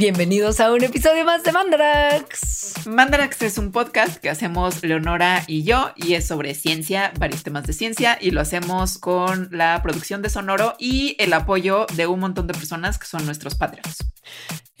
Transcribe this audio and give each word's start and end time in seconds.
Bienvenidos 0.00 0.60
a 0.60 0.72
un 0.72 0.82
episodio 0.82 1.26
más 1.26 1.44
de 1.44 1.52
Mandarax. 1.52 2.86
Mandarax 2.86 3.42
es 3.42 3.58
un 3.58 3.70
podcast 3.70 4.16
que 4.16 4.30
hacemos 4.30 4.82
Leonora 4.82 5.44
y 5.46 5.62
yo 5.62 5.90
y 5.94 6.14
es 6.14 6.26
sobre 6.26 6.54
ciencia, 6.54 7.12
varios 7.18 7.42
temas 7.42 7.66
de 7.66 7.74
ciencia 7.74 8.16
y 8.18 8.30
lo 8.30 8.40
hacemos 8.40 8.96
con 8.96 9.50
la 9.52 9.78
producción 9.82 10.22
de 10.22 10.30
Sonoro 10.30 10.74
y 10.78 11.16
el 11.18 11.34
apoyo 11.34 11.84
de 11.96 12.06
un 12.06 12.18
montón 12.18 12.46
de 12.46 12.54
personas 12.54 12.98
que 12.98 13.06
son 13.06 13.26
nuestros 13.26 13.56
Patreons. 13.56 13.98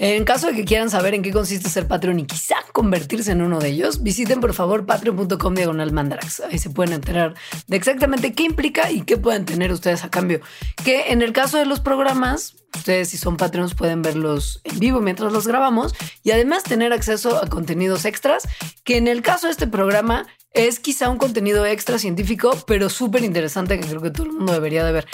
En 0.02 0.24
caso 0.24 0.46
de 0.46 0.54
que 0.54 0.64
quieran 0.64 0.88
saber 0.88 1.12
en 1.12 1.20
qué 1.20 1.30
consiste 1.30 1.68
ser 1.68 1.86
Patreon 1.86 2.20
y 2.20 2.24
quizá 2.24 2.56
convertirse 2.72 3.32
en 3.32 3.42
uno 3.42 3.58
de 3.58 3.68
ellos, 3.68 4.02
visiten 4.02 4.40
por 4.40 4.54
favor 4.54 4.86
patreon.com 4.86 5.54
diagonal 5.54 5.92
mandarax. 5.92 6.40
Ahí 6.40 6.58
se 6.58 6.70
pueden 6.70 6.94
enterar 6.94 7.34
de 7.66 7.76
exactamente 7.76 8.32
qué 8.32 8.44
implica 8.44 8.90
y 8.90 9.02
qué 9.02 9.18
pueden 9.18 9.44
tener 9.44 9.70
ustedes 9.70 10.02
a 10.02 10.08
cambio. 10.10 10.40
Que 10.82 11.12
en 11.12 11.20
el 11.20 11.34
caso 11.34 11.58
de 11.58 11.66
los 11.66 11.80
programas, 11.80 12.54
ustedes 12.74 13.10
si 13.10 13.18
son 13.18 13.36
Patreons 13.36 13.74
pueden 13.74 14.00
verlos 14.00 14.62
en 14.64 14.78
vivo 14.78 15.00
mientras 15.00 15.34
los 15.34 15.46
grabamos 15.46 15.94
y 16.22 16.30
además 16.30 16.62
tener 16.62 16.94
acceso 16.94 17.36
a 17.36 17.46
contenidos 17.48 18.06
extras, 18.06 18.48
que 18.84 18.96
en 18.96 19.06
el 19.06 19.20
caso 19.20 19.48
de 19.48 19.52
este 19.52 19.66
programa 19.66 20.26
es 20.54 20.80
quizá 20.80 21.10
un 21.10 21.18
contenido 21.18 21.66
extra 21.66 21.98
científico, 21.98 22.56
pero 22.66 22.88
súper 22.88 23.22
interesante 23.22 23.78
que 23.78 23.86
creo 23.86 24.00
que 24.00 24.10
todo 24.10 24.24
el 24.24 24.32
mundo 24.32 24.54
debería 24.54 24.82
de 24.82 24.92
ver. 24.92 25.06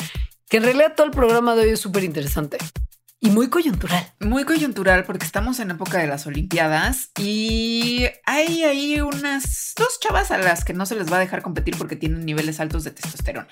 Que 0.48 0.58
en 0.58 0.62
realidad 0.62 0.92
todo 0.96 1.06
el 1.08 1.12
programa 1.12 1.56
de 1.56 1.62
hoy 1.62 1.70
es 1.70 1.80
súper 1.80 2.04
interesante. 2.04 2.58
Y 3.20 3.30
muy 3.30 3.48
coyuntural. 3.48 4.12
Muy 4.20 4.44
coyuntural 4.44 5.04
porque 5.04 5.24
estamos 5.24 5.58
en 5.60 5.70
época 5.70 5.98
de 5.98 6.06
las 6.06 6.26
Olimpiadas 6.26 7.10
y 7.18 8.06
hay 8.24 8.64
ahí 8.64 9.00
unas 9.00 9.72
dos 9.76 9.98
chavas 10.00 10.30
a 10.30 10.38
las 10.38 10.64
que 10.64 10.74
no 10.74 10.86
se 10.86 10.96
les 10.96 11.10
va 11.10 11.16
a 11.16 11.20
dejar 11.20 11.42
competir 11.42 11.76
porque 11.78 11.96
tienen 11.96 12.26
niveles 12.26 12.60
altos 12.60 12.84
de 12.84 12.90
testosterona. 12.90 13.48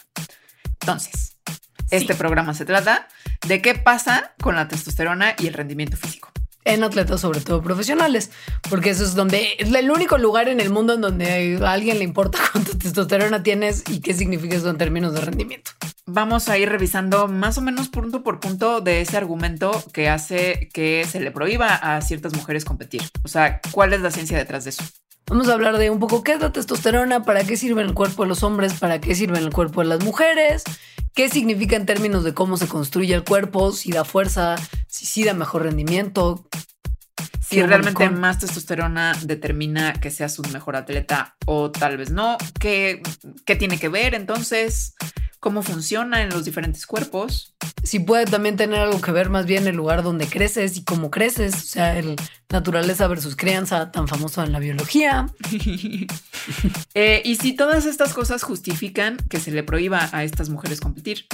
Entonces, 0.64 1.38
este 1.90 2.14
programa 2.14 2.52
se 2.54 2.66
trata 2.66 3.08
de 3.46 3.62
qué 3.62 3.74
pasa 3.74 4.34
con 4.42 4.54
la 4.54 4.68
testosterona 4.68 5.34
y 5.38 5.46
el 5.46 5.54
rendimiento 5.54 5.96
físico 5.96 6.30
en 6.64 6.82
atletas, 6.82 7.20
sobre 7.20 7.40
todo 7.40 7.62
profesionales, 7.62 8.30
porque 8.68 8.90
eso 8.90 9.04
es 9.04 9.14
donde 9.14 9.48
es 9.58 9.72
el 9.72 9.90
único 9.90 10.18
lugar 10.18 10.48
en 10.48 10.60
el 10.60 10.70
mundo 10.70 10.94
en 10.94 11.00
donde 11.00 11.58
a 11.62 11.72
alguien 11.72 11.98
le 11.98 12.04
importa 12.04 12.38
cuánto 12.52 12.76
testosterona 12.76 13.42
tienes 13.42 13.84
y 13.88 14.00
qué 14.00 14.14
significa 14.14 14.56
eso 14.56 14.70
en 14.70 14.78
términos 14.78 15.12
de 15.12 15.20
rendimiento. 15.20 15.72
Vamos 16.06 16.48
a 16.48 16.58
ir 16.58 16.68
revisando 16.68 17.28
más 17.28 17.56
o 17.56 17.62
menos 17.62 17.88
punto 17.88 18.22
por 18.22 18.40
punto 18.40 18.80
de 18.80 19.00
ese 19.00 19.16
argumento 19.16 19.82
que 19.92 20.08
hace 20.08 20.68
que 20.72 21.06
se 21.10 21.20
le 21.20 21.30
prohíba 21.30 21.74
a 21.74 22.00
ciertas 22.02 22.34
mujeres 22.34 22.64
competir. 22.64 23.02
O 23.22 23.28
sea, 23.28 23.60
¿cuál 23.70 23.92
es 23.94 24.00
la 24.00 24.10
ciencia 24.10 24.36
detrás 24.36 24.64
de 24.64 24.70
eso? 24.70 24.84
Vamos 25.26 25.48
a 25.48 25.54
hablar 25.54 25.78
de 25.78 25.88
un 25.88 25.98
poco 25.98 26.22
qué 26.22 26.32
es 26.32 26.40
la 26.40 26.52
testosterona, 26.52 27.24
para 27.24 27.44
qué 27.44 27.56
sirve 27.56 27.80
en 27.80 27.88
el 27.88 27.94
cuerpo 27.94 28.24
de 28.24 28.28
los 28.28 28.42
hombres, 28.42 28.74
para 28.74 29.00
qué 29.00 29.14
sirve 29.14 29.38
en 29.38 29.44
el 29.44 29.52
cuerpo 29.52 29.80
de 29.80 29.88
las 29.88 30.04
mujeres, 30.04 30.64
qué 31.14 31.28
significa 31.28 31.76
en 31.76 31.86
términos 31.86 32.24
de 32.24 32.34
cómo 32.34 32.56
se 32.56 32.68
construye 32.68 33.14
el 33.14 33.24
cuerpo, 33.24 33.72
si 33.72 33.92
da 33.92 34.04
fuerza, 34.04 34.56
si 34.88 35.06
sí 35.06 35.24
da 35.24 35.32
mejor 35.34 35.62
rendimiento. 35.62 36.46
Si 37.40 37.62
realmente 37.62 38.10
más 38.10 38.40
testosterona 38.40 39.12
determina 39.22 39.92
que 40.00 40.10
seas 40.10 40.38
un 40.38 40.50
mejor 40.50 40.76
atleta 40.76 41.36
o 41.46 41.70
tal 41.70 41.98
vez 41.98 42.10
no, 42.10 42.36
¿qué, 42.58 43.00
qué 43.44 43.54
tiene 43.54 43.78
que 43.78 43.88
ver 43.88 44.14
entonces? 44.14 44.96
Cómo 45.44 45.62
funciona 45.62 46.22
en 46.22 46.30
los 46.30 46.46
diferentes 46.46 46.86
cuerpos. 46.86 47.54
Si 47.82 47.98
puede 47.98 48.24
también 48.24 48.56
tener 48.56 48.80
algo 48.80 48.98
que 49.02 49.12
ver 49.12 49.28
más 49.28 49.44
bien 49.44 49.66
el 49.66 49.76
lugar 49.76 50.02
donde 50.02 50.26
creces 50.26 50.78
y 50.78 50.84
cómo 50.84 51.10
creces, 51.10 51.54
o 51.54 51.66
sea, 51.66 51.98
el 51.98 52.16
naturaleza 52.48 53.06
versus 53.08 53.36
crianza 53.36 53.92
tan 53.92 54.08
famoso 54.08 54.42
en 54.42 54.52
la 54.52 54.58
biología. 54.58 55.26
Eh, 56.94 57.22
y 57.24 57.36
si 57.36 57.54
todas 57.54 57.86
estas 57.86 58.12
cosas 58.12 58.42
justifican 58.42 59.16
que 59.30 59.40
se 59.40 59.50
le 59.50 59.62
prohíba 59.62 60.10
a 60.12 60.24
estas 60.24 60.50
mujeres 60.50 60.78
competir. 60.78 61.26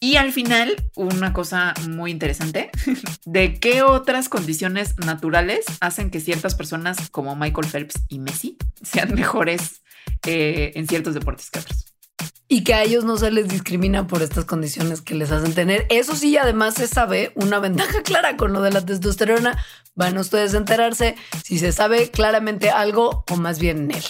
Y 0.00 0.16
al 0.16 0.32
final, 0.32 0.76
una 0.94 1.32
cosa 1.32 1.72
muy 1.88 2.10
interesante, 2.10 2.70
de 3.24 3.58
qué 3.58 3.82
otras 3.82 4.28
condiciones 4.28 4.98
naturales 4.98 5.64
hacen 5.80 6.10
que 6.10 6.20
ciertas 6.20 6.54
personas 6.54 7.08
como 7.10 7.34
Michael 7.36 7.66
Phelps 7.66 8.02
y 8.08 8.18
Messi 8.18 8.58
sean 8.82 9.14
mejores 9.14 9.80
eh, 10.26 10.72
en 10.74 10.86
ciertos 10.86 11.14
deportes 11.14 11.50
que 11.50 11.60
otros 11.60 11.87
y 12.48 12.64
que 12.64 12.74
a 12.74 12.82
ellos 12.82 13.04
no 13.04 13.18
se 13.18 13.30
les 13.30 13.48
discrimina 13.48 14.06
por 14.06 14.22
estas 14.22 14.46
condiciones 14.46 15.02
que 15.02 15.14
les 15.14 15.30
hacen 15.30 15.54
tener. 15.54 15.86
Eso 15.90 16.16
sí, 16.16 16.36
además 16.36 16.74
se 16.74 16.88
sabe 16.88 17.32
una 17.34 17.58
ventaja 17.60 18.02
clara 18.02 18.36
con 18.36 18.52
lo 18.52 18.62
de 18.62 18.70
la 18.70 18.84
testosterona. 18.84 19.62
Van 19.94 20.16
ustedes 20.16 20.54
a 20.54 20.58
enterarse 20.58 21.16
si 21.44 21.58
se 21.58 21.72
sabe 21.72 22.10
claramente 22.10 22.70
algo 22.70 23.24
o 23.30 23.36
más 23.36 23.58
bien 23.58 23.90
él. 23.90 24.04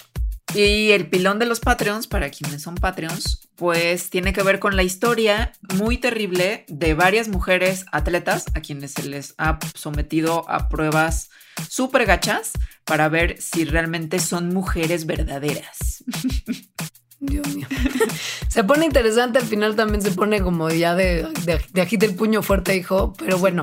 Y 0.55 0.93
el 0.93 1.11
pilón 1.11 1.39
de 1.39 1.47
los 1.47 1.61
Patreons, 1.61 2.07
para 2.07 2.31
quienes 2.31 2.63
son 2.63 2.77
Patreons, 2.77 3.49
pues 3.55 4.09
tiene 4.09 4.33
que 4.33 4.43
ver 4.43 4.61
con 4.61 4.77
la 4.77 4.83
historia 4.83 5.53
muy 5.75 5.99
terrible 5.99 6.65
de 6.69 6.95
varias 6.95 7.29
mujeres 7.29 7.85
atletas 7.93 8.47
a 8.55 8.61
quienes 8.61 8.93
se 8.93 9.03
les 9.03 9.35
ha 9.37 9.59
sometido 9.75 10.49
a 10.49 10.69
pruebas 10.69 11.29
súper 11.69 12.07
gachas 12.07 12.53
para 12.85 13.09
ver 13.09 13.43
si 13.43 13.65
realmente 13.65 14.21
son 14.21 14.55
mujeres 14.55 15.05
verdaderas. 15.05 16.05
Dios 17.21 17.55
mío. 17.55 17.67
se 18.49 18.65
pone 18.65 18.85
interesante, 18.85 19.39
al 19.39 19.47
final 19.47 19.77
también 19.77 20.03
se 20.03 20.13
pone 20.13 20.41
como 20.41 20.71
ya 20.71 20.95
de, 20.95 21.27
de, 21.45 21.61
de 21.73 21.81
agita 21.81 22.07
el 22.07 22.15
puño 22.15 22.43
fuerte, 22.43 22.77
hijo. 22.77 23.13
Pero 23.19 23.39
bueno, 23.39 23.63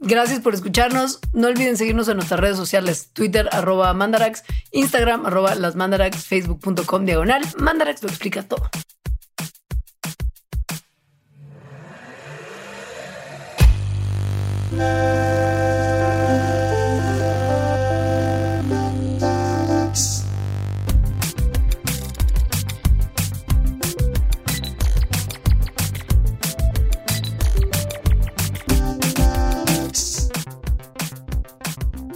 gracias 0.00 0.40
por 0.40 0.54
escucharnos. 0.54 1.20
No 1.32 1.48
olviden 1.48 1.76
seguirnos 1.76 2.08
en 2.08 2.16
nuestras 2.16 2.40
redes 2.40 2.56
sociales: 2.56 3.10
Twitter, 3.12 3.48
arroba 3.52 3.92
mandarax, 3.94 4.42
Instagram, 4.72 5.26
arroba 5.26 5.54
las 5.54 5.76
mandarax, 5.76 6.24
facebook.com 6.24 7.04
diagonal. 7.04 7.42
Mandarax 7.58 8.02
lo 8.02 8.08
explica 8.08 8.42
todo. 8.42 8.68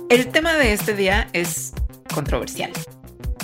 El 0.09 0.29
tema 0.29 0.55
de 0.55 0.73
este 0.73 0.95
día 0.95 1.29
es 1.33 1.73
controversial. 2.15 2.71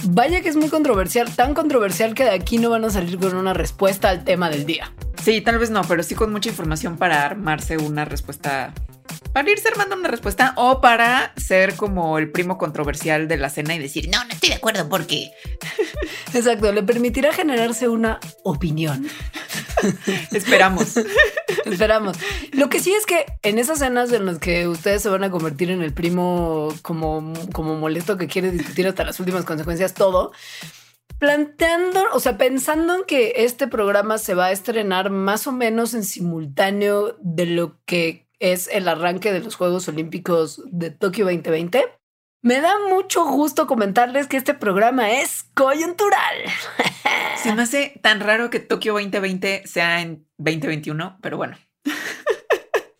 Vaya 0.04 0.42
que 0.42 0.48
es 0.48 0.54
muy 0.54 0.68
controversial, 0.68 1.34
tan 1.34 1.54
controversial 1.54 2.14
que 2.14 2.22
de 2.22 2.30
aquí 2.30 2.58
no 2.58 2.70
van 2.70 2.84
a 2.84 2.90
salir 2.90 3.18
con 3.18 3.34
una 3.34 3.52
respuesta 3.52 4.08
al 4.08 4.22
tema 4.22 4.48
del 4.48 4.64
día. 4.64 4.92
Sí, 5.24 5.40
tal 5.40 5.58
vez 5.58 5.70
no, 5.70 5.82
pero 5.82 6.04
sí 6.04 6.14
con 6.14 6.30
mucha 6.30 6.50
información 6.50 6.98
para 6.98 7.24
armarse 7.24 7.78
una 7.78 8.04
respuesta, 8.04 8.72
para 9.32 9.50
irse 9.50 9.68
armando 9.68 9.96
una 9.96 10.06
respuesta 10.06 10.54
o 10.56 10.80
para 10.80 11.32
ser 11.36 11.74
como 11.74 12.18
el 12.18 12.30
primo 12.30 12.58
controversial 12.58 13.26
de 13.26 13.38
la 13.38 13.50
cena 13.50 13.74
y 13.74 13.80
decir, 13.80 14.08
no, 14.08 14.24
no 14.24 14.30
estoy 14.30 14.50
de 14.50 14.54
acuerdo 14.56 14.88
porque... 14.88 15.32
Exacto, 16.32 16.72
le 16.72 16.84
permitirá 16.84 17.32
generarse 17.32 17.88
una 17.88 18.20
opinión. 18.44 19.06
Esperamos. 20.32 20.96
Esperamos. 21.64 22.16
Lo 22.52 22.68
que 22.68 22.80
sí 22.80 22.92
es 22.92 23.06
que 23.06 23.26
en 23.42 23.58
esas 23.58 23.78
cenas 23.78 24.12
en 24.12 24.26
las 24.26 24.38
que 24.38 24.68
ustedes 24.68 25.02
se 25.02 25.08
van 25.08 25.24
a 25.24 25.30
convertir 25.30 25.70
en 25.70 25.82
el 25.82 25.92
primo 25.92 26.72
como, 26.82 27.32
como 27.52 27.76
molesto 27.76 28.16
que 28.16 28.28
quiere 28.28 28.50
discutir 28.50 28.86
hasta 28.86 29.04
las 29.04 29.18
últimas 29.20 29.44
consecuencias 29.44 29.94
todo, 29.94 30.32
planteando, 31.18 32.04
o 32.12 32.20
sea, 32.20 32.36
pensando 32.36 32.96
en 32.96 33.04
que 33.04 33.34
este 33.36 33.68
programa 33.68 34.18
se 34.18 34.34
va 34.34 34.46
a 34.46 34.52
estrenar 34.52 35.10
más 35.10 35.46
o 35.46 35.52
menos 35.52 35.94
en 35.94 36.04
simultáneo 36.04 37.16
de 37.20 37.46
lo 37.46 37.78
que 37.84 38.26
es 38.40 38.68
el 38.72 38.88
arranque 38.88 39.32
de 39.32 39.40
los 39.40 39.54
Juegos 39.54 39.86
Olímpicos 39.86 40.62
de 40.66 40.90
Tokio 40.90 41.24
2020. 41.26 42.01
Me 42.44 42.60
da 42.60 42.74
mucho 42.88 43.24
gusto 43.24 43.68
comentarles 43.68 44.26
que 44.26 44.36
este 44.36 44.52
programa 44.52 45.12
es 45.12 45.44
coyuntural. 45.54 46.36
Se 47.40 47.54
me 47.54 47.62
hace 47.62 48.00
tan 48.02 48.18
raro 48.18 48.50
que 48.50 48.58
Tokio 48.58 48.94
2020 48.94 49.62
sea 49.64 50.00
en 50.00 50.26
2021, 50.38 51.18
pero 51.22 51.36
bueno. 51.36 51.56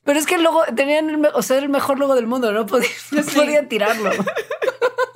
Pero 0.05 0.19
es 0.19 0.27
que 0.27 0.35
el 0.35 0.43
logo 0.43 0.65
tenían 0.75 1.11
el, 1.11 1.27
o 1.33 1.43
sea, 1.43 1.59
el 1.59 1.69
mejor 1.69 2.01
logo 2.01 2.17
del 2.17 2.27
mundo, 2.27 2.53
no, 2.53 2.67
podían, 2.67 3.69
tirarlo. 3.69 4.11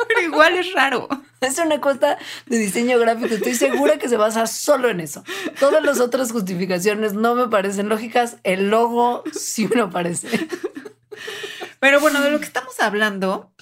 Pero 0.06 0.20
igual 0.22 0.54
es 0.54 0.72
raro. 0.74 1.08
Es 1.40 1.58
una 1.58 1.80
cosa 1.80 2.16
de 2.46 2.58
diseño 2.58 2.96
gráfico. 2.96 3.34
Estoy 3.34 3.56
segura 3.56 3.98
que 3.98 4.08
se 4.08 4.16
basa 4.16 4.46
solo 4.46 4.88
en 4.88 5.00
eso. 5.00 5.24
Todas 5.58 5.82
las 5.82 5.98
otras 5.98 6.30
justificaciones 6.30 7.14
no 7.14 7.34
me 7.34 7.48
parecen 7.48 7.88
lógicas. 7.88 8.36
El 8.44 8.70
logo 8.70 9.24
sí 9.32 9.68
me 9.74 9.88
parece. 9.88 10.48
Pero 11.80 11.98
bueno, 11.98 12.20
de 12.20 12.30
lo 12.30 12.38
que 12.38 12.46
estamos 12.46 12.78
hablando 12.78 13.52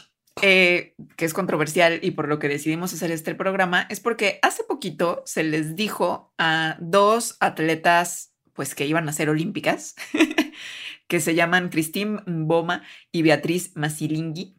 eh, 0.43 0.95
que 1.17 1.25
es 1.25 1.35
controversial 1.35 2.01
y 2.03 2.13
por 2.13 2.29
lo 2.29 2.39
que 2.39 2.49
decidimos 2.49 2.93
hacer 2.93 3.11
este 3.11 3.35
programa, 3.35 3.87
es 3.91 4.01
porque 4.01 4.39
hace 4.43 4.65
poquito 4.65 5.23
se 5.27 5.45
les 5.45 5.77
dijo 5.77 6.33
a 6.39 6.77
dos 6.81 7.37
atletas, 7.41 8.35
pues 8.53 8.75
que 8.75 8.87
iban 8.87 9.09
a 9.09 9.13
ser 9.13 9.31
olímpicas, 9.31 9.95
que 11.09 11.21
se 11.21 11.35
llaman 11.35 11.69
Christine 11.69 12.23
Boma 12.27 12.83
y 13.13 13.23
Beatriz 13.23 13.73
Masilingi, 13.77 14.57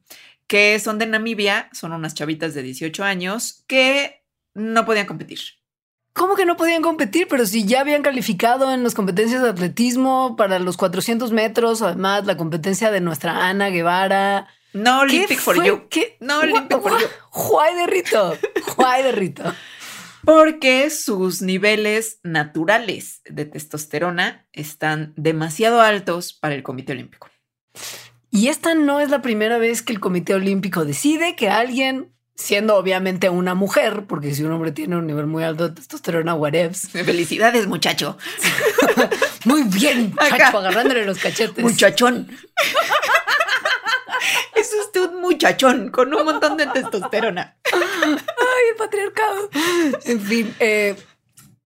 que 0.48 0.80
son 0.80 1.00
de 1.00 1.08
Namibia, 1.08 1.70
son 1.74 1.92
unas 1.92 2.14
chavitas 2.14 2.54
de 2.54 2.64
18 2.64 3.04
años 3.04 3.64
que 3.68 4.24
no 4.54 4.86
podían 4.86 5.08
competir. 5.08 5.40
¿Cómo 6.14 6.38
que 6.38 6.46
no 6.46 6.56
podían 6.56 6.82
competir? 6.82 7.28
Pero 7.30 7.46
si 7.46 7.66
ya 7.66 7.82
habían 7.82 8.02
calificado 8.02 8.74
en 8.74 8.84
las 8.84 8.96
competencias 8.96 9.42
de 9.42 9.50
atletismo 9.50 10.38
para 10.38 10.60
los 10.60 10.78
400 10.78 11.34
metros, 11.34 11.82
además 11.82 12.26
la 12.26 12.38
competencia 12.38 12.90
de 12.90 13.02
nuestra 13.02 13.50
Ana 13.50 13.70
Guevara. 13.70 14.48
No 14.76 15.00
Olympic 15.00 15.40
for 15.40 15.56
you. 15.64 15.88
¿Qué? 15.90 16.18
No 16.20 16.42
Olympic 16.42 16.82
for 16.82 16.92
you. 17.00 17.08
Juay 17.30 17.76
de 17.76 17.88
Rito. 17.88 18.38
Juay 18.76 19.04
de 19.04 19.12
Rito. 19.14 19.44
Porque 20.26 20.90
sus 20.90 21.42
niveles 21.42 22.20
naturales 22.24 23.22
de 23.24 23.46
testosterona 23.46 24.46
están 24.52 25.14
demasiado 25.16 25.80
altos 25.80 26.34
para 26.34 26.56
el 26.56 26.64
Comité 26.64 26.92
Olímpico. 26.92 27.30
Y 28.32 28.50
esta 28.50 28.76
no 28.76 29.00
es 29.00 29.10
la 29.10 29.22
primera 29.22 29.58
vez 29.58 29.82
que 29.82 29.94
el 29.94 30.02
Comité 30.02 30.34
Olímpico 30.34 30.84
decide 30.84 31.38
que 31.38 31.50
alguien 31.50 32.12
siendo 32.36 32.76
obviamente 32.76 33.30
una 33.30 33.56
mujer, 33.56 34.08
porque 34.10 34.36
si 34.36 34.44
un 34.44 34.52
hombre 34.52 34.74
tiene 34.74 34.98
un 34.98 35.08
nivel 35.08 35.26
muy 35.26 35.46
alto 35.46 35.70
de 35.70 35.76
testosterona, 35.76 36.36
whatevs. 36.36 36.90
Felicidades, 36.92 37.66
muchacho. 37.66 38.18
muy 39.46 39.64
bien, 39.64 40.14
muchacho, 40.20 40.58
agarrándole 40.58 41.06
los 41.06 41.18
cachetes. 41.18 41.64
Muchachón. 41.64 42.28
es 44.56 44.74
usted 44.74 45.10
un 45.10 45.22
muchachón 45.22 45.90
con 45.90 46.14
un 46.14 46.26
montón 46.26 46.58
de 46.58 46.68
testosterona. 46.68 47.58
Ay, 47.72 48.64
el 48.72 48.76
patriarcado. 48.78 49.50
En 50.06 50.22
fin, 50.22 50.56
eh, 50.60 50.96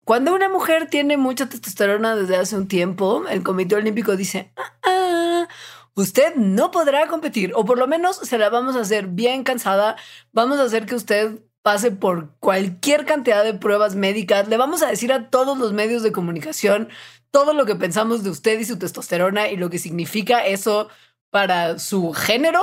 cuando 0.04 0.34
una 0.34 0.50
mujer 0.50 0.88
tiene 0.90 1.18
mucha 1.18 1.48
testosterona 1.48 2.16
desde 2.16 2.38
hace 2.38 2.56
un 2.56 2.68
tiempo, 2.68 3.26
el 3.30 3.44
Comité 3.44 3.76
Olímpico 3.76 4.16
dice, 4.16 4.52
ah, 4.56 4.74
ah 4.84 5.48
usted 5.96 6.36
no 6.36 6.72
podrá 6.72 7.08
competir, 7.08 7.54
o 7.56 7.66
por 7.66 7.78
lo 7.78 7.88
menos 7.88 8.18
se 8.18 8.38
la 8.38 8.50
vamos 8.50 8.76
a 8.76 8.82
hacer 8.82 9.08
bien 9.08 9.44
cansada. 9.44 9.96
Vamos 10.32 10.60
a 10.60 10.64
hacer 10.64 10.86
que 10.86 10.96
usted 10.96 11.40
pase 11.62 11.90
por 11.90 12.36
cualquier 12.40 13.06
cantidad 13.06 13.44
de 13.44 13.56
pruebas 13.56 13.96
médicas. 13.96 14.48
Le 14.48 14.58
vamos 14.58 14.84
a 14.84 14.88
decir 14.88 15.12
a 15.12 15.30
todos 15.30 15.58
los 15.58 15.74
medios 15.74 16.04
de 16.04 16.12
comunicación 16.12 16.90
todo 17.32 17.54
lo 17.54 17.66
que 17.66 17.76
pensamos 17.76 18.24
de 18.24 18.30
usted 18.30 18.60
y 18.60 18.66
su 18.66 18.78
testosterona 18.78 19.50
y 19.50 19.58
lo 19.58 19.70
que 19.70 19.80
significa 19.80 20.46
eso 20.46 20.90
para 21.36 21.80
su 21.80 22.14
género 22.14 22.62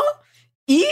y 0.64 0.86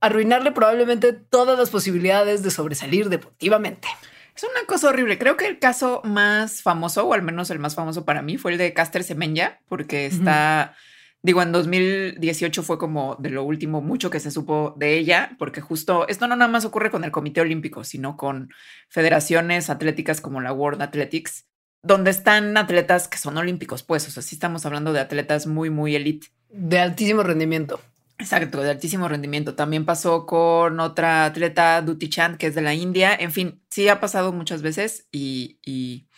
arruinarle 0.00 0.52
probablemente 0.52 1.12
todas 1.12 1.58
las 1.58 1.70
posibilidades 1.70 2.44
de 2.44 2.52
sobresalir 2.52 3.08
deportivamente. 3.08 3.88
Es 4.36 4.44
una 4.44 4.64
cosa 4.68 4.90
horrible. 4.90 5.18
Creo 5.18 5.36
que 5.36 5.48
el 5.48 5.58
caso 5.58 6.02
más 6.04 6.62
famoso, 6.62 7.04
o 7.04 7.14
al 7.14 7.22
menos 7.22 7.50
el 7.50 7.58
más 7.58 7.74
famoso 7.74 8.04
para 8.04 8.22
mí, 8.22 8.38
fue 8.38 8.52
el 8.52 8.58
de 8.58 8.72
Caster 8.72 9.02
Semenya, 9.02 9.58
porque 9.66 10.06
está... 10.06 10.76
Digo, 11.20 11.42
en 11.42 11.50
2018 11.50 12.62
fue 12.62 12.78
como 12.78 13.16
de 13.16 13.30
lo 13.30 13.42
último 13.42 13.80
mucho 13.80 14.08
que 14.08 14.20
se 14.20 14.30
supo 14.30 14.76
de 14.76 14.96
ella, 14.96 15.34
porque 15.36 15.60
justo 15.60 16.06
esto 16.06 16.28
no 16.28 16.36
nada 16.36 16.48
más 16.48 16.64
ocurre 16.64 16.92
con 16.92 17.02
el 17.02 17.10
Comité 17.10 17.40
Olímpico, 17.40 17.82
sino 17.82 18.16
con 18.16 18.50
federaciones 18.88 19.68
atléticas 19.68 20.20
como 20.20 20.40
la 20.40 20.52
World 20.52 20.80
Athletics, 20.80 21.48
donde 21.82 22.12
están 22.12 22.56
atletas 22.56 23.08
que 23.08 23.18
son 23.18 23.36
olímpicos, 23.36 23.82
pues, 23.82 24.06
o 24.06 24.12
sea, 24.12 24.22
sí 24.22 24.36
estamos 24.36 24.64
hablando 24.64 24.92
de 24.92 25.00
atletas 25.00 25.48
muy, 25.48 25.70
muy 25.70 25.96
elite. 25.96 26.28
De 26.50 26.78
altísimo 26.78 27.22
rendimiento. 27.22 27.80
Exacto, 28.18 28.62
de 28.62 28.70
altísimo 28.70 29.08
rendimiento. 29.08 29.54
También 29.54 29.84
pasó 29.84 30.24
con 30.24 30.80
otra 30.80 31.26
atleta, 31.26 31.82
Duty 31.82 32.08
Chand, 32.08 32.38
que 32.38 32.46
es 32.46 32.54
de 32.54 32.62
la 32.62 32.74
India. 32.74 33.14
En 33.14 33.30
fin, 33.30 33.62
sí 33.70 33.88
ha 33.88 34.00
pasado 34.00 34.32
muchas 34.32 34.62
veces 34.62 35.06
y, 35.12 35.58
y, 35.64 36.08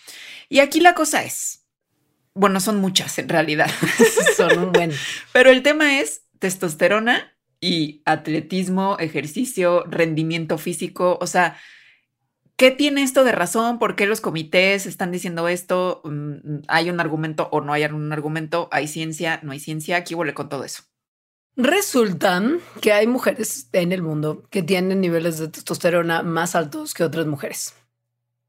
y 0.48 0.60
aquí 0.60 0.80
la 0.80 0.94
cosa 0.94 1.24
es, 1.24 1.66
bueno, 2.34 2.60
son 2.60 2.80
muchas 2.80 3.18
en 3.18 3.28
realidad. 3.28 3.70
son 4.36 4.58
un 4.58 4.72
buen. 4.72 4.92
Pero 5.32 5.50
el 5.50 5.62
tema 5.62 5.98
es 5.98 6.22
testosterona 6.38 7.36
y 7.60 8.02
atletismo, 8.04 8.96
ejercicio, 9.00 9.84
rendimiento 9.86 10.56
físico. 10.56 11.18
O 11.20 11.26
sea, 11.26 11.58
¿qué 12.58 12.70
tiene 12.72 13.02
esto 13.02 13.24
de 13.24 13.32
razón? 13.32 13.78
¿Por 13.78 13.96
qué 13.96 14.04
los 14.04 14.20
comités 14.20 14.84
están 14.84 15.10
diciendo 15.10 15.48
esto? 15.48 16.02
Mm, 16.04 16.62
¿Hay 16.66 16.90
un 16.90 17.00
argumento 17.00 17.48
o 17.50 17.62
no 17.62 17.72
hay 17.72 17.84
un 17.84 18.12
argumento? 18.12 18.68
¿Hay 18.70 18.88
ciencia? 18.88 19.40
¿No 19.42 19.52
hay 19.52 19.60
ciencia? 19.60 19.96
Aquí 19.96 20.14
vuelve 20.14 20.34
con 20.34 20.50
todo 20.50 20.64
eso. 20.64 20.82
Resulta 21.56 22.42
que 22.80 22.92
hay 22.92 23.06
mujeres 23.06 23.68
en 23.72 23.92
el 23.92 24.02
mundo 24.02 24.46
que 24.50 24.62
tienen 24.62 25.00
niveles 25.00 25.38
de 25.38 25.48
testosterona 25.48 26.22
más 26.22 26.54
altos 26.54 26.94
que 26.94 27.04
otras 27.04 27.26
mujeres. 27.26 27.74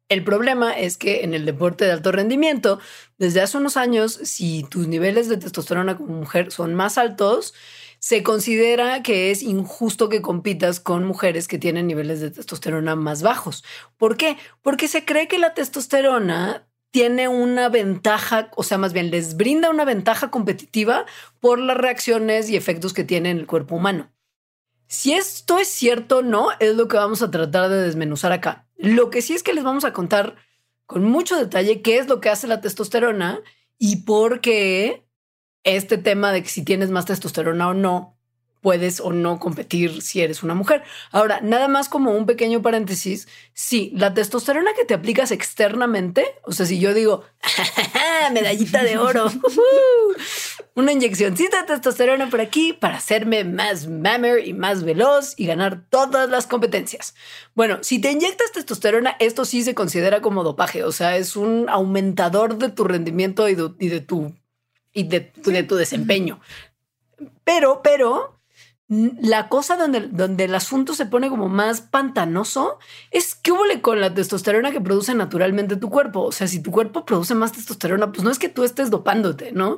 El 0.09 0.23
problema 0.23 0.73
es 0.73 0.97
que 0.97 1.23
en 1.23 1.35
el 1.35 1.45
deporte 1.45 1.85
de 1.85 1.91
alto 1.91 2.11
rendimiento, 2.11 2.79
desde 3.19 3.41
hace 3.41 3.57
unos 3.57 3.77
años, 3.77 4.13
si 4.23 4.63
tus 4.63 4.87
niveles 4.87 5.29
de 5.29 5.37
testosterona 5.37 5.97
como 5.97 6.15
mujer 6.15 6.51
son 6.51 6.73
más 6.73 6.97
altos, 6.97 7.53
se 7.99 8.23
considera 8.23 9.03
que 9.03 9.31
es 9.31 9.43
injusto 9.43 10.09
que 10.09 10.21
compitas 10.21 10.79
con 10.79 11.03
mujeres 11.03 11.47
que 11.47 11.59
tienen 11.59 11.87
niveles 11.87 12.21
de 12.21 12.31
testosterona 12.31 12.95
más 12.95 13.21
bajos. 13.21 13.63
¿Por 13.97 14.17
qué? 14.17 14.37
Porque 14.61 14.87
se 14.87 15.05
cree 15.05 15.27
que 15.27 15.37
la 15.37 15.53
testosterona 15.53 16.65
tiene 16.91 17.27
una 17.27 17.69
ventaja, 17.69 18.49
o 18.55 18.63
sea, 18.63 18.77
más 18.77 18.93
bien 18.93 19.11
les 19.11 19.37
brinda 19.37 19.69
una 19.69 19.85
ventaja 19.85 20.31
competitiva 20.31 21.05
por 21.39 21.59
las 21.59 21.77
reacciones 21.77 22.49
y 22.49 22.55
efectos 22.55 22.93
que 22.93 23.03
tiene 23.03 23.29
en 23.29 23.37
el 23.37 23.47
cuerpo 23.47 23.75
humano. 23.75 24.11
Si 24.87 25.13
esto 25.13 25.59
es 25.59 25.67
cierto 25.67 26.19
o 26.19 26.21
no, 26.23 26.47
es 26.59 26.75
lo 26.75 26.87
que 26.87 26.97
vamos 26.97 27.21
a 27.21 27.29
tratar 27.29 27.69
de 27.69 27.83
desmenuzar 27.83 28.31
acá. 28.31 28.67
Lo 28.75 29.11
que 29.11 29.21
sí 29.21 29.33
es 29.33 29.43
que 29.43 29.53
les 29.53 29.63
vamos 29.63 29.85
a 29.85 29.93
contar 29.93 30.35
con 30.87 31.03
mucho 31.03 31.37
detalle 31.37 31.83
qué 31.83 31.99
es 31.99 32.07
lo 32.07 32.19
que 32.21 32.29
hace 32.29 32.47
la 32.47 32.61
testosterona 32.61 33.41
y 33.77 33.97
por 33.97 34.41
qué 34.41 35.05
este 35.63 35.97
tema 35.97 36.31
de 36.31 36.43
que 36.43 36.49
si 36.49 36.63
tienes 36.63 36.89
más 36.89 37.05
testosterona 37.05 37.69
o 37.69 37.73
no 37.73 38.19
puedes 38.61 38.99
o 38.99 39.11
no 39.11 39.39
competir 39.39 40.01
si 40.01 40.21
eres 40.21 40.43
una 40.43 40.53
mujer. 40.53 40.83
Ahora, 41.11 41.39
nada 41.41 41.67
más 41.67 41.89
como 41.89 42.11
un 42.11 42.25
pequeño 42.25 42.61
paréntesis, 42.61 43.27
sí, 43.53 43.91
la 43.95 44.13
testosterona 44.13 44.71
que 44.73 44.85
te 44.85 44.93
aplicas 44.93 45.31
externamente, 45.31 46.25
o 46.43 46.51
sea, 46.51 46.65
si 46.65 46.79
yo 46.79 46.93
digo, 46.93 47.23
medallita 48.33 48.83
de 48.83 48.97
oro, 48.97 49.31
una 50.75 50.91
inyeccióncita 50.91 51.61
de 51.61 51.67
testosterona 51.67 52.29
por 52.29 52.41
aquí 52.41 52.73
para 52.73 52.97
hacerme 52.97 53.43
más 53.43 53.87
mammer 53.87 54.45
y 54.45 54.53
más 54.53 54.83
veloz 54.83 55.33
y 55.37 55.45
ganar 55.45 55.85
todas 55.89 56.29
las 56.29 56.47
competencias. 56.47 57.15
Bueno, 57.55 57.79
si 57.81 57.99
te 57.99 58.11
inyectas 58.11 58.51
testosterona, 58.51 59.15
esto 59.19 59.45
sí 59.45 59.63
se 59.63 59.75
considera 59.75 60.21
como 60.21 60.43
dopaje, 60.43 60.83
o 60.83 60.91
sea, 60.91 61.17
es 61.17 61.35
un 61.35 61.69
aumentador 61.69 62.57
de 62.57 62.69
tu 62.69 62.83
rendimiento 62.83 63.47
y 63.47 63.55
de, 63.55 64.01
tu 64.01 64.33
y 64.93 65.03
de, 65.03 65.31
de 65.45 65.63
tu 65.63 65.75
desempeño. 65.75 66.39
Pero, 67.43 67.81
pero, 67.83 68.39
la 68.89 69.49
cosa 69.49 69.77
donde, 69.77 70.07
donde 70.07 70.45
el 70.45 70.55
asunto 70.55 70.95
se 70.95 71.05
pone 71.05 71.29
como 71.29 71.47
más 71.47 71.81
pantanoso 71.81 72.79
es 73.11 73.35
que 73.35 73.51
hubo 73.51 73.63
con 73.81 74.01
la 74.01 74.13
testosterona 74.13 74.71
que 74.71 74.81
produce 74.81 75.13
naturalmente 75.13 75.75
tu 75.75 75.91
cuerpo. 75.91 76.21
O 76.21 76.31
sea, 76.31 76.47
si 76.47 76.59
tu 76.59 76.71
cuerpo 76.71 77.05
produce 77.05 77.35
más 77.35 77.51
testosterona, 77.51 78.11
pues 78.11 78.23
no 78.23 78.31
es 78.31 78.39
que 78.39 78.49
tú 78.49 78.63
estés 78.63 78.89
dopándote, 78.89 79.51
¿no? 79.51 79.77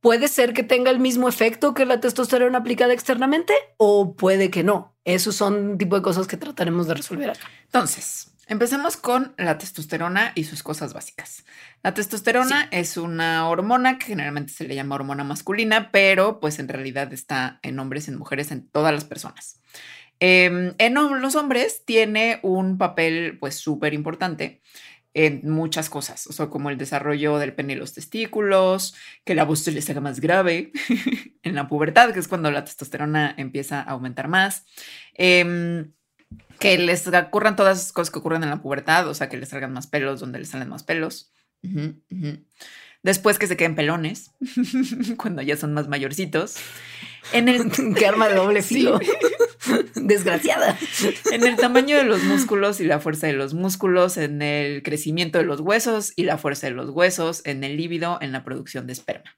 Puede 0.00 0.28
ser 0.28 0.52
que 0.52 0.62
tenga 0.62 0.90
el 0.90 1.00
mismo 1.00 1.28
efecto 1.28 1.72
que 1.72 1.86
la 1.86 2.00
testosterona 2.00 2.58
aplicada 2.58 2.92
externamente 2.92 3.54
o 3.78 4.14
puede 4.14 4.50
que 4.50 4.62
no. 4.62 4.94
Esos 5.04 5.34
son 5.34 5.78
tipo 5.78 5.96
de 5.96 6.02
cosas 6.02 6.26
que 6.26 6.36
trataremos 6.36 6.86
de 6.86 6.94
resolver 6.94 7.30
acá. 7.30 7.48
Entonces, 7.64 8.35
Empecemos 8.48 8.96
con 8.96 9.34
la 9.38 9.58
testosterona 9.58 10.30
y 10.36 10.44
sus 10.44 10.62
cosas 10.62 10.94
básicas. 10.94 11.44
La 11.82 11.94
testosterona 11.94 12.68
es 12.70 12.96
una 12.96 13.48
hormona 13.48 13.98
que 13.98 14.06
generalmente 14.06 14.52
se 14.52 14.68
le 14.68 14.76
llama 14.76 14.94
hormona 14.94 15.24
masculina, 15.24 15.90
pero 15.90 16.38
pues 16.38 16.60
en 16.60 16.68
realidad 16.68 17.12
está 17.12 17.58
en 17.62 17.78
hombres, 17.80 18.06
en 18.06 18.16
mujeres, 18.16 18.52
en 18.52 18.68
todas 18.68 18.94
las 18.94 19.04
personas. 19.04 19.60
Em, 20.20 20.74
en 20.78 20.94
los 20.94 21.34
hombres 21.34 21.84
tiene 21.84 22.38
un 22.42 22.78
papel 22.78 23.36
pues 23.40 23.56
súper 23.56 23.94
importante 23.94 24.62
en 25.12 25.48
muchas 25.50 25.90
cosas, 25.90 26.26
o 26.26 26.32
sea, 26.32 26.46
como 26.46 26.70
el 26.70 26.78
desarrollo 26.78 27.38
del 27.38 27.54
pene 27.54 27.72
y 27.72 27.76
los 27.76 27.94
testículos, 27.94 28.94
que 29.24 29.34
la 29.34 29.44
voz 29.44 29.60
se 29.60 29.72
les 29.72 29.88
haga 29.90 30.00
más 30.00 30.20
grave 30.20 30.72
en 31.42 31.54
la 31.54 31.68
pubertad, 31.68 32.12
que 32.12 32.20
es 32.20 32.28
cuando 32.28 32.50
la 32.50 32.64
testosterona 32.64 33.34
empieza 33.38 33.80
a 33.80 33.92
aumentar 33.92 34.28
más. 34.28 34.66
Em, 35.14 35.92
que 36.58 36.78
les 36.78 37.06
ocurran 37.06 37.56
todas 37.56 37.78
esas 37.78 37.92
cosas 37.92 38.10
que 38.10 38.18
ocurren 38.18 38.42
en 38.42 38.50
la 38.50 38.62
pubertad, 38.62 39.08
o 39.08 39.14
sea, 39.14 39.28
que 39.28 39.36
les 39.36 39.48
salgan 39.48 39.72
más 39.72 39.86
pelos 39.86 40.20
donde 40.20 40.38
les 40.38 40.48
salen 40.48 40.68
más 40.68 40.82
pelos. 40.82 41.32
Después 43.02 43.38
que 43.38 43.46
se 43.46 43.56
queden 43.56 43.74
pelones, 43.74 44.32
cuando 45.16 45.42
ya 45.42 45.56
son 45.56 45.72
más 45.72 45.88
mayorcitos. 45.88 46.56
En 47.32 47.48
el 47.48 47.70
que 47.94 48.06
arma 48.06 48.28
de 48.28 48.34
doble 48.34 48.62
filo. 48.62 48.98
Desgraciada. 49.94 50.78
En 51.32 51.44
el 51.44 51.56
tamaño 51.56 51.96
de 51.96 52.04
los 52.04 52.22
músculos 52.22 52.80
y 52.80 52.84
la 52.84 53.00
fuerza 53.00 53.26
de 53.26 53.32
los 53.32 53.54
músculos, 53.54 54.16
en 54.16 54.42
el 54.42 54.82
crecimiento 54.82 55.38
de 55.38 55.44
los 55.44 55.60
huesos 55.60 56.12
y 56.16 56.24
la 56.24 56.38
fuerza 56.38 56.68
de 56.68 56.74
los 56.74 56.90
huesos, 56.90 57.42
en 57.44 57.64
el 57.64 57.76
líbido, 57.76 58.18
en 58.20 58.32
la 58.32 58.44
producción 58.44 58.86
de 58.86 58.92
esperma. 58.92 59.36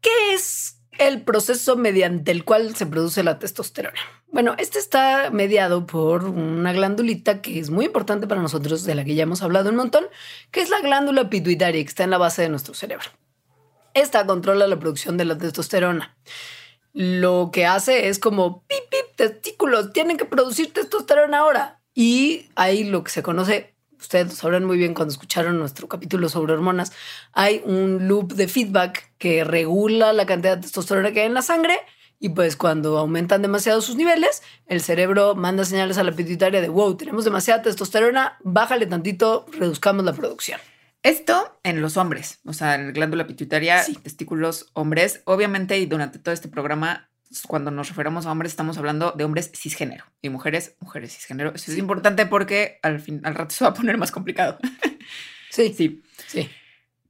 ¿Qué 0.00 0.34
es 0.34 0.81
el 1.08 1.22
proceso 1.22 1.76
mediante 1.76 2.30
el 2.30 2.44
cual 2.44 2.76
se 2.76 2.86
produce 2.86 3.22
la 3.22 3.38
testosterona. 3.38 3.98
Bueno, 4.28 4.54
este 4.58 4.78
está 4.78 5.30
mediado 5.30 5.86
por 5.86 6.24
una 6.24 6.72
glandulita 6.72 7.42
que 7.42 7.58
es 7.58 7.70
muy 7.70 7.86
importante 7.86 8.26
para 8.26 8.40
nosotros, 8.40 8.84
de 8.84 8.94
la 8.94 9.04
que 9.04 9.14
ya 9.14 9.24
hemos 9.24 9.42
hablado 9.42 9.70
un 9.70 9.76
montón, 9.76 10.04
que 10.50 10.60
es 10.60 10.70
la 10.70 10.80
glándula 10.80 11.28
pituitaria 11.28 11.82
que 11.82 11.88
está 11.88 12.04
en 12.04 12.10
la 12.10 12.18
base 12.18 12.42
de 12.42 12.48
nuestro 12.48 12.74
cerebro. 12.74 13.06
Esta 13.94 14.24
controla 14.26 14.66
la 14.66 14.78
producción 14.78 15.16
de 15.16 15.24
la 15.24 15.36
testosterona. 15.36 16.16
Lo 16.92 17.50
que 17.52 17.66
hace 17.66 18.08
es 18.08 18.18
como 18.18 18.64
pip, 18.66 18.78
pip, 18.90 19.16
testículos, 19.16 19.92
tienen 19.92 20.16
que 20.16 20.24
producir 20.24 20.72
testosterona 20.72 21.38
ahora. 21.38 21.80
Y 21.94 22.46
hay 22.54 22.84
lo 22.84 23.04
que 23.04 23.10
se 23.10 23.22
conoce 23.22 23.71
ustedes 24.02 24.28
lo 24.28 24.32
sabrán 24.34 24.64
muy 24.64 24.76
bien 24.76 24.94
cuando 24.94 25.12
escucharon 25.12 25.58
nuestro 25.58 25.88
capítulo 25.88 26.28
sobre 26.28 26.52
hormonas, 26.52 26.92
hay 27.32 27.62
un 27.64 28.08
loop 28.08 28.34
de 28.34 28.48
feedback 28.48 29.12
que 29.18 29.44
regula 29.44 30.12
la 30.12 30.26
cantidad 30.26 30.56
de 30.56 30.62
testosterona 30.62 31.12
que 31.12 31.20
hay 31.20 31.26
en 31.26 31.34
la 31.34 31.42
sangre 31.42 31.78
y 32.18 32.28
pues 32.28 32.56
cuando 32.56 32.98
aumentan 32.98 33.42
demasiado 33.42 33.80
sus 33.80 33.96
niveles, 33.96 34.42
el 34.66 34.80
cerebro 34.80 35.34
manda 35.34 35.64
señales 35.64 35.98
a 35.98 36.04
la 36.04 36.12
pituitaria 36.12 36.60
de, 36.60 36.68
wow, 36.68 36.96
tenemos 36.96 37.24
demasiada 37.24 37.62
testosterona, 37.62 38.38
bájale 38.44 38.86
tantito, 38.86 39.46
reduzcamos 39.50 40.04
la 40.04 40.12
producción. 40.12 40.60
Esto 41.02 41.58
en 41.64 41.82
los 41.82 41.96
hombres, 41.96 42.38
o 42.44 42.52
sea, 42.52 42.76
el 42.76 42.92
glándula 42.92 43.26
pituitaria, 43.26 43.84
testículos 44.04 44.70
hombres, 44.72 45.22
obviamente 45.24 45.78
y 45.78 45.86
durante 45.86 46.20
todo 46.20 46.32
este 46.32 46.48
programa 46.48 47.10
cuando 47.46 47.70
nos 47.70 47.88
referimos 47.88 48.26
a 48.26 48.32
hombres, 48.32 48.52
estamos 48.52 48.78
hablando 48.78 49.12
de 49.12 49.24
hombres 49.24 49.50
cisgénero 49.54 50.04
y 50.20 50.28
mujeres, 50.28 50.76
mujeres 50.80 51.14
cisgénero. 51.14 51.52
Eso 51.54 51.72
es 51.72 51.78
importante 51.78 52.26
porque 52.26 52.78
al, 52.82 53.00
fin, 53.00 53.20
al 53.24 53.34
rato 53.34 53.54
se 53.54 53.64
va 53.64 53.70
a 53.70 53.74
poner 53.74 53.98
más 53.98 54.10
complicado. 54.10 54.58
Sí, 55.52 55.74
sí, 55.76 56.02
sí. 56.28 56.48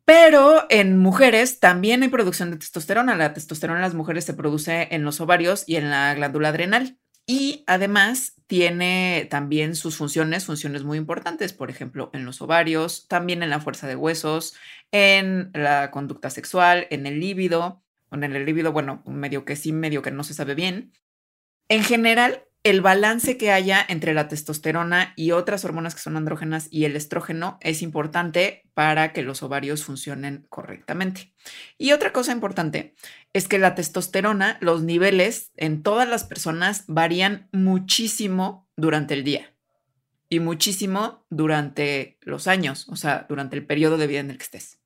Pero 0.04 0.66
en 0.68 0.98
mujeres 0.98 1.60
también 1.60 2.02
hay 2.02 2.08
producción 2.08 2.50
de 2.50 2.56
testosterona. 2.56 3.14
La 3.14 3.34
testosterona 3.34 3.78
en 3.78 3.82
las 3.82 3.94
mujeres 3.94 4.24
se 4.24 4.34
produce 4.34 4.88
en 4.90 5.04
los 5.04 5.20
ovarios 5.20 5.62
y 5.68 5.76
en 5.76 5.90
la 5.90 6.12
glándula 6.14 6.48
adrenal. 6.48 6.98
Y 7.24 7.62
además 7.68 8.34
tiene 8.48 9.28
también 9.30 9.76
sus 9.76 9.96
funciones, 9.96 10.44
funciones 10.44 10.82
muy 10.82 10.98
importantes, 10.98 11.52
por 11.52 11.70
ejemplo, 11.70 12.10
en 12.12 12.24
los 12.24 12.42
ovarios, 12.42 13.06
también 13.06 13.44
en 13.44 13.50
la 13.50 13.60
fuerza 13.60 13.86
de 13.86 13.94
huesos, 13.94 14.54
en 14.90 15.50
la 15.54 15.92
conducta 15.92 16.30
sexual, 16.30 16.88
en 16.90 17.06
el 17.06 17.20
líbido 17.20 17.81
en 18.12 18.24
el 18.24 18.44
líbido, 18.44 18.72
bueno, 18.72 19.02
medio 19.06 19.44
que 19.44 19.56
sí, 19.56 19.72
medio 19.72 20.02
que 20.02 20.10
no 20.10 20.24
se 20.24 20.34
sabe 20.34 20.54
bien. 20.54 20.92
En 21.68 21.82
general, 21.84 22.44
el 22.64 22.80
balance 22.80 23.36
que 23.36 23.50
haya 23.50 23.84
entre 23.88 24.14
la 24.14 24.28
testosterona 24.28 25.14
y 25.16 25.32
otras 25.32 25.64
hormonas 25.64 25.96
que 25.96 26.00
son 26.00 26.16
andrógenas 26.16 26.68
y 26.70 26.84
el 26.84 26.94
estrógeno 26.94 27.58
es 27.60 27.82
importante 27.82 28.70
para 28.74 29.12
que 29.12 29.22
los 29.22 29.42
ovarios 29.42 29.82
funcionen 29.82 30.46
correctamente. 30.48 31.34
Y 31.76 31.90
otra 31.90 32.12
cosa 32.12 32.30
importante 32.30 32.94
es 33.32 33.48
que 33.48 33.58
la 33.58 33.74
testosterona, 33.74 34.58
los 34.60 34.82
niveles 34.82 35.50
en 35.56 35.82
todas 35.82 36.08
las 36.08 36.22
personas 36.24 36.84
varían 36.86 37.48
muchísimo 37.52 38.68
durante 38.76 39.14
el 39.14 39.24
día 39.24 39.52
y 40.28 40.38
muchísimo 40.38 41.26
durante 41.30 42.16
los 42.20 42.46
años, 42.46 42.86
o 42.88 42.96
sea, 42.96 43.26
durante 43.28 43.56
el 43.56 43.66
periodo 43.66 43.96
de 43.96 44.06
vida 44.06 44.20
en 44.20 44.30
el 44.30 44.38
que 44.38 44.44
estés. 44.44 44.81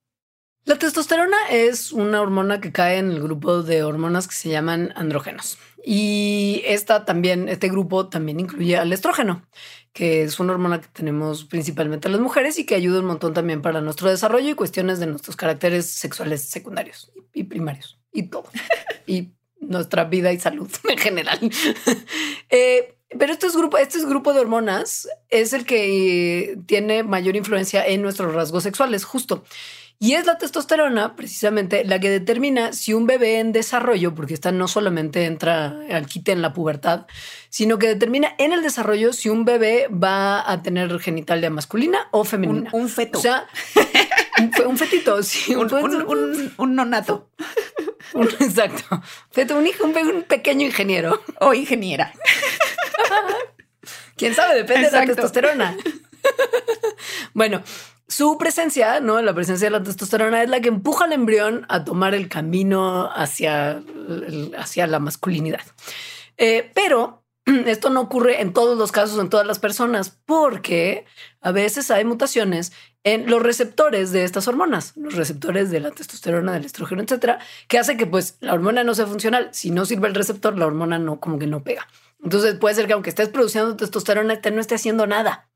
La 0.67 0.77
testosterona 0.77 1.37
es 1.49 1.93
una 1.93 2.21
hormona 2.21 2.61
que 2.61 2.73
cae 2.73 2.99
en 2.99 3.13
el 3.13 3.23
grupo 3.23 3.63
de 3.63 3.85
hormonas 3.85 4.27
que 4.27 4.35
se 4.35 4.49
llaman 4.49 4.93
andrógenos. 4.97 5.59
Y 5.85 6.61
esta 6.65 7.05
también, 7.05 7.49
este 7.49 7.69
grupo 7.69 8.09
también 8.09 8.41
incluye 8.41 8.77
al 8.77 8.93
estrógeno, 8.93 9.47
que 9.93 10.25
es 10.25 10.41
una 10.41 10.55
hormona 10.55 10.81
que 10.81 10.89
tenemos 10.89 11.45
principalmente 11.45 12.09
las 12.09 12.21
mujeres 12.21 12.59
y 12.59 12.67
que 12.67 12.75
ayuda 12.75 12.99
un 12.99 13.07
montón 13.07 13.33
también 13.33 13.63
para 13.63 13.81
nuestro 13.81 14.11
desarrollo 14.11 14.51
y 14.51 14.55
cuestiones 14.55 14.99
de 14.99 15.07
nuestros 15.07 15.37
caracteres 15.37 15.87
sexuales 15.87 16.43
secundarios 16.43 17.13
y 17.33 17.45
primarios 17.45 18.01
y 18.13 18.25
todo. 18.25 18.51
y 19.07 19.31
nuestra 19.61 20.03
vida 20.03 20.33
y 20.33 20.41
salud 20.41 20.69
en 20.89 20.99
general. 20.99 21.39
Eh, 22.51 22.97
pero 23.17 23.33
este 23.33 23.49
grupo, 23.51 23.79
este 23.79 24.05
grupo 24.05 24.33
de 24.33 24.41
hormonas 24.41 25.09
es 25.29 25.53
el 25.53 25.65
que 25.65 26.59
tiene 26.67 27.05
mayor 27.05 27.37
influencia 27.37 27.87
en 27.87 28.03
nuestros 28.03 28.35
rasgos 28.35 28.65
sexuales, 28.65 29.05
justo. 29.05 29.45
Y 29.99 30.13
es 30.13 30.27
la 30.27 30.37
testosterona 30.37 31.17
precisamente 31.17 31.83
la 31.85 31.99
que 31.99 32.11
determina 32.11 32.75
si 32.75 32.93
un 32.93 33.07
bebé 33.07 33.39
en 33.39 33.53
desarrollo, 33.53 34.15
porque 34.15 34.35
esta 34.35 34.53
no 34.53 34.69
solamente 34.69 35.25
entra 35.25 35.79
al 35.91 36.07
quite 36.07 36.33
en 36.33 36.43
la 36.43 36.53
pubertad, 36.53 37.07
sino 37.49 37.79
que 37.79 37.89
determina 37.89 38.35
en 38.37 38.53
el 38.53 38.63
desarrollo 38.63 39.15
si 39.15 39.31
un 39.31 39.47
bebé 39.47 39.89
va 39.89 40.51
a 40.51 40.63
tener 40.63 40.99
genitalia 41.01 41.49
masculina 41.49 42.09
o 42.11 42.25
femenina. 42.25 42.69
Un, 42.75 42.91
feto. 42.91 43.19
O 43.19 43.23
sea, 43.23 43.47
un, 44.67 44.77
fetito, 44.77 45.23
sí. 45.23 45.55
Un, 45.55 46.75
nonato. 46.75 47.31
exacto. 48.41 49.03
Feto, 49.31 49.57
un, 49.57 49.67
hijo, 49.67 49.85
un, 49.85 50.25
pequeño 50.25 50.67
ingeniero. 50.67 51.23
O 51.41 51.55
ingeniera. 51.55 52.13
¿Quién 54.17 54.35
sabe? 54.35 54.57
Depende 54.57 54.91
de 54.91 54.93
la 54.93 55.07
testosterona. 55.07 55.75
bueno, 57.33 57.63
su 58.09 58.39
presencia, 58.39 59.01
¿no? 59.01 59.21
La 59.21 59.35
presencia 59.35 59.67
de 59.67 59.73
la 59.73 59.83
testosterona 59.83 60.43
es 60.43 60.51
la 60.51 60.61
que 60.61 60.69
empuja 60.69 61.05
al 61.05 61.13
embrión 61.13 61.67
a 61.69 61.85
tomar 61.85 62.15
el 62.15 62.29
camino 62.29 63.11
hacia, 63.13 63.83
hacia 64.57 64.87
la 64.87 65.01
masculinidad. 65.01 65.63
Eh, 66.37 66.71
pero 66.75 67.25
esto 67.67 67.91
no 67.91 68.01
ocurre 68.01 68.41
en 68.41 68.53
todos 68.53 68.79
los 68.79 68.93
casos, 68.93 69.21
en 69.21 69.29
todas 69.29 69.47
las 69.47 69.59
personas, 69.59 70.19
porque 70.25 71.05
a 71.41 71.53
veces 71.53 71.91
hay 71.91 72.05
mutaciones 72.05 72.73
en 73.03 73.31
los 73.31 73.41
receptores 73.43 74.11
de 74.11 74.25
estas 74.25 74.49
hormonas, 74.49 74.93
los 74.97 75.15
receptores 75.15 75.71
de 75.71 75.79
la 75.79 75.93
testosterona, 75.93 76.53
del 76.53 76.65
estrógeno, 76.65 77.03
etcétera, 77.03 77.39
que 77.69 77.79
hace 77.79 77.97
que 77.97 78.07
pues 78.07 78.37
la 78.41 78.53
hormona 78.53 78.83
no 78.83 78.95
sea 78.95 79.07
funcional. 79.07 79.51
Si 79.53 79.71
no 79.71 79.85
sirve 79.85 80.09
el 80.09 80.15
receptor, 80.15 80.59
la 80.59 80.67
hormona 80.67 80.99
no, 80.99 81.21
como 81.21 81.39
que 81.39 81.47
no 81.47 81.63
pega. 81.63 81.87
Entonces 82.23 82.57
puede 82.57 82.75
ser 82.75 82.89
que 82.89 82.95
aunque 82.95 83.11
estés 83.11 83.29
produciendo 83.29 83.77
testosterona, 83.77 84.35
este 84.35 84.51
no 84.51 84.61
esté 84.61 84.75
haciendo 84.75 85.07
nada. 85.07 85.49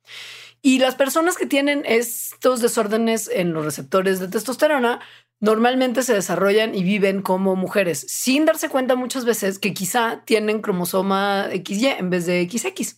Y 0.62 0.79
las 0.79 0.95
personas 0.95 1.37
que 1.37 1.47
tienen 1.47 1.83
estos 1.87 2.61
desórdenes 2.61 3.31
en 3.33 3.52
los 3.52 3.64
receptores 3.64 4.21
de 4.21 4.29
testosterona 4.29 5.00
normalmente 5.40 6.02
se 6.02 6.12
desarrollan 6.12 6.75
y 6.75 6.83
viven 6.83 7.23
como 7.23 7.57
mujeres 7.57 8.05
sin 8.09 8.45
darse 8.45 8.69
cuenta 8.69 8.95
muchas 8.95 9.25
veces 9.25 9.59
que 9.59 9.73
quizá 9.73 10.23
tienen 10.26 10.61
cromosoma 10.61 11.49
XY 11.50 11.87
en 11.87 12.11
vez 12.11 12.26
de 12.26 12.47
XX. 12.49 12.97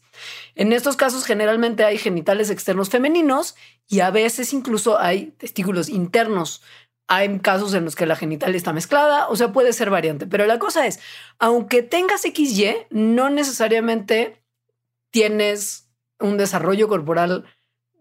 En 0.57 0.73
estos 0.73 0.97
casos 0.97 1.25
generalmente 1.25 1.85
hay 1.85 1.99
genitales 1.99 2.51
externos 2.51 2.91
femeninos 2.91 3.55
y 3.89 4.01
a 4.01 4.11
veces 4.11 4.53
incluso 4.53 4.99
hay 4.99 5.27
testículos 5.39 5.89
internos. 5.89 6.63
Hay 7.07 7.39
casos 7.41 7.75
en 7.75 7.85
los 7.85 7.95
que 7.95 8.07
la 8.07 8.17
genital 8.17 8.55
está 8.55 8.73
mezclada, 8.73 9.29
o 9.29 9.37
sea, 9.37 9.53
puede 9.53 9.73
ser 9.73 9.91
variante, 9.91 10.27
pero 10.27 10.47
la 10.47 10.59
cosa 10.59 10.87
es, 10.87 10.99
aunque 11.39 11.83
tengas 11.83 12.23
XY, 12.23 12.87
no 12.91 13.29
necesariamente 13.29 14.43
tienes 15.11 15.92
un 16.23 16.37
desarrollo 16.37 16.89
corporal 16.89 17.45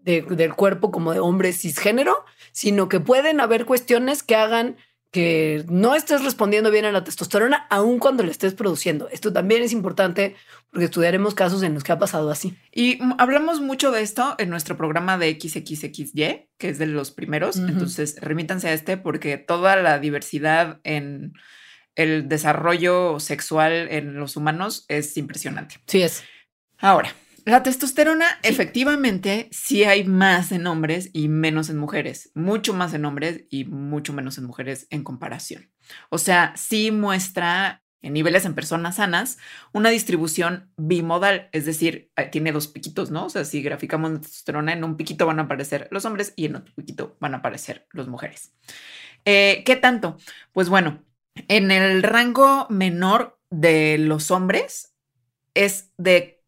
del 0.04 0.54
cuerpo 0.56 0.92
como 0.92 1.14
de 1.14 1.20
hombre 1.20 1.54
cisgénero, 1.54 2.26
sino 2.52 2.90
que 2.90 3.00
pueden 3.00 3.40
haber 3.40 3.66
cuestiones 3.66 4.24
que 4.24 4.36
hagan 4.36 4.78
que 5.12 5.66
no 5.68 5.94
estés 5.94 6.24
respondiendo 6.24 6.72
bien 6.72 6.86
a 6.86 6.92
la 6.92 7.04
testosterona, 7.04 7.68
aun 7.70 8.00
cuando 8.00 8.24
la 8.24 8.32
estés 8.32 8.54
produciendo. 8.54 9.10
Esto 9.10 9.34
también 9.34 9.62
es 9.62 9.74
importante 9.74 10.36
porque 10.72 10.86
estudiaremos 10.86 11.36
casos 11.36 11.64
en 11.64 11.74
los 11.74 11.84
que 11.84 11.92
ha 11.92 12.00
pasado 12.00 12.32
así. 12.32 12.58
Y 12.72 12.98
hablamos 13.18 13.60
mucho 13.60 13.92
de 13.92 14.02
esto 14.02 14.36
en 14.38 14.50
nuestro 14.50 14.78
programa 14.78 15.18
de 15.18 15.38
XXXY, 15.38 16.48
que 16.58 16.70
es 16.70 16.80
de 16.80 16.86
los 16.86 17.12
primeros. 17.12 17.58
Entonces, 17.58 18.16
remítanse 18.22 18.70
a 18.70 18.74
este 18.74 18.96
porque 18.96 19.38
toda 19.38 19.76
la 19.76 20.00
diversidad 20.00 20.80
en 20.86 21.34
el 21.96 22.30
desarrollo 22.30 23.20
sexual 23.20 23.90
en 23.92 24.16
los 24.16 24.38
humanos 24.38 24.86
es 24.88 25.18
impresionante. 25.18 25.76
Sí 25.88 26.04
es. 26.04 26.24
Ahora, 26.78 27.14
la 27.46 27.64
testosterona, 27.64 28.26
efectivamente, 28.44 29.50
sí 29.52 29.84
hay 29.84 30.04
más 30.04 30.52
en 30.52 30.68
hombres 30.68 31.10
y 31.14 31.28
menos 31.28 31.70
en 31.70 31.78
mujeres, 31.78 32.32
mucho 32.36 32.74
más 32.74 32.94
en 32.94 33.06
hombres 33.06 33.46
y 33.50 33.66
mucho 33.66 34.14
menos 34.14 34.38
en 34.38 34.46
mujeres 34.46 34.88
en 34.90 35.04
comparación. 35.04 35.72
O 36.10 36.18
sea, 36.18 36.54
sí 36.56 36.92
muestra 36.92 37.84
en 38.02 38.14
niveles 38.14 38.46
en 38.46 38.56
personas 38.56 38.96
sanas 38.96 39.38
una 39.74 39.90
distribución 39.90 40.72
bimodal, 40.78 41.50
es 41.52 41.66
decir, 41.66 42.12
eh, 42.16 42.30
tiene 42.32 42.52
dos 42.52 42.68
piquitos, 42.68 43.12
¿no? 43.12 43.26
O 43.26 43.30
sea, 43.30 43.46
si 43.46 43.62
graficamos 43.62 44.12
la 44.12 44.20
testosterona, 44.20 44.74
en 44.74 44.84
un 44.84 44.98
piquito 44.98 45.26
van 45.26 45.40
a 45.40 45.44
aparecer 45.44 45.88
los 45.92 46.06
hombres 46.06 46.34
y 46.36 46.46
en 46.46 46.56
otro 46.56 46.74
piquito 46.76 47.18
van 47.20 47.36
a 47.36 47.38
aparecer 47.38 47.88
las 47.94 48.08
mujeres. 48.08 48.54
Eh, 49.26 49.64
¿Qué 49.66 49.76
tanto? 49.76 50.18
Pues 50.52 50.70
bueno, 50.70 51.04
en 51.48 51.72
el 51.72 52.04
rango 52.04 52.68
menor 52.70 53.40
de 53.50 53.98
los 53.98 54.32
hombres 54.32 54.96
es 55.54 55.92
de 55.98 56.41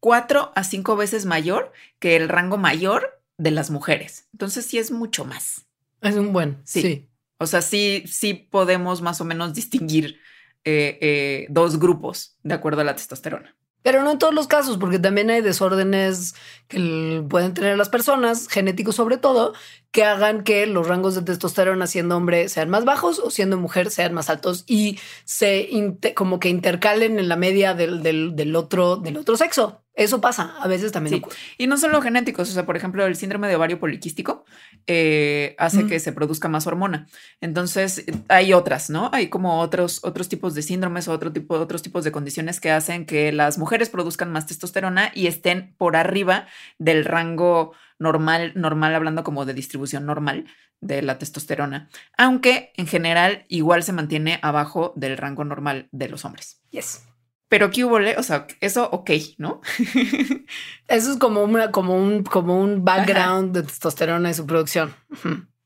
cuatro 0.00 0.52
a 0.56 0.64
cinco 0.64 0.96
veces 0.96 1.26
mayor 1.26 1.72
que 1.98 2.16
el 2.16 2.28
rango 2.28 2.56
mayor 2.56 3.22
de 3.38 3.50
las 3.50 3.70
mujeres. 3.70 4.28
Entonces 4.32 4.66
sí 4.66 4.78
es 4.78 4.90
mucho 4.90 5.24
más. 5.24 5.66
Es 6.02 6.16
un 6.16 6.32
buen. 6.32 6.60
Sí. 6.64 7.08
O 7.38 7.46
sea, 7.46 7.62
sí, 7.62 8.04
sí 8.06 8.34
podemos 8.34 9.02
más 9.02 9.20
o 9.20 9.24
menos 9.24 9.54
distinguir 9.54 10.18
eh, 10.64 10.98
eh, 11.00 11.46
dos 11.48 11.78
grupos 11.78 12.36
de 12.42 12.54
acuerdo 12.54 12.82
a 12.82 12.84
la 12.84 12.96
testosterona. 12.96 13.56
Pero 13.82 14.02
no 14.02 14.10
en 14.10 14.18
todos 14.18 14.34
los 14.34 14.46
casos, 14.46 14.76
porque 14.76 14.98
también 14.98 15.30
hay 15.30 15.40
desórdenes 15.40 16.34
que 16.68 17.24
pueden 17.30 17.54
tener 17.54 17.78
las 17.78 17.88
personas, 17.88 18.46
genéticos 18.48 18.94
sobre 18.94 19.16
todo, 19.16 19.54
que 19.92 20.04
hagan 20.04 20.44
que 20.44 20.66
los 20.66 20.86
rangos 20.86 21.14
de 21.14 21.22
testosterona 21.22 21.86
siendo 21.86 22.16
hombre 22.16 22.48
sean 22.48 22.70
más 22.70 22.84
bajos 22.84 23.18
o 23.18 23.30
siendo 23.30 23.56
mujer 23.56 23.90
sean 23.90 24.12
más 24.12 24.30
altos 24.30 24.64
y 24.66 24.98
se 25.24 25.68
como 26.14 26.38
que 26.38 26.48
intercalen 26.48 27.18
en 27.18 27.28
la 27.28 27.36
media 27.36 27.74
del, 27.74 28.02
del, 28.02 28.56
otro, 28.56 28.96
del 28.96 29.16
otro 29.16 29.36
sexo. 29.36 29.82
Eso 29.92 30.20
pasa, 30.20 30.54
a 30.60 30.68
veces 30.68 30.92
también 30.92 31.20
Y 31.58 31.66
no 31.66 31.76
solo 31.76 32.00
genéticos, 32.00 32.48
o 32.48 32.52
sea, 32.52 32.64
por 32.64 32.76
ejemplo, 32.76 33.04
el 33.04 33.16
síndrome 33.16 33.48
de 33.48 33.56
ovario 33.56 33.80
poliquístico 33.80 34.44
eh, 34.86 35.56
hace 35.58 35.86
que 35.86 35.98
se 35.98 36.12
produzca 36.12 36.48
más 36.48 36.66
hormona. 36.66 37.06
Entonces, 37.40 38.04
hay 38.28 38.52
otras, 38.52 38.88
¿no? 38.88 39.10
Hay 39.12 39.28
como 39.28 39.60
otros, 39.60 40.00
otros 40.04 40.28
tipos 40.28 40.54
de 40.54 40.62
síndromes 40.62 41.08
o 41.08 41.12
otro 41.12 41.32
tipo, 41.32 41.56
otros 41.56 41.82
tipos 41.82 42.04
de 42.04 42.12
condiciones 42.12 42.60
que 42.60 42.70
hacen 42.70 43.04
que 43.04 43.32
las 43.32 43.58
mujeres 43.58 43.90
produzcan 43.90 44.30
más 44.32 44.46
testosterona 44.46 45.10
y 45.12 45.26
estén 45.26 45.74
por 45.76 45.96
arriba 45.96 46.46
del 46.78 47.04
rango 47.04 47.72
normal, 48.00 48.52
normal, 48.56 48.94
hablando 48.94 49.22
como 49.22 49.44
de 49.44 49.54
distribución 49.54 50.06
normal 50.06 50.46
de 50.80 51.02
la 51.02 51.18
testosterona, 51.18 51.88
aunque 52.16 52.72
en 52.76 52.86
general 52.88 53.44
igual 53.48 53.84
se 53.84 53.92
mantiene 53.92 54.40
abajo 54.42 54.92
del 54.96 55.16
rango 55.16 55.44
normal 55.44 55.88
de 55.92 56.08
los 56.08 56.24
hombres. 56.24 56.60
Yes. 56.70 57.04
Pero 57.48 57.70
qué 57.70 57.84
hubo, 57.84 57.98
o 58.16 58.22
sea, 58.22 58.46
eso 58.60 58.88
ok, 58.90 59.10
¿no? 59.36 59.60
eso 60.88 61.12
es 61.12 61.18
como 61.18 61.42
una, 61.44 61.70
como 61.70 61.96
un, 61.96 62.22
como 62.24 62.60
un 62.60 62.84
background 62.84 63.54
de 63.54 63.62
testosterona 63.64 64.30
y 64.30 64.34
su 64.34 64.46
producción. 64.46 64.94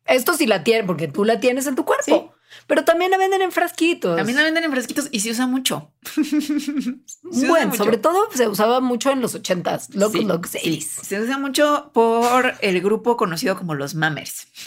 Esto 0.07 0.35
sí 0.35 0.47
la 0.47 0.65
tiene, 0.65 0.85
porque 0.85 1.09
tú 1.09 1.25
la 1.25 1.41
tienes 1.41 1.67
en 1.67 1.77
tu 1.77 1.85
cuerpo. 1.85 2.34
Pero 2.67 2.85
también 2.85 3.11
la 3.11 3.19
venden 3.19 3.43
en 3.43 3.53
frasquitos. 3.53 4.17
También 4.17 4.37
la 4.37 4.45
venden 4.45 4.65
en 4.65 4.73
frasquitos 4.73 5.09
y 5.11 5.21
se 5.21 5.31
usa 5.31 5.47
mucho. 5.47 5.93
bueno, 7.23 7.75
sobre 7.75 7.99
todo 7.99 8.29
se 8.33 8.49
usaba 8.49 8.81
mucho 8.81 9.11
en 9.11 9.21
los 9.21 9.35
ochentas, 9.35 9.95
locos, 9.95 10.25
locos, 10.25 10.51
Se 10.51 11.21
usa 11.21 11.39
mucho 11.39 11.91
por 11.93 12.55
el 12.61 12.81
grupo 12.81 13.17
conocido 13.17 13.57
como 13.57 13.75
los 13.75 13.95
Mammers. 13.95 14.47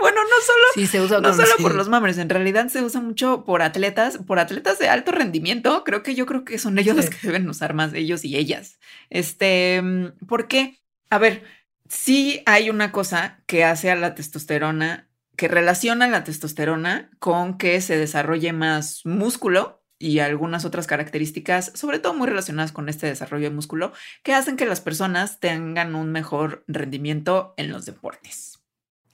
bueno, 0.00 0.20
no 0.22 0.36
solo, 0.44 0.86
se 0.86 1.00
usa 1.00 1.20
no 1.20 1.32
solo 1.34 1.56
por 1.60 1.74
los 1.74 1.88
mammers, 1.88 2.18
en 2.18 2.28
realidad 2.28 2.68
se 2.68 2.82
usa 2.82 3.00
mucho 3.00 3.44
por 3.44 3.62
atletas, 3.62 4.18
por 4.18 4.38
atletas 4.38 4.78
de 4.78 4.88
alto 4.88 5.12
rendimiento. 5.12 5.84
Creo 5.84 6.02
que 6.02 6.14
yo 6.14 6.26
creo 6.26 6.44
que 6.44 6.58
son 6.58 6.78
ellos 6.78 6.96
los 6.96 7.10
que 7.10 7.26
deben 7.26 7.48
usar 7.48 7.74
más, 7.74 7.94
ellos 7.94 8.24
y 8.24 8.36
ellas. 8.36 8.78
Este, 9.10 9.82
¿por 10.26 10.48
qué? 10.48 10.80
A 11.10 11.18
ver, 11.18 11.44
sí 11.88 12.42
hay 12.46 12.70
una 12.70 12.92
cosa 12.92 13.42
que 13.46 13.64
hace 13.64 13.90
a 13.90 13.96
la 13.96 14.14
testosterona 14.14 15.08
que 15.36 15.48
relaciona 15.48 16.08
la 16.08 16.24
testosterona 16.24 17.10
con 17.18 17.58
que 17.58 17.80
se 17.80 17.96
desarrolle 17.96 18.52
más 18.52 19.02
músculo 19.04 19.82
y 19.98 20.18
algunas 20.18 20.64
otras 20.64 20.86
características, 20.86 21.72
sobre 21.74 22.00
todo 22.00 22.14
muy 22.14 22.26
relacionadas 22.26 22.72
con 22.72 22.88
este 22.88 23.06
desarrollo 23.06 23.48
de 23.48 23.54
músculo, 23.54 23.92
que 24.24 24.34
hacen 24.34 24.56
que 24.56 24.66
las 24.66 24.80
personas 24.80 25.38
tengan 25.38 25.94
un 25.94 26.10
mejor 26.10 26.64
rendimiento 26.66 27.54
en 27.56 27.70
los 27.70 27.86
deportes 27.86 28.51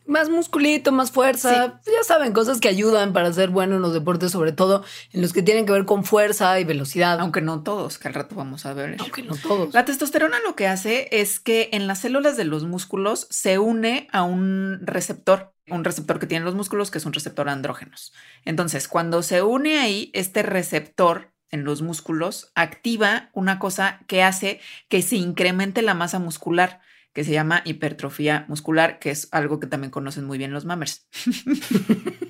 más 0.08 0.30
musculito, 0.30 0.90
más 0.90 1.10
fuerza. 1.10 1.80
Ya 1.84 2.02
saben, 2.02 2.32
cosas 2.32 2.60
que 2.60 2.68
ayudan 2.68 3.12
para 3.12 3.32
ser 3.32 3.50
bueno 3.50 3.76
en 3.76 3.82
los 3.82 3.92
deportes, 3.92 4.32
sobre 4.32 4.52
todo 4.52 4.82
en 5.12 5.20
los 5.20 5.32
que 5.32 5.42
tienen 5.42 5.66
que 5.66 5.72
ver 5.72 5.84
con 5.84 6.02
fuerza 6.02 6.58
y 6.58 6.64
velocidad. 6.64 7.20
Aunque 7.20 7.42
no 7.42 7.62
todos, 7.62 7.98
que 7.98 8.08
al 8.08 8.14
rato 8.14 8.34
vamos 8.34 8.64
a 8.66 8.72
ver. 8.72 8.96
Aunque 8.98 9.22
no 9.22 9.36
todos. 9.36 9.72
La 9.74 9.84
testosterona 9.84 10.38
lo 10.40 10.56
que 10.56 10.66
hace 10.66 11.08
es 11.12 11.38
que 11.38 11.68
en 11.72 11.86
las 11.86 12.00
células 12.00 12.36
de 12.36 12.44
los 12.44 12.64
músculos 12.64 13.26
se 13.30 13.58
une 13.58 14.08
a 14.10 14.22
un 14.22 14.80
receptor, 14.82 15.52
un 15.68 15.84
receptor 15.84 16.18
que 16.18 16.26
tienen 16.26 16.46
los 16.46 16.54
músculos, 16.54 16.90
que 16.90 16.98
es 16.98 17.04
un 17.04 17.12
receptor 17.12 17.48
andrógenos. 17.50 18.14
Entonces, 18.46 18.88
cuando 18.88 19.22
se 19.22 19.42
une 19.42 19.78
ahí, 19.78 20.10
este 20.14 20.42
receptor 20.42 21.32
en 21.50 21.64
los 21.64 21.82
músculos 21.82 22.50
activa 22.54 23.28
una 23.32 23.58
cosa 23.58 24.00
que 24.06 24.22
hace 24.22 24.60
que 24.88 25.02
se 25.02 25.16
incremente 25.16 25.82
la 25.82 25.94
masa 25.94 26.18
muscular 26.18 26.80
que 27.12 27.24
se 27.24 27.32
llama 27.32 27.62
hipertrofia 27.64 28.44
muscular, 28.48 28.98
que 28.98 29.10
es 29.10 29.28
algo 29.32 29.60
que 29.60 29.66
también 29.66 29.90
conocen 29.90 30.24
muy 30.24 30.38
bien 30.38 30.52
los 30.52 30.64
mammers. 30.64 31.06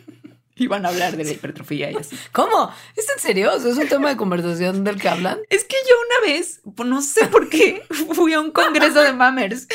y 0.58 0.66
van 0.66 0.84
a 0.84 0.88
hablar 0.88 1.16
de 1.16 1.24
la 1.24 1.30
y 1.30 1.96
así. 1.96 2.16
¿Cómo? 2.32 2.72
¿Es 2.96 3.08
en 3.08 3.20
serio? 3.20 3.52
¿Es 3.54 3.64
un 3.64 3.88
tema 3.88 4.08
de 4.08 4.16
conversación 4.16 4.84
del 4.84 5.00
que 5.00 5.08
hablan? 5.08 5.38
Es 5.48 5.64
que 5.64 5.76
yo 5.88 5.94
una 6.06 6.32
vez, 6.32 6.60
pues, 6.76 6.88
no 6.88 7.00
sé 7.00 7.26
por 7.26 7.48
qué, 7.48 7.82
fui 7.90 8.32
a 8.32 8.40
un 8.40 8.50
congreso 8.50 9.02
de 9.02 9.12
mammers. 9.12 9.68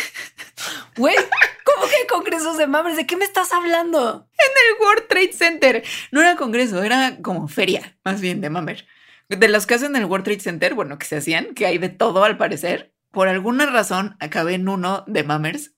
Güey, 0.98 1.16
¿cómo 1.64 1.88
que 1.88 2.08
congresos 2.08 2.58
de 2.58 2.68
mammers? 2.68 2.98
¿De 2.98 3.08
qué 3.08 3.16
me 3.16 3.26
estás 3.26 3.54
hablando? 3.54 4.28
En 4.38 4.52
el 4.68 4.86
World 4.86 5.08
Trade 5.08 5.34
Center. 5.34 5.84
No 6.12 6.22
era 6.22 6.36
congreso, 6.36 6.84
era 6.84 7.18
como 7.22 7.48
feria, 7.48 7.98
más 8.04 8.20
bien, 8.20 8.42
de 8.42 8.50
mammer. 8.50 8.86
De 9.30 9.48
las 9.48 9.66
que 9.66 9.76
hacen 9.76 9.96
en 9.96 10.04
el 10.04 10.06
World 10.10 10.26
Trade 10.26 10.42
Center, 10.42 10.74
bueno, 10.74 11.00
que 11.00 11.06
se 11.06 11.16
hacían, 11.16 11.56
que 11.56 11.66
hay 11.66 11.78
de 11.78 11.90
todo 11.90 12.24
al 12.24 12.38
parecer 12.38 12.93
por 13.14 13.28
alguna 13.28 13.68
razón 13.68 14.18
acabé 14.20 14.56
en 14.56 14.68
uno 14.68 15.04
de 15.06 15.24
Mammers. 15.24 15.76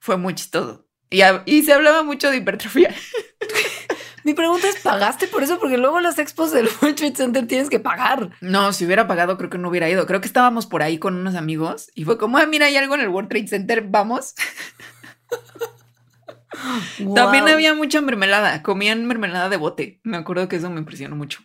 Fue 0.00 0.18
muy 0.18 0.34
chistoso. 0.34 0.86
Y, 1.08 1.22
y 1.46 1.62
se 1.62 1.72
hablaba 1.72 2.02
mucho 2.02 2.30
de 2.30 2.36
hipertrofia. 2.36 2.94
Mi 4.24 4.34
pregunta 4.34 4.68
es, 4.68 4.76
¿pagaste 4.82 5.26
por 5.26 5.42
eso? 5.42 5.58
Porque 5.58 5.78
luego 5.78 5.98
las 6.00 6.18
expos 6.18 6.52
del 6.52 6.68
World 6.82 6.96
Trade 6.96 7.16
Center 7.16 7.46
tienes 7.46 7.70
que 7.70 7.80
pagar. 7.80 8.30
No, 8.42 8.72
si 8.74 8.84
hubiera 8.84 9.06
pagado 9.06 9.38
creo 9.38 9.48
que 9.48 9.56
no 9.56 9.70
hubiera 9.70 9.88
ido. 9.88 10.06
Creo 10.06 10.20
que 10.20 10.26
estábamos 10.26 10.66
por 10.66 10.82
ahí 10.82 10.98
con 10.98 11.16
unos 11.16 11.34
amigos 11.36 11.90
y 11.94 12.04
fue 12.04 12.18
como, 12.18 12.36
ah, 12.36 12.46
mira, 12.46 12.66
hay 12.66 12.76
algo 12.76 12.94
en 12.94 13.00
el 13.00 13.08
World 13.08 13.30
Trade 13.30 13.48
Center, 13.48 13.82
vamos. 13.86 14.34
También 17.14 17.48
había 17.48 17.74
mucha 17.74 18.02
mermelada, 18.02 18.62
comían 18.62 19.06
mermelada 19.06 19.48
de 19.48 19.56
bote. 19.56 20.00
Me 20.04 20.18
acuerdo 20.18 20.48
que 20.48 20.56
eso 20.56 20.68
me 20.68 20.80
impresionó 20.80 21.16
mucho 21.16 21.40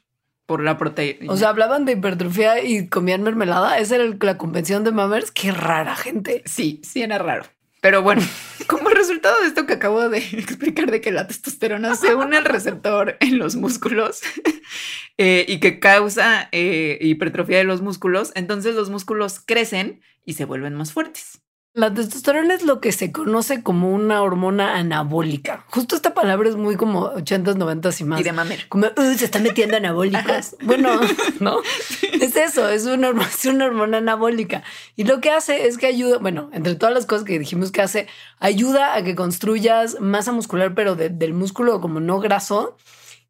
por 0.49 0.63
la 0.63 0.79
proteína. 0.79 1.31
O 1.31 1.37
sea, 1.37 1.49
hablaban 1.49 1.85
de 1.85 1.91
hipertrofia 1.91 2.63
y 2.63 2.87
comían 2.87 3.21
mermelada. 3.21 3.77
Esa 3.77 3.97
era 3.97 4.05
la 4.19 4.39
convención 4.39 4.83
de 4.83 4.91
Mammers. 4.91 5.29
Qué 5.29 5.51
rara 5.51 5.95
gente. 5.95 6.41
Sí, 6.47 6.81
sí 6.83 7.03
era 7.03 7.19
raro. 7.19 7.45
Pero 7.81 8.01
bueno, 8.01 8.23
como 8.67 8.89
resultado 8.89 9.39
de 9.41 9.47
esto 9.47 9.67
que 9.67 9.73
acabo 9.73 10.09
de 10.09 10.17
explicar 10.33 10.89
de 10.89 11.01
que 11.01 11.11
la 11.11 11.27
testosterona 11.27 11.93
se 11.93 12.15
une 12.15 12.35
al 12.35 12.45
receptor 12.45 13.15
en 13.19 13.37
los 13.37 13.57
músculos 13.57 14.21
eh, 15.19 15.45
y 15.47 15.59
que 15.59 15.79
causa 15.79 16.49
eh, 16.51 16.97
hipertrofia 16.99 17.59
de 17.59 17.65
los 17.65 17.83
músculos, 17.83 18.31
entonces 18.33 18.73
los 18.73 18.89
músculos 18.89 19.39
crecen 19.39 20.01
y 20.25 20.33
se 20.33 20.45
vuelven 20.45 20.73
más 20.73 20.93
fuertes. 20.93 21.43
La 21.73 21.93
testosterona 21.93 22.55
es 22.55 22.63
lo 22.63 22.81
que 22.81 22.91
se 22.91 23.11
conoce 23.11 23.61
como 23.61 23.91
una 23.91 24.23
hormona 24.23 24.77
anabólica. 24.77 25.65
Justo 25.69 25.95
esta 25.95 26.15
palabra 26.15 26.49
es 26.49 26.55
muy 26.55 26.75
como 26.75 27.11
80s, 27.11 27.55
90 27.55 27.89
y 27.99 28.03
más. 28.05 28.19
Y 28.19 28.23
de 28.23 28.31
mamer. 28.31 28.67
Como 28.69 28.87
se 29.15 29.25
está 29.25 29.39
metiendo 29.39 29.77
anabólicas. 29.77 30.55
Bueno, 30.63 30.99
no 31.39 31.61
es 32.01 32.35
eso, 32.35 32.67
es 32.69 32.85
una, 32.85 33.11
es 33.21 33.45
una 33.45 33.65
hormona 33.65 33.97
anabólica. 33.97 34.63
Y 34.95 35.03
lo 35.03 35.21
que 35.21 35.29
hace 35.29 35.67
es 35.67 35.77
que 35.77 35.85
ayuda, 35.85 36.17
bueno, 36.17 36.49
entre 36.53 36.75
todas 36.75 36.93
las 36.93 37.05
cosas 37.05 37.23
que 37.23 37.37
dijimos 37.37 37.71
que 37.71 37.83
hace, 37.83 38.07
ayuda 38.39 38.95
a 38.95 39.03
que 39.03 39.15
construyas 39.15 39.99
masa 39.99 40.31
muscular, 40.31 40.73
pero 40.73 40.95
del 40.95 41.33
músculo 41.33 41.81
como 41.81 41.99
no 41.99 42.19
graso, 42.19 42.77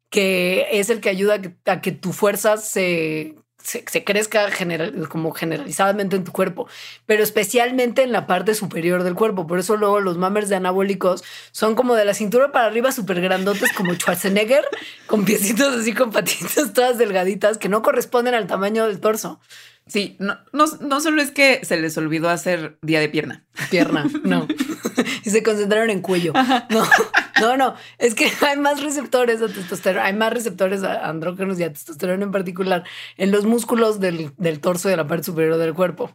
que 0.08 0.66
es 0.72 0.88
el 0.88 1.00
que 1.00 1.10
ayuda 1.10 1.40
a 1.66 1.80
que 1.80 1.92
tu 1.92 2.12
fuerza 2.12 2.56
se 2.56 3.36
se, 3.62 4.04
crezca 4.04 4.50
general, 4.50 5.08
como 5.08 5.32
generalizadamente 5.32 6.16
en 6.16 6.24
tu 6.24 6.32
cuerpo, 6.32 6.68
pero 7.06 7.22
especialmente 7.22 8.02
en 8.02 8.12
la 8.12 8.26
parte 8.26 8.54
superior 8.54 9.02
del 9.02 9.14
cuerpo. 9.14 9.46
Por 9.46 9.58
eso 9.58 9.76
luego 9.76 10.00
los 10.00 10.18
mammers 10.18 10.48
de 10.48 10.56
anabólicos 10.56 11.24
son 11.52 11.74
como 11.74 11.94
de 11.94 12.04
la 12.04 12.14
cintura 12.14 12.52
para 12.52 12.66
arriba 12.66 12.92
súper 12.92 13.20
grandotes 13.20 13.72
como 13.72 13.94
Schwarzenegger, 13.94 14.64
con 15.06 15.24
piecitos 15.24 15.76
así 15.76 15.92
con 15.92 16.10
patitas 16.10 16.72
todas 16.72 16.98
delgaditas 16.98 17.58
que 17.58 17.68
no 17.68 17.82
corresponden 17.82 18.34
al 18.34 18.46
tamaño 18.46 18.86
del 18.86 19.00
torso. 19.00 19.40
Sí, 19.86 20.16
no, 20.20 20.38
no, 20.52 20.66
no 20.80 21.00
solo 21.00 21.20
es 21.20 21.32
que 21.32 21.64
se 21.64 21.76
les 21.76 21.98
olvidó 21.98 22.28
hacer 22.28 22.78
día 22.80 23.00
de 23.00 23.08
pierna. 23.08 23.44
Pierna, 23.70 24.06
no. 24.22 24.46
y 25.24 25.30
se 25.30 25.42
concentraron 25.42 25.90
en 25.90 26.00
cuello. 26.00 26.32
No, 26.68 26.84
no, 27.40 27.56
no. 27.56 27.74
Es 27.98 28.14
que 28.14 28.30
hay 28.46 28.56
más 28.56 28.82
receptores 28.82 29.42
a 29.42 29.48
testosterona, 29.48 30.06
hay 30.06 30.14
más 30.14 30.32
receptores 30.32 30.82
a 30.82 31.08
andrógenos 31.08 31.58
y 31.60 31.64
a 31.64 31.72
testosterona 31.72 32.24
en 32.24 32.32
particular 32.32 32.84
en 33.16 33.30
los 33.30 33.44
músculos 33.44 34.00
del, 34.00 34.32
del 34.36 34.60
torso 34.60 34.88
y 34.88 34.92
de 34.92 34.96
la 34.96 35.06
parte 35.06 35.24
superior 35.24 35.56
del 35.56 35.74
cuerpo. 35.74 36.10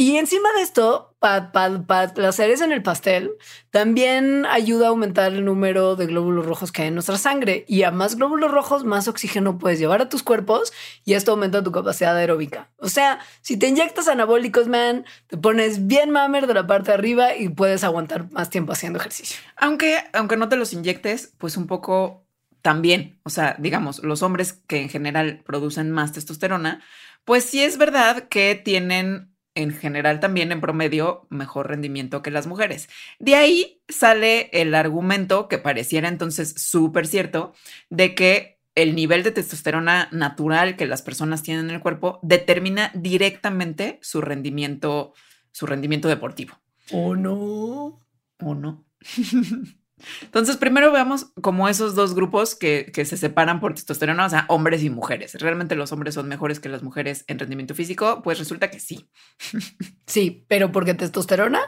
Y 0.00 0.16
encima 0.16 0.48
de 0.52 0.62
esto, 0.62 1.16
para 1.18 1.50
pa, 1.50 1.66
en 1.66 2.72
el 2.72 2.82
pastel, 2.84 3.32
también 3.70 4.46
ayuda 4.46 4.86
a 4.86 4.88
aumentar 4.90 5.32
el 5.32 5.44
número 5.44 5.96
de 5.96 6.06
glóbulos 6.06 6.46
rojos 6.46 6.70
que 6.70 6.82
hay 6.82 6.88
en 6.88 6.94
nuestra 6.94 7.18
sangre. 7.18 7.64
Y 7.66 7.82
a 7.82 7.90
más 7.90 8.14
glóbulos 8.14 8.52
rojos, 8.52 8.84
más 8.84 9.08
oxígeno 9.08 9.58
puedes 9.58 9.80
llevar 9.80 10.00
a 10.00 10.08
tus 10.08 10.22
cuerpos 10.22 10.72
y 11.04 11.14
esto 11.14 11.32
aumenta 11.32 11.64
tu 11.64 11.72
capacidad 11.72 12.16
aeróbica. 12.16 12.70
O 12.76 12.88
sea, 12.88 13.18
si 13.40 13.56
te 13.56 13.66
inyectas 13.66 14.06
anabólicos, 14.06 14.68
man, 14.68 15.04
te 15.26 15.36
pones 15.36 15.88
bien 15.88 16.10
mamer 16.12 16.46
de 16.46 16.54
la 16.54 16.68
parte 16.68 16.92
de 16.92 16.94
arriba 16.94 17.34
y 17.34 17.48
puedes 17.48 17.82
aguantar 17.82 18.30
más 18.30 18.50
tiempo 18.50 18.70
haciendo 18.70 19.00
ejercicio. 19.00 19.40
Aunque, 19.56 19.98
aunque 20.12 20.36
no 20.36 20.48
te 20.48 20.54
los 20.54 20.72
inyectes, 20.72 21.34
pues 21.38 21.56
un 21.56 21.66
poco 21.66 22.24
también, 22.62 23.18
o 23.24 23.30
sea, 23.30 23.56
digamos, 23.58 24.04
los 24.04 24.22
hombres 24.22 24.52
que 24.52 24.80
en 24.80 24.90
general 24.90 25.42
producen 25.44 25.90
más 25.90 26.12
testosterona, 26.12 26.84
pues 27.24 27.42
sí 27.42 27.64
es 27.64 27.78
verdad 27.78 28.28
que 28.28 28.54
tienen 28.54 29.34
en 29.58 29.72
general 29.72 30.20
también 30.20 30.52
en 30.52 30.60
promedio 30.60 31.26
mejor 31.30 31.66
rendimiento 31.66 32.22
que 32.22 32.30
las 32.30 32.46
mujeres. 32.46 32.88
De 33.18 33.34
ahí 33.34 33.82
sale 33.88 34.50
el 34.52 34.72
argumento 34.72 35.48
que 35.48 35.58
pareciera 35.58 36.08
entonces 36.08 36.54
súper 36.56 37.08
cierto 37.08 37.54
de 37.90 38.14
que 38.14 38.60
el 38.76 38.94
nivel 38.94 39.24
de 39.24 39.32
testosterona 39.32 40.08
natural 40.12 40.76
que 40.76 40.86
las 40.86 41.02
personas 41.02 41.42
tienen 41.42 41.64
en 41.64 41.74
el 41.74 41.80
cuerpo 41.80 42.20
determina 42.22 42.92
directamente 42.94 43.98
su 44.00 44.20
rendimiento, 44.20 45.12
su 45.50 45.66
rendimiento 45.66 46.06
deportivo. 46.06 46.54
¿O 46.92 47.16
no? 47.16 48.00
¿O 48.40 48.54
no? 48.54 48.84
Entonces, 50.22 50.56
primero 50.56 50.92
veamos 50.92 51.32
como 51.40 51.68
esos 51.68 51.94
dos 51.94 52.14
grupos 52.14 52.54
que, 52.54 52.90
se 52.94 53.16
separan 53.16 53.60
por 53.60 53.74
testosterona, 53.74 54.26
o 54.26 54.30
sea, 54.30 54.44
hombres 54.48 54.82
y 54.82 54.90
mujeres. 54.90 55.34
¿Realmente 55.34 55.76
los 55.76 55.92
hombres 55.92 56.14
son 56.14 56.28
mejores 56.28 56.60
que 56.60 56.68
las 56.68 56.82
mujeres 56.82 57.24
en 57.26 57.38
rendimiento 57.38 57.74
físico? 57.74 58.22
Pues 58.22 58.38
resulta 58.38 58.70
que 58.70 58.80
sí. 58.80 59.10
Sí, 60.06 60.46
pero 60.48 60.72
porque 60.72 60.94
testosterona, 60.94 61.60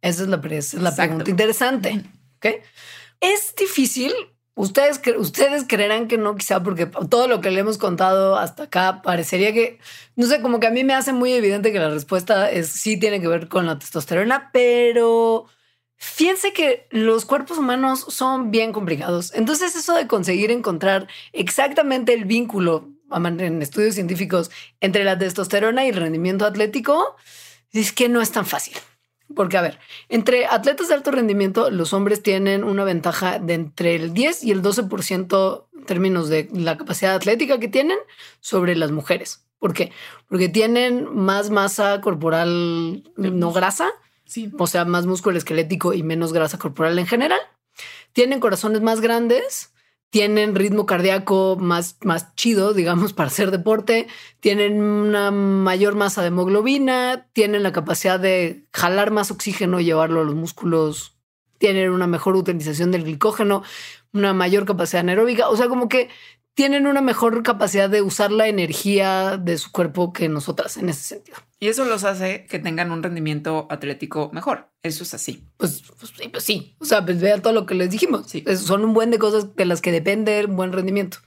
esa 0.00 0.22
es 0.22 0.28
la, 0.28 0.40
es 0.50 0.74
la 0.74 0.96
pregunta 0.96 1.30
interesante. 1.30 2.02
¿okay? 2.38 2.56
Es 3.20 3.54
difícil 3.54 4.12
Ustedes, 4.56 5.00
ustedes 5.18 5.64
creerán 5.66 6.06
que 6.06 6.16
no, 6.16 6.36
quizá 6.36 6.62
porque 6.62 6.86
todo 6.86 7.26
lo 7.26 7.40
que 7.40 7.50
le 7.50 7.58
hemos 7.58 7.76
contado 7.76 8.36
hasta 8.36 8.64
acá 8.64 9.02
parecería 9.02 9.52
que, 9.52 9.80
no 10.14 10.26
sé, 10.26 10.40
como 10.42 10.60
que 10.60 10.68
a 10.68 10.70
mí 10.70 10.84
me 10.84 10.94
hace 10.94 11.12
muy 11.12 11.32
evidente 11.32 11.72
que 11.72 11.80
la 11.80 11.90
respuesta 11.90 12.48
es 12.48 12.68
sí 12.68 12.96
tiene 12.96 13.20
que 13.20 13.26
ver 13.26 13.48
con 13.48 13.66
la 13.66 13.80
testosterona, 13.80 14.50
pero 14.52 15.46
fíjense 15.96 16.52
que 16.52 16.86
los 16.90 17.24
cuerpos 17.24 17.58
humanos 17.58 18.06
son 18.08 18.50
bien 18.50 18.72
complicados. 18.72 19.32
Entonces 19.34 19.74
eso 19.76 19.94
de 19.94 20.06
conseguir 20.06 20.50
encontrar 20.50 21.08
exactamente 21.32 22.12
el 22.14 22.24
vínculo 22.24 22.90
en 23.12 23.62
estudios 23.62 23.94
científicos 23.94 24.50
entre 24.80 25.04
la 25.04 25.18
testosterona 25.18 25.84
y 25.84 25.90
el 25.90 25.96
rendimiento 25.96 26.46
atlético 26.46 27.16
es 27.72 27.92
que 27.92 28.08
no 28.08 28.20
es 28.20 28.32
tan 28.32 28.46
fácil. 28.46 28.74
Porque, 29.34 29.56
a 29.56 29.62
ver, 29.62 29.78
entre 30.08 30.46
atletas 30.46 30.88
de 30.88 30.94
alto 30.94 31.10
rendimiento, 31.10 31.70
los 31.70 31.92
hombres 31.92 32.22
tienen 32.22 32.62
una 32.62 32.84
ventaja 32.84 33.38
de 33.38 33.54
entre 33.54 33.96
el 33.96 34.12
10 34.12 34.44
y 34.44 34.50
el 34.50 34.62
12% 34.62 35.66
en 35.76 35.84
términos 35.86 36.28
de 36.28 36.48
la 36.52 36.76
capacidad 36.76 37.14
atlética 37.14 37.58
que 37.58 37.68
tienen 37.68 37.98
sobre 38.40 38.76
las 38.76 38.90
mujeres. 38.90 39.46
¿Por 39.58 39.72
qué? 39.72 39.92
Porque 40.28 40.48
tienen 40.48 41.08
más 41.14 41.50
masa 41.50 42.00
corporal 42.00 43.02
no 43.16 43.52
grasa, 43.52 43.88
o 44.58 44.66
sea, 44.66 44.84
más 44.84 45.06
músculo 45.06 45.38
esquelético 45.38 45.92
y 45.92 46.02
menos 46.02 46.32
grasa 46.32 46.58
corporal 46.58 46.98
en 46.98 47.06
general. 47.06 47.40
Tienen 48.12 48.40
corazones 48.40 48.80
más 48.80 49.00
grandes, 49.00 49.74
tienen 50.10 50.54
ritmo 50.54 50.86
cardíaco 50.86 51.56
más, 51.58 51.96
más 52.02 52.36
chido, 52.36 52.72
digamos, 52.72 53.12
para 53.12 53.26
hacer 53.26 53.50
deporte, 53.50 54.06
tienen 54.38 54.80
una 54.80 55.32
mayor 55.32 55.96
masa 55.96 56.22
de 56.22 56.28
hemoglobina, 56.28 57.26
tienen 57.32 57.64
la 57.64 57.72
capacidad 57.72 58.20
de 58.20 58.64
jalar 58.72 59.10
más 59.10 59.32
oxígeno 59.32 59.80
y 59.80 59.84
llevarlo 59.86 60.20
a 60.20 60.24
los 60.24 60.36
músculos, 60.36 61.16
tienen 61.58 61.90
una 61.90 62.06
mejor 62.06 62.36
utilización 62.36 62.92
del 62.92 63.02
glicógeno, 63.02 63.64
una 64.12 64.32
mayor 64.32 64.64
capacidad 64.66 65.00
anaeróbica, 65.00 65.48
o 65.48 65.56
sea, 65.56 65.68
como 65.68 65.88
que 65.88 66.08
tienen 66.54 66.86
una 66.86 67.00
mejor 67.00 67.42
capacidad 67.42 67.90
de 67.90 68.00
usar 68.00 68.30
la 68.30 68.46
energía 68.46 69.36
de 69.36 69.58
su 69.58 69.72
cuerpo 69.72 70.12
que 70.12 70.28
nosotras 70.28 70.76
en 70.76 70.88
ese 70.88 71.02
sentido. 71.02 71.38
Y 71.58 71.68
eso 71.68 71.84
los 71.84 72.04
hace 72.04 72.46
que 72.46 72.58
tengan 72.58 72.92
un 72.92 73.02
rendimiento 73.02 73.66
atlético 73.70 74.30
mejor. 74.32 74.70
Eso 74.82 75.02
es 75.02 75.14
así. 75.14 75.48
Pues, 75.56 75.82
pues 75.98 76.12
sí, 76.16 76.28
pues 76.28 76.44
sí. 76.44 76.76
O 76.78 76.84
sea, 76.84 77.04
pues 77.04 77.20
vean 77.20 77.42
todo 77.42 77.52
lo 77.52 77.66
que 77.66 77.74
les 77.74 77.90
dijimos. 77.90 78.26
Sí. 78.28 78.44
son 78.56 78.84
un 78.84 78.94
buen 78.94 79.10
de 79.10 79.18
cosas 79.18 79.56
de 79.56 79.64
las 79.64 79.80
que 79.80 79.90
depende 79.90 80.44
un 80.44 80.56
buen 80.56 80.72
rendimiento. 80.72 81.18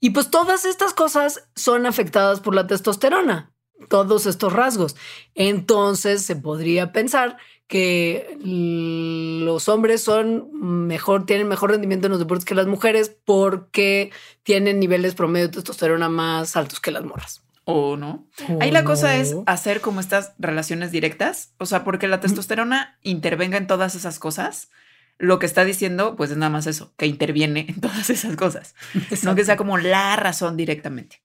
Y 0.00 0.10
pues 0.10 0.30
todas 0.30 0.66
estas 0.66 0.92
cosas 0.92 1.48
son 1.54 1.86
afectadas 1.86 2.40
por 2.40 2.54
la 2.54 2.66
testosterona, 2.66 3.54
todos 3.88 4.26
estos 4.26 4.52
rasgos. 4.52 4.96
Entonces 5.34 6.22
se 6.22 6.36
podría 6.36 6.92
pensar 6.92 7.38
que 7.66 8.36
los 8.40 9.68
hombres 9.68 10.02
son 10.02 10.50
mejor, 10.86 11.26
tienen 11.26 11.48
mejor 11.48 11.70
rendimiento 11.70 12.06
en 12.06 12.12
los 12.12 12.20
deportes 12.20 12.44
que 12.44 12.54
las 12.54 12.66
mujeres 12.66 13.16
porque 13.24 14.12
tienen 14.42 14.78
niveles 14.78 15.14
promedio 15.14 15.48
de 15.48 15.54
testosterona 15.54 16.08
más 16.08 16.56
altos 16.56 16.80
que 16.80 16.90
las 16.90 17.04
morras. 17.04 17.42
O 17.64 17.96
no. 17.96 18.28
Ahí 18.60 18.70
la 18.70 18.84
cosa 18.84 19.16
es 19.16 19.34
hacer 19.46 19.80
como 19.80 20.00
estas 20.00 20.34
relaciones 20.38 20.92
directas, 20.92 21.54
o 21.58 21.64
sea, 21.64 21.82
porque 21.82 22.08
la 22.08 22.20
testosterona 22.20 22.98
intervenga 23.02 23.56
en 23.56 23.66
todas 23.66 23.94
esas 23.94 24.18
cosas. 24.18 24.68
Lo 25.16 25.38
que 25.38 25.46
está 25.46 25.64
diciendo, 25.64 26.16
pues 26.16 26.30
es 26.30 26.36
nada 26.36 26.50
más 26.50 26.66
eso, 26.66 26.92
que 26.98 27.06
interviene 27.06 27.66
en 27.68 27.80
todas 27.80 28.10
esas 28.10 28.36
cosas, 28.36 28.74
no 29.22 29.34
que 29.34 29.44
sea 29.44 29.56
como 29.56 29.78
la 29.78 30.16
razón 30.16 30.56
directamente. 30.56 31.22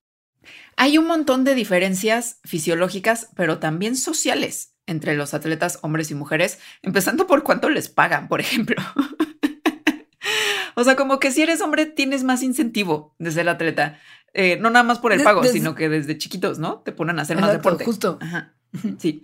Hay 0.77 0.97
un 0.97 1.07
montón 1.07 1.43
de 1.43 1.55
diferencias 1.55 2.39
fisiológicas, 2.45 3.29
pero 3.35 3.59
también 3.59 3.97
sociales 3.97 4.75
entre 4.89 5.15
los 5.15 5.33
atletas 5.33 5.79
hombres 5.81 6.11
y 6.11 6.15
mujeres, 6.15 6.59
empezando 6.81 7.27
por 7.27 7.43
cuánto 7.43 7.69
les 7.69 7.89
pagan, 7.89 8.27
por 8.27 8.41
ejemplo. 8.41 8.75
o 10.75 10.83
sea, 10.83 10.95
como 10.95 11.19
que 11.19 11.31
si 11.31 11.41
eres 11.41 11.61
hombre 11.61 11.85
tienes 11.85 12.23
más 12.23 12.41
incentivo 12.41 13.15
de 13.19 13.31
ser 13.31 13.47
atleta, 13.47 13.99
eh, 14.33 14.57
no 14.59 14.69
nada 14.69 14.83
más 14.83 14.99
por 14.99 15.13
el 15.13 15.23
pago, 15.23 15.43
sino 15.43 15.75
que 15.75 15.89
desde 15.89 16.17
chiquitos, 16.17 16.59
¿no? 16.59 16.79
Te 16.79 16.91
ponen 16.91 17.19
a 17.19 17.21
hacer 17.21 17.37
más 17.39 17.51
deporte. 17.51 17.85
Justo. 17.85 18.17
Ajá. 18.21 18.53
Sí. 18.99 19.23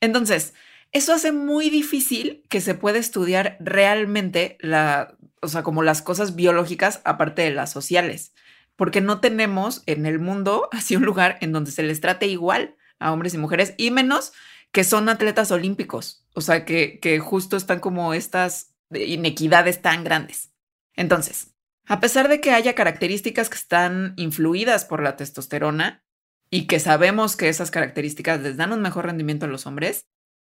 Entonces, 0.00 0.54
eso 0.92 1.12
hace 1.12 1.32
muy 1.32 1.70
difícil 1.70 2.44
que 2.48 2.60
se 2.60 2.74
pueda 2.74 2.98
estudiar 2.98 3.56
realmente 3.58 4.56
la, 4.60 5.16
o 5.40 5.48
sea, 5.48 5.64
como 5.64 5.82
las 5.82 6.02
cosas 6.02 6.36
biológicas 6.36 7.00
aparte 7.04 7.42
de 7.42 7.50
las 7.50 7.72
sociales, 7.72 8.32
porque 8.76 9.00
no 9.00 9.20
tenemos 9.20 9.82
en 9.86 10.06
el 10.06 10.20
mundo 10.20 10.68
así 10.70 10.94
un 10.94 11.04
lugar 11.04 11.38
en 11.40 11.52
donde 11.52 11.72
se 11.72 11.82
les 11.82 12.00
trate 12.00 12.26
igual 12.28 12.76
a 13.00 13.12
hombres 13.12 13.34
y 13.34 13.38
mujeres 13.38 13.74
y 13.76 13.90
menos 13.90 14.32
que 14.74 14.82
son 14.82 15.08
atletas 15.08 15.52
olímpicos, 15.52 16.26
o 16.34 16.40
sea, 16.40 16.64
que, 16.64 17.20
justo 17.22 17.56
están 17.56 17.78
como 17.78 18.12
estas 18.12 18.74
inequidades 18.90 19.80
tan 19.80 20.02
grandes. 20.02 20.52
Entonces, 20.94 21.54
a 21.86 22.00
pesar 22.00 22.28
de 22.28 22.40
que 22.40 22.50
haya 22.50 22.74
características 22.74 23.48
que 23.48 23.56
están 23.56 24.14
influidas 24.16 24.84
por 24.84 25.00
la 25.00 25.14
testosterona 25.14 26.04
y 26.50 26.66
que 26.66 26.80
sabemos 26.80 27.36
que 27.36 27.48
esas 27.48 27.70
características 27.70 28.40
les 28.40 28.56
dan 28.56 28.72
un 28.72 28.82
mejor 28.82 29.06
rendimiento 29.06 29.46
a 29.46 29.48
los 29.48 29.64
hombres, 29.66 30.08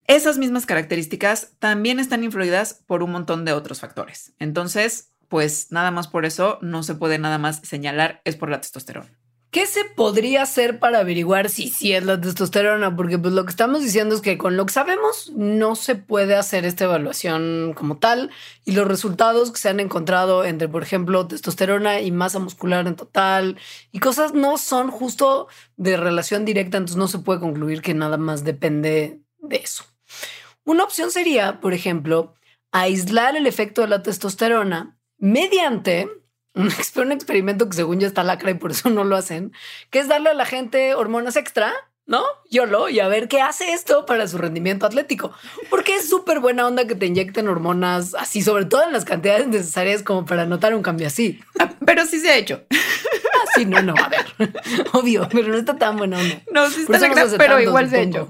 esas 0.06 0.38
mismas 0.38 0.66
características 0.66 1.54
también 1.60 1.98
están 1.98 2.26
influidas 2.26 2.84
por 2.88 3.04
un 3.04 3.12
montón 3.12 3.46
de 3.46 3.54
otros 3.54 3.80
factores. 3.80 4.34
Entonces, 4.38 5.14
pues 5.30 5.72
nada 5.72 5.92
más 5.92 6.10
por 6.10 6.26
eso 6.26 6.60
no 6.62 6.84
se 6.84 6.96
puede 6.96 7.20
nada 7.20 7.38
más 7.38 7.62
señalar 7.64 8.22
es 8.26 8.36
por 8.36 8.50
la 8.50 8.60
testosterona. 8.60 9.18
¿Qué 9.52 9.66
se 9.66 9.84
podría 9.84 10.44
hacer 10.44 10.78
para 10.78 11.00
averiguar 11.00 11.50
si 11.50 11.70
sí 11.70 11.94
es 11.94 12.06
la 12.06 12.22
testosterona? 12.22 12.96
Porque 12.96 13.18
pues 13.18 13.34
lo 13.34 13.46
que 13.46 13.50
estamos 13.50 13.82
diciendo 13.82 14.14
es 14.14 14.22
que 14.22 14.38
con 14.38 14.56
lo 14.56 14.68
que 14.68 14.74
sabemos 14.74 15.32
no 15.36 15.76
se 15.76 15.96
puede 15.96 16.36
hacer 16.36 16.66
esta 16.66 16.84
evaluación 16.84 17.74
como 17.74 17.98
tal 17.98 18.30
y 18.64 18.74
los 18.74 18.88
resultados 18.88 19.52
que 19.52 19.58
se 19.58 19.70
han 19.70 19.80
encontrado 19.80 20.46
entre, 20.46 20.68
por 20.68 20.84
ejemplo, 20.84 21.26
testosterona 21.26 22.00
y 22.02 22.12
masa 22.12 22.38
muscular 22.38 22.86
en 22.86 22.96
total 22.96 23.58
y 23.92 24.00
cosas 24.00 24.36
no 24.36 24.60
son 24.60 24.92
justo 24.92 25.48
de 25.78 25.98
relación 25.98 26.46
directa, 26.46 26.78
entonces 26.78 26.98
no 26.98 27.08
se 27.08 27.18
puede 27.18 27.40
concluir 27.40 27.82
que 27.82 27.96
nada 27.96 28.18
más 28.18 28.44
depende 28.44 29.20
de 29.40 29.56
eso. 29.56 29.84
Una 30.64 30.84
opción 30.84 31.10
sería, 31.10 31.60
por 31.60 31.74
ejemplo, 31.74 32.36
aislar 32.72 33.36
el 33.36 33.48
efecto 33.48 33.82
de 33.82 33.88
la 33.88 34.04
testosterona 34.04 35.00
mediante 35.18 36.08
un, 36.96 37.12
experimento 37.12 37.70
que 37.70 37.76
según 37.76 38.00
ya 38.00 38.08
está 38.08 38.24
lacra 38.24 38.52
y 38.52 38.56
por 38.56 38.72
eso 38.72 38.90
no 38.90 39.04
lo 39.04 39.16
hacen, 39.16 39.54
que 39.90 40.00
es 40.00 40.08
darle 40.08 40.30
a 40.30 40.34
la 40.34 40.46
gente 40.46 40.94
hormonas 40.96 41.36
extra, 41.36 41.74
¿no? 42.06 42.24
YOLO, 42.50 42.90
y 42.90 43.00
a 43.00 43.08
ver 43.08 43.28
qué 43.28 43.42
hace 43.42 43.72
esto 43.72 44.06
para 44.06 44.28
su 44.28 44.40
rendimiento 44.40 44.86
atlético. 44.86 45.32
Porque 45.70 45.96
es 45.96 46.10
súper 46.10 46.40
buena 46.40 46.66
onda 46.66 46.88
que 46.88 46.96
te 46.96 47.06
inyecten 47.06 47.48
hormonas 47.48 48.16
así, 48.16 48.42
sobre 48.42 48.66
todo 48.66 48.84
en 48.84 48.94
las 48.94 49.06
cantidades 49.06 49.48
necesarias 49.48 50.02
como 50.02 50.26
para 50.26 50.46
notar 50.46 50.74
un 50.74 50.82
cambio 50.82 51.08
así. 51.08 51.40
Pero 51.86 52.06
sí 52.06 52.20
se 52.20 52.30
ha 52.30 52.38
hecho. 52.38 52.64
Ah, 53.32 53.52
sí, 53.56 53.66
no, 53.66 53.82
no, 53.82 53.94
a 53.98 54.10
ver. 54.10 54.26
Obvio, 54.92 55.30
pero 55.32 55.48
no 55.48 55.56
está 55.56 55.78
tan 55.78 55.96
buena 55.96 56.18
onda. 56.18 56.42
No, 56.52 56.70
sí 56.70 56.82
está 56.82 57.00
lacra, 57.00 57.26
pero 57.38 57.62
igual 57.62 57.90
se 57.90 57.98
ha 57.98 58.02
hecho. 58.02 58.28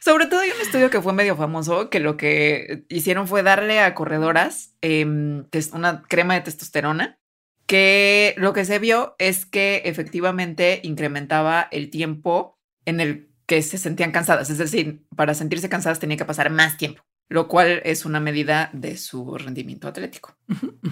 Sobre 0.00 0.26
todo 0.26 0.40
hay 0.40 0.50
un 0.50 0.60
estudio 0.60 0.90
que 0.90 1.00
fue 1.00 1.12
medio 1.12 1.36
famoso 1.36 1.90
que 1.90 2.00
lo 2.00 2.16
que 2.16 2.84
hicieron 2.88 3.28
fue 3.28 3.42
darle 3.42 3.80
a 3.80 3.94
corredoras 3.94 4.74
em, 4.80 5.44
una 5.72 6.02
crema 6.02 6.34
de 6.34 6.42
testosterona 6.42 7.18
que 7.66 8.34
lo 8.36 8.52
que 8.52 8.64
se 8.64 8.78
vio 8.78 9.14
es 9.18 9.46
que 9.46 9.82
efectivamente 9.84 10.80
incrementaba 10.82 11.68
el 11.70 11.90
tiempo 11.90 12.58
en 12.84 13.00
el 13.00 13.30
que 13.46 13.62
se 13.62 13.78
sentían 13.78 14.12
cansadas. 14.12 14.50
Es 14.50 14.58
decir, 14.58 15.04
para 15.16 15.34
sentirse 15.34 15.68
cansadas 15.68 15.98
tenía 15.98 16.16
que 16.16 16.24
pasar 16.24 16.50
más 16.50 16.76
tiempo, 16.76 17.02
lo 17.28 17.48
cual 17.48 17.80
es 17.84 18.04
una 18.04 18.20
medida 18.20 18.70
de 18.72 18.96
su 18.96 19.36
rendimiento 19.36 19.88
atlético. 19.88 20.36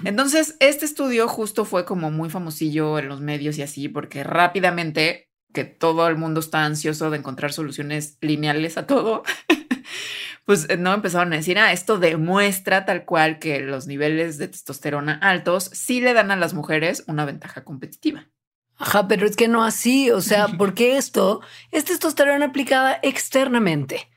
Entonces, 0.05 0.57
este 0.61 0.85
estudio 0.85 1.29
justo 1.29 1.65
fue 1.65 1.85
como 1.85 2.11
muy 2.11 2.31
famosillo 2.31 2.99
en 2.99 3.09
los 3.09 3.21
medios 3.21 3.59
y 3.59 3.63
así, 3.63 3.89
porque 3.89 4.25
rápidamente 4.25 5.30
que 5.53 5.65
todo 5.65 6.07
el 6.09 6.17
mundo 6.17 6.41
está 6.41 6.65
ansioso 6.65 7.11
de 7.11 7.19
encontrar 7.19 7.53
soluciones 7.53 8.19
lineales 8.21 8.79
a 8.79 8.87
todo, 8.87 9.23
pues 10.45 10.69
eh, 10.69 10.77
no 10.77 10.93
empezaron 10.93 11.33
a 11.33 11.37
decir, 11.37 11.59
ah, 11.59 11.73
esto 11.73 11.99
demuestra 11.99 12.85
tal 12.85 13.05
cual 13.05 13.39
que 13.39 13.61
los 13.61 13.87
niveles 13.87 14.39
de 14.39 14.49
testosterona 14.49 15.15
altos 15.15 15.71
sí 15.73 16.01
le 16.01 16.13
dan 16.13 16.31
a 16.31 16.37
las 16.37 16.55
mujeres 16.55 17.05
una 17.07 17.25
ventaja 17.25 17.65
competitiva. 17.65 18.29
Ajá, 18.77 19.09
pero 19.09 19.27
es 19.27 19.37
que 19.37 19.47
no 19.47 19.63
así, 19.63 20.11
o 20.11 20.21
sea, 20.21 20.49
porque 20.59 20.97
esto 20.97 21.41
es 21.71 21.85
testosterona 21.85 22.47
aplicada 22.47 22.99
externamente. 23.03 24.09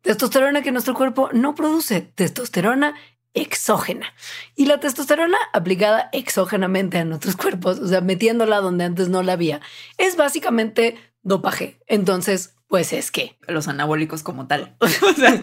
Testosterona 0.00 0.62
que 0.62 0.72
nuestro 0.72 0.94
cuerpo 0.94 1.30
no 1.32 1.54
produce, 1.54 2.00
testosterona 2.00 2.94
exógena. 3.36 4.12
Y 4.56 4.66
la 4.66 4.80
testosterona 4.80 5.38
aplicada 5.52 6.08
exógenamente 6.12 6.98
a 6.98 7.04
nuestros 7.04 7.36
cuerpos, 7.36 7.78
o 7.78 7.86
sea, 7.86 8.00
metiéndola 8.00 8.60
donde 8.60 8.84
antes 8.84 9.08
no 9.08 9.22
la 9.22 9.34
había, 9.34 9.60
es 9.98 10.16
básicamente 10.16 10.96
dopaje. 11.22 11.78
Entonces, 11.86 12.56
pues 12.66 12.92
es 12.92 13.10
que 13.10 13.38
los 13.46 13.68
anabólicos 13.68 14.22
como 14.22 14.46
tal. 14.48 14.74
o 14.80 15.12
sea, 15.12 15.42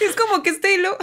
Es 0.00 0.16
como 0.16 0.42
que 0.42 0.50
este 0.50 0.74
hilo 0.74 0.98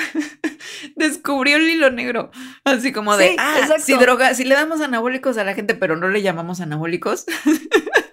descubrió 0.95 1.57
el 1.57 1.69
hilo 1.69 1.89
negro. 1.89 2.31
Así 2.63 2.91
como 2.91 3.17
de, 3.17 3.35
ah, 3.39 3.67
si 3.79 3.95
droga, 3.95 4.33
si 4.35 4.43
le 4.43 4.55
damos 4.55 4.81
anabólicos 4.81 5.37
a 5.37 5.43
la 5.43 5.55
gente, 5.55 5.73
pero 5.73 5.95
no 5.95 6.09
le 6.09 6.21
llamamos 6.21 6.59
anabólicos. 6.59 7.25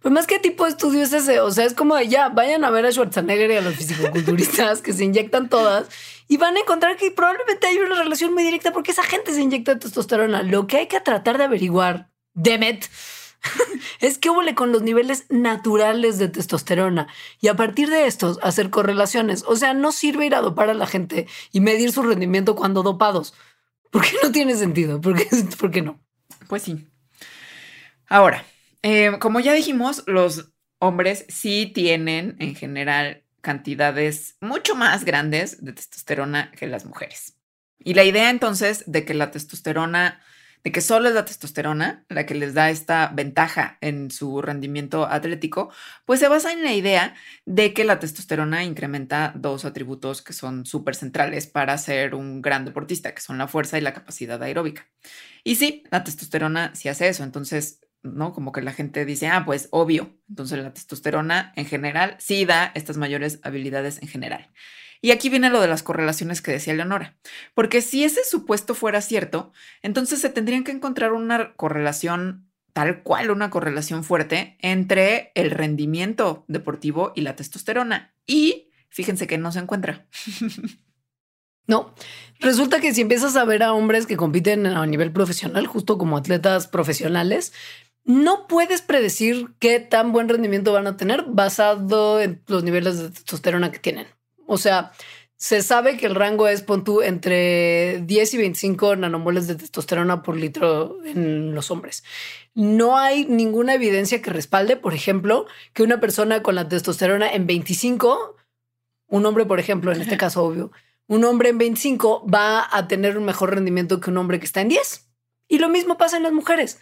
Pero 0.00 0.14
más 0.14 0.26
qué 0.26 0.38
tipo 0.38 0.64
de 0.64 0.70
estudio 0.70 1.02
es 1.02 1.12
ese. 1.12 1.40
O 1.40 1.50
sea, 1.50 1.64
es 1.64 1.74
como 1.74 1.96
de 1.96 2.08
ya, 2.08 2.28
vayan 2.28 2.64
a 2.64 2.70
ver 2.70 2.86
a 2.86 2.92
Schwarzenegger 2.92 3.50
y 3.50 3.56
a 3.56 3.60
los 3.60 3.74
fisicoculturistas 3.74 4.80
que 4.82 4.92
se 4.92 5.04
inyectan 5.04 5.48
todas 5.48 5.88
y 6.28 6.36
van 6.36 6.56
a 6.56 6.60
encontrar 6.60 6.96
que 6.96 7.10
probablemente 7.10 7.66
hay 7.66 7.78
una 7.78 8.02
relación 8.02 8.34
muy 8.34 8.42
directa 8.42 8.72
porque 8.72 8.92
esa 8.92 9.02
gente 9.02 9.32
se 9.32 9.40
inyecta 9.40 9.78
testosterona. 9.78 10.42
Lo 10.42 10.66
que 10.66 10.78
hay 10.78 10.86
que 10.86 11.00
tratar 11.00 11.38
de 11.38 11.44
averiguar, 11.44 12.10
Demet, 12.34 12.88
es 14.00 14.18
que 14.18 14.30
hubo 14.30 14.42
con 14.54 14.72
los 14.72 14.82
niveles 14.82 15.26
naturales 15.30 16.18
de 16.18 16.28
testosterona 16.28 17.08
y 17.40 17.48
a 17.48 17.56
partir 17.56 17.90
de 17.90 18.06
estos 18.06 18.38
hacer 18.42 18.70
correlaciones. 18.70 19.44
O 19.46 19.56
sea, 19.56 19.74
no 19.74 19.92
sirve 19.92 20.26
ir 20.26 20.34
a 20.34 20.40
dopar 20.40 20.70
a 20.70 20.74
la 20.74 20.86
gente 20.86 21.26
y 21.52 21.60
medir 21.60 21.92
su 21.92 22.02
rendimiento 22.02 22.56
cuando 22.56 22.82
dopados. 22.82 23.34
Porque 23.90 24.10
no 24.22 24.32
tiene 24.32 24.54
sentido. 24.56 25.00
¿Por 25.00 25.16
qué, 25.70 25.82
no? 25.82 26.00
Pues 26.48 26.62
sí. 26.62 26.86
Ahora, 28.08 28.44
eh, 28.82 29.12
como 29.18 29.40
ya 29.40 29.52
dijimos, 29.52 30.04
los 30.06 30.52
hombres 30.78 31.24
sí 31.28 31.70
tienen 31.74 32.36
en 32.38 32.54
general 32.54 33.24
cantidades 33.40 34.36
mucho 34.40 34.74
más 34.74 35.04
grandes 35.04 35.64
de 35.64 35.72
testosterona 35.72 36.50
que 36.52 36.66
las 36.66 36.84
mujeres. 36.84 37.36
Y 37.78 37.94
la 37.94 38.04
idea 38.04 38.30
entonces 38.30 38.84
de 38.86 39.04
que 39.04 39.14
la 39.14 39.30
testosterona, 39.30 40.20
de 40.64 40.72
que 40.72 40.80
solo 40.80 41.08
es 41.08 41.14
la 41.14 41.24
testosterona 41.24 42.04
la 42.08 42.26
que 42.26 42.34
les 42.34 42.54
da 42.54 42.70
esta 42.70 43.08
ventaja 43.14 43.78
en 43.80 44.10
su 44.10 44.42
rendimiento 44.42 45.06
atlético, 45.06 45.72
pues 46.04 46.20
se 46.20 46.28
basa 46.28 46.52
en 46.52 46.64
la 46.64 46.72
idea 46.72 47.14
de 47.46 47.72
que 47.72 47.84
la 47.84 48.00
testosterona 48.00 48.64
incrementa 48.64 49.32
dos 49.36 49.64
atributos 49.64 50.22
que 50.22 50.32
son 50.32 50.66
súper 50.66 50.96
centrales 50.96 51.46
para 51.46 51.78
ser 51.78 52.14
un 52.14 52.42
gran 52.42 52.64
deportista, 52.64 53.14
que 53.14 53.20
son 53.20 53.38
la 53.38 53.48
fuerza 53.48 53.78
y 53.78 53.82
la 53.82 53.94
capacidad 53.94 54.42
aeróbica. 54.42 54.88
Y 55.44 55.54
sí, 55.54 55.84
la 55.90 56.02
testosterona 56.04 56.74
sí 56.74 56.88
hace 56.88 57.08
eso. 57.08 57.22
Entonces, 57.22 57.80
¿no? 58.02 58.32
Como 58.32 58.52
que 58.52 58.62
la 58.62 58.72
gente 58.72 59.04
dice, 59.04 59.28
ah, 59.28 59.44
pues 59.44 59.68
obvio. 59.70 60.16
Entonces 60.28 60.58
la 60.58 60.72
testosterona 60.72 61.52
en 61.56 61.66
general 61.66 62.16
sí 62.18 62.44
da 62.44 62.72
estas 62.74 62.96
mayores 62.96 63.40
habilidades 63.42 64.02
en 64.02 64.08
general. 64.08 64.50
Y 65.00 65.12
aquí 65.12 65.28
viene 65.28 65.50
lo 65.50 65.60
de 65.60 65.68
las 65.68 65.82
correlaciones 65.82 66.42
que 66.42 66.50
decía 66.50 66.74
Leonora, 66.74 67.16
porque 67.54 67.82
si 67.82 68.02
ese 68.02 68.24
supuesto 68.24 68.74
fuera 68.74 69.00
cierto, 69.00 69.52
entonces 69.80 70.20
se 70.20 70.28
tendrían 70.28 70.64
que 70.64 70.72
encontrar 70.72 71.12
una 71.12 71.54
correlación 71.54 72.48
tal 72.72 73.02
cual, 73.02 73.30
una 73.30 73.50
correlación 73.50 74.04
fuerte 74.04 74.56
entre 74.60 75.32
el 75.34 75.50
rendimiento 75.50 76.44
deportivo 76.48 77.12
y 77.14 77.22
la 77.22 77.36
testosterona. 77.36 78.14
Y 78.26 78.70
fíjense 78.88 79.26
que 79.26 79.38
no 79.38 79.52
se 79.52 79.60
encuentra. 79.60 80.06
No, 81.68 81.94
resulta 82.40 82.80
que 82.80 82.94
si 82.94 83.02
empiezas 83.02 83.36
a 83.36 83.44
ver 83.44 83.62
a 83.62 83.74
hombres 83.74 84.06
que 84.06 84.16
compiten 84.16 84.64
a 84.64 84.86
nivel 84.86 85.12
profesional, 85.12 85.66
justo 85.66 85.98
como 85.98 86.16
atletas 86.16 86.66
profesionales, 86.66 87.52
no 88.08 88.46
puedes 88.46 88.80
predecir 88.80 89.50
qué 89.58 89.80
tan 89.80 90.12
buen 90.12 90.30
rendimiento 90.30 90.72
van 90.72 90.86
a 90.86 90.96
tener 90.96 91.24
basado 91.28 92.22
en 92.22 92.42
los 92.46 92.64
niveles 92.64 92.98
de 92.98 93.10
testosterona 93.10 93.70
que 93.70 93.80
tienen. 93.80 94.06
O 94.46 94.56
sea, 94.56 94.92
se 95.36 95.62
sabe 95.62 95.98
que 95.98 96.06
el 96.06 96.14
rango 96.14 96.48
es, 96.48 96.62
pon 96.62 96.84
tú, 96.84 97.02
entre 97.02 98.00
10 98.06 98.34
y 98.34 98.38
25 98.38 98.96
nanomoles 98.96 99.46
de 99.46 99.56
testosterona 99.56 100.22
por 100.22 100.38
litro 100.38 101.04
en 101.04 101.54
los 101.54 101.70
hombres. 101.70 102.02
No 102.54 102.96
hay 102.96 103.26
ninguna 103.26 103.74
evidencia 103.74 104.22
que 104.22 104.30
respalde, 104.30 104.78
por 104.78 104.94
ejemplo, 104.94 105.46
que 105.74 105.82
una 105.82 106.00
persona 106.00 106.42
con 106.42 106.54
la 106.54 106.66
testosterona 106.66 107.30
en 107.30 107.46
25, 107.46 108.36
un 109.08 109.26
hombre, 109.26 109.44
por 109.44 109.60
ejemplo, 109.60 109.92
en 109.92 110.00
este 110.00 110.16
caso 110.16 110.44
obvio, 110.44 110.72
un 111.08 111.24
hombre 111.24 111.50
en 111.50 111.58
25 111.58 112.26
va 112.26 112.66
a 112.74 112.88
tener 112.88 113.18
un 113.18 113.26
mejor 113.26 113.54
rendimiento 113.54 114.00
que 114.00 114.08
un 114.08 114.16
hombre 114.16 114.40
que 114.40 114.46
está 114.46 114.62
en 114.62 114.68
10. 114.68 115.04
Y 115.50 115.58
lo 115.58 115.68
mismo 115.68 115.96
pasa 115.96 116.16
en 116.16 116.22
las 116.22 116.32
mujeres 116.32 116.78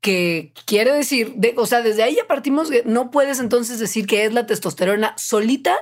que 0.00 0.52
quiere 0.66 0.92
decir, 0.92 1.34
de, 1.36 1.54
o 1.56 1.66
sea, 1.66 1.82
desde 1.82 2.02
ahí 2.02 2.16
ya 2.16 2.26
partimos, 2.26 2.70
no 2.84 3.10
puedes 3.10 3.40
entonces 3.40 3.78
decir 3.78 4.06
que 4.06 4.24
es 4.24 4.32
la 4.32 4.46
testosterona 4.46 5.14
solita 5.16 5.76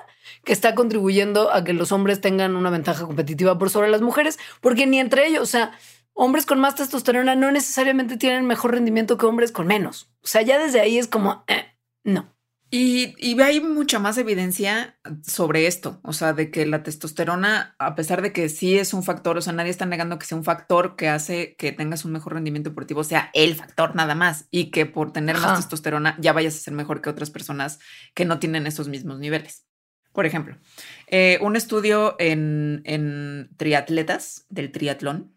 que 0.44 0.52
está 0.52 0.74
contribuyendo 0.74 1.52
a 1.52 1.64
que 1.64 1.72
los 1.72 1.92
hombres 1.92 2.20
tengan 2.20 2.56
una 2.56 2.70
ventaja 2.70 3.06
competitiva 3.06 3.58
por 3.58 3.70
sobre 3.70 3.88
las 3.88 4.02
mujeres, 4.02 4.38
porque 4.60 4.86
ni 4.86 4.98
entre 4.98 5.26
ellos, 5.26 5.42
o 5.42 5.46
sea, 5.46 5.72
hombres 6.12 6.46
con 6.46 6.60
más 6.60 6.74
testosterona 6.74 7.34
no 7.34 7.50
necesariamente 7.50 8.16
tienen 8.16 8.46
mejor 8.46 8.72
rendimiento 8.72 9.18
que 9.18 9.26
hombres 9.26 9.52
con 9.52 9.66
menos. 9.66 10.10
O 10.22 10.26
sea, 10.26 10.42
ya 10.42 10.58
desde 10.58 10.80
ahí 10.80 10.98
es 10.98 11.08
como, 11.08 11.44
eh, 11.48 11.66
no. 12.04 12.33
Y, 12.76 13.40
hay 13.40 13.60
mucha 13.60 14.00
más 14.00 14.18
evidencia 14.18 14.98
sobre 15.22 15.68
esto, 15.68 16.00
o 16.02 16.12
sea, 16.12 16.32
de 16.32 16.50
que 16.50 16.66
la 16.66 16.82
testosterona, 16.82 17.76
a 17.78 17.94
pesar 17.94 18.20
de 18.20 18.32
que 18.32 18.48
sí 18.48 18.76
es 18.76 18.94
un 18.94 19.04
factor, 19.04 19.38
o 19.38 19.40
sea, 19.40 19.52
nadie 19.52 19.70
está 19.70 19.86
negando 19.86 20.18
que 20.18 20.26
sea 20.26 20.36
un 20.36 20.42
factor 20.42 20.96
que 20.96 21.08
hace 21.08 21.54
que 21.54 21.70
tengas 21.70 22.04
un 22.04 22.10
mejor 22.10 22.34
rendimiento 22.34 22.70
deportivo, 22.70 23.04
sea 23.04 23.30
el 23.32 23.54
factor 23.54 23.94
nada 23.94 24.16
más, 24.16 24.48
y 24.50 24.72
que 24.72 24.86
por 24.86 25.12
tener 25.12 25.38
más 25.38 25.60
testosterona 25.60 26.16
ya 26.18 26.32
vayas 26.32 26.56
a 26.56 26.58
ser 26.58 26.74
mejor 26.74 27.00
que 27.00 27.10
otras 27.10 27.30
personas 27.30 27.78
que 28.12 28.24
no 28.24 28.40
tienen 28.40 28.66
esos 28.66 28.88
mismos 28.88 29.20
niveles. 29.20 29.66
Por 30.12 30.26
ejemplo, 30.26 30.58
eh, 31.06 31.38
un 31.42 31.54
estudio 31.54 32.16
en, 32.18 32.82
en 32.86 33.50
triatletas 33.56 34.46
del 34.48 34.72
triatlón 34.72 35.33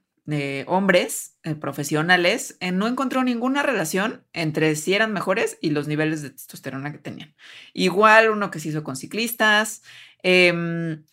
hombres 0.67 1.37
eh, 1.43 1.55
profesionales 1.55 2.57
eh, 2.59 2.73
no 2.73 2.87
encontró 2.87 3.23
ninguna 3.23 3.63
relación 3.63 4.25
entre 4.33 4.75
si 4.75 4.93
eran 4.93 5.13
mejores 5.13 5.57
y 5.61 5.69
los 5.69 5.87
niveles 5.87 6.21
de 6.21 6.31
testosterona 6.31 6.91
que 6.91 6.97
tenían. 6.97 7.35
Igual 7.73 8.29
uno 8.29 8.51
que 8.51 8.59
se 8.59 8.69
hizo 8.69 8.83
con 8.83 8.97
ciclistas. 8.97 9.83
Em, 10.21 11.05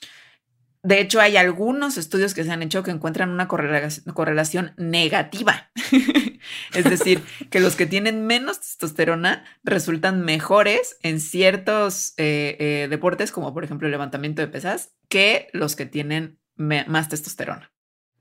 de 0.83 1.01
hecho, 1.01 1.21
hay 1.21 1.37
algunos 1.37 1.97
estudios 1.97 2.35
que 2.35 2.43
se 2.45 2.51
han 2.51 2.63
hecho 2.63 2.83
que 2.83 2.91
encuentran 2.91 3.31
una 3.31 3.47
correlación 3.47 4.75
negativa. 4.77 5.71
es 6.75 6.85
decir, 6.85 7.23
que 7.51 7.61
los 7.61 7.77
que 7.77 7.87
tienen 7.87 8.27
menos 8.27 8.61
testosterona 8.61 9.45
resultan 9.63 10.25
mejores 10.25 10.99
en 11.03 11.21
ciertos 11.21 12.15
eh, 12.17 12.89
deportes, 12.91 13.31
como 13.31 13.55
por 13.55 13.63
ejemplo 13.63 13.87
el 13.87 13.93
levantamiento 13.93 14.43
de 14.43 14.49
pesas, 14.49 14.93
que 15.09 15.49
los 15.53 15.77
que 15.77 15.87
tienen 15.87 16.41
más 16.57 17.09
testosterona. 17.09 17.74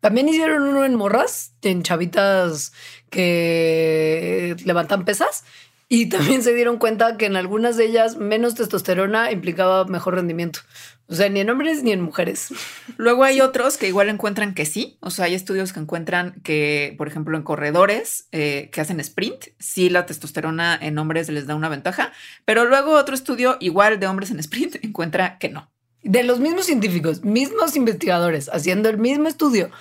También 0.03 0.27
hicieron 0.27 0.63
uno 0.63 0.83
en 0.83 0.95
morras, 0.95 1.53
en 1.61 1.81
chavitas 1.81 2.73
que 3.09 4.53
levantan 4.65 5.05
pesas. 5.05 5.45
Y 5.87 6.07
también 6.09 6.43
se 6.43 6.53
dieron 6.53 6.77
cuenta 6.77 7.15
que 7.15 7.25
en 7.25 7.37
algunas 7.37 7.77
de 7.77 7.85
ellas 7.85 8.17
menos 8.17 8.55
testosterona 8.55 9.31
implicaba 9.31 9.85
mejor 9.85 10.15
rendimiento. 10.15 10.59
O 11.07 11.15
sea, 11.15 11.29
ni 11.29 11.39
en 11.39 11.49
hombres 11.49 11.83
ni 11.83 11.93
en 11.93 12.01
mujeres. 12.01 12.49
Luego 12.97 13.23
hay 13.23 13.39
otros 13.39 13.77
que 13.77 13.87
igual 13.87 14.09
encuentran 14.09 14.53
que 14.53 14.65
sí. 14.65 14.97
O 14.99 15.09
sea, 15.09 15.23
hay 15.25 15.35
estudios 15.35 15.71
que 15.71 15.79
encuentran 15.79 16.33
que, 16.43 16.95
por 16.97 17.07
ejemplo, 17.07 17.37
en 17.37 17.43
corredores 17.43 18.27
eh, 18.33 18.69
que 18.73 18.81
hacen 18.81 18.99
sprint, 18.99 19.45
sí 19.57 19.89
la 19.89 20.05
testosterona 20.05 20.77
en 20.81 20.97
hombres 20.97 21.29
les 21.29 21.47
da 21.47 21.55
una 21.55 21.69
ventaja. 21.69 22.11
Pero 22.43 22.65
luego 22.65 22.91
otro 22.91 23.15
estudio 23.15 23.55
igual 23.61 24.01
de 24.01 24.07
hombres 24.07 24.31
en 24.31 24.39
sprint 24.39 24.75
encuentra 24.83 25.37
que 25.37 25.47
no 25.47 25.72
de 26.03 26.23
los 26.23 26.39
mismos 26.39 26.65
científicos, 26.65 27.23
mismos 27.23 27.75
investigadores, 27.75 28.49
haciendo 28.49 28.89
el 28.89 28.97
mismo 28.97 29.27
estudio. 29.27 29.71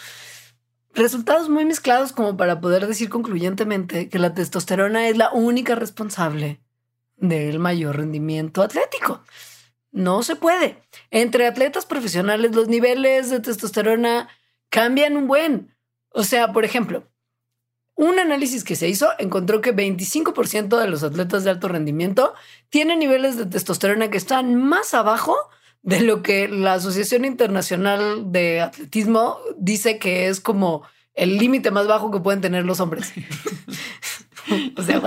Resultados 0.94 1.48
muy 1.48 1.64
mezclados 1.64 2.12
como 2.12 2.36
para 2.36 2.60
poder 2.60 2.86
decir 2.86 3.08
concluyentemente 3.08 4.08
que 4.08 4.18
la 4.18 4.34
testosterona 4.34 5.08
es 5.08 5.16
la 5.16 5.30
única 5.32 5.74
responsable 5.74 6.60
del 7.16 7.58
mayor 7.58 7.96
rendimiento 7.96 8.62
atlético. 8.62 9.22
No 9.90 10.22
se 10.22 10.36
puede. 10.36 10.82
Entre 11.10 11.46
atletas 11.46 11.86
profesionales 11.86 12.54
los 12.54 12.68
niveles 12.68 13.30
de 13.30 13.40
testosterona 13.40 14.28
cambian 14.68 15.16
un 15.16 15.26
buen. 15.26 15.74
O 16.10 16.24
sea, 16.24 16.52
por 16.52 16.64
ejemplo, 16.64 17.04
un 17.94 18.18
análisis 18.18 18.64
que 18.64 18.76
se 18.76 18.88
hizo 18.88 19.08
encontró 19.18 19.60
que 19.60 19.74
25% 19.74 20.78
de 20.78 20.88
los 20.88 21.02
atletas 21.02 21.44
de 21.44 21.50
alto 21.50 21.68
rendimiento 21.68 22.34
tienen 22.68 22.98
niveles 22.98 23.36
de 23.36 23.46
testosterona 23.46 24.10
que 24.10 24.18
están 24.18 24.56
más 24.56 24.94
abajo 24.94 25.36
de 25.82 26.00
lo 26.00 26.22
que 26.22 26.48
la 26.48 26.74
Asociación 26.74 27.24
Internacional 27.24 28.32
de 28.32 28.60
Atletismo 28.60 29.38
dice 29.58 29.98
que 29.98 30.28
es 30.28 30.40
como 30.40 30.82
el 31.14 31.38
límite 31.38 31.70
más 31.70 31.86
bajo 31.86 32.10
que 32.10 32.20
pueden 32.20 32.40
tener 32.40 32.64
los 32.64 32.80
hombres. 32.80 33.12
o 34.76 34.82
sea, 34.82 35.02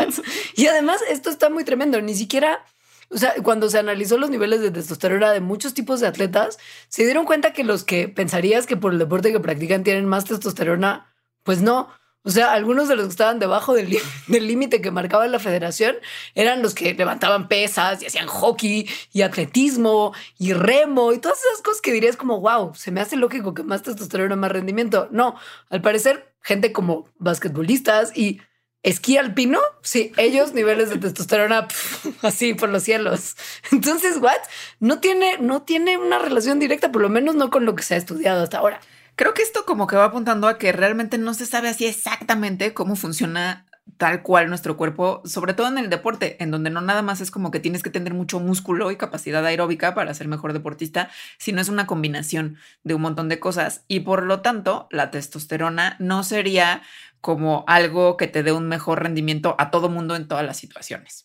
y 0.56 0.68
además 0.68 1.00
esto 1.10 1.30
está 1.30 1.50
muy 1.50 1.64
tremendo, 1.64 2.02
ni 2.02 2.14
siquiera 2.14 2.64
o 3.10 3.18
sea, 3.18 3.34
cuando 3.44 3.70
se 3.70 3.78
analizó 3.78 4.18
los 4.18 4.30
niveles 4.30 4.62
de 4.62 4.72
testosterona 4.72 5.32
de 5.32 5.40
muchos 5.40 5.74
tipos 5.74 6.00
de 6.00 6.08
atletas, 6.08 6.58
se 6.90 7.06
dieron 7.06 7.26
cuenta 7.26 7.54
que 7.54 7.64
los 7.64 7.84
que 7.84 8.08
pensarías 8.08 8.66
que 8.66 8.78
por 8.78 8.94
el 8.94 9.00
deporte 9.00 9.32
que 9.32 9.40
practican 9.40 9.84
tienen 9.84 10.06
más 10.06 10.26
testosterona, 10.26 11.14
pues 11.44 11.62
no. 11.62 11.90
O 12.26 12.32
sea, 12.32 12.54
algunos 12.54 12.88
de 12.88 12.96
los 12.96 13.06
que 13.06 13.12
estaban 13.12 13.38
debajo 13.38 13.74
del 14.28 14.48
límite 14.48 14.82
que 14.82 14.90
marcaba 14.90 15.28
la 15.28 15.38
federación 15.38 15.96
eran 16.34 16.64
los 16.64 16.74
que 16.74 16.94
levantaban 16.96 17.48
pesas 17.48 18.02
y 18.02 18.08
hacían 18.08 18.28
hockey 18.28 18.90
y 19.14 19.22
atletismo 19.22 20.12
y 20.40 20.54
remo 20.54 21.14
y 21.14 21.20
todas 21.20 21.38
esas 21.38 21.62
cosas 21.62 21.82
que 21.82 21.94
dirías 21.94 22.18
como, 22.18 22.42
wow, 22.42 22.74
se 22.74 22.92
me 22.92 23.00
hace 23.00 23.16
lógico 23.16 23.54
que 23.54 23.64
más 23.64 23.84
testosterona, 23.84 24.36
más 24.36 24.52
rendimiento. 24.52 25.08
No, 25.12 25.36
al 25.70 25.82
parecer, 25.82 26.34
gente 26.42 26.72
como 26.72 27.08
basquetbolistas 27.20 28.18
y 28.18 28.42
esquí 28.82 29.18
alpino, 29.18 29.60
sí, 29.82 30.12
ellos 30.18 30.54
niveles 30.54 30.90
de 30.90 30.98
testosterona 30.98 31.68
así 32.24 32.56
por 32.56 32.70
los 32.70 32.82
cielos. 32.82 33.36
Entonces, 33.72 34.18
what? 34.18 34.42
No 34.80 35.00
tiene, 35.00 35.38
no 35.38 35.62
tiene 35.62 36.00
una 36.00 36.18
relación 36.18 36.60
directa, 36.60 36.92
por 36.92 37.04
lo 37.04 37.10
menos 37.10 37.36
no 37.36 37.52
con 37.52 37.66
lo 37.66 37.76
que 37.76 37.84
se 37.84 37.94
ha 37.94 37.98
estudiado 37.98 38.42
hasta 38.42 38.58
ahora. 38.58 38.82
Creo 39.16 39.34
que 39.34 39.44
esto 39.44 39.66
como 39.66 39.88
que 39.88 39.96
va 39.96 40.06
apuntando 40.06 40.48
a 40.48 40.58
que 40.58 40.74
realmente 40.74 41.18
no 41.18 41.34
se 41.34 41.46
sabe 41.46 41.70
así 41.70 41.86
exactamente 41.86 42.74
cómo 42.74 42.98
funciona 42.98 43.66
tal 43.98 44.24
cual 44.24 44.50
nuestro 44.50 44.76
cuerpo, 44.76 45.22
sobre 45.24 45.54
todo 45.54 45.68
en 45.68 45.78
el 45.78 45.90
deporte, 45.90 46.42
en 46.44 46.52
donde 46.52 46.70
no 46.70 46.82
nada 46.82 47.02
más 47.02 47.22
es 47.22 47.32
como 47.32 47.50
que 47.50 47.62
tienes 47.62 47.82
que 47.82 47.90
tener 47.90 48.14
mucho 48.14 48.42
músculo 48.42 48.92
y 48.92 48.98
capacidad 48.98 49.46
aeróbica 49.46 49.94
para 49.96 50.14
ser 50.14 50.28
mejor 50.28 50.52
deportista, 50.52 51.10
sino 51.38 51.62
es 51.62 51.70
una 51.70 51.88
combinación 51.88 52.58
de 52.84 52.96
un 52.96 53.04
montón 53.04 53.30
de 53.30 53.40
cosas 53.40 53.86
y 53.88 54.02
por 54.02 54.24
lo 54.24 54.42
tanto 54.42 54.88
la 54.92 55.12
testosterona 55.12 55.96
no 56.00 56.24
sería 56.24 56.82
como 57.22 57.64
algo 57.68 58.18
que 58.18 58.28
te 58.28 58.44
dé 58.44 58.52
un 58.52 58.68
mejor 58.68 59.02
rendimiento 59.04 59.56
a 59.60 59.72
todo 59.72 59.88
mundo 59.88 60.16
en 60.16 60.28
todas 60.28 60.46
las 60.46 60.58
situaciones. 60.58 61.25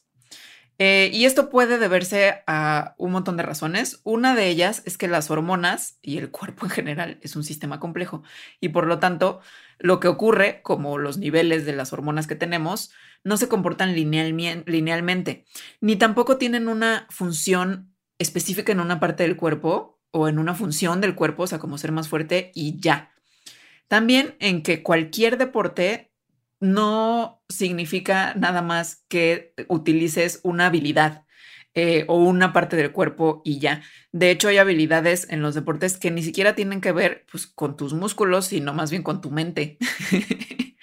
Eh, 0.82 1.10
y 1.12 1.26
esto 1.26 1.50
puede 1.50 1.76
deberse 1.76 2.42
a 2.46 2.94
un 2.96 3.12
montón 3.12 3.36
de 3.36 3.42
razones. 3.42 4.00
Una 4.02 4.34
de 4.34 4.48
ellas 4.48 4.82
es 4.86 4.96
que 4.96 5.08
las 5.08 5.30
hormonas 5.30 5.98
y 6.00 6.16
el 6.16 6.30
cuerpo 6.30 6.64
en 6.64 6.70
general 6.70 7.18
es 7.20 7.36
un 7.36 7.44
sistema 7.44 7.78
complejo 7.78 8.22
y 8.60 8.70
por 8.70 8.86
lo 8.86 8.98
tanto 8.98 9.40
lo 9.78 10.00
que 10.00 10.08
ocurre, 10.08 10.62
como 10.62 10.96
los 10.96 11.18
niveles 11.18 11.66
de 11.66 11.74
las 11.74 11.92
hormonas 11.92 12.26
que 12.26 12.34
tenemos, 12.34 12.92
no 13.24 13.36
se 13.36 13.46
comportan 13.46 13.94
linealmente, 13.94 15.44
ni 15.82 15.96
tampoco 15.96 16.38
tienen 16.38 16.66
una 16.66 17.06
función 17.10 17.94
específica 18.18 18.72
en 18.72 18.80
una 18.80 19.00
parte 19.00 19.24
del 19.24 19.36
cuerpo 19.36 20.00
o 20.12 20.28
en 20.28 20.38
una 20.38 20.54
función 20.54 21.02
del 21.02 21.14
cuerpo, 21.14 21.42
o 21.42 21.46
sea, 21.46 21.58
como 21.58 21.76
ser 21.76 21.92
más 21.92 22.08
fuerte 22.08 22.52
y 22.54 22.80
ya. 22.80 23.12
También 23.86 24.34
en 24.40 24.62
que 24.62 24.82
cualquier 24.82 25.36
deporte 25.36 26.09
no 26.60 27.42
significa 27.48 28.34
nada 28.34 28.62
más 28.62 29.04
que 29.08 29.54
utilices 29.68 30.40
una 30.42 30.66
habilidad 30.66 31.24
eh, 31.74 32.04
o 32.08 32.16
una 32.16 32.52
parte 32.52 32.76
del 32.76 32.92
cuerpo 32.92 33.42
y 33.44 33.60
ya. 33.60 33.82
De 34.12 34.30
hecho, 34.30 34.48
hay 34.48 34.58
habilidades 34.58 35.28
en 35.30 35.40
los 35.40 35.54
deportes 35.54 35.98
que 35.98 36.10
ni 36.10 36.22
siquiera 36.22 36.56
tienen 36.56 36.80
que 36.80 36.92
ver 36.92 37.26
pues, 37.30 37.46
con 37.46 37.76
tus 37.76 37.94
músculos, 37.94 38.46
sino 38.46 38.74
más 38.74 38.90
bien 38.90 39.02
con 39.02 39.20
tu 39.20 39.30
mente. 39.30 39.78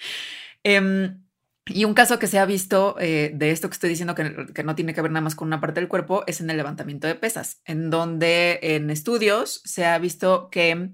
Em, 0.63 1.23
y 1.67 1.85
un 1.85 1.93
caso 1.93 2.19
que 2.19 2.27
se 2.27 2.39
ha 2.39 2.45
visto 2.45 2.97
eh, 2.99 3.31
de 3.33 3.51
esto 3.51 3.69
que 3.69 3.73
estoy 3.73 3.89
diciendo 3.89 4.15
que, 4.15 4.47
que, 4.53 4.63
no 4.63 4.75
tiene 4.75 4.93
que 4.93 5.01
ver 5.01 5.11
nada 5.11 5.21
más 5.21 5.35
con 5.35 5.47
una 5.47 5.61
parte 5.61 5.79
del 5.79 5.87
cuerpo 5.87 6.23
es 6.27 6.41
en 6.41 6.49
el 6.49 6.57
levantamiento 6.57 7.07
de 7.07 7.15
pesas, 7.15 7.61
en 7.65 7.89
donde 7.89 8.59
en 8.61 8.89
estudios 8.89 9.61
se 9.63 9.85
ha 9.85 9.97
visto 9.97 10.49
que 10.49 10.89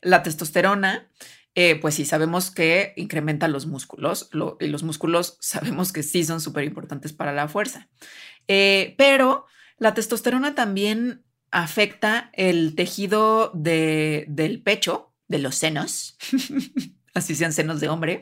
la 0.00 0.22
testosterona 0.22 1.08
eh, 1.58 1.74
pues 1.80 1.94
sí, 1.94 2.04
sabemos 2.04 2.50
que 2.50 2.92
incrementa 2.96 3.48
los 3.48 3.64
músculos 3.66 4.28
y 4.60 4.66
los 4.66 4.82
músculos 4.82 5.38
sabemos 5.40 5.90
que 5.90 6.02
sí 6.02 6.22
son 6.22 6.42
súper 6.42 6.64
importantes 6.64 7.14
para 7.14 7.32
la 7.32 7.48
fuerza. 7.48 7.88
Eh, 8.46 8.94
pero 8.98 9.46
la 9.78 9.94
testosterona 9.94 10.54
también 10.54 11.24
afecta 11.50 12.30
el 12.34 12.74
tejido 12.74 13.50
del 13.54 14.62
pecho, 14.62 15.14
de 15.28 15.38
los 15.38 15.54
senos, 15.54 16.18
así 17.14 17.34
sean 17.34 17.54
senos 17.54 17.80
de 17.80 17.88
hombre. 17.88 18.20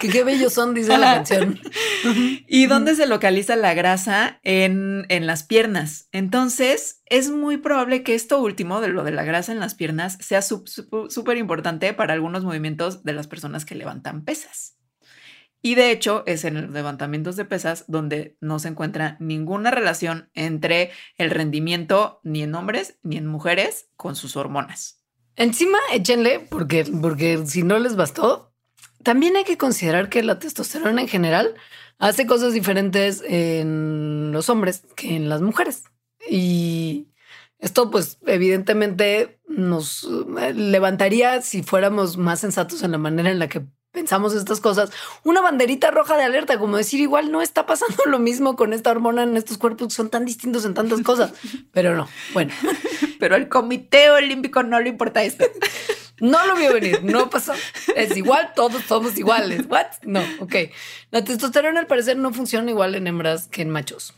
que 0.00 0.08
qué 0.08 0.22
bellos 0.22 0.52
son, 0.52 0.72
dice 0.72 0.96
la 0.96 1.14
canción. 1.14 1.60
¿Y 2.48 2.66
dónde 2.66 2.94
se 2.94 3.06
localiza 3.06 3.56
la 3.56 3.74
grasa? 3.74 4.40
En, 4.42 5.06
en 5.08 5.26
las 5.26 5.42
piernas. 5.42 6.08
Entonces, 6.12 7.02
es 7.06 7.30
muy 7.30 7.56
probable 7.56 8.02
que 8.02 8.14
esto 8.14 8.40
último, 8.40 8.80
de 8.80 8.88
lo 8.88 9.04
de 9.04 9.12
la 9.12 9.24
grasa 9.24 9.52
en 9.52 9.60
las 9.60 9.74
piernas, 9.74 10.18
sea 10.20 10.42
súper 10.42 11.36
importante 11.36 11.92
para 11.94 12.14
algunos 12.14 12.44
movimientos 12.44 13.04
de 13.04 13.12
las 13.12 13.26
personas 13.26 13.64
que 13.64 13.74
levantan 13.74 14.24
pesas. 14.24 14.78
Y 15.60 15.74
de 15.74 15.90
hecho, 15.90 16.22
es 16.26 16.44
en 16.44 16.62
los 16.62 16.70
levantamientos 16.70 17.36
de 17.36 17.44
pesas 17.44 17.84
donde 17.88 18.36
no 18.40 18.58
se 18.58 18.68
encuentra 18.68 19.16
ninguna 19.18 19.70
relación 19.70 20.30
entre 20.34 20.92
el 21.16 21.30
rendimiento 21.30 22.20
ni 22.22 22.42
en 22.42 22.54
hombres 22.54 22.98
ni 23.02 23.16
en 23.16 23.26
mujeres 23.26 23.90
con 23.96 24.14
sus 24.14 24.36
hormonas. 24.36 25.02
Encima, 25.34 25.78
échenle, 25.92 26.40
porque, 26.40 26.84
porque 27.00 27.44
si 27.46 27.62
no 27.62 27.78
les 27.78 27.96
bastó, 27.96 28.54
también 29.02 29.36
hay 29.36 29.44
que 29.44 29.58
considerar 29.58 30.08
que 30.08 30.22
la 30.22 30.38
testosterona 30.38 31.00
en 31.00 31.08
general 31.08 31.54
hace 31.98 32.26
cosas 32.26 32.52
diferentes 32.52 33.22
en 33.26 34.32
los 34.32 34.48
hombres 34.48 34.82
que 34.96 35.16
en 35.16 35.28
las 35.28 35.40
mujeres. 35.40 35.84
Y 36.28 37.08
esto 37.58 37.90
pues 37.90 38.18
evidentemente 38.26 39.40
nos 39.48 40.08
eh, 40.40 40.54
levantaría, 40.54 41.42
si 41.42 41.62
fuéramos 41.62 42.16
más 42.16 42.40
sensatos 42.40 42.82
en 42.82 42.92
la 42.92 42.98
manera 42.98 43.30
en 43.30 43.38
la 43.38 43.48
que 43.48 43.66
pensamos 43.90 44.34
estas 44.34 44.60
cosas, 44.60 44.90
una 45.24 45.40
banderita 45.40 45.90
roja 45.90 46.16
de 46.16 46.22
alerta, 46.22 46.58
como 46.58 46.76
decir, 46.76 47.00
igual 47.00 47.32
no 47.32 47.42
está 47.42 47.66
pasando 47.66 47.96
lo 48.06 48.18
mismo 48.18 48.54
con 48.56 48.72
esta 48.72 48.90
hormona 48.90 49.24
en 49.24 49.36
estos 49.36 49.58
cuerpos 49.58 49.88
que 49.88 49.94
son 49.94 50.10
tan 50.10 50.24
distintos 50.24 50.64
en 50.64 50.74
tantas 50.74 51.00
cosas, 51.00 51.32
pero 51.72 51.96
no, 51.96 52.08
bueno. 52.32 52.52
Pero 53.18 53.34
al 53.34 53.48
Comité 53.48 54.10
Olímpico 54.10 54.62
no 54.62 54.78
le 54.78 54.90
importa 54.90 55.24
esto. 55.24 55.44
No 56.20 56.46
lo 56.46 56.56
vio 56.56 56.72
venir, 56.72 57.02
no 57.02 57.30
pasó. 57.30 57.52
Es 57.94 58.16
igual, 58.16 58.52
todos 58.54 58.82
somos 58.84 59.16
iguales. 59.16 59.66
¿What? 59.68 59.86
No, 60.02 60.22
ok. 60.40 60.54
La 61.10 61.24
testosterona 61.24 61.80
al 61.80 61.86
parecer 61.86 62.16
no 62.16 62.32
funciona 62.32 62.70
igual 62.70 62.94
en 62.94 63.06
hembras 63.06 63.48
que 63.48 63.62
en 63.62 63.70
machos. 63.70 64.14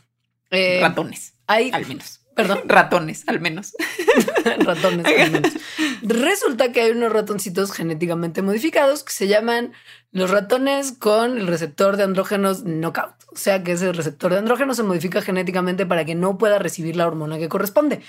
Eh, 0.49 0.79
ratones. 0.81 1.33
Hay, 1.47 1.71
al 1.71 1.85
menos. 1.85 2.21
Perdón. 2.35 2.61
Ratones, 2.65 3.23
al 3.27 3.41
menos. 3.41 3.75
ratones, 4.59 5.05
al 5.05 5.31
menos. 5.31 5.53
Resulta 6.01 6.71
que 6.71 6.81
hay 6.81 6.91
unos 6.91 7.11
ratoncitos 7.11 7.71
genéticamente 7.71 8.41
modificados 8.41 9.03
que 9.03 9.13
se 9.13 9.27
llaman 9.27 9.73
los 10.11 10.29
ratones 10.29 10.93
con 10.93 11.37
el 11.37 11.47
receptor 11.47 11.97
de 11.97 12.03
andrógenos 12.03 12.63
knockout. 12.63 13.13
O 13.33 13.37
sea 13.37 13.63
que 13.63 13.73
ese 13.73 13.91
receptor 13.93 14.31
de 14.31 14.39
andrógenos 14.39 14.77
se 14.77 14.83
modifica 14.83 15.21
genéticamente 15.21 15.85
para 15.85 16.05
que 16.05 16.15
no 16.15 16.37
pueda 16.37 16.59
recibir 16.59 16.95
la 16.95 17.07
hormona 17.07 17.37
que 17.37 17.49
corresponde. 17.49 18.01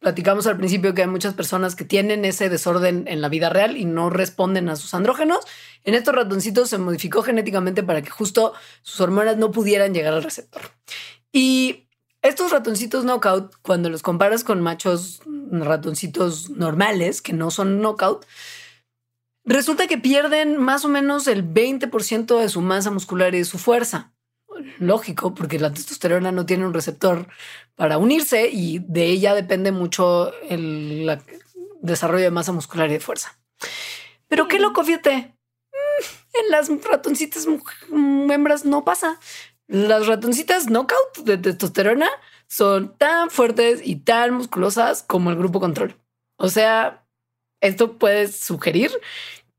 Platicamos 0.00 0.46
al 0.46 0.56
principio 0.56 0.94
que 0.94 1.02
hay 1.02 1.08
muchas 1.08 1.34
personas 1.34 1.74
que 1.74 1.84
tienen 1.84 2.24
ese 2.24 2.48
desorden 2.48 3.04
en 3.08 3.20
la 3.20 3.28
vida 3.28 3.48
real 3.48 3.76
y 3.76 3.84
no 3.84 4.10
responden 4.10 4.68
a 4.68 4.76
sus 4.76 4.94
andrógenos. 4.94 5.40
En 5.82 5.94
estos 5.94 6.14
ratoncitos 6.14 6.70
se 6.70 6.78
modificó 6.78 7.22
genéticamente 7.22 7.82
para 7.82 8.00
que 8.00 8.10
justo 8.10 8.52
sus 8.82 9.00
hormonas 9.00 9.38
no 9.38 9.50
pudieran 9.50 9.94
llegar 9.94 10.14
al 10.14 10.22
receptor. 10.22 10.62
Y 11.32 11.88
estos 12.22 12.52
ratoncitos 12.52 13.04
knockout, 13.04 13.56
cuando 13.62 13.90
los 13.90 14.02
comparas 14.02 14.44
con 14.44 14.60
machos 14.60 15.20
ratoncitos 15.50 16.50
normales 16.50 17.20
que 17.20 17.32
no 17.32 17.50
son 17.50 17.80
knockout, 17.80 18.24
resulta 19.44 19.88
que 19.88 19.98
pierden 19.98 20.58
más 20.58 20.84
o 20.84 20.88
menos 20.88 21.26
el 21.26 21.44
20% 21.44 22.38
de 22.38 22.48
su 22.48 22.60
masa 22.60 22.92
muscular 22.92 23.34
y 23.34 23.38
de 23.38 23.44
su 23.44 23.58
fuerza 23.58 24.12
lógico, 24.78 25.34
porque 25.34 25.58
la 25.58 25.72
testosterona 25.72 26.32
no 26.32 26.46
tiene 26.46 26.66
un 26.66 26.74
receptor 26.74 27.28
para 27.74 27.98
unirse 27.98 28.48
y 28.50 28.80
de 28.80 29.06
ella 29.06 29.34
depende 29.34 29.72
mucho 29.72 30.32
el 30.48 31.18
desarrollo 31.80 32.24
de 32.24 32.30
masa 32.30 32.52
muscular 32.52 32.88
y 32.88 32.94
de 32.94 33.00
fuerza. 33.00 33.38
Pero 34.28 34.48
qué 34.48 34.58
loco, 34.58 34.84
fíjate. 34.84 35.16
Mm, 35.16 36.44
en 36.44 36.50
las 36.50 36.68
ratoncitas 36.84 37.46
hembras 37.46 38.64
no 38.64 38.84
pasa. 38.84 39.18
Las 39.66 40.06
ratoncitas 40.06 40.66
knockout 40.66 41.18
de 41.24 41.38
testosterona 41.38 42.08
son 42.46 42.96
tan 42.96 43.30
fuertes 43.30 43.80
y 43.84 43.96
tan 43.96 44.34
musculosas 44.34 45.02
como 45.02 45.30
el 45.30 45.36
grupo 45.36 45.60
control. 45.60 45.96
O 46.36 46.48
sea, 46.48 47.04
esto 47.60 47.98
puede 47.98 48.28
sugerir 48.28 48.90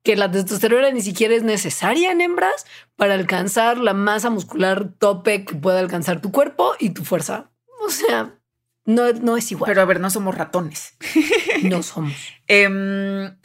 que 0.04 0.16
la 0.16 0.32
testosterona 0.32 0.92
ni 0.92 1.02
siquiera 1.02 1.36
es 1.36 1.44
necesaria 1.44 2.12
en 2.12 2.22
hembras 2.22 2.66
para 2.96 3.14
alcanzar 3.14 3.78
la 3.78 3.94
masa 3.94 4.30
muscular 4.30 4.94
tope 4.98 5.46
que 5.46 5.56
pueda 5.56 5.80
alcanzar 5.80 6.22
tu 6.22 6.32
cuerpo 6.32 6.74
y 6.80 6.92
tu 6.92 7.04
fuerza. 7.04 7.52
O 7.82 7.90
sea, 7.90 8.40
no, 8.86 9.12
no 9.14 9.38
es 9.38 9.52
igual. 9.52 9.70
Pero 9.70 9.82
a 9.82 9.86
ver, 9.86 10.00
no 10.00 10.10
somos 10.10 10.36
ratones. 10.36 10.96
No 11.64 11.84
somos. 11.84 12.14
Em, 12.48 13.38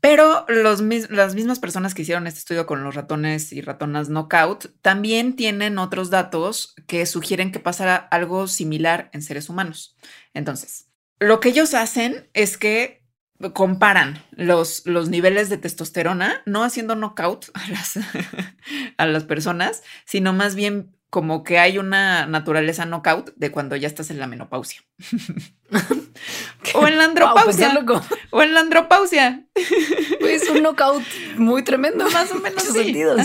pero 0.00 0.46
los, 0.48 0.80
las 1.10 1.34
mismas 1.34 1.58
personas 1.58 1.94
que 1.94 2.02
hicieron 2.02 2.26
este 2.26 2.40
estudio 2.40 2.66
con 2.66 2.82
los 2.82 2.94
ratones 2.94 3.52
y 3.52 3.60
ratonas 3.60 4.08
knockout 4.08 4.72
también 4.80 5.36
tienen 5.36 5.78
otros 5.78 6.10
datos 6.10 6.74
que 6.86 7.04
sugieren 7.06 7.52
que 7.52 7.60
pasará 7.60 7.96
algo 7.96 8.48
similar 8.48 9.10
en 9.12 9.22
seres 9.22 9.48
humanos. 9.48 9.96
Entonces, 10.32 10.88
lo 11.18 11.38
que 11.38 11.50
ellos 11.50 11.74
hacen 11.74 12.30
es 12.32 12.56
que 12.56 12.99
comparan 13.54 14.22
los, 14.32 14.86
los 14.86 15.08
niveles 15.08 15.48
de 15.48 15.56
testosterona, 15.56 16.42
no 16.46 16.62
haciendo 16.62 16.94
knockout 16.94 17.46
a 17.54 17.68
las, 17.70 17.98
a 18.98 19.06
las 19.06 19.24
personas, 19.24 19.82
sino 20.04 20.32
más 20.32 20.54
bien 20.54 20.94
como 21.10 21.42
que 21.42 21.58
hay 21.58 21.78
una 21.78 22.26
naturaleza 22.26 22.86
knockout 22.86 23.34
de 23.34 23.50
cuando 23.50 23.74
ya 23.74 23.88
estás 23.88 24.10
en 24.10 24.20
la 24.20 24.28
menopausia. 24.28 24.80
o 26.74 26.86
en 26.86 26.98
la 26.98 27.04
andropausia. 27.04 27.84
o 28.30 28.42
en 28.42 28.54
la 28.54 28.60
andropausia. 28.60 29.44
Pues 30.20 30.48
un 30.48 30.62
knockout 30.62 31.02
muy 31.36 31.64
tremendo. 31.64 32.08
Más 32.10 32.30
o 32.30 32.36
menos. 32.36 32.62
sentidos. 32.62 33.20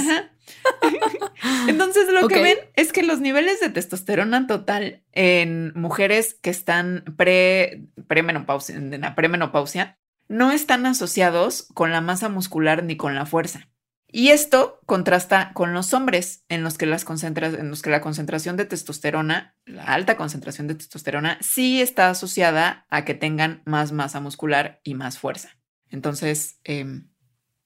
Entonces 1.67 2.11
lo 2.11 2.27
que 2.27 2.41
ven 2.41 2.57
es 2.75 2.91
que 2.91 3.03
los 3.03 3.19
niveles 3.19 3.59
de 3.59 3.69
testosterona 3.69 4.47
total 4.47 5.03
en 5.11 5.71
mujeres 5.75 6.33
que 6.41 6.49
están 6.49 7.03
pre, 7.17 7.83
premenopausia, 8.07 8.75
en 8.75 8.99
la 9.01 9.13
premenopausia 9.13 9.99
no 10.27 10.51
están 10.51 10.85
asociados 10.85 11.67
con 11.73 11.91
la 11.91 12.01
masa 12.01 12.29
muscular 12.29 12.83
ni 12.83 12.97
con 12.97 13.15
la 13.15 13.25
fuerza. 13.25 13.67
Y 14.11 14.29
esto 14.29 14.79
contrasta 14.85 15.51
con 15.53 15.73
los 15.73 15.93
hombres, 15.93 16.45
en 16.47 16.63
los 16.63 16.77
que, 16.77 16.85
las 16.85 17.05
en 17.05 17.69
los 17.69 17.81
que 17.81 17.89
la 17.89 17.99
concentración 17.99 18.55
de 18.55 18.63
testosterona, 18.63 19.57
la 19.65 19.83
alta 19.83 20.15
concentración 20.15 20.67
de 20.67 20.75
testosterona, 20.75 21.37
sí 21.41 21.81
está 21.81 22.09
asociada 22.09 22.85
a 22.89 23.03
que 23.03 23.13
tengan 23.13 23.61
más 23.65 23.91
masa 23.91 24.21
muscular 24.21 24.79
y 24.85 24.93
más 24.93 25.19
fuerza. 25.19 25.57
Entonces, 25.89 26.59
em, 26.63 27.09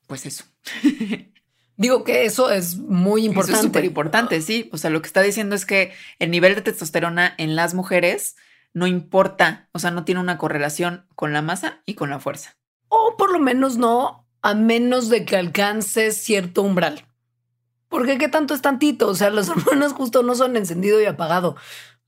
pues 0.07 0.25
eso. 0.25 0.45
Digo 1.77 2.03
que 2.03 2.25
eso 2.25 2.49
es 2.49 2.77
muy 2.77 3.25
importante. 3.25 3.51
Eso 3.53 3.61
es 3.61 3.67
súper 3.67 3.85
importante, 3.85 4.41
sí. 4.41 4.69
O 4.73 4.77
sea, 4.77 4.89
lo 4.89 5.01
que 5.01 5.07
está 5.07 5.21
diciendo 5.21 5.55
es 5.55 5.65
que 5.65 5.93
el 6.17 6.31
nivel 6.31 6.55
de 6.55 6.61
testosterona 6.61 7.35
en 7.37 7.55
las 7.55 7.73
mujeres 7.73 8.35
no 8.73 8.87
importa, 8.87 9.69
o 9.71 9.79
sea, 9.79 9.91
no 9.91 10.05
tiene 10.05 10.21
una 10.21 10.37
correlación 10.37 11.05
con 11.15 11.33
la 11.33 11.41
masa 11.41 11.81
y 11.85 11.95
con 11.95 12.09
la 12.09 12.19
fuerza. 12.19 12.57
O 12.87 13.15
por 13.17 13.31
lo 13.31 13.39
menos 13.39 13.77
no, 13.77 14.27
a 14.41 14.53
menos 14.53 15.09
de 15.09 15.25
que 15.25 15.35
alcance 15.35 16.11
cierto 16.11 16.61
umbral. 16.61 17.05
Porque 17.87 18.17
qué 18.17 18.27
tanto 18.27 18.53
es 18.53 18.61
tantito, 18.61 19.07
o 19.07 19.15
sea, 19.15 19.29
las 19.31 19.49
hormonas 19.49 19.93
justo 19.93 20.23
no 20.23 20.35
son 20.35 20.55
encendido 20.55 21.01
y 21.01 21.05
apagado. 21.05 21.55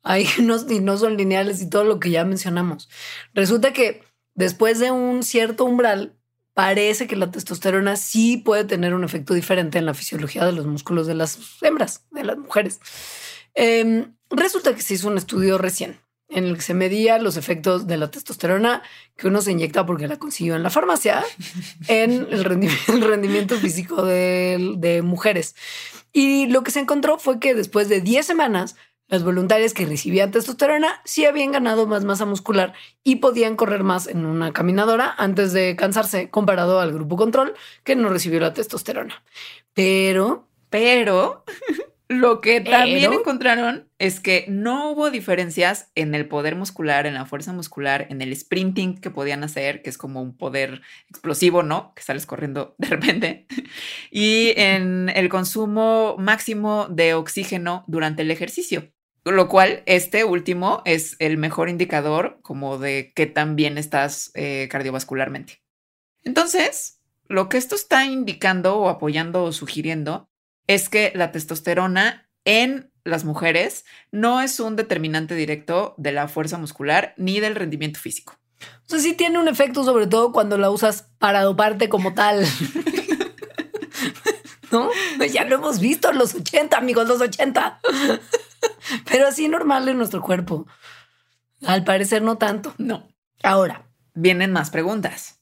Ahí 0.04 0.28
no, 0.42 0.58
y 0.70 0.80
no 0.80 0.98
son 0.98 1.18
lineales 1.18 1.62
y 1.62 1.70
todo 1.70 1.84
lo 1.84 2.00
que 2.00 2.12
ya 2.12 2.24
mencionamos. 2.26 2.90
Resulta 3.34 3.74
que 3.74 4.04
después 4.36 4.80
de 4.80 4.92
un 4.92 5.24
cierto 5.24 5.66
umbral, 5.66 6.16
parece 6.54 7.08
que 7.08 7.16
la 7.16 7.32
testosterona 7.32 7.96
sí 7.96 8.38
puede 8.38 8.66
tener 8.66 8.94
un 8.94 9.04
efecto 9.04 9.34
diferente 9.34 9.80
en 9.80 9.86
la 9.86 9.94
fisiología 9.94 10.46
de 10.46 10.52
los 10.52 10.66
músculos 10.66 11.08
de 11.08 11.16
las 11.16 11.40
hembras, 11.62 12.06
de 12.12 12.24
las 12.24 12.38
mujeres. 12.38 12.80
Em, 13.54 14.16
resulta 14.30 14.76
que 14.76 14.82
se 14.82 14.96
hizo 14.96 15.08
un 15.08 15.18
estudio 15.18 15.58
recién 15.58 16.00
en 16.32 16.46
el 16.46 16.56
que 16.56 16.62
se 16.62 16.74
medía 16.74 17.18
los 17.20 17.38
efectos 17.38 17.88
de 17.88 17.98
la 17.98 18.10
testosterona 18.10 18.82
que 19.16 19.28
uno 19.28 19.42
se 19.42 19.52
inyecta 19.52 19.86
porque 19.86 20.08
la 20.08 20.18
consiguió 20.18 20.56
en 20.56 20.64
la 20.64 20.70
farmacia 20.70 21.24
en 21.88 22.28
el 22.32 22.44
rendimiento, 22.46 23.58
físico 23.58 24.04
de, 24.04 24.76
de 24.78 25.02
mujeres. 25.02 25.56
Y 26.14 26.48
lo 26.48 26.64
que 26.64 26.72
se 26.72 26.80
encontró 26.80 27.20
fue 27.20 27.40
que 27.40 27.54
después 27.56 27.88
de 27.88 28.02
10 28.02 28.26
semanas, 28.26 28.76
las 29.12 29.26
voluntarias 29.26 29.74
que 29.74 29.86
recibían 29.86 30.32
testosterona 30.32 31.02
sí 31.04 31.26
habían 31.26 31.52
ganado 31.52 31.86
más 31.86 32.06
masa 32.06 32.26
muscular 32.26 32.74
y 33.04 33.18
podían 33.18 33.58
correr 33.58 33.84
más 33.84 34.08
en 34.08 34.26
una 34.26 34.54
caminadora 34.54 35.14
antes 35.18 35.52
de 35.52 35.76
cansarse 35.76 36.30
comparado 36.30 36.80
al 36.80 36.94
grupo 36.94 37.18
control 37.18 37.54
que 37.84 37.98
no 37.98 38.08
recibió 38.08 38.40
la 38.40 38.54
testosterona. 38.54 39.22
Pero, 39.74 40.48
pero 40.70 41.44
lo 42.12 42.42
que 42.42 42.60
también 42.60 43.14
encontraron 43.14 43.90
es 43.98 44.20
que 44.20 44.46
no 44.50 44.92
hubo 44.92 45.10
diferencias 45.10 45.92
en 45.96 46.14
el 46.14 46.28
poder 46.28 46.58
muscular, 46.58 47.06
en 47.06 47.14
la 47.14 47.26
fuerza 47.26 47.54
muscular, 47.54 48.08
en 48.10 48.22
el 48.22 48.36
sprinting 48.36 49.00
que 49.00 49.10
podían 49.10 49.46
hacer, 49.46 49.82
que 49.82 49.90
es 49.90 49.98
como 49.98 50.22
un 50.22 50.36
poder 50.36 50.82
explosivo, 51.10 51.64
¿no? 51.64 51.94
Que 51.96 52.04
sales 52.04 52.26
corriendo 52.26 52.76
de 52.78 52.88
repente, 52.88 53.48
y 54.12 54.52
en 54.58 55.08
el 55.08 55.30
consumo 55.30 56.18
máximo 56.20 56.88
de 56.90 57.14
oxígeno 57.14 57.86
durante 57.88 58.24
el 58.24 58.32
ejercicio. 58.32 58.92
Lo 59.24 59.48
cual, 59.48 59.84
este 59.86 60.26
último 60.26 60.82
es 60.84 61.16
el 61.20 61.38
mejor 61.38 61.70
indicador 61.70 62.40
como 62.42 62.78
de 62.78 63.14
qué 63.16 63.26
tan 63.26 63.56
bien 63.56 63.78
estás 63.78 64.32
eh, 64.34 64.68
cardiovascularmente. 64.70 65.62
Entonces, 66.24 67.00
lo 67.30 67.48
que 67.48 67.58
esto 67.58 67.76
está 67.76 68.04
indicando 68.06 68.78
o 68.78 68.90
apoyando 68.90 69.44
o 69.44 69.54
sugiriendo 69.54 70.31
es 70.74 70.88
que 70.88 71.12
la 71.16 71.32
testosterona 71.32 72.30
en 72.46 72.92
las 73.04 73.26
mujeres 73.26 73.86
no 74.12 74.42
es 74.42 74.60
un 74.60 74.76
determinante 74.76 75.36
directo 75.36 75.96
de 75.98 76.12
la 76.12 76.28
fuerza 76.28 76.58
muscular 76.58 77.14
ni 77.18 77.40
del 77.40 77.56
rendimiento 77.56 78.00
físico. 78.00 78.38
O 78.62 78.90
sea, 78.90 79.00
sí 79.00 79.14
tiene 79.14 79.38
un 79.38 79.48
efecto, 79.48 79.84
sobre 79.84 80.08
todo 80.08 80.32
cuando 80.32 80.58
la 80.58 80.70
usas 80.70 81.08
para 81.18 81.42
doparte 81.42 81.90
como 81.90 82.14
tal. 82.14 82.46
¿No? 84.72 84.90
Ya 85.30 85.44
lo 85.44 85.56
hemos 85.56 85.82
visto 85.82 86.10
en 86.10 86.18
los 86.18 86.36
80, 86.36 86.78
amigos, 86.78 87.08
los 87.08 87.20
80. 87.20 87.82
Pero 89.12 89.28
así 89.28 89.50
normal 89.50 89.90
en 89.90 89.98
nuestro 89.98 90.22
cuerpo. 90.22 90.66
Al 91.66 91.84
parecer 91.84 92.22
no 92.22 92.38
tanto. 92.38 92.74
No. 92.78 93.10
Ahora. 93.44 93.90
Vienen 94.14 94.54
más 94.54 94.70
preguntas. 94.70 95.40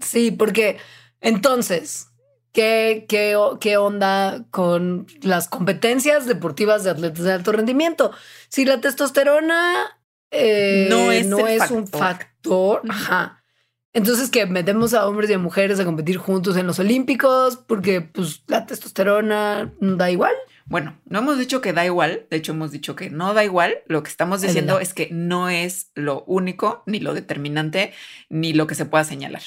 Sí, 0.00 0.30
porque 0.30 0.78
entonces, 1.20 2.08
¿qué, 2.56 3.04
qué, 3.06 3.36
qué 3.60 3.76
onda 3.76 4.46
con 4.50 5.06
las 5.20 5.46
competencias 5.46 6.24
deportivas 6.24 6.84
de 6.84 6.90
atletas 6.90 7.22
de 7.22 7.32
alto 7.32 7.52
rendimiento? 7.52 8.12
Si 8.48 8.64
la 8.64 8.80
testosterona 8.80 9.98
eh, 10.30 10.86
no 10.88 11.12
es, 11.12 11.26
no 11.26 11.46
es 11.46 11.70
un 11.70 11.86
factor, 11.86 12.80
ajá. 12.88 13.44
Entonces 13.92 14.30
que 14.30 14.46
metemos 14.46 14.94
a 14.94 15.06
hombres 15.06 15.28
y 15.28 15.34
a 15.34 15.38
mujeres 15.38 15.78
a 15.80 15.84
competir 15.84 16.16
juntos 16.16 16.56
en 16.56 16.66
los 16.66 16.78
olímpicos 16.78 17.56
porque 17.58 18.00
pues 18.00 18.42
la 18.46 18.64
testosterona 18.64 19.74
da 19.80 20.10
igual. 20.10 20.34
Bueno, 20.64 20.98
no 21.04 21.18
hemos 21.18 21.38
dicho 21.38 21.60
que 21.60 21.74
da 21.74 21.84
igual, 21.84 22.26
de 22.30 22.38
hecho 22.38 22.52
hemos 22.52 22.72
dicho 22.72 22.96
que 22.96 23.10
no 23.10 23.34
da 23.34 23.44
igual, 23.44 23.80
lo 23.86 24.02
que 24.02 24.08
estamos 24.08 24.40
diciendo 24.40 24.80
es 24.80 24.94
que 24.94 25.10
no 25.12 25.50
es 25.50 25.90
lo 25.94 26.24
único, 26.24 26.82
ni 26.86 27.00
lo 27.00 27.12
determinante, 27.12 27.92
ni 28.30 28.54
lo 28.54 28.66
que 28.66 28.74
se 28.74 28.86
pueda 28.86 29.04
señalar. 29.04 29.42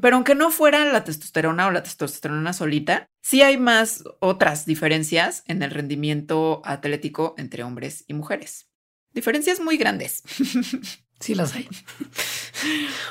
Pero 0.00 0.16
aunque 0.16 0.34
no 0.34 0.50
fuera 0.50 0.84
la 0.84 1.04
testosterona 1.04 1.66
o 1.66 1.70
la 1.70 1.82
testosterona 1.82 2.52
solita, 2.52 3.06
sí 3.22 3.42
hay 3.42 3.56
más 3.56 4.04
otras 4.20 4.66
diferencias 4.66 5.42
en 5.46 5.62
el 5.62 5.70
rendimiento 5.70 6.62
atlético 6.64 7.34
entre 7.38 7.62
hombres 7.62 8.04
y 8.06 8.14
mujeres. 8.14 8.68
Diferencias 9.12 9.60
muy 9.60 9.76
grandes. 9.76 10.22
Sí 11.20 11.34
las 11.34 11.54
hay. 11.54 11.68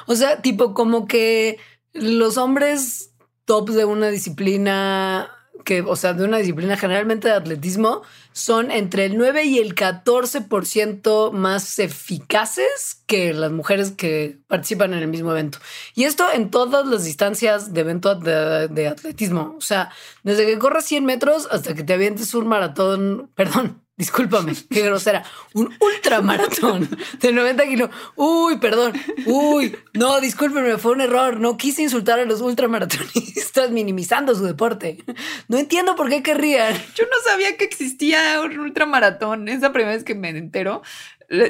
o 0.08 0.16
sea, 0.16 0.42
tipo 0.42 0.74
como 0.74 1.08
que 1.08 1.58
los 1.94 2.38
hombres 2.38 3.16
tops 3.46 3.74
de 3.74 3.86
una 3.86 4.10
disciplina 4.10 5.32
que, 5.64 5.82
o 5.82 5.96
sea, 5.96 6.14
de 6.14 6.26
una 6.26 6.38
disciplina 6.38 6.78
generalmente 6.78 7.28
de 7.28 7.36
atletismo, 7.36 8.02
son 8.32 8.72
entre 8.72 9.06
el 9.06 9.18
9 9.18 9.44
y 9.46 9.60
el 9.60 9.76
14% 9.76 11.32
más 11.32 11.80
eficaces 11.80 13.04
que 13.06 13.34
las 13.34 13.52
mujeres 13.52 13.92
que 13.92 14.40
participan 14.48 14.94
en 14.94 15.00
el 15.00 15.08
mismo 15.08 15.32
evento. 15.32 15.60
Y 15.94 16.06
esto 16.06 16.26
en 16.34 16.50
todas 16.50 16.88
las 16.88 17.04
distancias 17.04 17.74
de 17.74 17.82
evento 17.82 18.16
de, 18.16 18.68
de 18.68 18.88
atletismo. 18.88 19.56
O 19.58 19.62
sea, 19.62 19.92
desde 20.24 20.46
que 20.46 20.58
corres 20.58 20.86
100 20.86 21.06
metros 21.06 21.48
hasta 21.52 21.74
que 21.76 21.84
te 21.84 21.94
avientes 21.94 22.34
un 22.34 22.48
maratón, 22.48 23.30
perdón, 23.36 23.83
discúlpame, 23.98 24.54
qué 24.70 24.82
grosera, 24.82 25.24
un 25.54 25.74
ultramaratón 25.80 26.90
de 27.20 27.32
90 27.32 27.66
kilos. 27.66 27.90
Uy, 28.16 28.58
perdón, 28.58 28.94
uy, 29.26 29.76
no, 29.94 30.20
discúlpenme, 30.20 30.78
fue 30.78 30.94
un 30.94 31.02
error. 31.02 31.40
No 31.40 31.58
quise 31.58 31.84
insultar 31.84 32.20
a 32.20 32.26
los 32.26 32.42
ultramaratonistas 32.42 33.72
minimizando 33.72 34.36
su 34.36 34.44
deporte. 34.44 35.04
No 35.48 35.58
entiendo 35.58 35.96
por 35.96 36.10
qué 36.10 36.24
querrían. 36.24 36.74
Yo 36.96 37.06
no 37.06 37.18
sabía 37.24 37.58
que 37.58 37.66
existía 37.66 38.42
un 38.42 38.58
ultramaratón. 38.60 39.48
Es 39.48 39.62
la 39.62 39.72
primera 39.72 39.96
vez 39.96 40.04
que 40.04 40.16
me 40.16 40.30
entero. 40.30 40.82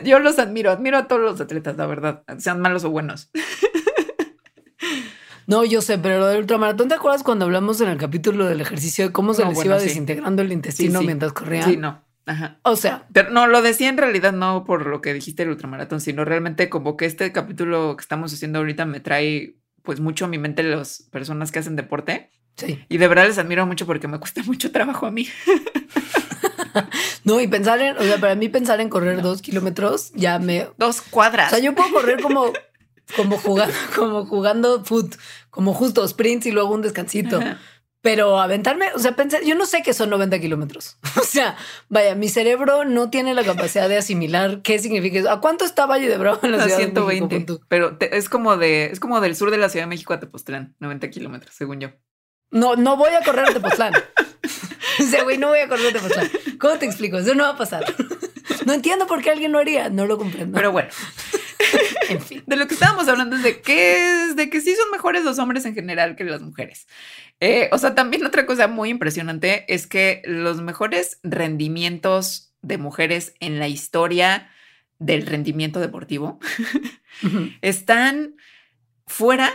Yo 0.03 0.19
los 0.19 0.39
admiro, 0.39 0.71
admiro 0.71 0.97
a 0.97 1.07
todos 1.07 1.21
los 1.21 1.41
atletas, 1.41 1.75
la 1.77 1.85
verdad, 1.87 2.23
sean 2.37 2.61
malos 2.61 2.83
o 2.83 2.89
buenos. 2.89 3.29
No, 5.45 5.65
yo 5.65 5.81
sé, 5.81 5.97
pero 5.97 6.19
lo 6.19 6.27
del 6.27 6.39
ultramaratón, 6.39 6.87
¿te 6.87 6.95
acuerdas 6.95 7.23
cuando 7.23 7.45
hablamos 7.45 7.81
en 7.81 7.89
el 7.89 7.97
capítulo 7.97 8.45
del 8.45 8.61
ejercicio 8.61 9.07
de 9.07 9.11
cómo 9.11 9.33
se 9.33 9.43
les 9.43 9.65
iba 9.65 9.77
desintegrando 9.77 10.41
el 10.41 10.51
intestino 10.53 11.01
mientras 11.01 11.33
corrían? 11.33 11.69
Sí, 11.69 11.77
no. 11.77 12.02
Ajá. 12.25 12.59
O 12.63 12.75
sea. 12.75 13.05
Pero 13.11 13.31
no, 13.31 13.47
lo 13.47 13.61
decía 13.61 13.89
en 13.89 13.97
realidad 13.97 14.31
no 14.31 14.63
por 14.63 14.85
lo 14.87 15.01
que 15.01 15.13
dijiste 15.13 15.43
el 15.43 15.49
ultramaratón, 15.49 16.01
sino 16.01 16.25
realmente 16.25 16.69
como 16.69 16.97
que 16.97 17.05
este 17.05 17.31
capítulo 17.31 17.95
que 17.97 18.01
estamos 18.01 18.33
haciendo 18.33 18.59
ahorita 18.59 18.85
me 18.85 18.99
trae 18.99 19.57
pues 19.83 19.99
mucho 19.99 20.25
a 20.25 20.27
mi 20.29 20.37
mente 20.37 20.63
las 20.63 21.03
personas 21.11 21.51
que 21.51 21.59
hacen 21.59 21.75
deporte. 21.75 22.31
Sí. 22.55 22.83
Y 22.87 22.97
de 22.97 23.07
verdad 23.07 23.27
les 23.27 23.37
admiro 23.37 23.65
mucho 23.65 23.85
porque 23.85 24.07
me 24.07 24.19
cuesta 24.19 24.43
mucho 24.43 24.71
trabajo 24.71 25.05
a 25.05 25.11
mí. 25.11 25.27
no, 27.23 27.41
y 27.41 27.47
pensar 27.47 27.81
en, 27.81 27.97
o 27.97 28.03
sea, 28.03 28.19
para 28.19 28.35
mí 28.35 28.49
pensar 28.49 28.79
en 28.79 28.89
correr 28.89 29.21
dos 29.21 29.41
kilómetros 29.41 30.11
ya 30.13 30.39
me... 30.39 30.67
Dos 30.77 31.01
cuadras. 31.01 31.47
O 31.47 31.55
sea, 31.55 31.63
yo 31.63 31.75
puedo 31.75 31.91
correr 31.91 32.21
como, 32.21 32.53
como 33.15 33.37
jugando, 33.37 33.73
como 33.95 34.25
jugando 34.25 34.85
foot, 34.85 35.15
como 35.49 35.73
justo 35.73 36.07
sprints 36.07 36.45
y 36.45 36.51
luego 36.51 36.73
un 36.73 36.81
descansito. 36.81 37.39
Pero 38.03 38.37
aventarme, 38.37 38.87
o 38.95 38.99
sea, 38.99 39.15
pensé, 39.15 39.39
yo 39.45 39.55
no 39.55 39.65
sé 39.65 39.81
qué 39.81 39.93
son 39.93 40.09
90 40.09 40.37
kilómetros. 40.39 40.97
O 41.21 41.25
sea, 41.25 41.55
vaya, 41.87 42.15
mi 42.15 42.27
cerebro 42.27 42.83
no 42.83 43.09
tiene 43.09 43.33
la 43.33 43.43
capacidad 43.43 43.87
de 43.87 43.97
asimilar 43.97 44.61
qué 44.61 44.77
significa 44.77 45.19
eso. 45.19 45.31
¿A 45.31 45.39
cuánto 45.39 45.63
está 45.63 45.85
Valle 45.85 46.09
de 46.09 46.17
Bravo 46.17 46.39
en 46.43 46.51
la 46.51 46.63
ciudad 46.63 46.77
120, 46.77 47.27
de 47.27 47.39
México? 47.39 47.65
Pero 47.69 47.97
es 47.99 48.27
como 48.27 48.57
de, 48.57 48.87
es 48.87 48.99
como 48.99 49.21
del 49.21 49.37
sur 49.37 49.51
de 49.51 49.57
la 49.57 49.69
Ciudad 49.69 49.85
de 49.85 49.89
México 49.89 50.13
a 50.13 50.19
Tepoztlán, 50.19 50.75
90 50.79 51.09
kilómetros, 51.09 51.55
según 51.55 51.79
yo. 51.79 51.89
No, 52.51 52.75
no 52.75 52.97
voy 52.97 53.13
a 53.13 53.23
correr 53.23 53.45
a 53.45 53.53
Tepoztlán. 53.53 53.93
o 54.99 55.03
sea, 55.03 55.23
güey, 55.23 55.37
no 55.37 55.47
voy 55.47 55.59
a 55.59 55.69
correr 55.69 55.87
a 55.87 55.93
Tepoztlán. 55.93 56.29
¿Cómo 56.59 56.77
te 56.77 56.85
explico? 56.85 57.17
Eso 57.17 57.33
no 57.33 57.43
va 57.43 57.51
a 57.51 57.57
pasar. 57.57 57.85
no 58.65 58.73
entiendo 58.73 59.07
por 59.07 59.23
qué 59.23 59.31
alguien 59.31 59.53
lo 59.53 59.59
haría. 59.59 59.89
No 59.89 60.05
lo 60.05 60.17
comprendo. 60.17 60.55
Pero 60.55 60.71
bueno. 60.71 60.89
en 62.09 62.21
fin. 62.21 62.43
De 62.45 62.57
lo 62.57 62.67
que 62.67 62.73
estábamos 62.73 63.07
hablando 63.07 63.37
es 63.37 63.43
de 63.43 63.61
que 63.61 64.25
es 64.25 64.35
de 64.35 64.49
que 64.49 64.61
sí 64.61 64.75
son 64.75 64.91
mejores 64.91 65.23
los 65.23 65.39
hombres 65.39 65.65
en 65.65 65.73
general 65.73 66.15
que 66.15 66.25
las 66.25 66.41
mujeres. 66.41 66.85
Eh, 67.45 67.67
o 67.73 67.77
sea, 67.77 67.93
también 67.93 68.25
otra 68.25 68.45
cosa 68.45 68.69
muy 68.69 68.87
impresionante 68.87 69.65
es 69.67 69.85
que 69.85 70.21
los 70.23 70.61
mejores 70.61 71.19
rendimientos 71.23 72.53
de 72.61 72.77
mujeres 72.77 73.33
en 73.41 73.59
la 73.59 73.67
historia 73.67 74.49
del 74.97 75.25
rendimiento 75.25 75.81
deportivo 75.81 76.39
están 77.61 78.37
fuera 79.07 79.51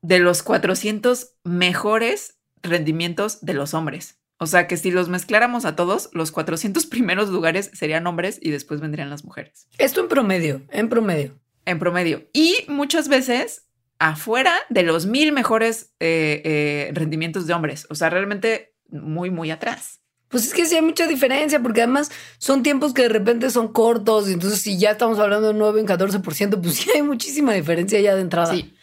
de 0.00 0.18
los 0.18 0.42
400 0.42 1.36
mejores 1.44 2.40
rendimientos 2.60 3.40
de 3.40 3.54
los 3.54 3.72
hombres. 3.72 4.18
O 4.38 4.46
sea 4.48 4.66
que 4.66 4.76
si 4.76 4.90
los 4.90 5.08
mezcláramos 5.08 5.64
a 5.64 5.76
todos, 5.76 6.10
los 6.14 6.32
400 6.32 6.86
primeros 6.88 7.28
lugares 7.28 7.70
serían 7.72 8.04
hombres 8.08 8.40
y 8.42 8.50
después 8.50 8.80
vendrían 8.80 9.10
las 9.10 9.24
mujeres. 9.24 9.68
Esto 9.78 10.00
en 10.00 10.08
promedio, 10.08 10.62
en 10.72 10.88
promedio. 10.88 11.38
En 11.66 11.78
promedio. 11.78 12.26
Y 12.32 12.56
muchas 12.66 13.06
veces 13.06 13.68
afuera 14.02 14.54
de 14.68 14.82
los 14.82 15.06
mil 15.06 15.32
mejores 15.32 15.92
eh, 16.00 16.42
eh, 16.44 16.90
rendimientos 16.92 17.46
de 17.46 17.54
hombres. 17.54 17.86
O 17.88 17.94
sea, 17.94 18.10
realmente 18.10 18.74
muy, 18.88 19.30
muy 19.30 19.52
atrás. 19.52 20.00
Pues 20.28 20.44
es 20.44 20.54
que 20.54 20.66
sí 20.66 20.74
hay 20.74 20.82
mucha 20.82 21.06
diferencia, 21.06 21.62
porque 21.62 21.82
además 21.82 22.10
son 22.38 22.64
tiempos 22.64 22.94
que 22.94 23.02
de 23.02 23.10
repente 23.10 23.48
son 23.50 23.68
cortos, 23.68 24.28
y 24.28 24.32
entonces 24.32 24.60
si 24.60 24.78
ya 24.78 24.92
estamos 24.92 25.18
hablando 25.18 25.48
de 25.48 25.54
9 25.54 25.80
en 25.80 25.86
14%, 25.86 26.60
pues 26.60 26.74
sí 26.78 26.90
hay 26.92 27.02
muchísima 27.02 27.52
diferencia 27.52 28.00
ya 28.00 28.16
de 28.16 28.22
entrada. 28.22 28.52
Sí. 28.52 28.74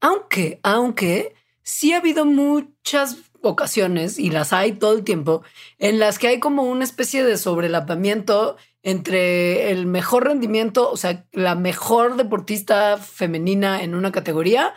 Aunque, 0.00 0.60
aunque 0.62 1.34
sí 1.62 1.92
ha 1.92 1.96
habido 1.96 2.24
muchas 2.24 3.16
ocasiones, 3.40 4.18
y 4.18 4.30
las 4.30 4.52
hay 4.52 4.72
todo 4.72 4.94
el 4.96 5.02
tiempo, 5.02 5.42
en 5.78 5.98
las 5.98 6.20
que 6.20 6.28
hay 6.28 6.38
como 6.38 6.62
una 6.62 6.84
especie 6.84 7.24
de 7.24 7.36
sobrelapamiento 7.36 8.56
entre 8.88 9.70
el 9.70 9.84
mejor 9.86 10.24
rendimiento, 10.24 10.90
o 10.90 10.96
sea, 10.96 11.26
la 11.32 11.54
mejor 11.54 12.16
deportista 12.16 12.96
femenina 12.96 13.82
en 13.82 13.94
una 13.94 14.12
categoría 14.12 14.72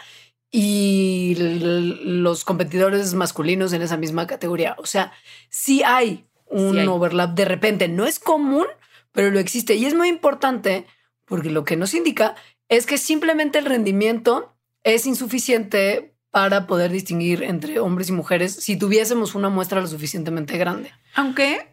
y 0.52 1.36
los 1.38 2.44
competidores 2.44 3.14
masculinos 3.14 3.72
en 3.72 3.82
esa 3.82 3.96
misma 3.96 4.28
categoría. 4.28 4.76
O 4.80 4.86
sea, 4.86 5.14
sí 5.50 5.82
hay 5.86 6.26
un 6.46 6.74
Sí 6.74 6.80
hay. 6.80 6.88
overlap 6.88 7.36
de 7.36 7.46
repente. 7.46 7.88
No 7.88 8.06
es 8.06 8.20
común, 8.20 8.66
pero 9.14 9.32
lo 9.32 9.40
existe. 9.40 9.76
Y 9.76 9.86
es 9.86 9.94
muy 9.94 10.10
importante 10.10 10.86
porque 11.24 11.50
lo 11.50 11.64
que 11.64 11.78
nos 11.78 11.94
indica 11.94 12.36
es 12.68 12.86
que 12.86 12.98
simplemente 12.98 13.60
el 13.60 13.66
rendimiento 13.66 14.54
es 14.84 15.06
insuficiente 15.06 16.14
para 16.32 16.68
poder 16.68 16.92
distinguir 16.92 17.44
entre 17.44 17.80
hombres 17.80 18.10
y 18.10 18.12
mujeres 18.12 18.56
si 18.56 18.76
tuviésemos 18.78 19.36
una 19.36 19.48
muestra 19.48 19.80
lo 19.80 19.88
suficientemente 19.88 20.58
grande. 20.58 20.92
Aunque 21.16 21.71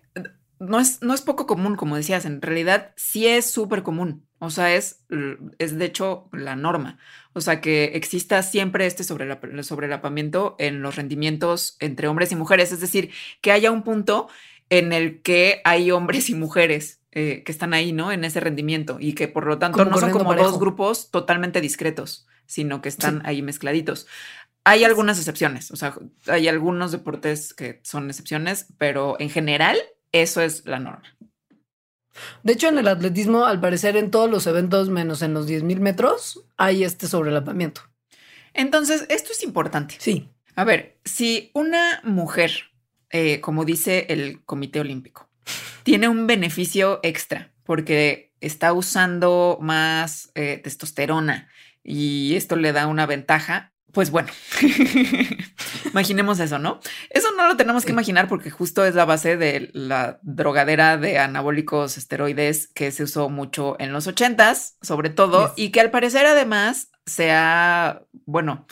no 0.59 0.81
es, 0.81 1.03
no 1.03 1.15
es 1.15 1.23
poco 1.23 1.47
común, 1.47 1.77
como 1.77 1.97
decías, 1.97 2.25
en 2.25 2.43
realidad 2.43 2.93
sí 2.97 3.27
es 3.27 3.51
súper 3.51 3.83
común. 3.83 4.27
O 4.41 4.51
sea, 4.51 4.75
es, 4.75 5.05
es 5.59 5.79
de 5.79 5.85
hecho 5.85 6.29
la 6.33 6.55
norma. 6.57 6.99
O 7.33 7.41
sea, 7.41 7.61
que 7.61 7.93
exista 7.95 8.43
siempre 8.43 8.87
este 8.87 9.03
sobrelap- 9.03 9.63
sobrelapamiento 9.63 10.55
en 10.59 10.81
los 10.81 10.97
rendimientos 10.97 11.77
entre 11.81 12.09
hombres 12.09 12.31
y 12.33 12.37
mujeres. 12.37 12.71
Es 12.73 12.81
decir, 12.81 13.11
que 13.41 13.53
haya 13.53 13.71
un 13.73 13.83
punto 13.83 14.29
en 14.71 14.93
el 14.93 15.23
que 15.23 15.61
hay 15.65 15.91
hombres 15.91 16.31
y 16.31 16.35
mujeres 16.35 17.01
eh, 17.11 17.43
que 17.45 17.53
están 17.53 17.75
ahí, 17.75 17.93
¿no? 17.93 18.13
En 18.13 18.25
ese 18.25 18.39
rendimiento 18.39 18.99
y 19.01 19.15
que 19.15 19.27
por 19.29 19.47
lo 19.47 19.59
tanto 19.59 19.79
Como 19.79 19.91
no 19.91 19.99
son 19.99 20.11
como 20.11 20.27
parejo. 20.27 20.51
dos 20.51 20.61
grupos 20.61 21.11
totalmente 21.11 21.61
discretos, 21.61 22.27
sino 22.47 22.81
que 22.83 22.89
están 22.89 23.23
ahí 23.25 23.43
mezcladitos. 23.43 24.07
Hay 24.65 24.85
algunas 24.85 25.17
excepciones, 25.17 25.71
o 25.71 25.77
sea, 25.77 25.95
hay 26.27 26.47
algunos 26.47 26.93
deportes 26.93 27.55
que 27.55 27.81
son 27.83 28.11
excepciones, 28.11 28.67
pero 28.77 29.17
en 29.19 29.31
general 29.31 29.79
eso 30.13 30.41
es 30.41 30.65
la 30.67 30.79
norma. 30.79 31.17
De 32.43 32.53
hecho, 32.53 32.69
en 32.69 32.79
el 32.79 32.89
atletismo, 32.89 33.45
al 33.45 33.61
parecer, 33.61 33.97
en 33.97 34.11
todos 34.11 34.31
los 34.31 34.47
eventos, 34.47 34.89
menos 34.91 35.23
en 35.23 35.35
los 35.35 35.49
10.000 35.49 35.79
metros, 35.79 36.45
hay 36.57 36.85
este 36.85 37.07
sobrelapamiento. 37.07 37.83
Entonces, 38.55 39.07
esto 39.09 39.33
es 39.33 39.43
importante. 39.43 39.95
Sí. 39.99 40.29
A 40.57 40.65
ver, 40.65 40.99
si 41.05 41.51
una 41.55 42.01
mujer, 42.03 42.51
eh, 43.11 43.41
como 43.41 43.65
dice 43.65 44.07
el 44.09 44.45
Comité 44.45 44.81
Olímpico, 44.81 45.29
tiene 45.85 46.09
un 46.09 46.27
beneficio 46.27 46.99
extra 47.03 47.53
porque 47.63 48.33
está 48.41 48.73
usando 48.73 49.59
más 49.61 50.31
eh, 50.35 50.61
testosterona 50.63 51.49
y 51.85 52.35
esto 52.35 52.57
le 52.57 52.73
da 52.73 52.87
una 52.87 53.07
ventaja, 53.07 53.73
pues 53.93 54.11
bueno, 54.11 54.29
imaginemos 55.91 56.41
eso, 56.41 56.59
¿no? 56.59 56.81
Eso 57.11 57.29
no 57.37 57.47
lo 57.47 57.57
tenemos 57.57 57.85
que 57.85 57.93
imaginar 57.93 58.29
porque 58.29 58.51
justo 58.51 58.85
es 58.85 58.95
la 58.95 59.05
base 59.05 59.37
de 59.37 59.71
la 59.73 60.19
drogadera 60.23 60.97
de 60.97 61.19
anabólicos 61.19 61.97
esteroides 61.99 62.69
que 62.69 62.91
se 62.91 63.03
usó 63.05 63.29
mucho 63.29 63.77
en 63.79 63.93
los 63.93 64.07
ochentas, 64.07 64.77
sobre 64.83 65.11
todo, 65.11 65.55
Yes. 65.55 65.65
y 65.65 65.71
que 65.71 65.81
al 65.81 65.91
parecer 65.91 66.27
además 66.27 66.91
se 67.07 67.31
ha, 67.33 68.03
bueno, 68.27 68.67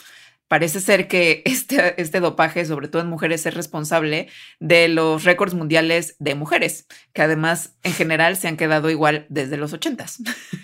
parece 0.47 0.79
ser 0.79 1.07
que 1.07 1.41
este, 1.45 1.99
este 2.01 2.19
dopaje, 2.19 2.65
sobre 2.65 2.87
todo 2.87 3.01
en 3.01 3.09
mujeres, 3.09 3.45
es 3.45 3.53
responsable 3.53 4.29
de 4.59 4.87
los 4.87 5.23
récords 5.23 5.53
mundiales 5.53 6.15
de 6.19 6.35
mujeres, 6.35 6.87
que 7.13 7.21
además 7.21 7.75
en 7.83 7.93
general 7.93 8.37
se 8.37 8.47
han 8.47 8.57
quedado 8.57 8.89
igual 8.89 9.25
desde 9.29 9.57
los 9.57 9.73
ochentas. 9.73 10.17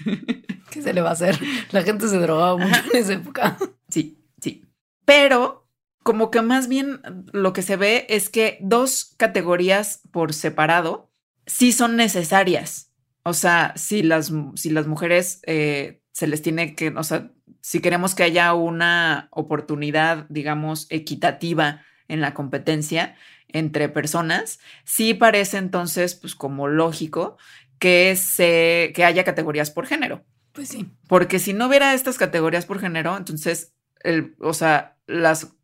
¿Qué 0.70 0.82
se 0.82 0.94
le 0.94 1.02
va 1.02 1.10
a 1.10 1.14
hacer? 1.14 1.38
La 1.72 1.84
gente 1.84 2.08
se 2.08 2.18
drogaba 2.18 2.58
mucho 2.58 2.82
en 2.94 3.00
esa 3.00 3.14
época. 3.14 3.58
Sí, 3.90 4.18
sí. 4.42 4.66
Pero 5.06 5.63
como 6.04 6.32
que 6.32 6.42
más 6.42 6.68
bien 6.68 7.02
lo 7.32 7.54
que 7.54 7.62
se 7.62 7.76
ve 7.76 8.06
es 8.10 8.30
que 8.30 8.58
dos 8.62 9.16
categorías 9.18 10.02
por 10.12 10.34
separado 10.34 11.12
sí 11.46 11.72
son 11.72 11.96
necesarias. 11.96 12.92
O 13.24 13.34
sea, 13.34 13.74
si 13.78 14.04
las, 14.04 14.32
si 14.56 14.70
las 14.70 14.88
mujeres 14.88 15.40
eh, 15.46 16.02
se 16.12 16.28
les 16.28 16.42
tiene 16.42 16.76
que, 16.76 16.90
o 16.90 17.04
sea, 17.04 17.32
si 17.62 17.80
queremos 17.80 18.16
que 18.16 18.24
haya 18.24 18.54
una 18.54 19.30
oportunidad, 19.32 20.26
digamos, 20.30 20.88
equitativa 20.90 21.82
en 22.10 22.20
la 22.20 22.34
competencia 22.34 23.16
entre 23.48 23.88
personas, 23.88 24.60
sí 24.84 25.14
parece 25.14 25.58
entonces, 25.58 26.16
pues 26.16 26.36
como 26.36 26.68
lógico 26.68 27.38
que, 27.80 28.16
se, 28.18 28.92
que 28.94 29.06
haya 29.06 29.24
categorías 29.24 29.72
por 29.72 29.86
género. 29.86 30.26
Pues 30.52 30.70
sí. 30.70 30.92
Porque 31.08 31.40
si 31.40 31.54
no 31.54 31.68
hubiera 31.68 31.94
estas 31.94 32.18
categorías 32.18 32.66
por 32.66 32.80
género, 32.80 33.16
entonces, 33.16 33.74
el, 34.02 34.36
o 34.40 34.54
sea, 34.54 34.98
las, 35.08 35.56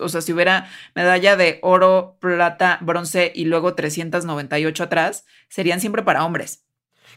o 0.00 0.08
sea, 0.08 0.20
si 0.20 0.32
hubiera 0.32 0.68
medalla 0.94 1.36
de 1.36 1.58
oro, 1.62 2.16
plata, 2.20 2.78
bronce 2.82 3.32
y 3.34 3.44
luego 3.44 3.74
398 3.74 4.84
atrás, 4.84 5.24
serían 5.48 5.80
siempre 5.80 6.02
para 6.02 6.24
hombres. 6.24 6.64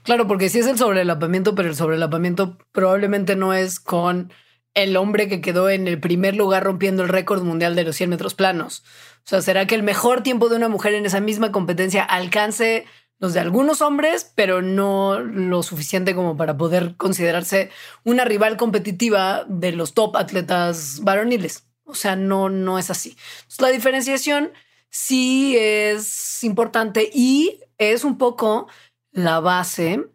Claro, 0.04 0.28
porque 0.28 0.50
sí 0.50 0.60
es 0.60 0.68
el 0.68 0.78
sobrelapamiento, 0.78 1.56
pero 1.56 1.70
el 1.70 1.76
sobrelapamiento 1.76 2.58
probablemente 2.72 3.36
no 3.36 3.54
es 3.54 3.80
con 3.80 4.32
el 4.74 4.96
hombre 4.98 5.28
que 5.28 5.42
quedó 5.42 5.70
en 5.70 5.88
el 5.88 6.00
primer 6.00 6.36
lugar 6.36 6.64
rompiendo 6.64 7.04
el 7.04 7.10
récord 7.10 7.44
mundial 7.44 7.76
de 7.76 7.84
los 7.84 7.96
100 7.96 8.10
metros 8.12 8.36
planos. 8.36 8.84
O 9.26 9.30
sea, 9.30 9.42
¿será 9.42 9.68
que 9.68 9.76
el 9.76 9.84
mejor 9.84 10.24
tiempo 10.24 10.50
de 10.50 10.56
una 10.56 10.70
mujer 10.70 10.94
en 10.94 11.06
esa 11.06 11.20
misma 11.20 11.52
competencia 11.52 12.04
alcance 12.04 12.86
los 13.20 13.34
de 13.34 13.42
algunos 13.42 13.82
hombres, 13.82 14.32
pero 14.36 14.62
no 14.62 15.20
lo 15.20 15.62
suficiente 15.62 16.16
como 16.16 16.38
para 16.38 16.56
poder 16.56 16.96
considerarse 16.96 17.70
una 18.06 18.24
rival 18.24 18.56
competitiva 18.56 19.46
de 19.50 19.74
los 19.74 19.94
top 19.94 20.16
atletas 20.16 21.02
varoniles? 21.04 21.69
O 21.90 21.96
sea, 21.96 22.16
no, 22.16 22.50
no 22.50 22.78
es 22.78 22.90
así. 22.90 23.18
Entonces, 23.40 23.62
la 23.62 23.70
diferenciación 23.70 24.52
sí 24.90 25.56
es 25.58 26.44
importante 26.44 27.10
y 27.14 27.62
es 27.78 28.04
un 28.04 28.18
poco 28.18 28.68
la 29.12 29.40
base, 29.40 30.06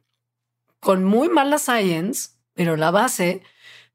con 0.79 1.05
muy 1.05 1.29
mala 1.29 1.59
science, 1.59 2.31
pero 2.53 2.77
la 2.77 2.91
base 2.91 3.43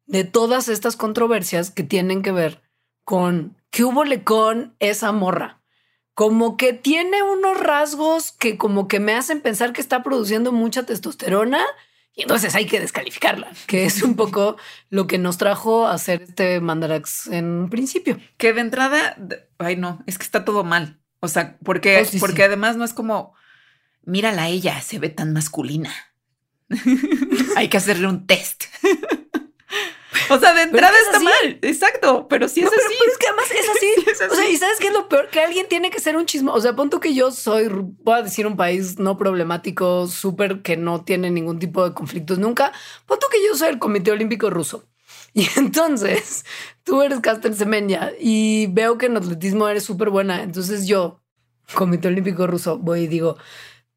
de 0.06 0.26
todas 0.26 0.68
estas 0.68 0.98
controversias 0.98 1.72
que 1.72 1.84
tienen 1.84 2.22
que 2.22 2.32
ver 2.32 2.62
con 3.06 3.56
qué 3.70 3.86
hubo 3.86 4.04
con 4.24 4.76
esa 4.80 5.12
morra. 5.12 5.62
Como 6.14 6.58
que 6.58 6.74
tiene 6.74 7.24
unos 7.24 7.58
rasgos 7.60 8.34
que 8.34 8.58
como 8.58 8.90
que 8.90 9.00
me 9.00 9.14
hacen 9.14 9.40
pensar 9.40 9.72
que 9.72 9.80
está 9.80 10.04
produciendo 10.04 10.52
mucha 10.52 10.86
testosterona 10.86 11.64
y 12.20 12.24
entonces 12.24 12.54
hay 12.54 12.66
que 12.66 12.82
descalificarla, 12.82 13.50
que 13.66 13.86
es 13.86 14.04
un 14.04 14.18
poco 14.18 14.58
lo 14.90 15.08
que 15.08 15.18
nos 15.18 15.38
trajo 15.38 15.88
a 15.88 15.94
hacer 15.94 16.24
este 16.24 16.60
Mandarax 16.60 17.28
en 17.28 17.46
un 17.46 17.70
principio. 17.70 18.20
Que 18.36 18.52
de 18.52 18.60
entrada, 18.60 19.16
ay 19.58 19.78
no, 19.78 20.04
es 20.06 20.18
que 20.18 20.26
está 20.26 20.44
todo 20.44 20.66
mal. 20.66 21.00
O 21.22 21.30
sea, 21.30 21.58
porque, 21.64 22.02
Oh, 22.02 22.06
sí, 22.06 22.20
porque 22.20 22.36
sí. 22.36 22.42
además 22.42 22.76
no 22.76 22.84
es 22.84 22.92
como, 22.92 23.36
mírala 24.04 24.50
ella, 24.50 24.82
se 24.82 25.00
ve 25.00 25.08
tan 25.08 25.32
masculina. 25.32 25.94
Hay 27.56 27.70
que 27.70 27.78
hacerle 27.78 28.08
un 28.08 28.28
test. 28.28 28.66
o 30.30 30.40
sea, 30.40 30.54
de 30.54 30.62
entrada 30.64 30.94
es 30.98 31.04
está 31.06 31.18
así. 31.18 31.26
mal, 31.26 31.60
exacto, 31.62 32.28
pero 32.28 32.48
sí 32.48 32.62
es 32.62 32.66
No, 32.66 32.72
pero, 32.72 32.86
así. 32.88 32.96
pero 33.00 33.12
es 33.12 33.18
que 33.18 33.28
además 33.28 33.52
es 33.52 33.70
así. 33.76 33.80
Sí, 33.80 34.06
es 34.10 34.22
O 34.32 34.36
sea, 34.36 34.44
así. 34.46 34.54
¿y 34.54 34.58
sabes 34.58 34.78
qué 34.80 34.88
es 34.88 34.94
lo 34.94 35.10
peor? 35.10 35.30
Que 35.30 35.42
alguien 35.42 35.68
tiene 35.68 35.90
que 35.90 36.00
ser 36.00 36.16
un 36.18 36.26
chismo. 36.26 36.54
O 36.54 36.62
sea, 36.62 36.76
pon 36.76 36.90
tú 36.90 37.00
que 37.00 37.14
yo 37.14 37.32
soy, 37.32 37.68
voy 37.70 38.16
a 38.20 38.22
decir 38.24 38.48
un 38.48 38.56
país 38.58 39.00
no 39.00 39.18
problemático, 39.18 40.08
súper 40.08 40.62
que 40.62 40.78
no 40.78 41.04
tiene 41.04 41.32
ningún 41.32 41.60
tipo 41.60 41.88
de 41.88 41.94
conflictos 41.94 42.40
nunca. 42.40 42.72
Pon 43.06 43.20
tú 43.20 43.28
que 43.32 43.38
yo 43.46 43.56
soy 43.56 43.70
el 43.70 43.80
Comité 43.80 44.12
Olímpico 44.12 44.50
Ruso. 44.50 44.86
Y 45.34 45.48
entonces 45.58 46.44
tú 46.84 47.04
eres 47.04 47.20
Caster 47.20 47.54
Semenya 47.54 48.12
y 48.20 48.66
veo 48.68 48.98
que 48.98 49.06
en 49.06 49.16
atletismo 49.18 49.68
eres 49.70 49.84
súper 49.84 50.10
buena. 50.10 50.42
Entonces 50.42 50.88
yo, 50.88 51.22
Comité 51.76 52.08
Olímpico 52.08 52.48
Ruso, 52.48 52.80
voy 52.80 53.02
y 53.02 53.08
digo, 53.08 53.38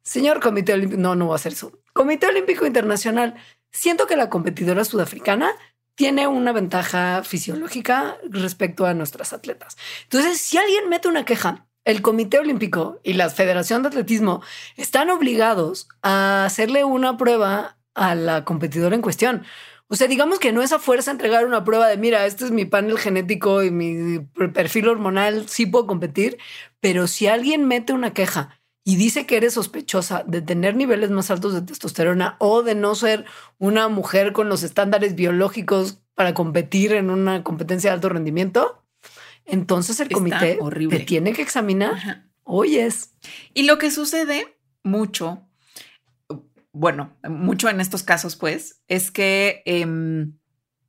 señor 0.03 0.41
Comité 0.41 0.74
Olímpico, 0.74 1.01
no, 1.01 1.14
no 1.14 1.24
voy 1.26 1.33
a 1.33 1.37
hacer 1.37 1.53
eso. 1.53 1.72
Comité 1.95 2.26
Olímpico 2.26 2.66
Internacional, 2.66 3.35
siento 3.70 4.07
que 4.07 4.16
la 4.16 4.28
competidora 4.28 4.85
sudafricana 4.85 5.51
tiene 5.95 6.26
una 6.26 6.53
ventaja 6.53 7.22
fisiológica 7.22 8.16
respecto 8.30 8.86
a 8.86 8.95
nuestras 8.95 9.32
atletas. 9.32 9.76
Entonces, 10.05 10.40
si 10.40 10.59
alguien 10.59 10.88
mete 10.88 11.09
una 11.09 11.24
queja, 11.24 11.66
el 11.84 12.03
Comité 12.03 12.38
Olímpico 12.38 13.01
y 13.03 13.14
la 13.14 13.28
Federación 13.28 13.82
de 13.82 13.88
Atletismo 13.88 14.43
están 14.76 15.11
obligados 15.11 15.88
a 16.03 16.45
hacerle 16.45 16.84
una 16.84 17.16
prueba 17.16 17.76
a 17.95 18.14
la 18.14 18.45
competidora 18.45 18.95
en 18.95 19.03
cuestión. 19.03 19.45
O 19.88 19.97
sea, 19.97 20.07
digamos 20.07 20.38
que 20.38 20.53
no 20.53 20.62
es 20.62 20.72
a 20.72 20.78
fuerza 20.78 21.11
entregar 21.11 21.45
una 21.45 21.64
prueba 21.64 21.88
de, 21.88 21.99
mira, 21.99 22.24
este 22.24 22.45
es 22.47 22.51
mi 22.51 22.64
panel 22.64 22.99
genético 22.99 23.62
y 23.62 23.70
mi 23.70 24.20
perfil 24.55 24.88
hormonal, 24.88 25.49
sí 25.49 25.66
puedo 25.66 25.86
competir, 25.86 26.38
pero 26.80 27.07
si 27.07 27.26
alguien 27.26 27.66
mete 27.68 27.93
una 27.93 28.14
queja 28.14 28.62
y 28.85 28.97
dice 28.97 29.26
que 29.26 29.37
eres 29.37 29.55
sospechosa 29.55 30.24
de 30.26 30.43
tener 30.43 30.74
niveles 30.74 31.11
más 31.11 31.30
altos 31.30 31.55
de 31.55 31.62
testosterona 31.62 32.37
o 32.39 32.62
de 32.62 32.74
no 32.74 32.95
ser 32.95 33.24
una 33.59 33.89
mujer 33.89 34.33
con 34.33 34.49
los 34.49 34.62
estándares 34.62 35.14
biológicos 35.14 36.01
para 36.14 36.35
competir 36.35 36.93
en 36.93 37.11
una 37.11 37.43
competencia 37.45 37.91
de 37.91 37.95
alto 37.95 38.09
rendimiento, 38.09 38.85
entonces 39.45 39.99
el 40.01 40.07
Está 40.09 40.14
comité 40.14 40.59
horrible. 40.61 40.99
te 40.99 41.05
tiene 41.05 41.33
que 41.33 41.43
examinar. 41.43 41.95
Ajá. 41.95 42.28
Oyes. 42.45 43.14
Y 43.55 43.64
lo 43.64 43.78
que 43.78 43.91
sucede 43.91 44.59
mucho, 44.83 45.47
bueno, 46.72 47.16
mucho 47.28 47.68
en 47.68 47.80
estos 47.80 48.03
casos, 48.03 48.37
pues, 48.37 48.83
es 48.89 49.11
que 49.11 49.62
em, 49.64 50.37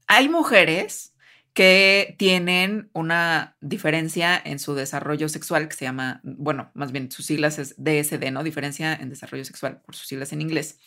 hay 0.07 0.29
mujeres 0.29 1.12
que 1.53 2.15
tienen 2.17 2.89
una 2.93 3.55
diferencia 3.61 4.41
en 4.43 4.57
su 4.57 4.73
desarrollo 4.73 5.29
sexual 5.29 5.67
que 5.67 5.75
se 5.75 5.85
llama, 5.85 6.19
bueno, 6.23 6.71
más 6.73 6.91
bien 6.91 7.11
sus 7.11 7.27
siglas 7.27 7.59
es 7.59 7.75
DSD, 7.77 8.31
¿no? 8.31 8.43
Diferencia 8.43 8.93
en 8.93 9.09
desarrollo 9.09 9.45
sexual 9.45 9.79
por 9.81 9.95
sus 9.95 10.07
siglas 10.07 10.33
en 10.33 10.41
inglés, 10.41 10.79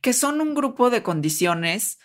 que 0.00 0.14
son 0.14 0.40
un 0.40 0.54
grupo 0.54 0.88
de 0.88 1.02
condiciones 1.02 1.98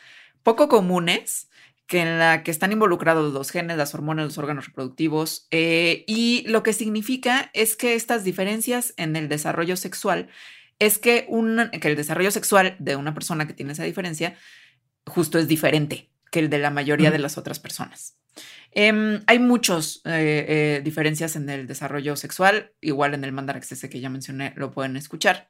poco 0.44 0.68
comunes 0.68 1.50
que 1.88 2.02
en 2.02 2.20
la 2.20 2.44
que 2.44 2.52
están 2.52 2.72
involucrados 2.72 3.34
los 3.34 3.50
genes, 3.50 3.78
las 3.78 3.96
hormonas, 3.96 4.26
los 4.26 4.38
órganos 4.38 4.68
reproductivos, 4.68 5.48
eh, 5.50 6.04
y 6.06 6.44
lo 6.48 6.62
que 6.62 6.74
significa 6.74 7.50
es 7.54 7.76
que 7.76 7.96
estas 7.96 8.24
diferencias 8.24 8.94
en 8.98 9.16
el 9.16 9.28
desarrollo 9.28 9.76
sexual 9.76 10.28
es 10.78 11.00
que, 11.00 11.28
que 11.82 11.88
el 11.88 11.96
desarrollo 11.96 12.32
sexual 12.32 12.76
de 12.80 12.96
una 12.96 13.14
persona 13.14 13.48
que 13.48 13.54
tiene 13.54 13.74
esa 13.74 13.84
diferencia 13.86 14.36
justo 15.08 15.40
es 15.40 15.48
diferente 15.48 16.10
que 16.32 16.40
el 16.40 16.50
de 16.50 16.60
la 16.60 16.70
mayoría 16.70 17.12
de 17.12 17.20
las 17.20 17.38
otras 17.38 17.60
personas. 17.60 18.18
Em, 18.72 19.22
hay 19.28 19.40
muchas 19.40 20.02
diferencias 20.84 21.36
en 21.36 21.50
el 21.50 21.68
desarrollo 21.68 22.16
sexual, 22.16 22.74
igual 22.82 23.14
en 23.14 23.24
el 23.24 23.32
Mandarax 23.32 23.72
ese 23.72 23.90
que 23.90 24.00
ya 24.00 24.10
mencioné, 24.10 24.54
lo 24.56 24.72
pueden 24.72 24.96
escuchar. 24.96 25.50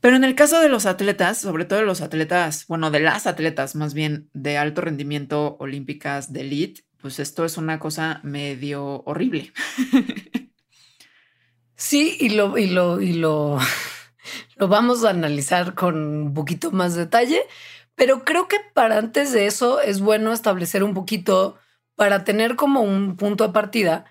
Pero 0.00 0.16
en 0.16 0.24
el 0.24 0.34
caso 0.34 0.60
de 0.60 0.68
los 0.68 0.84
atletas, 0.86 1.38
sobre 1.38 1.64
todo 1.64 1.78
de 1.78 1.84
los 1.86 2.00
atletas, 2.00 2.66
bueno, 2.66 2.90
de 2.90 2.98
las 2.98 3.28
atletas 3.28 3.76
más 3.76 3.94
bien 3.94 4.28
de 4.32 4.58
alto 4.58 4.80
rendimiento 4.80 5.56
olímpicas 5.60 6.32
de 6.32 6.40
elite, 6.40 6.82
pues 7.00 7.20
esto 7.20 7.44
es 7.44 7.56
una 7.56 7.78
cosa 7.78 8.20
medio 8.24 9.02
horrible. 9.04 9.52
Sí, 11.84 12.16
y 12.20 12.28
lo, 12.28 12.56
y 12.58 12.68
lo, 12.68 13.00
y 13.00 13.12
lo, 13.12 13.58
lo 14.56 14.68
vamos 14.68 15.04
a 15.04 15.10
analizar 15.10 15.74
con 15.74 15.96
un 15.96 16.32
poquito 16.32 16.70
más 16.70 16.94
detalle, 16.94 17.42
pero 17.94 18.24
creo 18.24 18.48
que 18.48 18.56
para 18.74 18.98
antes 18.98 19.32
de 19.32 19.46
eso 19.46 19.80
es 19.80 20.00
bueno 20.00 20.32
establecer 20.32 20.82
un 20.84 20.94
poquito, 20.94 21.58
para 21.94 22.24
tener 22.24 22.56
como 22.56 22.80
un 22.80 23.16
punto 23.16 23.46
de 23.46 23.52
partida, 23.52 24.04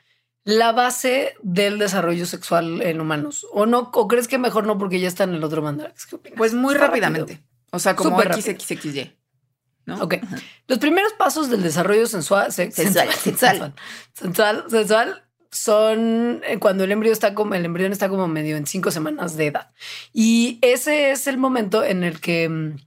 la 0.44 0.72
base 0.72 1.36
del 1.42 1.78
desarrollo 1.80 2.26
sexual 2.26 2.82
en 2.82 3.00
humanos. 3.02 3.46
¿O 3.52 3.66
no? 3.66 3.92
¿O 3.94 4.08
crees 4.08 4.28
que 4.28 4.38
mejor 4.38 4.66
no 4.66 4.78
porque 4.78 5.00
ya 5.00 5.08
está 5.08 5.24
en 5.24 5.36
el 5.36 5.44
otro 5.44 5.62
Mandarax? 5.62 6.08
Pues 6.38 6.54
muy 6.54 6.74
Está 6.76 6.88
rápidamente. 6.88 7.34
rápido. 7.34 7.48
O 7.72 7.80
sea, 7.80 7.96
como. 7.96 8.20
XXXY. 8.22 9.18
¿no? 9.86 10.02
Ok. 10.04 10.16
Ajá. 10.22 10.38
Los 10.68 10.78
primeros 10.80 11.14
pasos 11.14 11.50
del 11.50 11.64
desarrollo 11.64 12.06
sensual, 12.08 12.52
se- 12.52 12.72
Sensual, 12.72 13.12
sensual. 13.14 13.58
sensual, 13.58 13.74
sensual, 14.14 14.66
sensual 14.70 15.24
son 15.52 16.42
eh, 16.46 16.60
cuando 16.60 16.84
el 16.86 16.92
embrión 16.92 17.12
está 17.12 17.34
como 17.36 17.54
el 17.56 17.66
embrión 17.66 17.92
está 17.92 18.08
como 18.10 18.28
medio 18.28 18.56
en 18.58 18.66
cinco 18.66 18.92
semanas 18.92 19.36
de 19.36 19.48
edad. 19.48 19.72
Y 20.14 20.60
ese 20.62 21.12
es 21.12 21.28
el 21.28 21.38
momento 21.38 21.84
en 21.84 22.04
el 22.04 22.22
que 22.22 22.48
mm, 22.50 22.78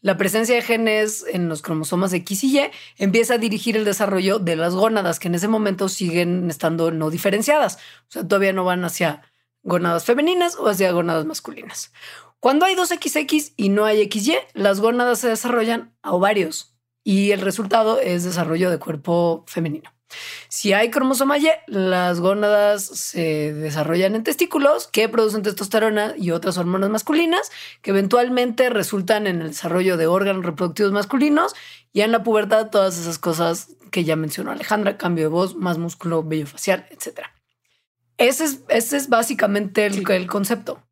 la 0.00 0.16
presencia 0.16 0.54
de 0.54 0.62
genes 0.62 1.24
en 1.28 1.48
los 1.48 1.62
cromosomas 1.62 2.12
X 2.12 2.44
y 2.44 2.58
Y 2.58 2.70
empieza 2.98 3.34
a 3.34 3.38
dirigir 3.38 3.76
el 3.76 3.84
desarrollo 3.84 4.38
de 4.38 4.56
las 4.56 4.74
gónadas, 4.74 5.18
que 5.18 5.28
en 5.28 5.34
ese 5.34 5.48
momento 5.48 5.88
siguen 5.88 6.48
estando 6.50 6.90
no 6.90 7.10
diferenciadas. 7.10 7.76
O 7.76 8.10
sea, 8.10 8.28
todavía 8.28 8.52
no 8.52 8.64
van 8.64 8.84
hacia 8.84 9.22
gónadas 9.62 10.04
femeninas 10.04 10.56
o 10.56 10.68
hacia 10.68 10.92
gónadas 10.92 11.24
masculinas. 11.24 11.92
Cuando 12.40 12.66
hay 12.66 12.74
dos 12.74 12.88
XX 12.88 13.52
y 13.56 13.68
no 13.68 13.84
hay 13.84 14.08
XY, 14.10 14.36
las 14.54 14.80
gónadas 14.80 15.20
se 15.20 15.28
desarrollan 15.28 15.94
a 16.02 16.12
ovarios 16.12 16.74
y 17.04 17.30
el 17.30 17.40
resultado 17.40 18.00
es 18.00 18.24
desarrollo 18.24 18.70
de 18.70 18.78
cuerpo 18.78 19.44
femenino. 19.46 19.91
Si 20.48 20.72
hay 20.72 20.90
cromosoma 20.90 21.38
Y, 21.38 21.48
las 21.66 22.20
gónadas 22.20 22.84
se 22.84 23.52
desarrollan 23.52 24.14
en 24.14 24.24
testículos 24.24 24.86
que 24.88 25.08
producen 25.08 25.42
testosterona 25.42 26.14
y 26.16 26.30
otras 26.30 26.58
hormonas 26.58 26.90
masculinas 26.90 27.50
que 27.80 27.90
eventualmente 27.90 28.70
resultan 28.70 29.26
en 29.26 29.42
el 29.42 29.48
desarrollo 29.48 29.96
de 29.96 30.06
órganos 30.06 30.44
reproductivos 30.44 30.92
masculinos 30.92 31.54
y 31.92 32.00
en 32.02 32.12
la 32.12 32.22
pubertad 32.22 32.70
todas 32.70 32.98
esas 32.98 33.18
cosas 33.18 33.68
que 33.90 34.04
ya 34.04 34.16
mencionó 34.16 34.50
Alejandra, 34.50 34.96
cambio 34.96 35.24
de 35.24 35.28
voz, 35.28 35.54
más 35.54 35.78
músculo, 35.78 36.22
vello 36.22 36.46
facial, 36.46 36.86
etc. 36.90 37.20
Ese 38.16 38.44
es, 38.44 38.60
ese 38.68 38.96
es 38.96 39.08
básicamente 39.08 39.86
el 39.86 40.26
concepto. 40.26 40.82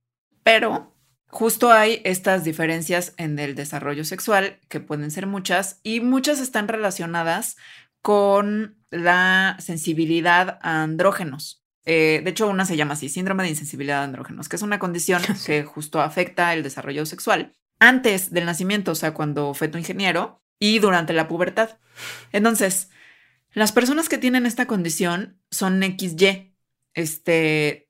Pero 0.43 0.95
justo 1.29 1.73
hay 1.73 2.03
estas 2.05 2.45
diferencias 2.45 3.15
en 3.17 3.39
el 3.39 3.55
desarrollo 3.55 4.05
sexual, 4.05 4.59
que 4.69 4.81
pueden 4.81 5.11
ser 5.11 5.27
muchas, 5.27 5.81
y 5.83 6.01
muchas 6.01 6.41
están 6.41 6.69
relacionadas 6.69 7.57
con 8.03 8.80
la 8.91 9.57
sensibilidad 9.61 10.59
a 10.63 10.83
andrógenos. 10.83 11.65
Eh, 11.85 12.21
de 12.23 12.31
hecho, 12.31 12.49
una 12.49 12.67
se 12.67 12.77
llama 12.77 12.95
así, 12.95 13.09
síndrome 13.09 13.43
de 13.43 13.51
insensibilidad 13.51 14.01
a 14.01 14.05
andrógenos, 14.05 14.49
que 14.49 14.57
es 14.57 14.63
una 14.63 14.79
condición 14.79 15.23
que 15.47 15.65
justo 15.65 16.01
afecta 16.01 16.53
el 16.53 16.63
desarrollo 16.63 17.07
sexual 17.07 17.55
antes 17.79 18.31
del 18.31 18.45
nacimiento, 18.45 18.93
o 18.93 18.95
sea, 18.95 19.15
cuando 19.15 19.55
feto 19.55 19.79
ingeniero, 19.79 20.43
y 20.59 20.79
durante 20.79 21.15
la 21.15 21.27
pubertad. 21.27 21.79
Entonces, 22.31 22.91
las 23.53 23.73
personas 23.73 24.09
que 24.09 24.19
tienen 24.19 24.47
esta 24.47 24.67
condición 24.67 25.41
son 25.51 25.83
XY, 25.83 26.55
este, 26.95 27.89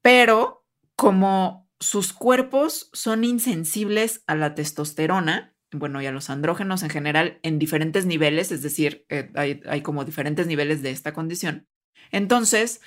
pero 0.00 0.64
como 0.94 1.68
sus 1.80 2.12
cuerpos 2.12 2.88
son 2.92 3.24
insensibles 3.24 4.22
a 4.26 4.36
la 4.36 4.54
testosterona, 4.54 5.54
bueno, 5.72 6.00
y 6.00 6.06
a 6.06 6.12
los 6.12 6.30
andrógenos 6.30 6.82
en 6.82 6.90
general 6.90 7.38
en 7.42 7.58
diferentes 7.58 8.06
niveles, 8.06 8.52
es 8.52 8.62
decir, 8.62 9.04
eh, 9.08 9.30
hay, 9.34 9.60
hay 9.68 9.82
como 9.82 10.04
diferentes 10.04 10.46
niveles 10.46 10.82
de 10.82 10.90
esta 10.90 11.12
condición. 11.12 11.66
Entonces, 12.10 12.80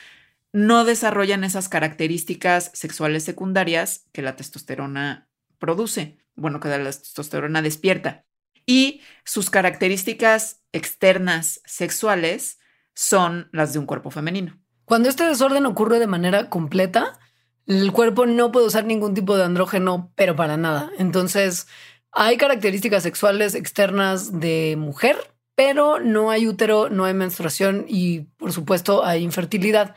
no 0.53 0.83
desarrollan 0.83 1.43
esas 1.43 1.69
características 1.69 2.71
sexuales 2.73 3.23
secundarias 3.23 4.07
que 4.11 4.21
la 4.21 4.35
testosterona 4.35 5.29
produce, 5.59 6.17
bueno, 6.35 6.59
que 6.59 6.69
la 6.69 6.83
testosterona 6.83 7.61
despierta. 7.61 8.25
Y 8.65 9.01
sus 9.23 9.49
características 9.49 10.61
externas 10.71 11.61
sexuales 11.65 12.59
son 12.93 13.49
las 13.51 13.73
de 13.73 13.79
un 13.79 13.85
cuerpo 13.85 14.11
femenino. 14.11 14.59
Cuando 14.85 15.09
este 15.09 15.23
desorden 15.23 15.65
ocurre 15.65 15.99
de 15.99 16.07
manera 16.07 16.49
completa, 16.49 17.17
el 17.65 17.91
cuerpo 17.91 18.25
no 18.25 18.51
puede 18.51 18.67
usar 18.67 18.85
ningún 18.85 19.13
tipo 19.13 19.37
de 19.37 19.45
andrógeno, 19.45 20.11
pero 20.15 20.35
para 20.35 20.57
nada. 20.57 20.91
Entonces, 20.97 21.67
hay 22.11 22.37
características 22.37 23.03
sexuales 23.03 23.55
externas 23.55 24.39
de 24.39 24.75
mujer, 24.77 25.17
pero 25.55 25.99
no 25.99 26.31
hay 26.31 26.47
útero, 26.47 26.89
no 26.89 27.05
hay 27.05 27.13
menstruación 27.13 27.85
y, 27.87 28.21
por 28.37 28.51
supuesto, 28.51 29.05
hay 29.05 29.23
infertilidad. 29.23 29.95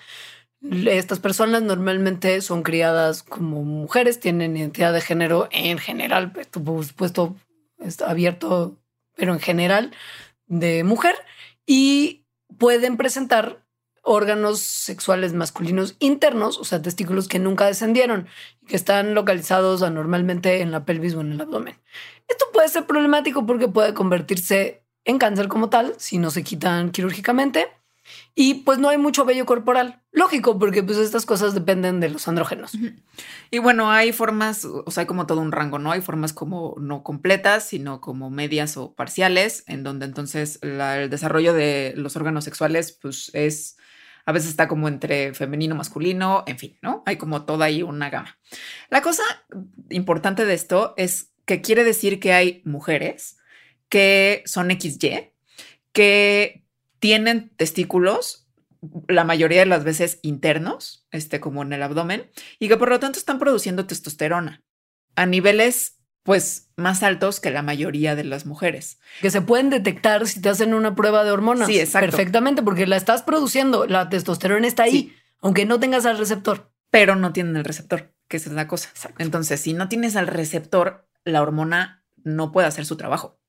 Estas 0.87 1.19
personas 1.19 1.62
normalmente 1.62 2.41
son 2.41 2.62
criadas 2.62 3.23
como 3.23 3.62
mujeres, 3.65 4.21
tienen 4.21 4.57
identidad 4.57 4.93
de 4.93 5.01
género 5.01 5.49
en 5.51 5.79
general, 5.79 6.33
por 6.33 6.85
supuesto, 6.85 7.37
está 7.79 8.11
abierto, 8.11 8.79
pero 9.15 9.33
en 9.33 9.41
general 9.41 9.93
de 10.47 10.85
mujer 10.85 11.17
y 11.67 12.25
pueden 12.59 12.97
presentar 12.97 13.65
órganos 14.03 14.61
sexuales 14.61 15.33
masculinos 15.33 15.97
internos, 15.99 16.59
o 16.59 16.65
sea, 16.65 16.83
testículos 16.83 17.27
que 17.27 17.39
nunca 17.39 17.67
descendieron 17.67 18.29
que 18.67 18.77
están 18.77 19.15
localizados 19.15 19.83
anormalmente 19.83 20.61
en 20.61 20.71
la 20.71 20.85
pelvis 20.85 21.15
o 21.15 21.21
en 21.21 21.33
el 21.33 21.41
abdomen. 21.41 21.77
Esto 22.29 22.47
puede 22.53 22.69
ser 22.69 22.87
problemático 22.87 23.47
porque 23.47 23.69
puede 23.69 23.95
convertirse 23.95 24.85
en 25.05 25.19
cáncer 25.19 25.49
como 25.49 25.69
tal 25.69 25.95
si 25.99 26.19
no 26.19 26.31
se 26.31 26.43
quitan 26.43 26.91
quirúrgicamente 26.91 27.69
y 28.35 28.55
pues 28.55 28.79
no 28.79 28.89
hay 28.89 28.99
mucho 28.99 29.25
vello 29.25 29.47
corporal. 29.47 30.03
Lógico, 30.12 30.59
porque 30.59 30.83
pues 30.83 30.99
estas 30.99 31.27
cosas 31.27 31.55
dependen 31.55 32.01
de 32.01 32.09
los 32.09 32.29
andrógenos. 32.29 32.73
Y 33.51 33.59
bueno, 33.59 33.91
hay 33.91 34.12
formas, 34.12 34.65
o 34.65 34.91
sea, 34.91 35.03
hay 35.03 35.07
como 35.07 35.27
todo 35.27 35.41
un 35.41 35.53
rango, 35.53 35.79
¿no? 35.79 35.93
Hay 35.93 36.01
formas 36.01 36.33
como 36.33 36.75
no 36.79 37.03
completas, 37.03 37.67
sino 37.67 38.01
como 38.01 38.31
medias 38.31 38.77
o 38.77 38.95
parciales, 38.95 39.65
en 39.67 39.83
donde 39.83 40.07
entonces 40.07 40.59
el 40.62 41.11
desarrollo 41.11 41.53
de 41.53 41.95
los 41.97 42.17
órganos 42.17 42.45
sexuales, 42.45 42.93
pues 42.93 43.31
es, 43.35 43.77
a 44.27 44.33
veces 44.33 44.51
está 44.51 44.68
como 44.68 44.89
entre 44.89 45.35
femenino, 45.35 45.75
masculino, 45.75 46.45
en 46.47 46.59
fin, 46.59 46.79
¿no? 46.83 47.03
Hay 47.07 47.16
como 47.16 47.45
toda 47.45 47.66
ahí 47.66 47.83
una 47.83 48.11
gama. 48.11 48.39
La 48.91 49.03
cosa 49.03 49.22
importante 49.91 50.47
de 50.47 50.55
esto 50.55 50.95
es 50.97 51.33
que 51.45 51.61
quiere 51.61 51.85
decir 51.85 52.20
que 52.20 52.33
hay 52.33 52.62
mujeres 52.64 53.37
que 53.89 54.43
son 54.47 54.70
XY, 54.70 55.33
que 55.93 56.64
tienen 56.99 57.51
testículos 57.57 58.49
la 59.09 59.25
mayoría 59.25 59.61
de 59.61 59.66
las 59.66 59.85
veces 59.85 60.18
internos, 60.22 61.07
este 61.11 61.41
como 61.41 61.62
en 61.62 61.72
el 61.72 61.83
abdomen, 61.83 62.31
y 62.59 62.68
que 62.68 62.77
por 62.77 62.89
lo 62.89 63.01
tanto 63.01 63.18
están 63.18 63.39
produciendo 63.39 63.87
testosterona 63.87 64.62
a 65.16 65.27
niveles 65.27 66.01
pues 66.25 66.70
más 66.77 67.03
altos 67.05 67.39
que 67.39 67.51
la 67.53 67.62
mayoría 67.62 68.16
de 68.16 68.25
las 68.25 68.45
mujeres. 68.47 68.99
Que 69.20 69.31
se 69.31 69.41
pueden 69.41 69.70
detectar 69.70 70.27
si 70.27 70.41
te 70.41 70.49
hacen 70.49 70.75
una 70.75 70.97
prueba 70.97 71.22
de 71.22 71.31
hormonas. 71.31 71.68
Sí, 71.68 71.79
exacto. 71.79 72.11
Perfectamente, 72.11 72.62
porque 72.62 72.87
la 72.89 72.97
estás 72.97 73.22
produciendo. 73.22 73.87
La 73.87 74.09
testosterona 74.09 74.66
está 74.66 74.83
ahí, 74.85 74.91
Sí. 74.91 75.12
aunque 75.41 75.64
no 75.66 75.79
tengas 75.79 76.05
al 76.07 76.18
receptor. 76.18 76.72
pero 76.91 77.16
no 77.16 77.33
tienen 77.33 77.57
el 77.57 77.64
receptor, 77.64 78.14
que 78.29 78.37
esa 78.37 78.49
es 78.51 78.55
la 78.55 78.68
cosa. 78.68 78.89
Entonces, 79.18 79.61
si 79.61 79.72
no 79.72 79.89
tienes 79.89 80.14
al 80.14 80.29
receptor, 80.29 81.09
la 81.25 81.43
hormona 81.43 82.05
no 82.22 82.53
puede 82.53 82.68
hacer 82.68 82.87
su 82.87 82.97
trabajo. 82.97 83.41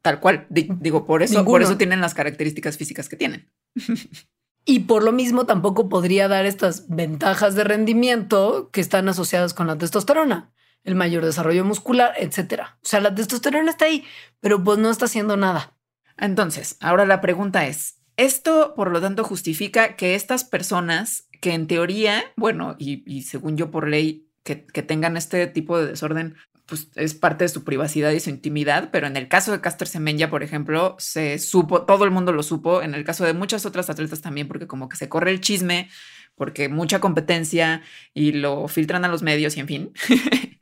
Tal 0.00 0.18
cual. 0.18 0.46
Di- 0.48 0.68
digo, 0.80 1.04
por 1.04 1.22
eso, 1.22 1.44
por 1.44 1.60
eso 1.60 1.76
tienen 1.76 2.00
las 2.00 2.14
características 2.14 2.78
físicas 2.78 3.10
que 3.10 3.16
tienen. 3.16 3.50
y 4.64 4.80
por 4.80 5.02
lo 5.04 5.12
mismo 5.12 5.44
tampoco 5.44 5.90
podría 5.90 6.26
dar 6.26 6.46
estas 6.46 6.88
ventajas 6.88 7.54
de 7.54 7.64
rendimiento 7.64 8.70
que 8.72 8.80
están 8.80 9.10
asociadas 9.10 9.52
con 9.52 9.66
la 9.66 9.76
testosterona, 9.76 10.50
el 10.84 10.94
mayor 10.94 11.24
desarrollo 11.24 11.64
muscular, 11.64 12.14
etcétera. 12.16 12.78
O 12.82 12.86
sea, 12.86 13.00
la 13.00 13.14
testosterona 13.14 13.70
está 13.70 13.86
ahí, 13.86 14.04
pero 14.40 14.62
pues 14.62 14.78
no 14.78 14.90
está 14.90 15.06
haciendo 15.06 15.36
nada. 15.36 15.76
Entonces, 16.16 16.76
ahora 16.80 17.06
la 17.06 17.20
pregunta 17.20 17.66
es, 17.66 17.96
¿esto 18.16 18.74
por 18.76 18.90
lo 18.90 19.00
tanto 19.00 19.24
justifica 19.24 19.96
que 19.96 20.14
estas 20.14 20.44
personas 20.44 21.28
que 21.40 21.54
en 21.54 21.66
teoría, 21.66 22.24
bueno, 22.36 22.76
y, 22.78 23.22
según 23.22 23.56
yo 23.56 23.70
por 23.70 23.88
ley, 23.88 24.28
que, 24.44 24.66
que 24.66 24.82
tengan 24.82 25.16
este 25.16 25.46
tipo 25.46 25.78
de 25.78 25.86
desorden 25.86 26.36
pues 26.66 26.88
es 26.94 27.14
parte 27.14 27.44
de 27.44 27.48
su 27.48 27.62
privacidad 27.64 28.10
y 28.12 28.20
su 28.20 28.30
intimidad, 28.30 28.88
pero 28.90 29.06
en 29.06 29.16
el 29.16 29.28
caso 29.28 29.52
de 29.52 29.60
Caster 29.60 29.86
Semenya, 29.86 30.30
por 30.30 30.42
ejemplo, 30.42 30.96
se 30.98 31.38
supo, 31.38 31.82
todo 31.82 32.04
el 32.04 32.10
mundo 32.10 32.32
lo 32.32 32.42
supo, 32.42 32.80
en 32.80 32.94
el 32.94 33.04
caso 33.04 33.24
de 33.24 33.34
muchas 33.34 33.66
otras 33.66 33.90
atletas 33.90 34.22
también, 34.22 34.48
porque 34.48 34.66
como 34.66 34.88
que 34.88 34.96
se 34.96 35.08
corre 35.08 35.30
el 35.30 35.40
chisme, 35.40 35.90
porque 36.36 36.68
mucha 36.68 37.00
competencia 37.00 37.82
y 38.14 38.32
lo 38.32 38.66
filtran 38.68 39.04
a 39.04 39.08
los 39.08 39.22
medios 39.22 39.56
y 39.56 39.60
en 39.60 39.66
fin. 39.66 39.92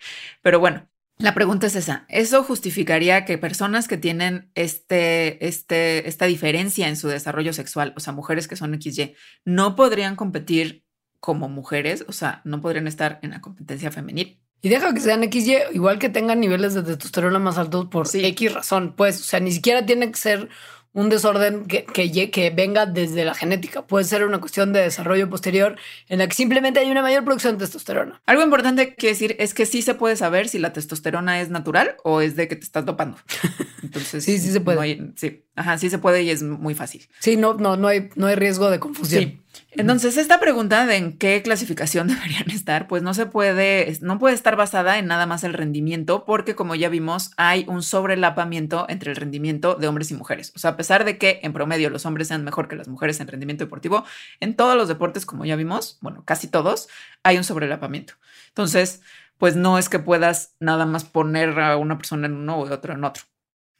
pero 0.42 0.60
bueno, 0.60 0.88
la 1.18 1.34
pregunta 1.34 1.66
es 1.66 1.76
esa, 1.76 2.04
¿eso 2.08 2.42
justificaría 2.42 3.24
que 3.24 3.38
personas 3.38 3.86
que 3.86 3.96
tienen 3.96 4.50
este, 4.54 5.46
este, 5.46 6.08
esta 6.08 6.26
diferencia 6.26 6.88
en 6.88 6.96
su 6.96 7.08
desarrollo 7.08 7.52
sexual, 7.52 7.94
o 7.96 8.00
sea, 8.00 8.12
mujeres 8.12 8.48
que 8.48 8.56
son 8.56 8.74
XY, 8.80 9.14
no 9.44 9.76
podrían 9.76 10.16
competir 10.16 10.84
como 11.20 11.48
mujeres, 11.48 12.04
o 12.08 12.12
sea, 12.12 12.42
no 12.44 12.60
podrían 12.60 12.88
estar 12.88 13.20
en 13.22 13.30
la 13.30 13.40
competencia 13.40 13.92
femenil? 13.92 14.40
Y 14.62 14.68
deja 14.68 14.94
que 14.94 15.00
sean 15.00 15.22
XY, 15.22 15.56
igual 15.74 15.98
que 15.98 16.08
tengan 16.08 16.40
niveles 16.40 16.74
de 16.74 16.82
testosterona 16.82 17.40
más 17.40 17.58
altos 17.58 17.86
por 17.86 18.06
X 18.12 18.54
razón. 18.54 18.94
Pues, 18.96 19.20
o 19.20 19.24
sea, 19.24 19.40
ni 19.40 19.50
siquiera 19.50 19.84
tiene 19.84 20.10
que 20.10 20.18
ser 20.18 20.48
un 20.94 21.08
desorden 21.08 21.64
que, 21.64 21.84
que, 21.84 22.30
que, 22.30 22.50
venga 22.50 22.86
desde 22.86 23.24
la 23.24 23.34
genética. 23.34 23.86
Puede 23.86 24.04
ser 24.04 24.24
una 24.24 24.40
cuestión 24.40 24.72
de 24.72 24.80
desarrollo 24.80 25.28
posterior 25.30 25.76
en 26.08 26.18
la 26.18 26.26
que 26.26 26.34
simplemente 26.34 26.80
hay 26.80 26.90
una 26.90 27.02
mayor 27.02 27.24
producción 27.24 27.54
de 27.56 27.64
testosterona. 27.64 28.20
Algo 28.26 28.42
importante 28.42 28.94
que 28.94 29.08
decir 29.08 29.36
es 29.38 29.54
que 29.54 29.64
sí 29.64 29.82
se 29.82 29.94
puede 29.94 30.16
saber 30.16 30.48
si 30.48 30.58
la 30.58 30.72
testosterona 30.72 31.40
es 31.40 31.48
natural 31.48 31.96
o 32.04 32.20
es 32.20 32.36
de 32.36 32.48
que 32.48 32.56
te 32.56 32.64
estás 32.64 32.84
dopando. 32.84 33.16
Entonces, 33.82 34.24
sí, 34.24 34.38
sí 34.38 34.52
se 34.52 34.60
puede. 34.60 35.12
sí, 35.16 35.44
ajá, 35.56 35.78
sí 35.78 35.88
se 35.88 35.98
puede 35.98 36.22
y 36.22 36.30
es 36.30 36.42
muy 36.42 36.74
fácil. 36.74 37.08
Sí, 37.20 37.36
no, 37.36 37.54
no, 37.54 37.76
no 37.76 37.88
hay, 37.88 38.10
no 38.16 38.26
hay 38.26 38.34
riesgo 38.34 38.70
de 38.70 38.78
confusión. 38.78 39.22
Sí. 39.22 39.38
Entonces, 39.74 40.18
esta 40.18 40.38
pregunta 40.38 40.86
de 40.86 40.96
en 40.96 41.16
qué 41.16 41.42
clasificación 41.42 42.08
deberían 42.08 42.50
estar, 42.50 42.88
pues 42.88 43.02
no 43.02 43.14
se 43.14 43.26
puede, 43.26 43.96
no 44.02 44.18
puede 44.18 44.34
estar 44.34 44.56
basada 44.56 44.98
en 44.98 45.06
nada 45.06 45.26
más 45.26 45.44
el 45.44 45.54
rendimiento, 45.54 46.24
porque 46.24 46.54
como 46.54 46.74
ya 46.74 46.88
vimos, 46.88 47.30
hay 47.36 47.64
un 47.68 47.82
sobrelapamiento 47.82 48.86
entre 48.88 49.10
el 49.10 49.16
rendimiento 49.16 49.74
de 49.74 49.88
hombres 49.88 50.10
y 50.10 50.14
mujeres. 50.14 50.52
O 50.54 50.58
sea, 50.58 50.72
a 50.72 50.76
pesar 50.76 51.04
de 51.04 51.16
que 51.16 51.40
en 51.42 51.52
promedio 51.52 51.88
los 51.90 52.04
hombres 52.04 52.28
sean 52.28 52.44
mejor 52.44 52.68
que 52.68 52.76
las 52.76 52.88
mujeres 52.88 53.18
en 53.20 53.28
rendimiento 53.28 53.64
deportivo, 53.64 54.04
en 54.40 54.56
todos 54.56 54.76
los 54.76 54.88
deportes, 54.88 55.24
como 55.24 55.44
ya 55.44 55.56
vimos, 55.56 55.98
bueno, 56.02 56.22
casi 56.24 56.48
todos, 56.48 56.88
hay 57.22 57.38
un 57.38 57.44
sobrelapamiento. 57.44 58.14
Entonces, 58.48 59.00
pues 59.38 59.56
no 59.56 59.78
es 59.78 59.88
que 59.88 59.98
puedas 59.98 60.54
nada 60.60 60.86
más 60.86 61.04
poner 61.04 61.58
a 61.58 61.76
una 61.76 61.96
persona 61.96 62.26
en 62.26 62.34
uno 62.34 62.58
o 62.58 62.70
otro 62.70 62.92
en 62.92 63.04
otro. 63.04 63.24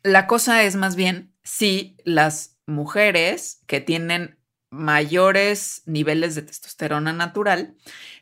La 0.03 0.27
cosa 0.27 0.65
es 0.65 0.75
más 0.75 0.97
bien 0.97 1.33
si 1.45 1.97
las 2.05 2.59
mujeres 2.67 3.63
que 3.67 3.81
tienen 3.81 4.42
mayores 4.73 5.83
niveles 5.85 6.35
de 6.35 6.43
testosterona 6.43 7.13
natural 7.13 7.77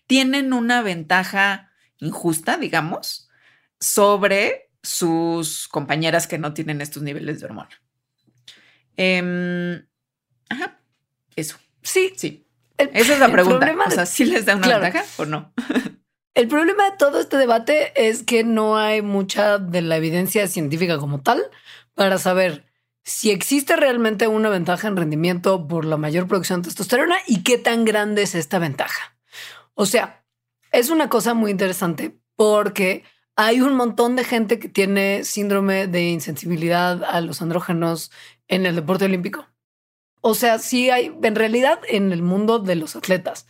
tienen 0.07 0.53
una 0.53 0.83
ventaja 0.83 1.71
injusta, 1.99 2.57
digamos, 2.57 3.31
sobre 3.79 4.71
sus 4.83 5.69
compañeras 5.69 6.27
que 6.27 6.39
no 6.39 6.53
tienen 6.53 6.81
estos 6.81 7.03
niveles 7.03 7.41
de 7.41 7.47
hormona. 7.47 7.71
Em, 8.97 9.87
ajá, 10.49 10.81
eso. 11.37 11.57
Sí. 11.83 12.13
Sí. 12.17 12.47
Esa 12.77 13.13
es 13.13 13.19
la 13.19 13.31
pregunta. 13.31 13.75
O 13.87 13.91
sea, 13.91 14.07
¿sí 14.07 14.25
les 14.25 14.47
da 14.47 14.57
una 14.57 14.79
ventaja 14.79 15.05
o 15.19 15.27
no? 15.27 15.53
El 16.35 16.49
problema 16.49 16.91
de 16.91 16.97
todo 16.97 17.21
este 17.21 17.37
debate 17.37 17.93
es 17.95 18.23
que 18.23 18.45
no 18.45 18.79
hay 18.79 19.03
mucha 19.03 19.59
de 19.59 19.83
la 19.83 19.97
evidencia 19.97 20.47
científica 20.49 20.99
como 20.99 21.21
tal 21.21 21.43
para 21.95 22.19
saber 22.19 22.70
si 23.03 23.31
existe 23.31 23.77
realmente 23.77 24.29
una 24.29 24.49
ventaja 24.49 24.89
en 24.89 24.97
rendimiento 24.97 25.67
por 25.67 25.85
la 25.85 25.97
mayor 25.97 26.27
producción 26.29 26.63
de 26.63 26.69
testosterona 26.69 27.17
y 27.27 27.43
qué 27.43 27.59
tan 27.59 27.85
grande 27.85 28.23
es 28.23 28.35
esta 28.35 28.59
ventaja. 28.59 29.17
O 29.75 29.87
sea, 29.87 30.25
es 30.73 30.91
una 30.91 31.09
cosa 31.09 31.35
muy 31.35 31.51
interesante 31.51 32.19
porque 32.37 33.05
hay 33.37 33.61
un 33.61 33.75
montón 33.75 34.17
de 34.17 34.25
gente 34.25 34.59
que 34.59 34.69
tiene 34.69 35.25
síndrome 35.25 35.87
de 35.87 36.09
insensibilidad 36.11 37.03
a 37.05 37.21
los 37.21 37.41
andrógenos 37.41 38.11
en 38.49 38.67
el 38.67 38.77
deporte 38.77 39.07
olímpico. 39.07 39.47
O 40.21 40.35
sea, 40.35 40.59
sí 40.59 40.91
hay 40.91 41.17
en 41.23 41.35
realidad 41.35 41.81
en 41.89 42.13
el 42.13 42.23
mundo 42.23 42.59
de 42.59 42.77
los 42.77 42.97
atletas. 42.97 43.47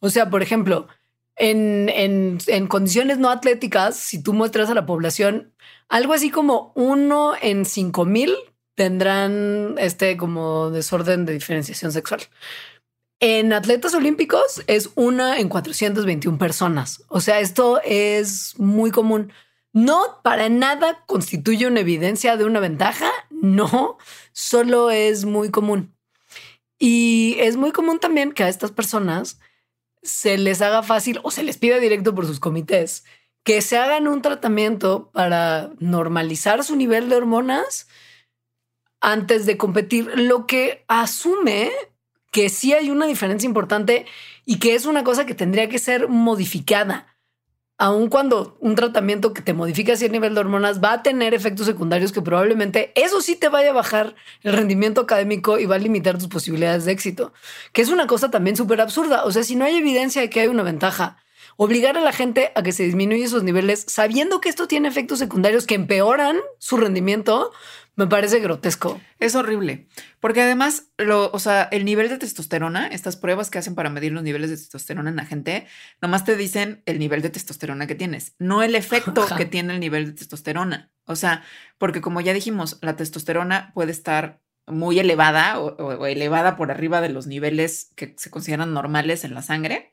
O 0.00 0.08
sea, 0.08 0.30
por 0.30 0.42
ejemplo, 0.42 0.88
en, 1.36 1.90
en, 1.90 2.38
en 2.46 2.66
condiciones 2.66 3.18
no 3.18 3.28
atléticas, 3.28 3.96
si 3.96 4.22
tú 4.22 4.32
muestras 4.32 4.70
a 4.70 4.74
la 4.74 4.86
población 4.86 5.52
algo 5.88 6.14
así 6.14 6.30
como 6.30 6.72
uno 6.74 7.34
en 7.40 7.66
cinco 7.66 8.04
mil 8.04 8.34
tendrán 8.74 9.76
este 9.78 10.16
como 10.16 10.70
desorden 10.70 11.26
de 11.26 11.32
diferenciación 11.32 11.92
sexual. 11.92 12.22
En 13.20 13.52
atletas 13.52 13.94
olímpicos 13.94 14.62
es 14.66 14.90
una 14.96 15.38
en 15.38 15.48
421 15.48 16.36
personas. 16.38 17.02
O 17.08 17.20
sea, 17.20 17.40
esto 17.40 17.80
es 17.84 18.58
muy 18.58 18.90
común. 18.90 19.32
No 19.72 20.20
para 20.22 20.48
nada 20.48 21.04
constituye 21.06 21.66
una 21.66 21.80
evidencia 21.80 22.36
de 22.36 22.44
una 22.44 22.60
ventaja. 22.60 23.10
No, 23.30 23.98
solo 24.32 24.90
es 24.90 25.24
muy 25.24 25.50
común. 25.50 25.94
Y 26.78 27.36
es 27.38 27.56
muy 27.56 27.72
común 27.72 27.98
también 27.98 28.32
que 28.32 28.44
a 28.44 28.48
estas 28.48 28.72
personas 28.72 29.38
se 30.02 30.36
les 30.36 30.60
haga 30.60 30.82
fácil 30.82 31.20
o 31.22 31.30
se 31.30 31.42
les 31.42 31.56
pida 31.56 31.78
directo 31.78 32.14
por 32.14 32.26
sus 32.26 32.40
comités 32.40 33.04
que 33.44 33.60
se 33.60 33.76
hagan 33.76 34.08
un 34.08 34.22
tratamiento 34.22 35.10
para 35.12 35.70
normalizar 35.78 36.64
su 36.64 36.76
nivel 36.76 37.08
de 37.10 37.16
hormonas 37.16 37.86
antes 39.04 39.44
de 39.44 39.58
competir, 39.58 40.10
lo 40.16 40.46
que 40.46 40.84
asume 40.88 41.70
que 42.32 42.48
sí 42.48 42.72
hay 42.72 42.90
una 42.90 43.06
diferencia 43.06 43.46
importante 43.46 44.06
y 44.44 44.58
que 44.58 44.74
es 44.74 44.86
una 44.86 45.04
cosa 45.04 45.26
que 45.26 45.34
tendría 45.34 45.68
que 45.68 45.78
ser 45.78 46.08
modificada. 46.08 47.06
Aun 47.76 48.08
cuando 48.08 48.56
un 48.60 48.74
tratamiento 48.74 49.34
que 49.34 49.42
te 49.42 49.52
modifica 49.52 49.92
el 49.92 50.10
nivel 50.10 50.34
de 50.34 50.40
hormonas 50.40 50.82
va 50.82 50.94
a 50.94 51.02
tener 51.02 51.34
efectos 51.34 51.66
secundarios 51.66 52.12
que 52.12 52.22
probablemente 52.22 52.92
eso 52.94 53.20
sí 53.20 53.36
te 53.36 53.48
vaya 53.48 53.70
a 53.70 53.74
bajar 53.74 54.14
el 54.42 54.54
rendimiento 54.54 55.02
académico 55.02 55.58
y 55.58 55.66
va 55.66 55.74
a 55.74 55.78
limitar 55.78 56.16
tus 56.18 56.28
posibilidades 56.28 56.86
de 56.86 56.92
éxito, 56.92 57.32
que 57.72 57.82
es 57.82 57.90
una 57.90 58.06
cosa 58.06 58.30
también 58.30 58.56
súper 58.56 58.80
absurda. 58.80 59.24
O 59.24 59.32
sea, 59.32 59.42
si 59.42 59.54
no 59.54 59.64
hay 59.64 59.76
evidencia 59.76 60.22
de 60.22 60.30
que 60.30 60.40
hay 60.40 60.48
una 60.48 60.62
ventaja, 60.62 61.18
obligar 61.56 61.96
a 61.96 62.00
la 62.00 62.12
gente 62.12 62.52
a 62.54 62.62
que 62.62 62.72
se 62.72 62.84
disminuya 62.84 63.24
esos 63.24 63.42
niveles 63.42 63.84
sabiendo 63.88 64.40
que 64.40 64.48
esto 64.48 64.66
tiene 64.66 64.88
efectos 64.88 65.18
secundarios 65.18 65.66
que 65.66 65.74
empeoran 65.74 66.38
su 66.58 66.76
rendimiento, 66.76 67.52
me 67.96 68.06
parece 68.06 68.40
grotesco. 68.40 69.00
Es 69.18 69.34
horrible, 69.34 69.86
porque 70.20 70.42
además, 70.42 70.90
lo, 70.98 71.30
o 71.32 71.38
sea, 71.38 71.64
el 71.64 71.84
nivel 71.84 72.08
de 72.08 72.18
testosterona, 72.18 72.86
estas 72.88 73.16
pruebas 73.16 73.50
que 73.50 73.58
hacen 73.58 73.74
para 73.74 73.90
medir 73.90 74.12
los 74.12 74.22
niveles 74.22 74.50
de 74.50 74.56
testosterona 74.56 75.10
en 75.10 75.16
la 75.16 75.26
gente, 75.26 75.66
nomás 76.00 76.24
te 76.24 76.36
dicen 76.36 76.82
el 76.86 76.98
nivel 76.98 77.22
de 77.22 77.30
testosterona 77.30 77.86
que 77.86 77.94
tienes, 77.94 78.34
no 78.38 78.62
el 78.62 78.74
efecto 78.74 79.26
que 79.36 79.46
tiene 79.46 79.74
el 79.74 79.80
nivel 79.80 80.06
de 80.06 80.12
testosterona. 80.12 80.92
O 81.06 81.16
sea, 81.16 81.42
porque 81.78 82.00
como 82.00 82.20
ya 82.20 82.32
dijimos, 82.32 82.78
la 82.80 82.96
testosterona 82.96 83.72
puede 83.74 83.92
estar 83.92 84.40
muy 84.66 84.98
elevada 84.98 85.60
o 85.60 86.06
elevada 86.06 86.56
por 86.56 86.70
arriba 86.70 87.02
de 87.02 87.10
los 87.10 87.26
niveles 87.26 87.90
que 87.96 88.14
se 88.16 88.30
consideran 88.30 88.72
normales 88.72 89.24
en 89.24 89.34
la 89.34 89.42
sangre, 89.42 89.92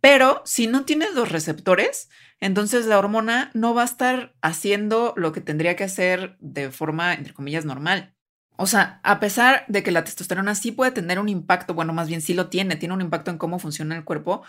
pero 0.00 0.42
si 0.44 0.66
no 0.66 0.84
tienes 0.84 1.14
los 1.14 1.30
receptores, 1.30 2.08
entonces 2.40 2.86
la 2.86 2.98
hormona 2.98 3.50
no 3.54 3.74
va 3.74 3.82
a 3.82 3.86
estar 3.86 4.34
haciendo 4.42 5.12
lo 5.16 5.32
que 5.32 5.40
tendría 5.40 5.76
que 5.76 5.84
hacer 5.84 6.36
de 6.40 6.70
forma, 6.70 7.14
entre 7.14 7.34
comillas, 7.34 7.64
normal. 7.64 8.14
O 8.56 8.66
sea, 8.66 9.00
a 9.04 9.20
pesar 9.20 9.64
de 9.68 9.82
que 9.82 9.92
la 9.92 10.04
testosterona 10.04 10.54
sí 10.54 10.72
puede 10.72 10.90
tener 10.90 11.18
un 11.18 11.28
impacto, 11.28 11.74
bueno, 11.74 11.92
más 11.92 12.08
bien 12.08 12.20
sí 12.20 12.34
lo 12.34 12.48
tiene, 12.48 12.76
tiene 12.76 12.94
un 12.94 13.00
impacto 13.00 13.30
en 13.30 13.38
cómo 13.38 13.58
funciona 13.58 13.96
el 13.96 14.04
cuerpo, 14.04 14.42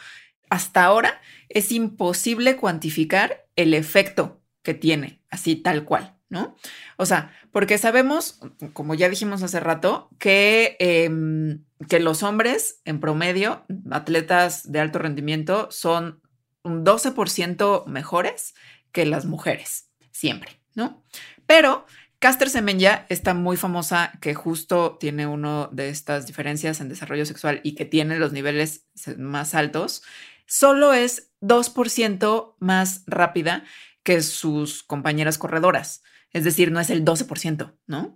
hasta 0.49 0.83
ahora 0.83 1.21
es 1.47 1.71
imposible 1.71 2.55
cuantificar 2.55 3.47
el 3.55 3.73
efecto 3.73 4.41
que 4.63 4.73
tiene, 4.73 5.21
así 5.29 5.55
tal 5.55 5.85
cual, 5.85 6.18
¿no? 6.29 6.55
O 6.97 7.05
sea, 7.05 7.33
porque 7.51 7.77
sabemos, 7.77 8.39
como 8.73 8.93
ya 8.93 9.09
dijimos 9.09 9.43
hace 9.43 9.59
rato, 9.59 10.09
que, 10.19 10.77
em, 10.79 11.63
que 11.87 11.99
los 11.99 12.23
hombres 12.23 12.81
en 12.85 12.99
promedio, 12.99 13.65
atletas 13.91 14.71
de 14.71 14.79
alto 14.79 14.99
rendimiento, 14.99 15.69
son 15.71 16.21
un 16.63 16.83
12% 16.83 17.85
mejores 17.87 18.53
que 18.91 19.05
las 19.05 19.25
mujeres, 19.25 19.89
siempre, 20.11 20.61
¿no? 20.75 21.03
Pero 21.45 21.85
Caster 22.19 22.49
Semenya 22.49 23.05
está 23.07 23.33
muy 23.33 23.55
famosa 23.55 24.11
que 24.19 24.33
justo 24.33 24.97
tiene 24.99 25.25
una 25.25 25.69
de 25.71 25.89
estas 25.89 26.27
diferencias 26.27 26.81
en 26.81 26.89
desarrollo 26.89 27.25
sexual 27.25 27.61
y 27.63 27.75
que 27.75 27.85
tiene 27.85 28.19
los 28.19 28.33
niveles 28.33 28.87
más 29.17 29.55
altos, 29.55 30.03
solo 30.45 30.93
es 30.93 31.31
2% 31.39 32.57
más 32.59 33.03
rápida 33.07 33.63
que 34.03 34.21
sus 34.21 34.83
compañeras 34.83 35.37
corredoras. 35.37 36.03
Es 36.33 36.43
decir, 36.43 36.71
no 36.71 36.79
es 36.79 36.89
el 36.89 37.03
12%, 37.03 37.73
¿no? 37.87 38.15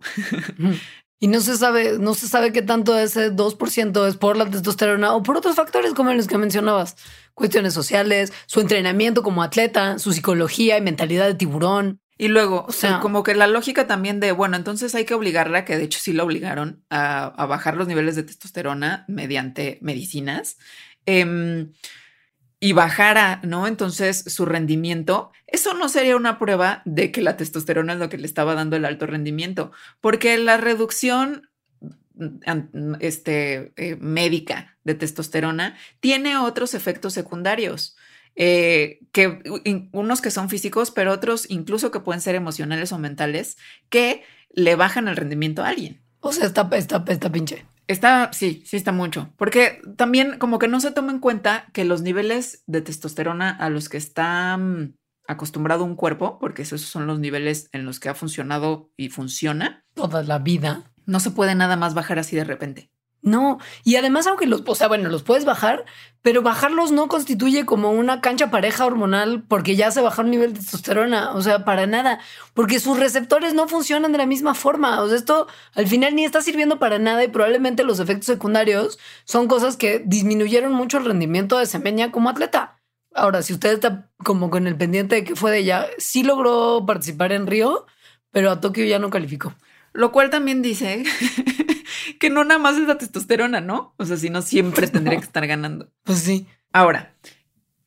Y 1.19 1.27
no 1.27 1.39
se 1.39 1.55
sabe, 1.55 1.99
no 1.99 2.15
se 2.15 2.27
sabe 2.27 2.51
qué 2.51 2.61
tanto 2.61 2.99
ese 2.99 3.31
2% 3.31 4.07
es 4.09 4.17
por 4.17 4.35
la 4.35 4.49
testosterona 4.49 5.15
o 5.15 5.23
por 5.23 5.37
otros 5.37 5.55
factores 5.55 5.93
como 5.93 6.11
los 6.13 6.27
que 6.27 6.37
mencionabas. 6.37 6.97
Cuestiones 7.33 7.73
sociales, 7.73 8.33
su 8.45 8.59
entrenamiento 8.59 9.23
como 9.23 9.41
atleta, 9.41 9.99
su 9.99 10.11
psicología 10.11 10.77
y 10.77 10.81
mentalidad 10.81 11.25
de 11.27 11.35
tiburón. 11.35 12.01
Y 12.17 12.27
luego, 12.27 12.65
o 12.67 12.73
sea, 12.73 12.99
como 12.99 13.23
que 13.23 13.35
la 13.35 13.47
lógica 13.47 13.87
también 13.87 14.19
de, 14.19 14.33
bueno, 14.33 14.57
entonces 14.57 14.93
hay 14.95 15.05
que 15.05 15.13
obligarla, 15.13 15.63
que 15.63 15.77
de 15.77 15.85
hecho 15.85 15.99
sí 16.01 16.11
la 16.11 16.25
obligaron 16.25 16.83
a, 16.89 17.27
a 17.27 17.45
bajar 17.45 17.77
los 17.77 17.87
niveles 17.87 18.17
de 18.17 18.23
testosterona 18.23 19.05
mediante 19.07 19.79
medicinas. 19.81 20.57
Eh, 21.05 21.69
y 22.63 22.71
bajara, 22.71 23.41
¿no? 23.43 23.67
Entonces 23.67 24.23
su 24.25 24.45
rendimiento, 24.45 25.33
eso 25.47 25.73
no 25.73 25.89
sería 25.89 26.15
una 26.15 26.39
prueba 26.39 26.81
de 26.85 27.11
que 27.11 27.21
la 27.21 27.35
testosterona 27.35 27.91
es 27.91 27.99
lo 27.99 28.07
que 28.07 28.17
le 28.17 28.25
estaba 28.25 28.55
dando 28.55 28.77
el 28.77 28.85
alto 28.85 29.05
rendimiento, 29.05 29.73
porque 29.99 30.37
la 30.37 30.55
reducción 30.55 31.49
mm, 32.13 32.93
este, 33.01 33.73
eh, 33.75 33.97
médica 33.97 34.77
de 34.85 34.95
testosterona 34.95 35.75
tiene 35.99 36.37
otros 36.37 36.73
efectos 36.73 37.11
secundarios. 37.11 37.97
Eh, 38.37 39.01
que 39.11 39.43
unos 39.91 40.21
que 40.21 40.31
son 40.31 40.49
físicos, 40.49 40.89
pero 40.89 41.11
otros 41.11 41.45
incluso 41.49 41.91
que 41.91 41.99
pueden 41.99 42.21
ser 42.21 42.33
emocionales 42.33 42.93
o 42.93 42.97
mentales, 42.97 43.57
que 43.89 44.23
le 44.53 44.77
bajan 44.77 45.09
el 45.09 45.17
rendimiento 45.17 45.63
a 45.63 45.67
alguien. 45.67 46.01
O 46.21 46.31
sea, 46.31 46.45
está, 46.45 46.69
está, 46.71 47.03
está 47.09 47.29
pinche. 47.29 47.65
Está, 47.87 48.31
sí, 48.33 48.63
sí 48.65 48.77
está 48.77 48.91
mucho. 48.91 49.33
Porque 49.37 49.81
también 49.97 50.37
como 50.39 50.59
que 50.59 50.67
no 50.67 50.79
se 50.79 50.91
toma 50.91 51.11
en 51.11 51.19
cuenta 51.19 51.65
que 51.73 51.85
los 51.85 52.01
niveles 52.01 52.63
de 52.65 52.81
testosterona 52.81 53.49
a 53.49 53.69
los 53.69 53.89
que 53.89 53.97
está 53.97 54.57
mm, 54.57 54.93
acostumbrado 55.27 55.83
un 55.83 55.95
cuerpo, 55.95 56.39
porque 56.39 56.61
esos 56.61 56.81
son 56.81 57.07
los 57.07 57.19
niveles 57.19 57.69
en 57.71 57.85
los 57.85 57.99
que 57.99 58.09
ha 58.09 58.15
funcionado 58.15 58.91
y 58.95 59.09
funciona. 59.09 59.85
Toda 59.93 60.23
la 60.23 60.39
vida. 60.39 60.91
No 61.05 61.19
se 61.19 61.31
puede 61.31 61.55
nada 61.55 61.75
más 61.75 61.93
bajar 61.93 62.19
así 62.19 62.35
de 62.35 62.45
repente. 62.45 62.92
No, 63.23 63.57
y 63.85 63.95
además 63.95 64.27
aunque 64.27 64.45
los, 64.45 64.63
o 64.65 64.75
sea, 64.75 64.89
bueno, 64.89 65.07
los 65.07 65.23
puedes 65.23 65.45
bajar, 65.45 65.85
pero 66.21 66.41
bajarlos 66.41 66.91
no 66.91 67.07
constituye 67.07 67.65
como 67.65 67.91
una 67.91 68.19
cancha 68.19 68.51
pareja 68.51 68.85
hormonal 68.85 69.43
porque 69.47 69.77
ya 69.77 69.91
se 69.91 70.01
bajó 70.01 70.23
el 70.23 70.29
nivel 70.29 70.53
de 70.53 70.59
testosterona, 70.59 71.31
o 71.31 71.41
sea, 71.41 71.63
para 71.63 71.87
nada, 71.87 72.19
porque 72.53 72.81
sus 72.81 72.99
receptores 72.99 73.53
no 73.53 73.69
funcionan 73.69 74.11
de 74.11 74.17
la 74.17 74.25
misma 74.25 74.53
forma, 74.55 75.01
o 75.01 75.07
sea, 75.07 75.17
esto 75.17 75.47
al 75.73 75.87
final 75.87 76.15
ni 76.15 76.25
está 76.25 76.41
sirviendo 76.41 76.79
para 76.79 76.99
nada 76.99 77.23
y 77.23 77.29
probablemente 77.29 77.85
los 77.85 78.01
efectos 78.01 78.25
secundarios 78.25 78.99
son 79.23 79.47
cosas 79.47 79.77
que 79.77 80.03
disminuyeron 80.05 80.73
mucho 80.73 80.97
el 80.97 81.05
rendimiento 81.05 81.57
de 81.57 81.65
Semenya 81.65 82.11
como 82.11 82.29
atleta. 82.29 82.77
Ahora, 83.15 83.41
si 83.41 83.53
usted 83.53 83.71
está 83.71 84.09
como 84.17 84.49
con 84.49 84.67
el 84.67 84.75
pendiente 84.75 85.15
de 85.15 85.23
que 85.23 85.35
fue 85.37 85.51
de 85.51 85.59
ella, 85.59 85.87
sí 85.97 86.23
logró 86.23 86.85
participar 86.85 87.31
en 87.31 87.47
Río, 87.47 87.85
pero 88.31 88.51
a 88.51 88.59
Tokio 88.59 88.83
ya 88.83 88.99
no 88.99 89.09
calificó. 89.09 89.53
Lo 89.93 90.11
cual 90.11 90.29
también 90.29 90.61
dice 90.61 91.03
que 92.19 92.29
no 92.29 92.43
nada 92.43 92.59
más 92.59 92.77
es 92.77 92.87
la 92.87 92.97
testosterona, 92.97 93.61
¿no? 93.61 93.93
O 93.97 94.05
sea, 94.05 94.17
si 94.17 94.29
no 94.29 94.41
siempre 94.41 94.87
tendría 94.89 95.19
que 95.19 95.25
estar 95.25 95.45
ganando. 95.47 95.91
Pues 96.03 96.19
sí. 96.19 96.45
Ahora, 96.71 97.13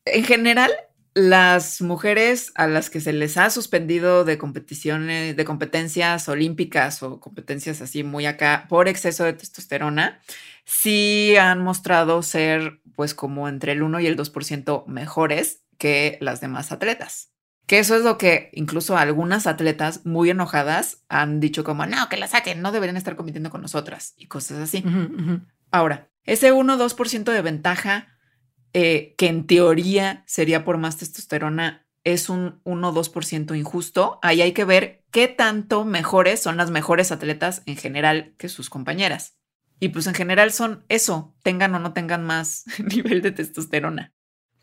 en 0.05 0.23
general, 0.23 0.71
las 1.13 1.81
mujeres 1.81 2.51
a 2.55 2.67
las 2.67 2.89
que 2.89 3.01
se 3.01 3.11
les 3.11 3.37
ha 3.37 3.49
suspendido 3.49 4.23
de 4.23 4.37
competiciones, 4.37 5.35
de 5.35 5.45
competencias 5.45 6.29
olímpicas 6.29 7.01
o 7.01 7.19
competencias 7.19 7.81
así 7.81 8.03
muy 8.03 8.27
acá 8.27 8.67
por 8.69 8.87
exceso 8.87 9.23
de 9.23 9.33
testosterona, 9.33 10.19
sí 10.63 11.35
han 11.35 11.63
mostrado 11.63 12.21
ser 12.21 12.81
pues 12.95 13.15
como 13.15 13.49
entre 13.49 13.71
el 13.71 13.81
1 13.81 13.99
y 14.01 14.07
el 14.07 14.15
2% 14.15 14.85
mejores 14.85 15.63
que 15.79 16.17
las 16.21 16.39
demás 16.39 16.71
atletas. 16.71 17.31
Que 17.67 17.79
eso 17.79 17.95
es 17.95 18.03
lo 18.03 18.17
que 18.17 18.49
incluso 18.53 18.97
algunas 18.97 19.45
atletas 19.45 20.05
muy 20.05 20.29
enojadas 20.29 21.03
han 21.09 21.39
dicho 21.39 21.63
como, 21.63 21.85
no, 21.85 22.09
que 22.09 22.17
la 22.17 22.27
saquen, 22.27 22.61
no 22.61 22.71
deberían 22.71 22.97
estar 22.97 23.15
compitiendo 23.15 23.49
con 23.49 23.61
nosotras 23.61 24.13
y 24.17 24.27
cosas 24.27 24.57
así. 24.59 24.83
Ahora, 25.69 26.09
ese 26.23 26.53
1-2% 26.53 27.31
de 27.31 27.41
ventaja 27.41 28.07
eh, 28.73 29.15
que 29.17 29.27
en 29.27 29.47
teoría 29.47 30.23
sería 30.27 30.63
por 30.63 30.77
más 30.77 30.97
testosterona 30.97 31.87
es 32.03 32.29
un 32.29 32.63
1-2% 32.63 33.57
injusto. 33.57 34.19
Ahí 34.21 34.41
hay 34.41 34.53
que 34.53 34.63
ver 34.63 35.03
qué 35.11 35.27
tanto 35.27 35.83
mejores 35.83 36.41
son 36.41 36.55
las 36.55 36.71
mejores 36.71 37.11
atletas 37.11 37.63
en 37.65 37.75
general 37.75 38.33
que 38.37 38.47
sus 38.47 38.69
compañeras. 38.69 39.37
Y 39.79 39.89
pues 39.89 40.07
en 40.07 40.13
general 40.13 40.51
son 40.53 40.85
eso, 40.87 41.35
tengan 41.43 41.75
o 41.75 41.79
no 41.79 41.93
tengan 41.93 42.23
más 42.23 42.65
nivel 42.79 43.21
de 43.21 43.31
testosterona. 43.31 44.13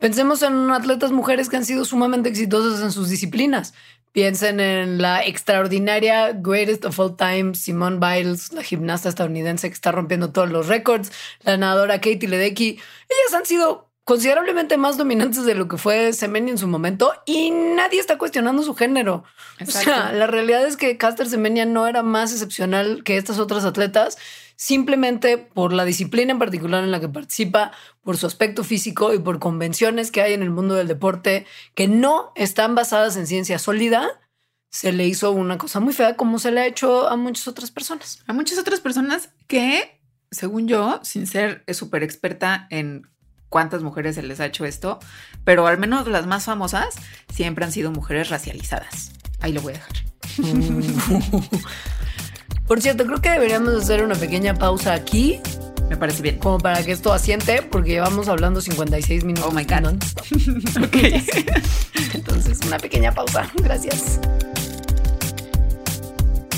Pensemos 0.04 0.42
en 0.42 0.70
atletas 0.70 1.12
mujeres 1.12 1.48
que 1.48 1.56
han 1.56 1.64
sido 1.64 1.86
sumamente 1.86 2.28
exitosas 2.28 2.82
en 2.82 2.92
sus 2.92 3.08
disciplinas. 3.08 3.72
Piensen 4.12 4.60
en 4.60 5.00
la 5.00 5.24
extraordinaria 5.24 6.32
Greatest 6.34 6.84
of 6.84 7.00
All 7.00 7.16
Time, 7.16 7.54
Simone 7.54 7.96
Biles, 7.98 8.52
la 8.52 8.62
gimnasta 8.62 9.08
estadounidense 9.08 9.66
que 9.66 9.72
está 9.72 9.92
rompiendo 9.92 10.30
todos 10.30 10.50
los 10.50 10.68
récords, 10.68 11.10
la 11.42 11.56
nadadora 11.56 12.02
Katie 12.02 12.28
Ledecky. 12.28 12.72
Ellas 12.72 13.34
han 13.34 13.46
sido 13.46 13.88
considerablemente 14.04 14.76
más 14.76 14.98
dominantes 14.98 15.46
de 15.46 15.54
lo 15.54 15.68
que 15.68 15.78
fue 15.78 16.12
Semenya 16.12 16.50
en 16.50 16.58
su 16.58 16.68
momento 16.68 17.14
y 17.24 17.50
nadie 17.50 17.98
está 17.98 18.18
cuestionando 18.18 18.62
su 18.62 18.74
género. 18.74 19.24
O 19.58 19.70
sea, 19.70 20.12
la 20.12 20.26
realidad 20.26 20.66
es 20.66 20.76
que 20.76 20.98
Caster 20.98 21.30
Semenya 21.30 21.64
no 21.64 21.86
era 21.86 22.02
más 22.02 22.30
excepcional 22.30 23.04
que 23.04 23.16
estas 23.16 23.38
otras 23.38 23.64
atletas 23.64 24.18
simplemente 24.56 25.38
por 25.38 25.72
la 25.72 25.84
disciplina 25.84 26.32
en 26.32 26.38
particular 26.38 26.84
en 26.84 26.90
la 26.90 27.00
que 27.00 27.08
participa, 27.08 27.72
por 28.02 28.16
su 28.16 28.26
aspecto 28.26 28.64
físico 28.64 29.14
y 29.14 29.18
por 29.18 29.38
convenciones 29.38 30.10
que 30.10 30.22
hay 30.22 30.32
en 30.32 30.42
el 30.42 30.50
mundo 30.50 30.74
del 30.74 30.88
deporte 30.88 31.46
que 31.74 31.88
no 31.88 32.32
están 32.34 32.74
basadas 32.74 33.16
en 33.16 33.26
ciencia 33.26 33.58
sólida, 33.58 34.20
se 34.70 34.92
le 34.92 35.06
hizo 35.06 35.30
una 35.30 35.56
cosa 35.58 35.80
muy 35.80 35.92
fea 35.92 36.16
como 36.16 36.38
se 36.38 36.50
le 36.50 36.60
ha 36.60 36.66
hecho 36.66 37.08
a 37.08 37.16
muchas 37.16 37.48
otras 37.48 37.70
personas. 37.70 38.22
A 38.26 38.32
muchas 38.32 38.58
otras 38.58 38.80
personas 38.80 39.30
que, 39.46 40.00
según 40.30 40.66
yo, 40.68 41.00
sin 41.02 41.26
ser 41.26 41.64
súper 41.72 42.02
experta 42.02 42.66
en 42.70 43.08
cuántas 43.48 43.84
mujeres 43.84 44.16
se 44.16 44.22
les 44.22 44.40
ha 44.40 44.46
hecho 44.46 44.64
esto, 44.64 44.98
pero 45.44 45.68
al 45.68 45.78
menos 45.78 46.08
las 46.08 46.26
más 46.26 46.46
famosas 46.46 46.96
siempre 47.32 47.64
han 47.64 47.70
sido 47.70 47.92
mujeres 47.92 48.30
racializadas. 48.30 49.12
Ahí 49.40 49.52
lo 49.52 49.62
voy 49.62 49.74
a 49.74 49.76
dejar. 49.76 49.92
Por 52.66 52.80
cierto, 52.80 53.06
creo 53.06 53.20
que 53.20 53.30
deberíamos 53.30 53.74
hacer 53.74 54.02
una 54.02 54.14
pequeña 54.14 54.54
pausa 54.54 54.94
aquí. 54.94 55.40
Me 55.90 55.96
parece 55.96 56.22
bien. 56.22 56.38
Como 56.38 56.58
para 56.58 56.82
que 56.82 56.92
esto 56.92 57.12
asiente, 57.12 57.62
porque 57.62 57.90
llevamos 57.90 58.28
hablando 58.28 58.60
56 58.60 59.24
minutos. 59.24 59.50
Oh 59.50 59.54
my 59.54 59.64
God. 59.64 59.94
ok. 60.84 60.96
Entonces, 62.14 62.60
una 62.66 62.78
pequeña 62.78 63.12
pausa. 63.12 63.50
Gracias. 63.62 64.18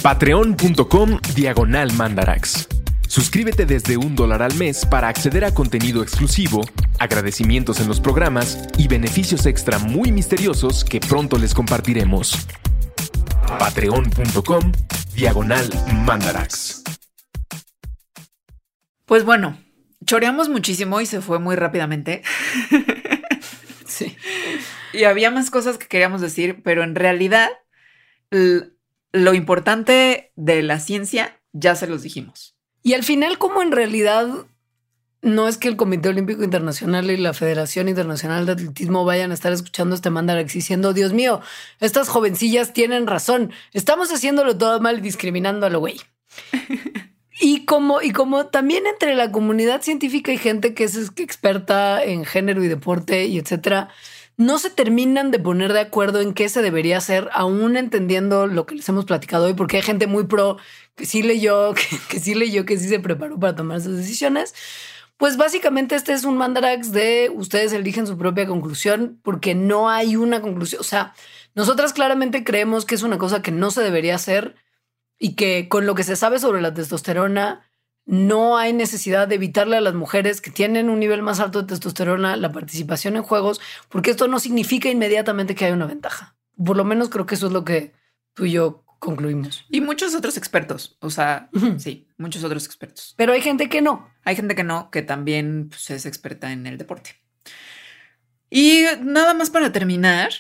Patreon.com 0.03 1.19
Diagonal 1.35 1.93
Mandarax. 1.93 2.69
Suscríbete 3.09 3.67
desde 3.67 3.97
un 3.97 4.15
dólar 4.15 4.43
al 4.43 4.55
mes 4.55 4.85
para 4.87 5.09
acceder 5.09 5.45
a 5.45 5.55
contenido 5.55 6.03
exclusivo, 6.03 6.61
agradecimientos 6.99 7.81
en 7.81 7.89
los 7.89 8.01
programas 8.01 8.69
y 8.79 8.89
beneficios 8.89 9.47
extra 9.47 9.79
muy 9.79 10.13
misteriosos 10.13 10.85
que 10.85 11.01
pronto 11.01 11.39
les 11.39 11.55
compartiremos. 11.55 12.47
Patreon.com 13.59 14.73
diagonal 15.17 15.67
mandarax. 16.05 16.85
Pues 19.07 19.25
bueno, 19.25 19.59
choreamos 20.05 20.51
muchísimo 20.51 21.01
y 21.01 21.07
se 21.07 21.23
fue 21.23 21.39
muy 21.39 21.57
rápidamente. 21.57 22.23
sí. 23.87 24.15
Y 24.93 25.05
había 25.05 25.31
más 25.31 25.51
cosas 25.51 25.79
que 25.79 25.87
queríamos 25.87 26.21
decir, 26.21 26.63
pero 26.63 26.83
en 26.83 26.95
realidad 26.95 27.49
lo 28.31 29.33
importante 29.35 30.33
de 30.37 30.63
la 30.63 30.81
ciencia 30.81 31.41
ya 31.53 31.75
se 31.77 31.87
los 31.87 32.03
dijimos. 32.03 32.55
Y 32.83 32.93
al 32.93 33.03
final, 33.03 33.39
como 33.39 33.63
en 33.63 33.73
realidad 33.73 34.29
no 35.27 35.49
es 35.49 35.59
que 35.59 35.67
el 35.69 35.77
Comité 35.77 36.09
Olímpico 36.09 36.45
Internacional 36.45 37.11
y 37.11 37.17
la 37.17 37.35
Federación 37.35 37.89
Internacional 37.89 38.47
de 38.47 38.53
Atletismo 38.53 39.05
vayan 39.05 39.33
a 39.33 39.35
estar 39.35 39.53
escuchando 39.53 39.97
este 39.97 40.09
mandarax 40.09 40.53
diciendo, 40.53 40.93
Dios 40.93 41.13
mío, 41.13 41.41
estas 41.81 42.09
jovencillas 42.09 42.73
tienen 42.73 43.09
razón, 43.09 43.53
estamos 43.73 44.13
haciéndolo 44.13 44.57
todo 44.57 44.81
mal 44.81 45.03
discriminando 45.03 45.67
a 45.67 45.71
lo 45.71 45.81
güey. 45.81 46.01
y 47.41 47.65
como, 47.65 48.03
y 48.03 48.13
como 48.13 48.47
también 48.47 48.87
entre 48.87 49.17
la 49.17 49.33
comunidad 49.33 49.83
científica 49.83 50.33
y 50.33 50.39
gente 50.39 50.75
que 50.75 50.85
es 50.85 50.97
experta 51.17 52.03
en 52.05 52.25
género 52.25 52.63
y 52.63 52.69
deporte 52.69 53.27
y 53.27 53.39
etcétera, 53.39 53.89
no 54.37 54.61
se 54.61 54.71
terminan 54.71 55.33
de 55.33 55.41
poner 55.41 55.73
de 55.73 55.81
acuerdo 55.81 56.21
en 56.21 56.35
qué 56.35 56.49
se 56.49 56.63
debería 56.63 56.99
hacer, 56.99 57.31
aún 57.33 57.77
entendiendo 57.77 58.47
lo 58.47 58.65
que 58.65 58.77
les 58.77 58.89
hemos 58.89 59.07
platicado 59.07 59.47
hoy, 59.47 59.55
porque 59.55 59.79
hay 59.79 59.83
gente 59.83 60.07
muy 60.07 60.25
pro 60.25 60.59
que 60.95 61.05
sí 61.05 61.25
leyó, 61.25 61.75
que, 61.75 61.99
que 62.09 62.21
sí 62.21 62.37
leyó, 62.37 62.65
que 62.65 62.79
sí 62.79 62.89
se 62.89 63.01
preparó 63.01 63.41
para 63.41 63.57
tomar 63.57 63.81
sus 63.81 63.97
decisiones. 63.97 64.55
Pues 65.17 65.39
básicamente 65.39 65.95
este 65.95 66.13
es 66.13 66.25
un 66.25 66.37
mandarax 66.37 66.93
de 66.93 67.31
ustedes 67.35 67.73
eligen 67.73 68.07
su 68.07 68.19
propia 68.19 68.47
conclusión 68.47 69.19
porque 69.23 69.55
no 69.55 69.89
hay 69.89 70.17
una 70.17 70.43
conclusión. 70.43 70.81
O 70.81 70.85
sea, 70.85 71.15
nosotras 71.55 71.95
claramente 71.95 72.45
creemos 72.45 72.85
que 72.85 72.95
es 72.95 73.03
una 73.03 73.17
cosa 73.17 73.41
que 73.41 73.51
no 73.51 73.71
se 73.71 73.83
debería 73.83 74.15
hacer 74.15 74.57
y 75.19 75.35
que 75.35 75.69
con 75.69 75.87
lo 75.87 75.95
que 75.95 76.05
se 76.05 76.17
sabe 76.17 76.39
sobre 76.39 76.61
la 76.61 76.75
testosterona 76.75 77.63
no 78.05 78.59
hay 78.59 78.75
necesidad 78.75 79.27
de 79.27 79.37
evitarle 79.37 79.77
a 79.77 79.81
las 79.81 79.95
mujeres 79.95 80.41
que 80.43 80.51
tienen 80.51 80.91
un 80.91 81.01
nivel 81.01 81.23
más 81.23 81.41
alto 81.41 81.63
de 81.63 81.69
testosterona 81.69 82.37
la 82.37 82.53
participación 82.53 83.17
en 83.17 83.23
juegos 83.23 83.61
porque 83.89 84.11
esto 84.11 84.29
no 84.29 84.39
significa 84.39 84.91
inmediatamente 84.91 85.55
que 85.55 85.65
haya 85.65 85.75
una 85.75 85.87
ventaja. 85.87 86.37
Por 86.63 86.77
lo 86.77 86.85
menos 86.85 87.09
creo 87.09 87.25
que 87.25 87.37
eso 87.37 87.47
es 87.47 87.53
lo 87.53 87.65
que 87.65 87.95
tú 88.35 88.45
y 88.45 88.53
yo 88.53 88.85
concluimos. 88.99 89.65
Y 89.71 89.81
muchos 89.81 90.15
otros 90.15 90.37
expertos, 90.37 90.97
o 91.01 91.11
sea, 91.11 91.49
sí, 91.79 92.09
muchos 92.19 92.45
otros 92.45 92.67
expertos. 92.67 93.15
Pero 93.17 93.33
hay 93.33 93.41
gente 93.41 93.69
que 93.69 93.83
no. 93.83 94.11
Hay 94.25 94.37
gente 94.37 94.55
que 94.55 94.65
no, 94.65 94.91
que 94.91 95.03
también 95.03 95.69
pues, 95.69 95.91
es 95.91 96.07
experta 96.07 96.53
en 96.53 96.67
el 96.67 96.79
deporte. 96.79 97.21
Y 98.51 98.85
nada 99.03 99.35
más 99.35 99.51
para 99.51 99.73
terminar, 99.73 100.31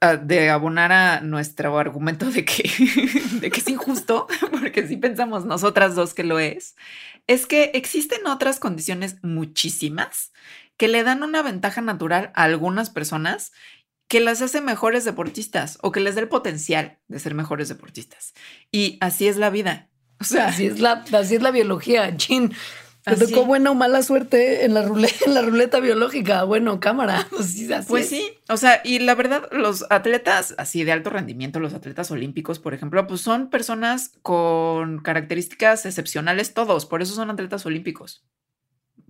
ah, 0.00 0.16
de 0.16 0.50
abonar 0.50 0.92
a 0.92 1.20
nuestro 1.20 1.78
argumento 1.78 2.30
de 2.30 2.44
que, 2.44 2.70
de 3.40 3.50
que 3.50 3.60
es 3.60 3.68
injusto, 3.68 4.26
porque 4.60 4.86
sí 4.86 4.96
pensamos 4.96 5.44
nosotras 5.44 5.94
dos 5.94 6.14
que 6.14 6.24
lo 6.24 6.38
es, 6.38 6.76
es 7.26 7.46
que 7.46 7.72
existen 7.74 8.26
otras 8.26 8.60
condiciones 8.60 9.16
muchísimas 9.22 10.32
que 10.76 10.88
le 10.88 11.02
dan 11.02 11.22
una 11.22 11.42
ventaja 11.42 11.80
natural 11.80 12.30
a 12.34 12.44
algunas 12.44 12.90
personas 12.90 13.52
que 14.08 14.20
las 14.20 14.42
hace 14.42 14.60
mejores 14.60 15.04
deportistas 15.04 15.78
o 15.82 15.92
que 15.92 16.00
les 16.00 16.14
da 16.14 16.20
el 16.20 16.28
potencial 16.28 16.98
de 17.08 17.18
ser 17.18 17.34
mejores 17.34 17.68
deportistas. 17.68 18.34
Y 18.70 18.98
así 19.00 19.26
es 19.26 19.36
la 19.36 19.50
vida. 19.50 19.88
O 20.20 20.24
sea, 20.24 20.48
Así 20.48 20.66
es 20.66 20.80
la, 20.80 21.04
así 21.12 21.34
es 21.34 21.42
la 21.42 21.50
biología, 21.50 22.16
Chin. 22.16 22.52
Te 23.02 23.12
Así. 23.12 23.32
tocó 23.32 23.46
buena 23.46 23.70
o 23.70 23.74
mala 23.74 24.02
suerte 24.02 24.64
en 24.64 24.74
la, 24.74 24.82
ruleta, 24.82 25.26
en 25.26 25.34
la 25.34 25.42
ruleta 25.42 25.78
biológica. 25.78 26.42
Bueno, 26.42 26.80
cámara. 26.80 27.28
Pues 27.30 27.52
sí, 27.52 27.72
así 27.72 27.88
Pues 27.88 28.08
sí, 28.08 28.32
o 28.48 28.56
sea, 28.56 28.80
y 28.82 28.98
la 28.98 29.14
verdad, 29.14 29.48
los 29.52 29.84
atletas 29.90 30.56
así 30.58 30.82
de 30.82 30.90
alto 30.90 31.10
rendimiento, 31.10 31.60
los 31.60 31.72
atletas 31.72 32.10
olímpicos, 32.10 32.58
por 32.58 32.74
ejemplo, 32.74 33.06
pues 33.06 33.20
son 33.20 33.48
personas 33.48 34.12
con 34.22 34.98
características 34.98 35.86
excepcionales 35.86 36.52
todos, 36.52 36.84
por 36.84 37.00
eso 37.00 37.14
son 37.14 37.30
atletas 37.30 37.64
olímpicos. 37.64 38.24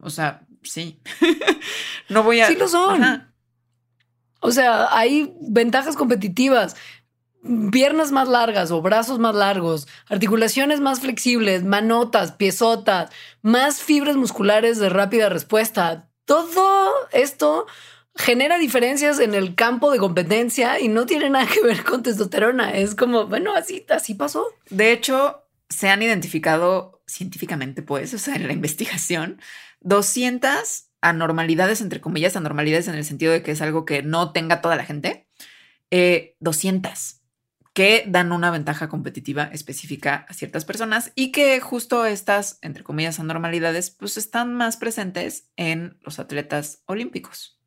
O 0.00 0.10
sea, 0.10 0.46
sí. 0.62 1.00
no 2.10 2.22
voy 2.22 2.40
a... 2.40 2.48
Sí 2.48 2.56
lo 2.56 2.68
son. 2.68 3.02
Ajá. 3.02 3.32
O 4.40 4.50
sea, 4.50 4.88
hay 4.96 5.34
ventajas 5.40 5.96
competitivas. 5.96 6.76
Piernas 7.70 8.10
más 8.10 8.28
largas 8.28 8.72
o 8.72 8.82
brazos 8.82 9.20
más 9.20 9.34
largos, 9.34 9.86
articulaciones 10.08 10.80
más 10.80 11.00
flexibles, 11.00 11.62
manotas, 11.62 12.32
piezotas, 12.32 13.10
más 13.42 13.82
fibras 13.82 14.16
musculares 14.16 14.78
de 14.78 14.88
rápida 14.88 15.28
respuesta. 15.28 16.08
Todo 16.24 16.92
esto 17.12 17.66
genera 18.16 18.58
diferencias 18.58 19.20
en 19.20 19.34
el 19.34 19.54
campo 19.54 19.92
de 19.92 19.98
competencia 19.98 20.80
y 20.80 20.88
no 20.88 21.06
tiene 21.06 21.30
nada 21.30 21.46
que 21.46 21.62
ver 21.62 21.84
con 21.84 22.02
testosterona. 22.02 22.72
Es 22.72 22.94
como, 22.94 23.26
bueno, 23.26 23.54
así, 23.54 23.84
así 23.88 24.14
pasó. 24.14 24.46
De 24.70 24.90
hecho, 24.90 25.44
se 25.68 25.88
han 25.88 26.02
identificado 26.02 27.02
científicamente, 27.06 27.82
pues, 27.82 28.12
o 28.14 28.18
sea, 28.18 28.34
en 28.34 28.46
la 28.46 28.52
investigación, 28.52 29.40
200 29.80 30.85
anormalidades, 31.08 31.80
entre 31.80 32.00
comillas, 32.00 32.36
anormalidades 32.36 32.88
en 32.88 32.94
el 32.94 33.04
sentido 33.04 33.32
de 33.32 33.42
que 33.42 33.52
es 33.52 33.62
algo 33.62 33.84
que 33.84 34.02
no 34.02 34.32
tenga 34.32 34.60
toda 34.60 34.76
la 34.76 34.84
gente, 34.84 35.28
eh, 35.90 36.36
200 36.40 37.22
que 37.76 38.04
dan 38.08 38.32
una 38.32 38.50
ventaja 38.50 38.88
competitiva 38.88 39.50
específica 39.52 40.24
a 40.30 40.32
ciertas 40.32 40.64
personas 40.64 41.12
y 41.14 41.30
que 41.30 41.60
justo 41.60 42.06
estas, 42.06 42.58
entre 42.62 42.82
comillas, 42.82 43.20
anormalidades, 43.20 43.90
pues 43.90 44.16
están 44.16 44.54
más 44.54 44.78
presentes 44.78 45.50
en 45.56 45.98
los 46.00 46.18
atletas 46.18 46.82
olímpicos. 46.86 47.60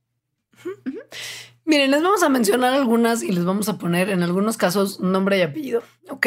Miren, 1.64 1.92
les 1.92 2.02
vamos 2.02 2.24
a 2.24 2.30
mencionar 2.30 2.74
algunas 2.74 3.22
y 3.22 3.32
les 3.32 3.46
vamos 3.46 3.70
a 3.70 3.78
poner 3.78 4.10
en 4.10 4.24
algunos 4.24 4.58
casos 4.58 5.00
nombre 5.00 5.38
y 5.38 5.44
apellido, 5.44 5.84
¿ok? 6.10 6.26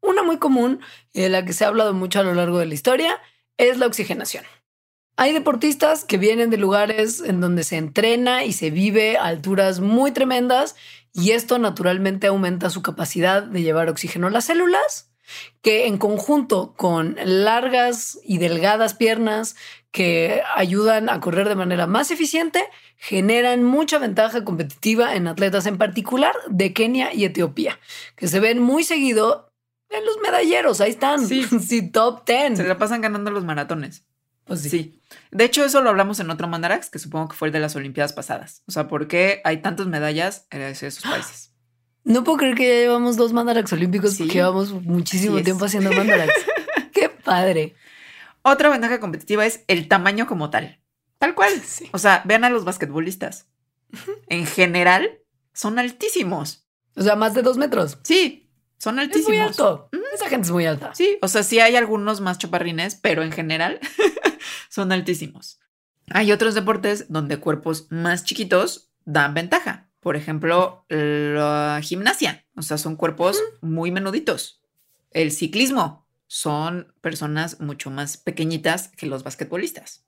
Una 0.00 0.22
muy 0.22 0.38
común 0.38 0.80
de 1.12 1.28
la 1.28 1.44
que 1.44 1.52
se 1.52 1.66
ha 1.66 1.68
hablado 1.68 1.92
mucho 1.92 2.20
a 2.20 2.22
lo 2.22 2.32
largo 2.32 2.58
de 2.58 2.64
la 2.64 2.72
historia 2.72 3.20
es 3.58 3.76
la 3.76 3.88
oxigenación. 3.88 4.44
Hay 5.16 5.32
deportistas 5.32 6.04
que 6.04 6.16
vienen 6.16 6.50
de 6.50 6.56
lugares 6.56 7.20
en 7.20 7.40
donde 7.40 7.64
se 7.64 7.76
entrena 7.76 8.44
y 8.44 8.52
se 8.52 8.70
vive 8.70 9.18
a 9.18 9.26
alturas 9.26 9.80
muy 9.80 10.10
tremendas 10.10 10.74
y 11.12 11.32
esto 11.32 11.58
naturalmente 11.58 12.26
aumenta 12.26 12.70
su 12.70 12.82
capacidad 12.82 13.42
de 13.42 13.62
llevar 13.62 13.88
oxígeno 13.88 14.28
a 14.28 14.30
las 14.30 14.46
células, 14.46 15.10
que 15.60 15.86
en 15.86 15.98
conjunto 15.98 16.74
con 16.76 17.16
largas 17.22 18.18
y 18.24 18.38
delgadas 18.38 18.94
piernas 18.94 19.56
que 19.90 20.42
ayudan 20.56 21.10
a 21.10 21.20
correr 21.20 21.48
de 21.48 21.54
manera 21.54 21.86
más 21.86 22.10
eficiente, 22.10 22.64
generan 22.96 23.62
mucha 23.62 23.98
ventaja 23.98 24.42
competitiva 24.42 25.14
en 25.14 25.28
atletas 25.28 25.66
en 25.66 25.76
particular 25.76 26.34
de 26.48 26.72
Kenia 26.72 27.12
y 27.12 27.26
Etiopía, 27.26 27.78
que 28.16 28.28
se 28.28 28.40
ven 28.40 28.58
muy 28.58 28.84
seguido 28.84 29.52
en 29.90 30.06
los 30.06 30.16
medalleros. 30.22 30.80
Ahí 30.80 30.90
están, 30.90 31.26
Sí. 31.26 31.44
sí, 31.60 31.90
top 31.90 32.24
10. 32.26 32.56
Se 32.56 32.64
la 32.64 32.78
pasan 32.78 33.02
ganando 33.02 33.30
los 33.30 33.44
maratones. 33.44 34.04
Pues 34.44 34.60
sí. 34.62 34.70
Sí. 34.70 35.00
De 35.30 35.44
hecho, 35.44 35.64
eso 35.64 35.80
lo 35.82 35.90
hablamos 35.90 36.18
en 36.20 36.30
otro 36.30 36.48
Mandarax, 36.48 36.90
que 36.90 36.98
supongo 36.98 37.28
que 37.28 37.36
fue 37.36 37.48
el 37.48 37.52
de 37.52 37.60
las 37.60 37.76
Olimpiadas 37.76 38.12
pasadas. 38.12 38.62
O 38.66 38.72
sea, 38.72 38.88
¿por 38.88 39.08
qué 39.08 39.40
hay 39.44 39.58
tantas 39.62 39.86
medallas 39.86 40.46
en 40.50 40.62
esos 40.62 41.00
países? 41.00 41.52
No 42.04 42.24
puedo 42.24 42.38
creer 42.38 42.56
que 42.56 42.66
ya 42.68 42.74
llevamos 42.80 43.16
dos 43.16 43.32
mandarax 43.32 43.72
olímpicos 43.74 44.14
Sí. 44.14 44.18
porque 44.24 44.34
llevamos 44.34 44.72
muchísimo 44.72 45.38
es. 45.38 45.44
tiempo 45.44 45.64
haciendo 45.66 45.92
mandarax. 45.92 46.32
Qué 46.92 47.08
padre. 47.08 47.76
Otra 48.42 48.68
ventaja 48.70 48.98
competitiva 48.98 49.46
es 49.46 49.62
el 49.68 49.86
tamaño 49.86 50.26
como 50.26 50.50
tal. 50.50 50.80
Tal 51.18 51.34
cual. 51.36 51.52
Sí. 51.64 51.88
O 51.92 51.98
sea, 51.98 52.22
vean 52.24 52.42
a 52.44 52.50
los 52.50 52.64
basquetbolistas. 52.64 53.46
En 54.28 54.46
general, 54.46 55.20
son 55.52 55.78
altísimos. 55.78 56.66
O 56.96 57.02
sea, 57.02 57.14
más 57.14 57.34
de 57.34 57.42
dos 57.42 57.56
metros. 57.58 57.98
Sí, 58.02 58.50
son 58.78 58.98
Es 58.98 59.04
altísimos. 59.04 59.28
muy 59.28 59.38
alto. 59.38 59.88
Esa 60.14 60.28
gente 60.28 60.46
es 60.46 60.50
muy 60.50 60.66
alta. 60.66 60.92
Sí, 60.94 61.18
o 61.22 61.28
sea, 61.28 61.42
sí 61.44 61.60
hay 61.60 61.76
algunos 61.76 62.20
más 62.20 62.38
chaparrines, 62.38 62.96
pero 62.96 63.22
en 63.22 63.30
general 63.30 63.78
son 64.72 64.90
altísimos. 64.90 65.60
Hay 66.08 66.32
otros 66.32 66.54
deportes 66.54 67.04
donde 67.10 67.36
cuerpos 67.36 67.88
más 67.90 68.24
chiquitos 68.24 68.90
dan 69.04 69.34
ventaja. 69.34 69.90
Por 70.00 70.16
ejemplo, 70.16 70.86
la 70.88 71.78
gimnasia. 71.82 72.46
O 72.56 72.62
sea, 72.62 72.78
son 72.78 72.96
cuerpos 72.96 73.38
muy 73.60 73.90
menuditos. 73.90 74.62
El 75.10 75.30
ciclismo 75.30 76.06
son 76.26 76.94
personas 77.02 77.60
mucho 77.60 77.90
más 77.90 78.16
pequeñitas 78.16 78.88
que 78.88 79.04
los 79.04 79.24
basquetbolistas. 79.24 80.06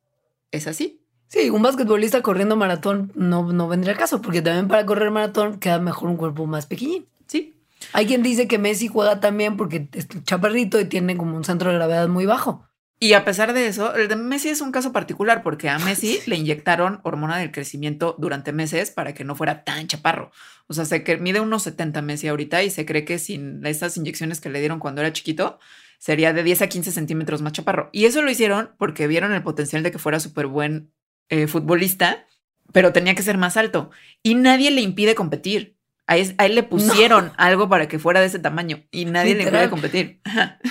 Es 0.51 0.67
así. 0.67 1.05
Sí, 1.29 1.51
un 1.51 1.61
basquetbolista 1.61 2.23
corriendo 2.23 2.57
maratón 2.57 3.13
no, 3.15 3.53
no 3.53 3.69
vendría 3.69 3.93
al 3.93 3.99
caso, 3.99 4.23
porque 4.23 4.41
también 4.41 4.67
para 4.67 4.87
correr 4.87 5.11
maratón 5.11 5.59
queda 5.59 5.79
mejor 5.79 6.09
un 6.09 6.17
cuerpo 6.17 6.47
más 6.47 6.65
pequeñín. 6.65 7.07
Sí. 7.27 7.61
Hay 7.93 8.07
quien 8.07 8.23
dice 8.23 8.49
que 8.49 8.59
Messi 8.59 8.89
juega 8.89 9.21
también 9.21 9.59
porque 9.59 9.91
es 9.93 10.09
chaparrito 10.25 10.81
y 10.81 10.87
tiene 10.87 11.19
como 11.19 11.37
un 11.37 11.45
centro 11.45 11.69
de 11.69 11.77
gravedad 11.77 12.09
muy 12.09 12.25
bajo. 12.25 12.67
Y 13.01 13.13
a 13.13 13.25
pesar 13.25 13.53
de 13.53 13.67
eso, 13.67 13.95
el 13.95 14.09
de 14.09 14.17
Messi 14.17 14.49
es 14.49 14.61
un 14.61 14.73
caso 14.73 14.93
particular 14.93 15.43
porque 15.43 15.69
a 15.69 15.79
Messi 15.79 16.21
le 16.27 16.37
inyectaron 16.37 17.01
hormona 17.03 17.37
del 17.39 17.51
crecimiento 17.51 18.17
durante 18.19 18.53
meses 18.53 18.91
para 18.91 19.13
que 19.13 19.25
no 19.25 19.35
fuera 19.35 19.65
tan 19.65 19.87
chaparro. 19.89 20.31
O 20.69 20.75
sea, 20.75 20.85
se 20.85 21.03
que 21.03 21.17
mide 21.19 21.41
unos 21.41 21.65
70 21.65 22.01
Messi 22.03 22.29
ahorita 22.29 22.63
y 22.63 22.71
se 22.71 22.87
cree 22.87 23.05
que 23.05 23.19
sin 23.19 23.65
esas 23.67 23.97
inyecciones 23.97 24.41
que 24.41 24.49
le 24.49 24.61
dieron 24.61 24.79
cuando 24.79 25.01
era 25.01 25.13
chiquito, 25.13 25.59
sería 25.99 26.33
de 26.33 26.43
10 26.43 26.63
a 26.63 26.67
15 26.69 26.93
centímetros 26.93 27.43
más 27.43 27.53
chaparro. 27.53 27.91
Y 27.93 28.05
eso 28.05 28.23
lo 28.23 28.31
hicieron 28.31 28.71
porque 28.79 29.07
vieron 29.07 29.33
el 29.33 29.43
potencial 29.43 29.83
de 29.83 29.91
que 29.91 29.99
fuera 29.99 30.21
súper 30.21 30.47
buen 30.47 30.93
eh, 31.29 31.47
futbolista, 31.47 32.27
pero 32.73 32.93
tenía 32.93 33.15
que 33.15 33.23
ser 33.23 33.39
más 33.39 33.57
alto. 33.57 33.91
Y 34.23 34.35
nadie 34.35 34.71
le 34.71 34.81
impide 34.81 35.15
competir. 35.15 35.79
A 36.07 36.19
él, 36.19 36.35
a 36.37 36.47
él 36.47 36.55
le 36.55 36.63
pusieron 36.65 37.33
algo 37.37 37.69
para 37.69 37.89
que 37.89 37.99
fuera 37.99 38.21
de 38.21 38.27
ese 38.27 38.39
tamaño 38.39 38.85
y 38.91 39.07
nadie 39.07 39.35
le 39.35 39.45
impide 39.45 39.71
competir. 39.71 40.21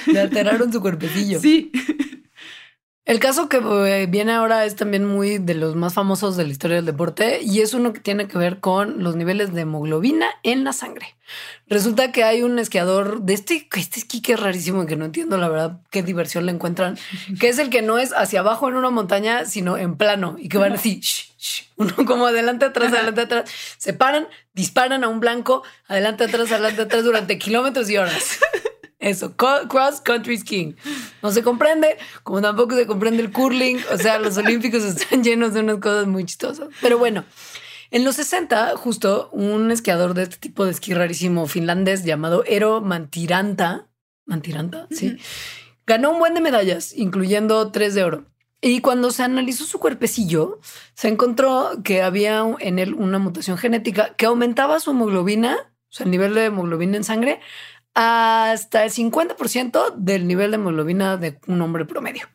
Le 0.07 0.19
alteraron 0.19 0.71
su 0.71 0.81
cuerpecillo. 0.81 1.39
Sí. 1.39 1.71
El 3.05 3.19
caso 3.19 3.49
que 3.49 3.57
eh, 3.57 4.05
viene 4.05 4.31
ahora 4.31 4.63
es 4.63 4.77
también 4.77 5.03
muy 5.03 5.37
de 5.37 5.55
los 5.55 5.75
más 5.75 5.93
famosos 5.93 6.37
de 6.37 6.45
la 6.45 6.51
historia 6.51 6.77
del 6.77 6.85
deporte 6.85 7.41
y 7.41 7.59
es 7.59 7.73
uno 7.73 7.91
que 7.91 7.99
tiene 7.99 8.29
que 8.29 8.37
ver 8.37 8.61
con 8.61 9.03
los 9.03 9.17
niveles 9.17 9.53
de 9.53 9.61
hemoglobina 9.61 10.27
en 10.41 10.63
la 10.63 10.71
sangre. 10.71 11.13
Resulta 11.67 12.13
que 12.13 12.23
hay 12.23 12.43
un 12.43 12.59
esquiador 12.59 13.21
de 13.23 13.33
este, 13.33 13.67
este 13.75 13.99
esquí 13.99 14.21
que 14.21 14.33
es 14.33 14.39
rarísimo 14.39 14.83
y 14.83 14.85
que 14.85 14.95
no 14.95 15.03
entiendo 15.03 15.37
la 15.37 15.49
verdad 15.49 15.81
qué 15.89 16.01
diversión 16.01 16.45
le 16.45 16.53
encuentran, 16.53 16.97
que 17.41 17.49
es 17.49 17.59
el 17.59 17.69
que 17.69 17.81
no 17.81 17.99
es 17.99 18.13
hacia 18.13 18.39
abajo 18.39 18.69
en 18.69 18.75
una 18.75 18.89
montaña, 18.89 19.43
sino 19.43 19.75
en 19.75 19.97
plano 19.97 20.37
y 20.39 20.47
que 20.47 20.57
van 20.57 20.71
así, 20.71 21.01
shh, 21.01 21.33
shh, 21.37 21.63
uno 21.75 21.93
como 22.05 22.27
adelante, 22.27 22.63
atrás, 22.63 22.93
adelante, 22.93 23.19
atrás, 23.19 23.51
se 23.77 23.91
paran, 23.91 24.29
disparan 24.53 25.03
a 25.03 25.09
un 25.09 25.19
blanco, 25.19 25.63
adelante, 25.89 26.23
atrás, 26.23 26.49
adelante, 26.53 26.83
atrás 26.83 27.03
durante 27.03 27.37
kilómetros 27.37 27.89
y 27.89 27.97
horas. 27.97 28.39
Eso, 29.03 29.35
cross 29.35 29.99
country 30.01 30.37
skiing. 30.37 30.77
No 31.21 31.29
se 31.31 31.43
comprende, 31.43 31.97
como 32.23 32.41
tampoco 32.41 32.73
se 32.75 32.87
comprende 32.87 33.21
el 33.21 33.33
curling. 33.33 33.77
O 33.91 33.97
sea, 33.97 34.17
los 34.17 34.37
olímpicos 34.37 34.81
están 34.83 35.21
llenos 35.25 35.53
de 35.53 35.59
unas 35.59 35.79
cosas 35.79 36.07
muy 36.07 36.23
chistosas. 36.25 36.69
Pero 36.81 36.97
bueno, 36.97 37.25
en 37.91 38.05
los 38.05 38.15
60, 38.15 38.77
justo 38.77 39.29
un 39.33 39.71
esquiador 39.71 40.13
de 40.13 40.23
este 40.23 40.37
tipo 40.37 40.63
de 40.63 40.71
esquí 40.71 40.93
rarísimo 40.93 41.47
finlandés 41.47 42.05
llamado 42.05 42.45
Eero 42.47 42.79
Mantiranta, 42.79 43.89
Mantiranta, 44.25 44.87
sí, 44.89 45.17
ganó 45.85 46.11
un 46.11 46.19
buen 46.19 46.33
de 46.33 46.39
medallas, 46.39 46.93
incluyendo 46.95 47.71
tres 47.71 47.95
de 47.95 48.05
oro. 48.05 48.25
Y 48.61 48.79
cuando 48.79 49.11
se 49.11 49.23
analizó 49.23 49.65
su 49.65 49.79
cuerpecillo, 49.79 50.61
se 50.93 51.09
encontró 51.09 51.81
que 51.83 52.01
había 52.01 52.41
en 52.59 52.79
él 52.79 52.93
una 52.93 53.19
mutación 53.19 53.57
genética 53.57 54.15
que 54.15 54.27
aumentaba 54.27 54.79
su 54.79 54.91
hemoglobina, 54.91 55.57
o 55.57 55.95
sea, 55.95 56.05
el 56.05 56.11
nivel 56.11 56.33
de 56.33 56.45
hemoglobina 56.45 56.95
en 56.95 57.03
sangre, 57.03 57.41
hasta 57.93 58.83
el 58.83 58.91
50% 58.91 59.95
del 59.95 60.27
nivel 60.27 60.51
de 60.51 60.55
hemoglobina 60.55 61.17
de 61.17 61.39
un 61.47 61.61
hombre 61.61 61.85
promedio. 61.85 62.27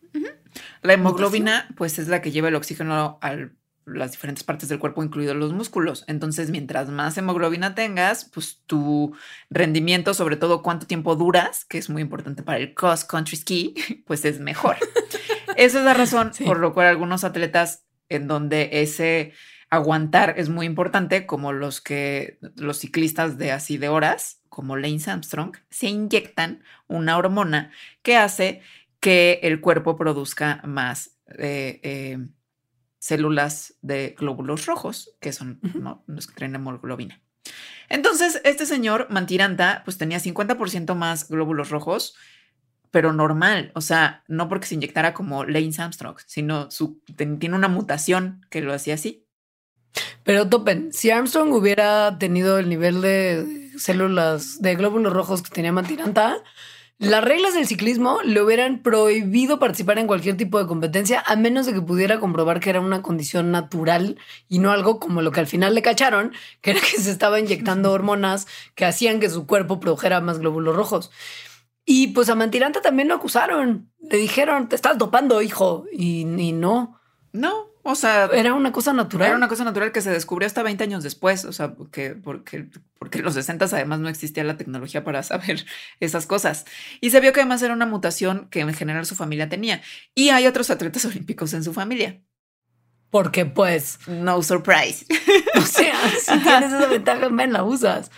La 0.83 0.93
hemoglobina, 0.93 1.69
pues 1.77 1.99
es 1.99 2.09
la 2.09 2.23
que 2.23 2.31
lleva 2.31 2.49
el 2.49 2.55
oxígeno 2.55 3.19
al 3.21 3.59
las 3.95 4.13
diferentes 4.13 4.45
partes 4.45 4.69
del 4.69 4.79
cuerpo, 4.79 5.03
incluidos 5.03 5.37
los 5.37 5.53
músculos. 5.53 6.05
Entonces, 6.07 6.51
mientras 6.51 6.89
más 6.89 7.17
hemoglobina 7.17 7.75
tengas, 7.75 8.27
pues 8.27 8.63
tu 8.67 9.15
rendimiento, 9.51 10.15
sobre 10.15 10.37
todo 10.37 10.63
cuánto 10.63 10.87
tiempo 10.87 11.17
duras, 11.17 11.65
que 11.65 11.79
es 11.79 11.89
muy 11.91 12.03
importante 12.03 12.43
para 12.43 12.59
el 12.59 12.75
cross 12.75 13.05
country 13.05 13.37
ski, 13.37 13.75
pues 14.07 14.25
es 14.25 14.41
mejor. 14.41 14.77
Esa 15.57 15.79
es 15.79 15.85
la 15.85 15.95
razón 15.95 16.33
por 16.45 16.59
lo 16.59 16.73
cual 16.75 16.87
algunos 16.87 17.25
atletas 17.25 17.85
en 18.09 18.29
donde 18.29 18.71
ese 18.73 19.33
aguantar 19.71 20.35
es 20.37 20.49
muy 20.49 20.67
importante, 20.67 21.27
como 21.27 21.53
los 21.53 21.81
que 21.81 22.39
los 22.57 22.79
ciclistas 22.79 23.39
de 23.39 23.53
así 23.53 23.79
de 23.79 23.89
horas, 23.89 24.43
como 24.49 24.77
Lance 24.77 25.11
Armstrong, 25.11 25.57
se 25.71 25.89
inyectan 25.89 26.63
una 26.87 27.17
hormona 27.19 27.71
que 28.03 28.17
hace 28.17 28.63
que 29.01 29.41
el 29.43 29.61
cuerpo 29.61 29.97
produzca 29.97 30.61
más 30.65 31.19
eh, 31.39 31.81
eh, 31.83 32.19
células 32.99 33.75
de 33.83 34.17
glóbulos 34.19 34.67
rojos, 34.67 35.15
que 35.21 35.33
son 35.33 35.61
los 36.07 36.27
que 36.27 36.35
traen 36.35 36.55
hemoglobina. 36.55 37.21
Entonces, 37.89 38.41
este 38.45 38.67
señor 38.67 39.07
Mantiranta, 39.11 39.83
pues 39.85 39.99
tenía 39.99 40.19
50% 40.19 40.95
más 40.95 41.29
glóbulos 41.29 41.71
rojos, 41.71 42.17
pero 42.91 43.13
normal, 43.13 43.71
o 43.75 43.81
sea, 43.81 44.25
no 44.29 44.49
porque 44.49 44.67
se 44.67 44.75
inyectara 44.75 45.15
como 45.15 45.45
Lance 45.45 45.81
Armstrong, 45.81 46.17
sino 46.27 46.71
su, 46.71 47.03
tiene 47.17 47.55
una 47.55 47.69
mutación 47.69 48.45
que 48.51 48.63
lo 48.63 48.73
hacía 48.73 48.95
así. 48.95 49.28
Pero 50.29 50.51
topen, 50.51 50.93
si 50.93 51.11
Armstrong 51.11 51.55
hubiera 51.55 52.19
tenido 52.19 52.59
el 52.59 52.69
nivel 52.69 53.01
de 53.01 53.71
células 53.79 54.61
de 54.61 54.75
glóbulos 54.75 55.11
rojos 55.11 55.41
que 55.41 55.49
tenía 55.49 55.73
Mantiranta, 55.73 56.43
las 56.99 57.25
reglas 57.25 57.55
del 57.55 57.67
ciclismo 57.67 58.21
le 58.23 58.43
hubieran 58.43 58.83
prohibido 58.83 59.59
participar 59.59 59.99
en 59.99 60.07
cualquier 60.07 60.37
tipo 60.37 60.59
de 60.59 60.67
competencia 60.67 61.25
a 61.25 61.35
menos 61.37 61.65
de 61.65 61.73
que 61.73 61.81
pudiera 61.81 62.21
comprobar 62.21 62.61
que 62.61 62.69
era 62.69 62.83
una 62.83 63.01
condición 63.01 63.51
natural 63.51 64.19
y 64.51 64.59
no 64.59 64.71
algo 64.71 65.01
como 65.01 65.23
lo 65.23 65.33
que 65.33 65.41
al 65.41 65.47
final 65.47 65.75
le 65.75 65.81
cacharon, 65.81 66.35
que 66.61 66.73
era 66.73 66.81
que 66.81 67.01
se 67.01 67.11
estaba 67.11 67.41
inyectando 67.41 67.91
hormonas 67.91 68.47
que 68.75 68.85
hacían 68.85 69.21
que 69.21 69.31
su 69.31 69.47
cuerpo 69.47 69.81
produjera 69.81 70.21
más 70.21 70.41
glóbulos 70.41 70.77
rojos. 70.77 71.11
Y 71.87 72.09
pues 72.09 72.29
a 72.29 72.35
Mantiranta 72.35 72.83
también 72.83 73.09
lo 73.09 73.15
acusaron. 73.15 73.91
Le 73.99 74.19
dijeron, 74.19 74.69
te 74.69 74.77
estás 74.77 74.99
dopando, 74.99 75.41
hijo. 75.41 75.87
Y, 75.91 76.27
y 76.39 76.53
no. 76.53 77.01
No, 77.33 77.68
o 77.83 77.95
sea, 77.95 78.29
era 78.33 78.55
una 78.55 78.73
cosa 78.73 78.93
natural. 78.93 79.29
Era 79.29 79.37
una 79.37 79.49
cosa 79.49 79.65
natural 79.65 79.93
que 79.93 80.01
se 80.01 80.11
descubrió 80.11 80.47
hasta 80.47 80.63
20 80.63 80.85
años 80.85 81.03
después. 81.03 81.45
O 81.45 81.53
sea, 81.53 81.75
porque, 81.75 82.11
porque, 82.11 82.69
porque 82.99 83.19
en 83.19 83.25
los 83.25 83.35
60 83.35 83.65
además 83.65 84.01
no 84.01 84.09
existía 84.09 84.45
la 84.45 84.57
tecnología 84.57 85.05
para 85.05 85.23
saber 85.23 85.65
esas 86.01 86.27
cosas. 86.27 86.67
Y 87.01 87.11
se 87.11 87.21
vio 87.21 87.33
que 87.33 87.41
además 87.41 87.63
era 87.63 87.75
una 87.75 87.87
mutación 87.87 88.49
que 88.51 88.61
en 88.61 88.75
general 88.75 89.07
su 89.07 89.15
familia 89.15 89.49
tenía. 89.49 89.81
Y 90.15 90.31
hay 90.31 90.47
otros 90.47 90.71
atletas 90.71 91.05
olímpicos 91.07 91.55
en 91.55 91.65
su 91.65 91.73
familia. 91.73 92.21
Porque 93.11 93.47
pues... 93.47 94.01
No 94.07 94.43
surprise. 94.43 95.07
O 95.57 95.63
sea, 95.63 95.95
si 96.11 96.39
tienes 96.41 96.73
esa 96.73 96.87
ventaja, 96.87 97.29
men, 97.31 97.53
la 97.53 97.65
usas. 97.65 98.13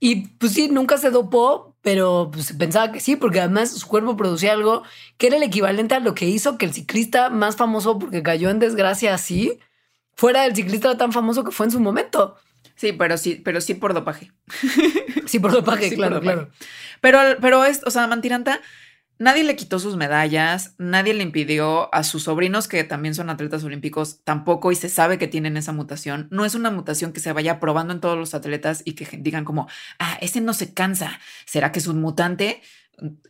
Y 0.00 0.28
pues 0.28 0.52
sí, 0.52 0.68
nunca 0.68 0.98
se 0.98 1.10
dopó, 1.10 1.71
pero 1.82 2.30
pues, 2.32 2.52
pensaba 2.52 2.92
que 2.92 3.00
sí, 3.00 3.16
porque 3.16 3.40
además 3.40 3.72
su 3.72 3.86
cuerpo 3.86 4.16
producía 4.16 4.52
algo 4.52 4.84
que 5.18 5.26
era 5.26 5.36
el 5.36 5.42
equivalente 5.42 5.94
a 5.94 6.00
lo 6.00 6.14
que 6.14 6.26
hizo 6.26 6.56
que 6.56 6.66
el 6.66 6.72
ciclista 6.72 7.28
más 7.28 7.56
famoso, 7.56 7.98
porque 7.98 8.22
cayó 8.22 8.50
en 8.50 8.60
desgracia 8.60 9.12
así, 9.12 9.58
fuera 10.14 10.42
del 10.42 10.54
ciclista 10.54 10.96
tan 10.96 11.12
famoso 11.12 11.44
que 11.44 11.50
fue 11.50 11.66
en 11.66 11.72
su 11.72 11.80
momento. 11.80 12.36
Sí, 12.76 12.92
pero 12.92 13.18
sí, 13.18 13.40
pero 13.44 13.60
sí 13.60 13.74
por 13.74 13.94
dopaje. 13.94 14.32
Sí, 15.26 15.38
por 15.38 15.52
dopaje, 15.52 15.94
claro, 15.94 16.20
claro. 16.20 16.50
Pero, 17.00 17.18
pero 17.40 17.64
es, 17.64 17.82
o 17.86 17.90
sea, 17.90 18.06
Mantiranta 18.06 18.60
Nadie 19.22 19.44
le 19.44 19.54
quitó 19.54 19.78
sus 19.78 19.94
medallas, 19.94 20.74
nadie 20.78 21.14
le 21.14 21.22
impidió 21.22 21.94
a 21.94 22.02
sus 22.02 22.24
sobrinos, 22.24 22.66
que 22.66 22.82
también 22.82 23.14
son 23.14 23.30
atletas 23.30 23.62
olímpicos, 23.62 24.18
tampoco, 24.24 24.72
y 24.72 24.74
se 24.74 24.88
sabe 24.88 25.16
que 25.16 25.28
tienen 25.28 25.56
esa 25.56 25.70
mutación. 25.70 26.26
No 26.32 26.44
es 26.44 26.56
una 26.56 26.72
mutación 26.72 27.12
que 27.12 27.20
se 27.20 27.32
vaya 27.32 27.60
probando 27.60 27.92
en 27.92 28.00
todos 28.00 28.18
los 28.18 28.34
atletas 28.34 28.82
y 28.84 28.94
que 28.94 29.06
digan 29.18 29.44
como, 29.44 29.68
ah, 30.00 30.18
ese 30.20 30.40
no 30.40 30.54
se 30.54 30.74
cansa, 30.74 31.20
¿será 31.46 31.70
que 31.70 31.78
es 31.78 31.86
un 31.86 32.00
mutante? 32.00 32.62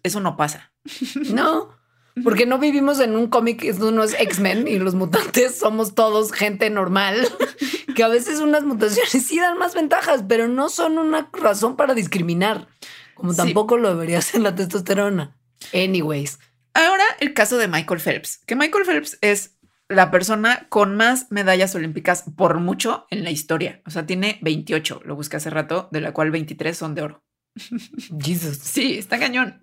Eso 0.03 0.21
no 0.21 0.35
pasa. 0.39 0.73
No, 1.35 1.77
porque 2.25 2.47
no 2.47 2.59
vivimos 2.59 2.99
en 2.99 3.15
un 3.15 3.27
cómic, 3.27 3.63
eso 3.63 3.93
no 3.93 4.03
es 4.03 4.15
X-Men 4.19 4.69
y 4.69 4.79
los 4.79 4.95
mutantes 4.95 5.59
somos 5.59 5.95
todos 5.95 6.33
gente 6.33 6.71
normal, 6.71 7.29
que 7.95 8.03
a 8.03 8.09
veces 8.09 8.41
unas 8.41 8.65
mutaciones 8.65 9.11
sí 9.11 9.39
dan 9.39 9.59
más 9.59 9.75
ventajas, 9.75 10.25
pero 10.27 10.49
no 10.49 10.71
son 10.71 10.97
una 10.97 11.29
razón 11.35 11.77
para 11.77 11.93
discriminar, 11.93 12.67
como 13.13 13.35
tampoco 13.35 13.77
lo 13.77 13.91
debería 13.91 14.23
ser 14.23 14.41
la 14.41 14.55
testosterona. 14.55 15.37
Anyways. 15.75 16.39
Ahora 16.75 17.05
el 17.21 17.35
caso 17.35 17.59
de 17.59 17.69
Michael 17.69 18.01
Phelps, 18.01 18.39
que 18.47 18.57
Michael 18.57 18.85
Phelps 18.85 19.19
es 19.21 19.59
la 19.89 20.11
persona 20.11 20.67
con 20.69 20.97
más 20.97 21.31
medallas 21.31 21.75
olímpicas 21.75 22.25
por 22.37 22.59
mucho 22.61 23.07
en 23.11 23.25
la 23.25 23.31
historia. 23.31 23.83
O 23.87 23.91
sea, 23.91 24.07
tiene 24.07 24.39
28, 24.43 25.03
lo 25.05 25.17
busqué 25.17 25.37
hace 25.37 25.51
rato, 25.51 25.89
de 25.93 26.01
la 26.01 26.13
cual 26.13 26.31
23 26.31 26.77
son 26.77 26.95
de 26.95 27.03
oro. 27.03 27.25
Jesus. 28.21 28.59
Sí, 28.59 28.99
está 28.99 29.19
cañón. 29.19 29.61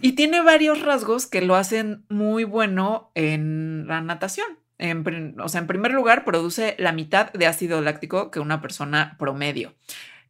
y 0.00 0.12
tiene 0.12 0.42
varios 0.42 0.82
rasgos 0.82 1.26
que 1.26 1.40
lo 1.40 1.56
hacen 1.56 2.04
muy 2.08 2.44
bueno 2.44 3.10
en 3.14 3.86
la 3.86 4.00
natación. 4.02 4.46
o 5.38 5.48
sea, 5.48 5.60
en 5.60 5.66
primer 5.66 5.92
lugar, 5.92 6.24
produce 6.24 6.76
la 6.78 6.92
mitad 6.92 7.32
de 7.32 7.46
ácido 7.46 7.80
láctico 7.80 8.30
que 8.30 8.40
una 8.40 8.60
persona 8.60 9.16
promedio. 9.18 9.74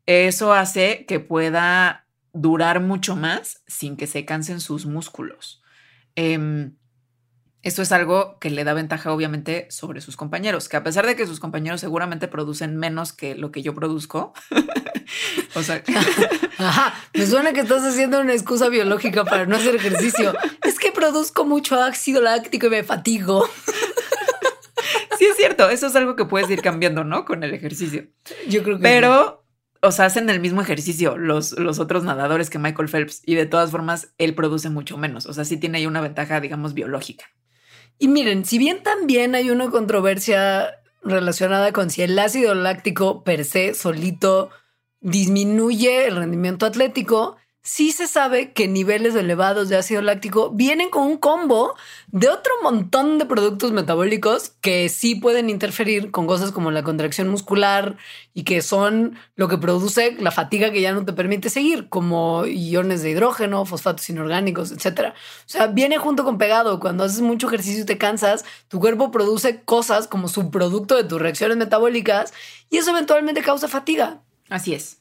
Eso 0.07 0.53
hace 0.53 1.05
que 1.07 1.20
pueda 1.20 2.01
durar 2.33 2.80
mucho 2.80 3.16
más 3.16 3.62
sin 3.66 3.97
que 3.97 4.07
se 4.07 4.24
cansen 4.24 4.61
sus 4.61 4.87
músculos. 4.87 5.62
Em, 6.14 6.76
esto 7.62 7.83
es 7.83 7.93
algo 7.93 8.39
que 8.41 8.51
le 8.51 8.64
da 8.64 8.74
ventaja 8.74 9.12
obviamente 9.12 9.68
sobre 9.70 10.01
sus 10.01 10.16
compañeros, 10.16 10.68
que 10.68 10.76
a 10.76 10.83
pesar 10.83 11.07
de 11.07 11.14
que 11.14 11.26
sus 11.26 11.39
compañeros 11.39 11.80
seguramente 11.80 12.26
producen 12.26 12.76
menos 12.76 13.12
que 13.12 13.37
lo 13.37 13.53
que 13.53 13.62
yo 13.62 13.74
produzco, 13.74 14.33
o 15.55 15.62
sea, 15.62 15.83
Ajá, 16.59 16.95
me 17.14 17.26
suena 17.26 17.53
que 17.53 17.61
estás 17.61 17.83
haciendo 17.85 18.20
una 18.20 18.33
excusa 18.33 18.68
biológica 18.68 19.24
para 19.24 19.47
no 19.47 19.57
hacer 19.57 19.74
ejercicio. 19.74 20.35
Es 20.64 20.78
que 20.78 20.93
produzco 20.93 21.45
mucho 21.45 21.80
ácido 21.80 22.20
láctico 22.20 22.66
y 22.66 22.70
me 22.70 22.85
fatigo. 22.85 23.49
sí 25.18 25.24
es 25.24 25.37
cierto, 25.37 25.68
eso 25.70 25.87
es 25.87 25.97
algo 25.97 26.16
que 26.16 26.24
puedes 26.24 26.51
ir 26.51 26.62
cambiando, 26.62 27.05
¿no? 27.05 27.24
Con 27.24 27.43
el 27.43 27.55
ejercicio. 27.55 28.07
Yo 28.49 28.62
creo 28.62 28.76
que 28.76 28.83
Pero 28.83 29.41
o 29.83 29.91
sea, 29.91 30.07
hacen 30.07 30.30
el 30.30 30.41
mismo 30.41 30.62
ejercicio 30.62 31.18
los, 31.18 31.59
los 31.59 31.80
otros 31.80 32.05
nadadores 32.05 32.51
que 32.51 32.59
Michael 32.59 32.89
Phelps 32.89 33.22
y 33.26 33.35
de 33.35 33.47
todas 33.47 33.72
formas 33.72 34.14
él 34.16 34.35
produce 34.35 34.70
mucho 34.70 34.97
menos. 34.97 35.26
O 35.26 35.33
sea, 35.33 35.45
sí 35.45 35.57
tiene 35.57 35.78
ahí 35.78 35.87
una 35.87 36.01
ventaja, 36.01 36.41
digamos, 36.41 36.72
biológica. 36.72 37.26
Y 37.99 38.07
miren, 38.09 38.45
si 38.45 38.59
bien 38.59 38.83
también 38.85 39.35
hay 39.35 39.51
una 39.51 39.70
controversia 39.70 40.70
relacionada 41.03 41.72
con 41.72 41.91
si 41.91 42.03
el 42.03 42.16
ácido 42.16 42.55
láctico 42.55 43.24
per 43.24 43.45
se 43.45 43.74
solito 43.74 44.51
disminuye 45.01 46.07
el 46.07 46.16
rendimiento 46.16 46.64
atlético, 46.64 47.37
sí 47.62 47.92
se 47.92 48.08
sabe 48.08 48.52
que 48.52 48.66
niveles 48.66 49.14
elevados 49.14 49.68
de 49.68 49.76
ácido 49.76 50.02
láctico 50.02 50.50
vienen 50.50 50.90
con 50.90 51.04
un 51.04 51.16
combo 51.16 51.74
de 52.08 52.28
otro 52.28 52.52
montón 52.62 53.18
de 53.18 53.24
productos 53.24 53.70
metabólicos 53.70 54.50
que 54.60 54.88
sí 54.88 55.14
pueden 55.14 55.48
interferir 55.48 56.10
con 56.10 56.26
cosas 56.26 56.50
como 56.50 56.72
la 56.72 56.82
contracción 56.82 57.28
muscular 57.28 57.96
y 58.34 58.42
que 58.42 58.62
son 58.62 59.16
lo 59.36 59.46
que 59.46 59.58
produce 59.58 60.16
la 60.18 60.32
fatiga 60.32 60.72
que 60.72 60.80
ya 60.80 60.92
no 60.92 61.04
te 61.04 61.12
permite 61.12 61.50
seguir, 61.50 61.88
como 61.88 62.46
iones 62.46 63.02
de 63.02 63.10
hidrógeno, 63.10 63.64
fosfatos 63.64 64.10
inorgánicos, 64.10 64.72
etcétera. 64.72 65.14
O 65.46 65.48
sea, 65.48 65.68
viene 65.68 65.98
junto 65.98 66.24
con 66.24 66.38
pegado. 66.38 66.80
Cuando 66.80 67.04
haces 67.04 67.20
mucho 67.20 67.46
ejercicio 67.46 67.84
y 67.84 67.87
te 67.87 67.99
cansas, 67.99 68.45
tu 68.66 68.80
cuerpo 68.80 69.12
produce 69.12 69.62
cosas 69.62 70.08
como 70.08 70.26
subproducto 70.26 70.96
de 70.96 71.04
tus 71.04 71.20
reacciones 71.20 71.57
metabólicas 71.57 72.32
y 72.70 72.78
eso 72.78 72.91
eventualmente 72.91 73.42
causa 73.42 73.68
fatiga. 73.68 74.20
Así 74.49 74.74
es. 74.74 74.99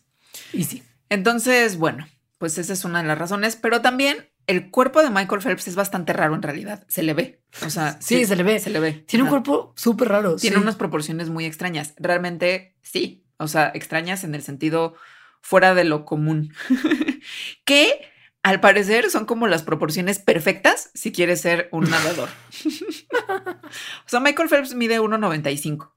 Y 0.53 0.65
sí. 0.65 0.83
Entonces, 1.09 1.77
bueno, 1.77 2.07
pues 2.41 2.57
esa 2.57 2.73
es 2.73 2.85
una 2.85 3.03
de 3.03 3.07
las 3.07 3.19
razones, 3.19 3.55
pero 3.55 3.81
también 3.81 4.27
el 4.47 4.71
cuerpo 4.71 5.03
de 5.03 5.11
Michael 5.11 5.43
Phelps 5.43 5.67
es 5.67 5.75
bastante 5.75 6.11
raro 6.11 6.33
en 6.33 6.41
realidad. 6.41 6.83
Se 6.87 7.03
le 7.03 7.13
ve. 7.13 7.43
O 7.63 7.69
sea, 7.69 7.97
sí, 8.01 8.25
se 8.25 8.35
le 8.35 8.41
ve. 8.41 8.59
Se 8.59 8.71
le 8.71 8.79
ve. 8.79 8.93
Tiene 8.93 9.21
un 9.21 9.29
cuerpo 9.29 9.73
súper 9.77 10.07
raro. 10.07 10.37
Tiene 10.37 10.57
unas 10.57 10.75
proporciones 10.75 11.29
muy 11.29 11.45
extrañas. 11.45 11.93
Realmente 11.97 12.73
sí. 12.81 13.27
O 13.37 13.47
sea, 13.47 13.71
extrañas 13.75 14.23
en 14.23 14.33
el 14.33 14.41
sentido 14.41 14.95
fuera 15.39 15.75
de 15.75 15.83
lo 15.83 16.03
común. 16.03 16.51
que 17.63 18.09
al 18.41 18.59
parecer 18.59 19.11
son 19.11 19.27
como 19.27 19.45
las 19.45 19.61
proporciones 19.61 20.17
perfectas 20.17 20.89
si 20.95 21.11
quieres 21.11 21.41
ser 21.41 21.69
un 21.71 21.91
nadador. 21.91 22.29
o 23.29 24.07
sea, 24.07 24.19
Michael 24.19 24.49
Phelps 24.49 24.73
mide 24.73 24.99
1,95. 24.99 25.91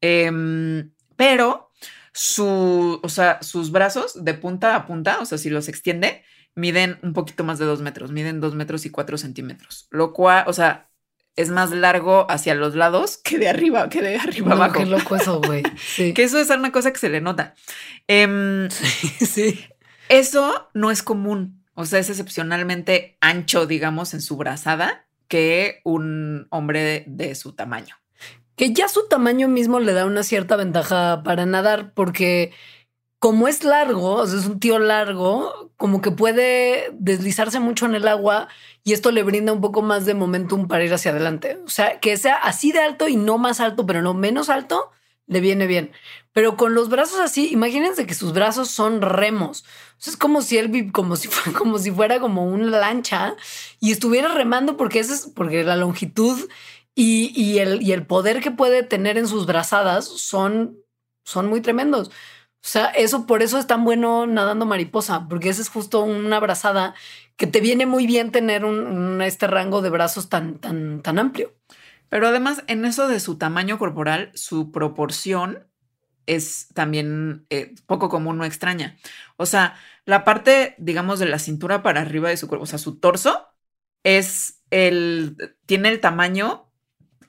Em, 0.00 0.92
pero 1.16 1.69
su, 2.12 3.00
o 3.02 3.08
sea, 3.08 3.42
sus 3.42 3.70
brazos 3.70 4.24
de 4.24 4.34
punta 4.34 4.74
a 4.74 4.86
punta, 4.86 5.18
o 5.20 5.24
sea, 5.24 5.38
si 5.38 5.50
los 5.50 5.68
extiende, 5.68 6.24
miden 6.54 6.98
un 7.02 7.12
poquito 7.12 7.44
más 7.44 7.58
de 7.58 7.66
dos 7.66 7.80
metros, 7.80 8.12
miden 8.12 8.40
dos 8.40 8.54
metros 8.54 8.84
y 8.86 8.90
cuatro 8.90 9.18
centímetros, 9.18 9.86
lo 9.90 10.12
cual, 10.12 10.44
o 10.46 10.52
sea, 10.52 10.90
es 11.36 11.50
más 11.50 11.70
largo 11.70 12.26
hacia 12.30 12.54
los 12.54 12.74
lados 12.74 13.18
que 13.18 13.38
de 13.38 13.48
arriba, 13.48 13.88
que 13.88 14.02
de 14.02 14.16
arriba 14.16 14.52
abajo. 14.52 14.78
Qué 14.80 14.86
loco 14.86 15.16
eso, 15.16 15.40
güey. 15.46 15.62
Sí. 15.78 16.12
que 16.12 16.24
eso 16.24 16.38
es 16.38 16.50
una 16.50 16.72
cosa 16.72 16.92
que 16.92 16.98
se 16.98 17.08
le 17.08 17.20
nota. 17.20 17.54
Em, 18.08 18.68
sí. 18.70 19.64
Eso 20.08 20.68
no 20.74 20.90
es 20.90 21.02
común. 21.02 21.64
O 21.74 21.86
sea, 21.86 22.00
es 22.00 22.10
excepcionalmente 22.10 23.16
ancho, 23.20 23.66
digamos, 23.66 24.12
en 24.12 24.20
su 24.20 24.36
brazada 24.36 25.06
que 25.28 25.80
un 25.84 26.48
hombre 26.50 26.82
de, 26.82 27.04
de 27.06 27.34
su 27.34 27.54
tamaño. 27.54 27.96
Que 28.60 28.74
ya 28.74 28.88
su 28.88 29.08
tamaño 29.08 29.48
mismo 29.48 29.80
le 29.80 29.94
da 29.94 30.04
una 30.04 30.22
cierta 30.22 30.54
ventaja 30.54 31.22
para 31.22 31.46
nadar, 31.46 31.94
porque 31.94 32.52
como 33.18 33.48
es 33.48 33.64
largo, 33.64 34.22
es 34.22 34.34
un 34.44 34.60
tío 34.60 34.78
largo, 34.78 35.70
como 35.78 36.02
que 36.02 36.10
puede 36.10 36.90
deslizarse 36.92 37.58
mucho 37.58 37.86
en 37.86 37.94
el 37.94 38.06
agua 38.06 38.48
y 38.84 38.92
esto 38.92 39.12
le 39.12 39.22
brinda 39.22 39.54
un 39.54 39.62
poco 39.62 39.80
más 39.80 40.04
de 40.04 40.12
momentum 40.12 40.68
para 40.68 40.84
ir 40.84 40.92
hacia 40.92 41.10
adelante. 41.10 41.58
O 41.64 41.70
sea, 41.70 42.00
que 42.00 42.18
sea 42.18 42.34
así 42.36 42.70
de 42.70 42.80
alto 42.80 43.08
y 43.08 43.16
no 43.16 43.38
más 43.38 43.60
alto, 43.60 43.86
pero 43.86 44.02
no 44.02 44.12
menos 44.12 44.50
alto, 44.50 44.90
le 45.26 45.40
viene 45.40 45.66
bien. 45.66 45.90
Pero 46.34 46.58
con 46.58 46.74
los 46.74 46.90
brazos 46.90 47.18
así, 47.18 47.50
imagínense 47.50 48.06
que 48.06 48.12
sus 48.12 48.34
brazos 48.34 48.70
son 48.70 49.00
remos. 49.00 49.64
Es 50.04 50.18
como 50.18 50.42
si 50.42 50.58
él, 50.58 50.92
como 50.92 51.16
si 51.16 51.28
fuera, 51.28 51.58
como 51.58 51.78
si 51.78 51.92
fuera 51.92 52.20
como 52.20 52.44
una 52.44 52.78
lancha 52.78 53.36
y 53.80 53.90
estuviera 53.90 54.28
remando 54.28 54.76
porque 54.76 54.98
es 54.98 55.30
porque 55.34 55.64
la 55.64 55.76
longitud 55.76 56.46
y, 57.02 57.58
el, 57.58 58.06
poder 58.06 58.40
que 58.40 58.50
puede 58.50 58.82
tener 58.82 59.16
en 59.16 59.26
sus 59.26 59.46
brazadas 59.46 60.04
son, 60.06 60.78
muy 61.44 61.60
tremendos. 61.62 62.08
O 62.08 62.68
sea, 62.68 62.86
eso 62.88 63.26
por 63.26 63.42
eso 63.42 63.58
es 63.58 63.66
tan 63.66 63.84
bueno 63.84 64.26
nadando 64.26 64.66
mariposa, 64.66 65.26
porque 65.28 65.48
esa 65.48 65.62
es 65.62 65.70
justo 65.70 66.02
una 66.02 66.38
brazada 66.40 66.94
que 67.36 67.46
te 67.46 67.60
viene 67.60 67.86
muy 67.86 68.06
bien 68.06 68.32
tener 68.32 68.66
un, 68.66 69.22
este 69.22 69.46
rango 69.46 69.80
de 69.80 69.90
brazos 69.90 70.28
tan, 70.28 70.58
tan, 70.58 71.18
amplio. 71.18 71.54
Pero 72.10 72.28
además, 72.28 72.64
en 72.66 72.84
eso 72.84 73.08
de 73.08 73.20
su 73.20 73.38
tamaño 73.38 73.78
corporal, 73.78 74.30
su 74.34 74.72
proporción 74.72 75.66
es 76.26 76.68
también 76.74 77.46
eh, 77.50 77.74
poco 77.86 78.08
común 78.10 78.40
o 78.40 78.44
extraña. 78.44 78.98
O 79.36 79.46
sea, 79.46 79.76
la 80.04 80.24
parte, 80.24 80.74
digamos, 80.78 81.18
de 81.18 81.26
la 81.26 81.38
cintura 81.38 81.82
para 81.82 82.02
arriba 82.02 82.28
de 82.28 82.36
su 82.36 82.48
cuerpo, 82.48 82.64
o 82.64 82.66
sea, 82.66 82.78
su 82.78 82.98
torso 82.98 83.48
es 84.04 84.62
el, 84.70 85.36
tiene 85.66 85.88
el 85.90 86.00
tamaño 86.00 86.69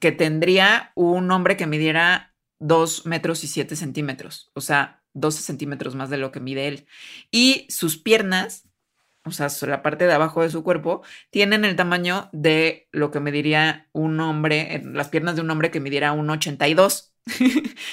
que 0.02 0.12
tendría 0.12 0.92
un 0.96 1.32
hombre 1.32 1.56
que 1.56 1.68
midiera 1.68 2.36
2 2.60 3.06
metros 3.06 3.44
y 3.44 3.48
7 3.48 3.76
centímetros, 3.76 4.52
o 4.56 4.62
sea, 4.62 5.04
12 5.14 5.44
centímetros 5.44 5.96
más 5.96 6.10
de 6.10 6.18
lo 6.18 6.32
que 6.32 6.40
mide 6.40 6.68
él. 6.68 6.88
Y 7.30 7.68
sus 7.70 7.98
piernas, 7.98 8.68
o 9.24 9.32
sea, 9.32 9.48
la 9.68 9.84
parte 9.84 10.08
de 10.08 10.14
abajo 10.14 10.42
de 10.42 10.50
su 10.50 10.64
cuerpo, 10.64 11.04
tienen 11.30 11.66
el 11.66 11.76
tamaño 11.76 12.30
de 12.34 12.90
lo 12.92 13.12
que 13.12 13.20
mediría 13.20 13.90
un 13.94 14.20
hombre, 14.20 14.82
las 14.86 15.10
piernas 15.10 15.36
de 15.36 15.42
un 15.42 15.52
hombre 15.52 15.70
que 15.70 15.80
midiera 15.80 16.14
un 16.14 16.30
82. 16.32 17.14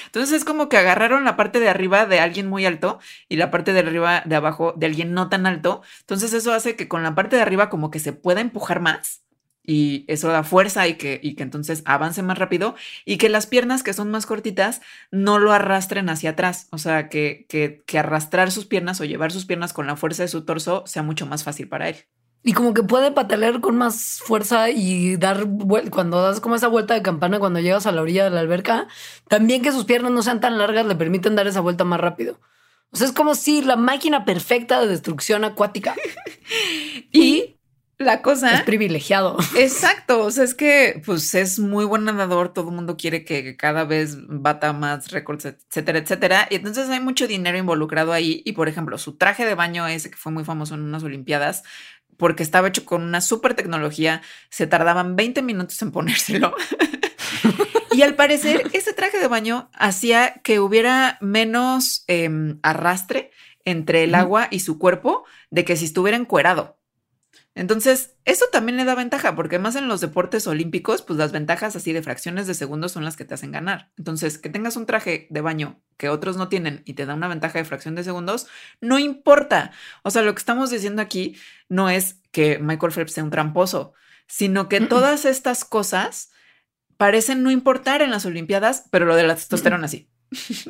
Entonces 0.07 0.31
es 0.31 0.45
como 0.45 0.67
que 0.67 0.77
agarraron 0.77 1.25
la 1.25 1.37
parte 1.37 1.59
de 1.59 1.69
arriba 1.69 2.07
de 2.07 2.19
alguien 2.19 2.47
muy 2.47 2.65
alto 2.65 2.99
y 3.27 3.35
la 3.35 3.51
parte 3.51 3.71
de 3.73 3.81
arriba 3.81 4.23
de 4.25 4.35
abajo 4.35 4.73
de 4.75 4.87
alguien 4.87 5.13
no 5.13 5.29
tan 5.29 5.45
alto. 5.45 5.83
Entonces 5.99 6.33
eso 6.33 6.53
hace 6.53 6.75
que 6.75 6.87
con 6.87 7.03
la 7.03 7.13
parte 7.13 7.35
de 7.35 7.43
arriba 7.43 7.69
como 7.69 7.91
que 7.91 7.99
se 7.99 8.13
pueda 8.13 8.41
empujar 8.41 8.79
más 8.79 9.28
y 9.63 10.05
eso 10.07 10.29
da 10.29 10.43
fuerza 10.43 10.87
y 10.87 10.95
que, 10.95 11.19
y 11.21 11.35
que 11.35 11.43
entonces 11.43 11.83
avance 11.85 12.23
más 12.23 12.37
rápido 12.37 12.75
y 13.05 13.17
que 13.17 13.29
las 13.29 13.47
piernas 13.47 13.83
que 13.83 13.93
son 13.93 14.09
más 14.09 14.25
cortitas 14.25 14.81
no 15.11 15.39
lo 15.39 15.51
arrastren 15.51 16.09
hacia 16.09 16.31
atrás, 16.31 16.67
o 16.71 16.77
sea, 16.77 17.09
que, 17.09 17.45
que, 17.49 17.83
que 17.85 17.99
arrastrar 17.99 18.51
sus 18.51 18.65
piernas 18.65 18.99
o 19.01 19.05
llevar 19.05 19.31
sus 19.31 19.45
piernas 19.45 19.73
con 19.73 19.87
la 19.87 19.95
fuerza 19.95 20.23
de 20.23 20.29
su 20.29 20.45
torso 20.45 20.83
sea 20.85 21.03
mucho 21.03 21.25
más 21.25 21.43
fácil 21.43 21.67
para 21.67 21.89
él. 21.89 21.97
Y 22.41 22.53
como 22.53 22.73
que 22.73 22.83
puede 22.83 23.11
patalear 23.11 23.59
con 23.59 23.75
más 23.75 24.21
fuerza 24.23 24.69
y 24.69 25.17
dar 25.17 25.45
cuando 25.91 26.21
das 26.21 26.39
como 26.39 26.55
esa 26.55 26.69
vuelta 26.69 26.93
de 26.93 27.01
campana 27.01 27.37
cuando 27.37 27.59
llegas 27.59 27.85
a 27.85 27.91
la 27.91 28.01
orilla 28.01 28.23
de 28.23 28.29
la 28.29 28.39
alberca, 28.39 28.87
también 29.27 29.61
que 29.61 29.73
sus 29.73 29.83
piernas 29.83 30.11
no 30.13 30.23
sean 30.23 30.39
tan 30.39 30.57
largas 30.57 30.85
le 30.85 30.95
permiten 30.95 31.35
dar 31.35 31.47
esa 31.47 31.59
vuelta 31.59 31.83
más 31.83 31.99
rápido. 31.99 32.39
O 32.91 32.97
sea, 32.97 33.07
es 33.07 33.13
como 33.13 33.35
si 33.35 33.61
la 33.61 33.75
máquina 33.75 34.25
perfecta 34.25 34.79
de 34.79 34.87
destrucción 34.87 35.43
acuática. 35.43 35.95
y 37.11 37.58
la 37.99 38.21
cosa. 38.21 38.55
Es 38.55 38.63
privilegiado. 38.63 39.37
Exacto. 39.57 40.23
O 40.23 40.31
sea, 40.31 40.45
es 40.45 40.55
que 40.55 41.01
pues 41.05 41.35
es 41.35 41.59
muy 41.59 41.85
buen 41.85 42.05
nadador. 42.05 42.53
Todo 42.53 42.69
el 42.69 42.75
mundo 42.75 42.97
quiere 42.97 43.25
que 43.25 43.55
cada 43.57 43.83
vez 43.83 44.17
bata 44.27 44.73
más 44.73 45.11
récords, 45.11 45.45
etcétera, 45.45 45.99
etcétera. 45.99 46.47
Y 46.49 46.55
entonces 46.55 46.89
hay 46.89 47.01
mucho 47.01 47.27
dinero 47.27 47.57
involucrado 47.57 48.13
ahí. 48.13 48.41
Y 48.45 48.53
por 48.53 48.69
ejemplo, 48.69 48.97
su 48.97 49.17
traje 49.17 49.45
de 49.45 49.53
baño, 49.53 49.85
ese 49.85 50.09
que 50.09 50.17
fue 50.17 50.31
muy 50.31 50.45
famoso 50.45 50.75
en 50.75 50.81
unas 50.81 51.03
Olimpiadas, 51.03 51.63
porque 52.15 52.41
estaba 52.41 52.69
hecho 52.69 52.85
con 52.85 53.03
una 53.03 53.19
super 53.19 53.53
tecnología, 53.53 54.21
se 54.49 54.65
tardaban 54.65 55.17
20 55.17 55.41
minutos 55.41 55.81
en 55.81 55.91
ponérselo. 55.91 56.55
y 57.91 58.01
al 58.01 58.15
parecer, 58.15 58.69
ese 58.71 58.93
traje 58.93 59.19
de 59.19 59.27
baño 59.27 59.69
hacía 59.73 60.35
que 60.43 60.61
hubiera 60.61 61.17
menos 61.19 62.05
em, 62.07 62.59
arrastre 62.63 63.31
entre 63.65 64.05
el 64.05 64.15
agua 64.15 64.47
y 64.49 64.61
su 64.61 64.79
cuerpo 64.79 65.25
de 65.49 65.65
que 65.65 65.75
si 65.75 65.83
estuviera 65.83 66.17
encuerado. 66.17 66.78
Entonces, 67.59 68.15
eso 68.23 68.45
también 68.53 68.77
le 68.77 68.85
da 68.85 68.95
ventaja, 68.95 69.35
porque 69.35 69.59
más 69.59 69.75
en 69.75 69.89
los 69.89 69.99
deportes 69.99 70.47
olímpicos, 70.47 71.01
pues 71.01 71.19
las 71.19 71.33
ventajas 71.33 71.75
así 71.75 71.91
de 71.91 72.01
fracciones 72.01 72.47
de 72.47 72.53
segundos 72.53 72.93
son 72.93 73.03
las 73.03 73.17
que 73.17 73.25
te 73.25 73.33
hacen 73.33 73.51
ganar. 73.51 73.91
Entonces, 73.97 74.37
que 74.37 74.47
tengas 74.47 74.77
un 74.77 74.85
traje 74.85 75.27
de 75.29 75.41
baño 75.41 75.81
que 75.97 76.07
otros 76.07 76.37
no 76.37 76.47
tienen 76.47 76.83
y 76.85 76.93
te 76.93 77.05
da 77.05 77.15
una 77.15 77.27
ventaja 77.27 77.59
de 77.59 77.65
fracción 77.65 77.95
de 77.95 78.05
segundos, 78.05 78.47
no 78.79 78.97
importa. 78.97 79.73
O 80.03 80.09
sea, 80.09 80.21
lo 80.21 80.33
que 80.33 80.39
estamos 80.39 80.69
diciendo 80.69 81.01
aquí 81.01 81.35
no 81.67 81.89
es 81.89 82.21
que 82.31 82.59
Michael 82.59 82.93
Phelps 82.93 83.11
sea 83.11 83.25
un 83.25 83.29
tramposo, 83.29 83.91
sino 84.25 84.69
que 84.69 84.79
todas 84.79 85.25
estas 85.25 85.65
cosas 85.65 86.31
parecen 86.95 87.43
no 87.43 87.51
importar 87.51 88.01
en 88.01 88.11
las 88.11 88.25
Olimpiadas, 88.25 88.85
pero 88.89 89.05
lo 89.05 89.17
de 89.17 89.23
la 89.23 89.35
testosterona 89.35 89.89
sí. 89.89 90.09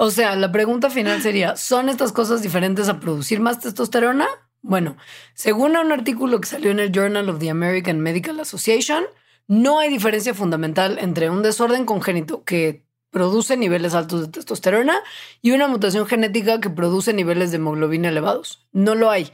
O 0.00 0.12
sea, 0.12 0.36
la 0.36 0.52
pregunta 0.52 0.90
final 0.90 1.20
sería, 1.20 1.56
¿son 1.56 1.88
estas 1.88 2.12
cosas 2.12 2.40
diferentes 2.40 2.88
a 2.88 3.00
producir 3.00 3.40
más 3.40 3.58
testosterona? 3.58 4.28
Bueno, 4.62 4.96
según 5.34 5.76
un 5.76 5.92
artículo 5.92 6.40
que 6.40 6.48
salió 6.48 6.70
en 6.70 6.80
el 6.80 6.92
Journal 6.92 7.28
of 7.28 7.38
the 7.38 7.50
American 7.50 8.00
Medical 8.00 8.40
Association, 8.40 9.04
no 9.46 9.78
hay 9.78 9.88
diferencia 9.88 10.34
fundamental 10.34 10.98
entre 10.98 11.30
un 11.30 11.42
desorden 11.42 11.86
congénito 11.86 12.44
que 12.44 12.84
produce 13.10 13.56
niveles 13.56 13.94
altos 13.94 14.20
de 14.20 14.28
testosterona 14.28 15.00
y 15.40 15.52
una 15.52 15.68
mutación 15.68 16.06
genética 16.06 16.60
que 16.60 16.70
produce 16.70 17.12
niveles 17.14 17.50
de 17.50 17.56
hemoglobina 17.56 18.08
elevados. 18.08 18.66
No 18.72 18.94
lo 18.94 19.10
hay. 19.10 19.32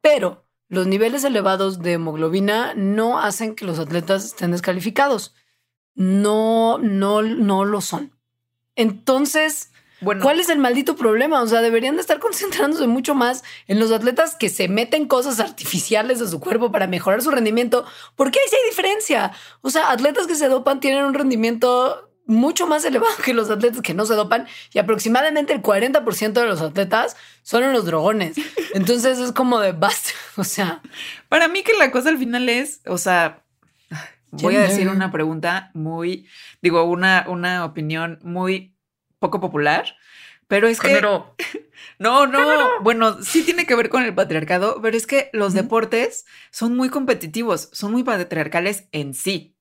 Pero 0.00 0.46
los 0.68 0.86
niveles 0.86 1.24
elevados 1.24 1.80
de 1.80 1.94
hemoglobina 1.94 2.74
no 2.74 3.18
hacen 3.18 3.54
que 3.54 3.66
los 3.66 3.78
atletas 3.78 4.24
estén 4.24 4.52
descalificados. 4.52 5.34
No, 5.94 6.78
no, 6.78 7.22
no 7.22 7.64
lo 7.64 7.80
son. 7.80 8.16
Entonces, 8.76 9.72
¿Cuál 10.00 10.40
es 10.40 10.48
el 10.48 10.58
maldito 10.58 10.96
problema? 10.96 11.42
O 11.42 11.46
sea, 11.46 11.60
deberían 11.60 11.96
de 11.96 12.00
estar 12.00 12.18
concentrándose 12.18 12.86
mucho 12.86 13.14
más 13.14 13.44
en 13.66 13.78
los 13.78 13.92
atletas 13.92 14.34
que 14.34 14.48
se 14.48 14.68
meten 14.68 15.06
cosas 15.06 15.40
artificiales 15.40 16.20
a 16.20 16.28
su 16.28 16.40
cuerpo 16.40 16.72
para 16.72 16.86
mejorar 16.86 17.22
su 17.22 17.30
rendimiento, 17.30 17.84
porque 18.16 18.38
ahí 18.38 18.46
sí 18.48 18.56
hay 18.56 18.70
diferencia. 18.70 19.32
O 19.60 19.70
sea, 19.70 19.90
atletas 19.90 20.26
que 20.26 20.34
se 20.34 20.48
dopan 20.48 20.80
tienen 20.80 21.04
un 21.04 21.14
rendimiento 21.14 22.10
mucho 22.30 22.66
más 22.66 22.84
elevado 22.84 23.12
que 23.24 23.34
los 23.34 23.50
atletas 23.50 23.82
que 23.82 23.92
no 23.92 24.06
se 24.06 24.14
dopan 24.14 24.46
y 24.72 24.78
aproximadamente 24.78 25.52
el 25.52 25.62
40% 25.62 26.32
de 26.32 26.46
los 26.46 26.60
atletas 26.62 27.16
son 27.42 27.70
los 27.72 27.84
drogones. 27.84 28.36
Entonces 28.72 29.18
es 29.18 29.32
como 29.32 29.58
de 29.58 29.72
basta. 29.72 30.10
O 30.36 30.44
sea, 30.44 30.80
para 31.28 31.48
mí 31.48 31.62
que 31.62 31.74
la 31.74 31.90
cosa 31.90 32.08
al 32.08 32.16
final 32.16 32.48
es, 32.48 32.80
o 32.86 32.96
sea, 32.96 33.42
voy 34.30 34.56
a 34.56 34.60
decir 34.60 34.88
una 34.88 35.10
pregunta 35.10 35.70
muy, 35.74 36.28
digo, 36.62 36.84
una, 36.84 37.26
una 37.28 37.64
opinión 37.64 38.18
muy 38.22 38.74
poco 39.20 39.40
popular, 39.40 39.96
pero 40.48 40.66
es 40.66 40.80
que... 40.80 41.00
No, 41.98 42.26
no, 42.26 42.82
bueno, 42.82 43.22
sí 43.22 43.42
tiene 43.42 43.66
que 43.66 43.74
ver 43.74 43.90
con 43.90 44.02
el 44.02 44.14
patriarcado, 44.14 44.80
pero 44.82 44.96
es 44.96 45.06
que 45.06 45.28
los 45.32 45.52
deportes 45.52 46.24
son 46.50 46.74
muy 46.74 46.88
competitivos, 46.88 47.68
son 47.72 47.92
muy 47.92 48.04
patriarcales 48.04 48.88
en 48.92 49.12
sí. 49.12 49.54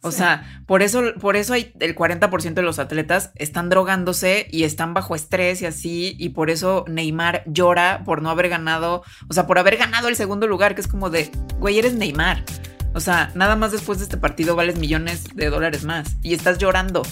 O 0.00 0.12
sea, 0.12 0.62
por 0.66 0.82
eso, 0.82 1.14
por 1.18 1.36
eso 1.36 1.54
hay 1.54 1.72
el 1.80 1.94
40% 1.94 2.52
de 2.52 2.62
los 2.62 2.78
atletas 2.78 3.32
están 3.36 3.70
drogándose 3.70 4.46
y 4.50 4.64
están 4.64 4.92
bajo 4.92 5.14
estrés 5.14 5.62
y 5.62 5.66
así, 5.66 6.14
y 6.18 6.30
por 6.30 6.50
eso 6.50 6.84
Neymar 6.88 7.42
llora 7.46 8.02
por 8.04 8.20
no 8.20 8.28
haber 8.28 8.50
ganado, 8.50 9.02
o 9.28 9.32
sea, 9.32 9.46
por 9.46 9.58
haber 9.58 9.78
ganado 9.78 10.08
el 10.08 10.16
segundo 10.16 10.46
lugar, 10.46 10.74
que 10.74 10.82
es 10.82 10.88
como 10.88 11.08
de, 11.08 11.30
güey, 11.58 11.78
eres 11.78 11.94
Neymar. 11.94 12.44
O 12.94 13.00
sea, 13.00 13.32
nada 13.34 13.56
más 13.56 13.72
después 13.72 13.98
de 13.98 14.04
este 14.04 14.18
partido 14.18 14.54
vales 14.54 14.76
millones 14.76 15.24
de 15.34 15.48
dólares 15.48 15.84
más 15.84 16.16
y 16.22 16.34
estás 16.34 16.58
llorando. 16.58 17.02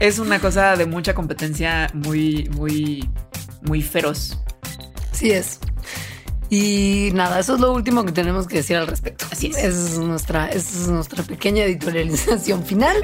Es 0.00 0.18
una 0.18 0.40
cosa 0.40 0.76
de 0.76 0.86
mucha 0.86 1.14
competencia 1.14 1.90
muy, 1.92 2.48
muy, 2.56 3.08
muy 3.62 3.82
feroz. 3.82 4.38
Sí 5.12 5.30
es. 5.30 5.60
Y 6.50 7.10
nada, 7.14 7.40
eso 7.40 7.54
es 7.54 7.60
lo 7.60 7.72
último 7.72 8.04
que 8.04 8.12
tenemos 8.12 8.46
que 8.46 8.56
decir 8.56 8.76
al 8.76 8.86
respecto. 8.86 9.26
Así 9.30 9.48
es. 9.48 9.56
Esa 9.56 9.68
es 9.68 9.98
nuestra, 9.98 10.48
es 10.48 10.86
nuestra 10.88 11.22
pequeña 11.22 11.64
editorialización 11.64 12.64
final. 12.64 12.96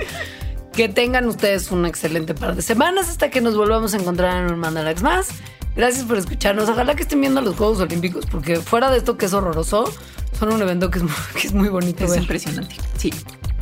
Que 0.73 0.89
tengan 0.89 1.27
ustedes 1.27 1.71
un 1.73 1.85
excelente 1.85 2.33
par 2.33 2.55
de 2.55 2.63
semanas 2.63 3.09
hasta 3.09 3.29
que 3.29 3.41
nos 3.41 3.57
volvamos 3.57 3.93
a 3.93 3.97
encontrar 3.97 4.45
en 4.45 4.53
un 4.53 4.61
Mandalax 4.61 5.03
más. 5.03 5.29
Gracias 5.75 6.05
por 6.05 6.17
escucharnos. 6.17 6.69
Ojalá 6.69 6.95
que 6.95 7.03
estén 7.03 7.21
viendo 7.21 7.41
los 7.41 7.57
Juegos 7.57 7.81
Olímpicos, 7.81 8.27
porque 8.27 8.57
fuera 8.57 8.91
de 8.91 8.99
esto 8.99 9.17
que 9.17 9.27
es 9.27 9.33
horroroso, 9.33 9.93
son 10.39 10.53
un 10.53 10.63
evento 10.63 10.91
que 10.91 10.99
es 10.99 11.05
muy, 11.05 11.13
que 11.41 11.47
es 11.49 11.53
muy 11.53 11.69
bonito. 11.69 12.05
Es 12.05 12.17
impresionante. 12.17 12.77
Sí. 12.97 13.13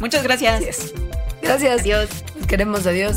Muchas 0.01 0.23
gracias. 0.23 0.93
Gracias. 1.43 1.81
Adiós. 1.81 2.09
Nos 2.37 2.47
queremos. 2.47 2.87
Adiós. 2.87 3.17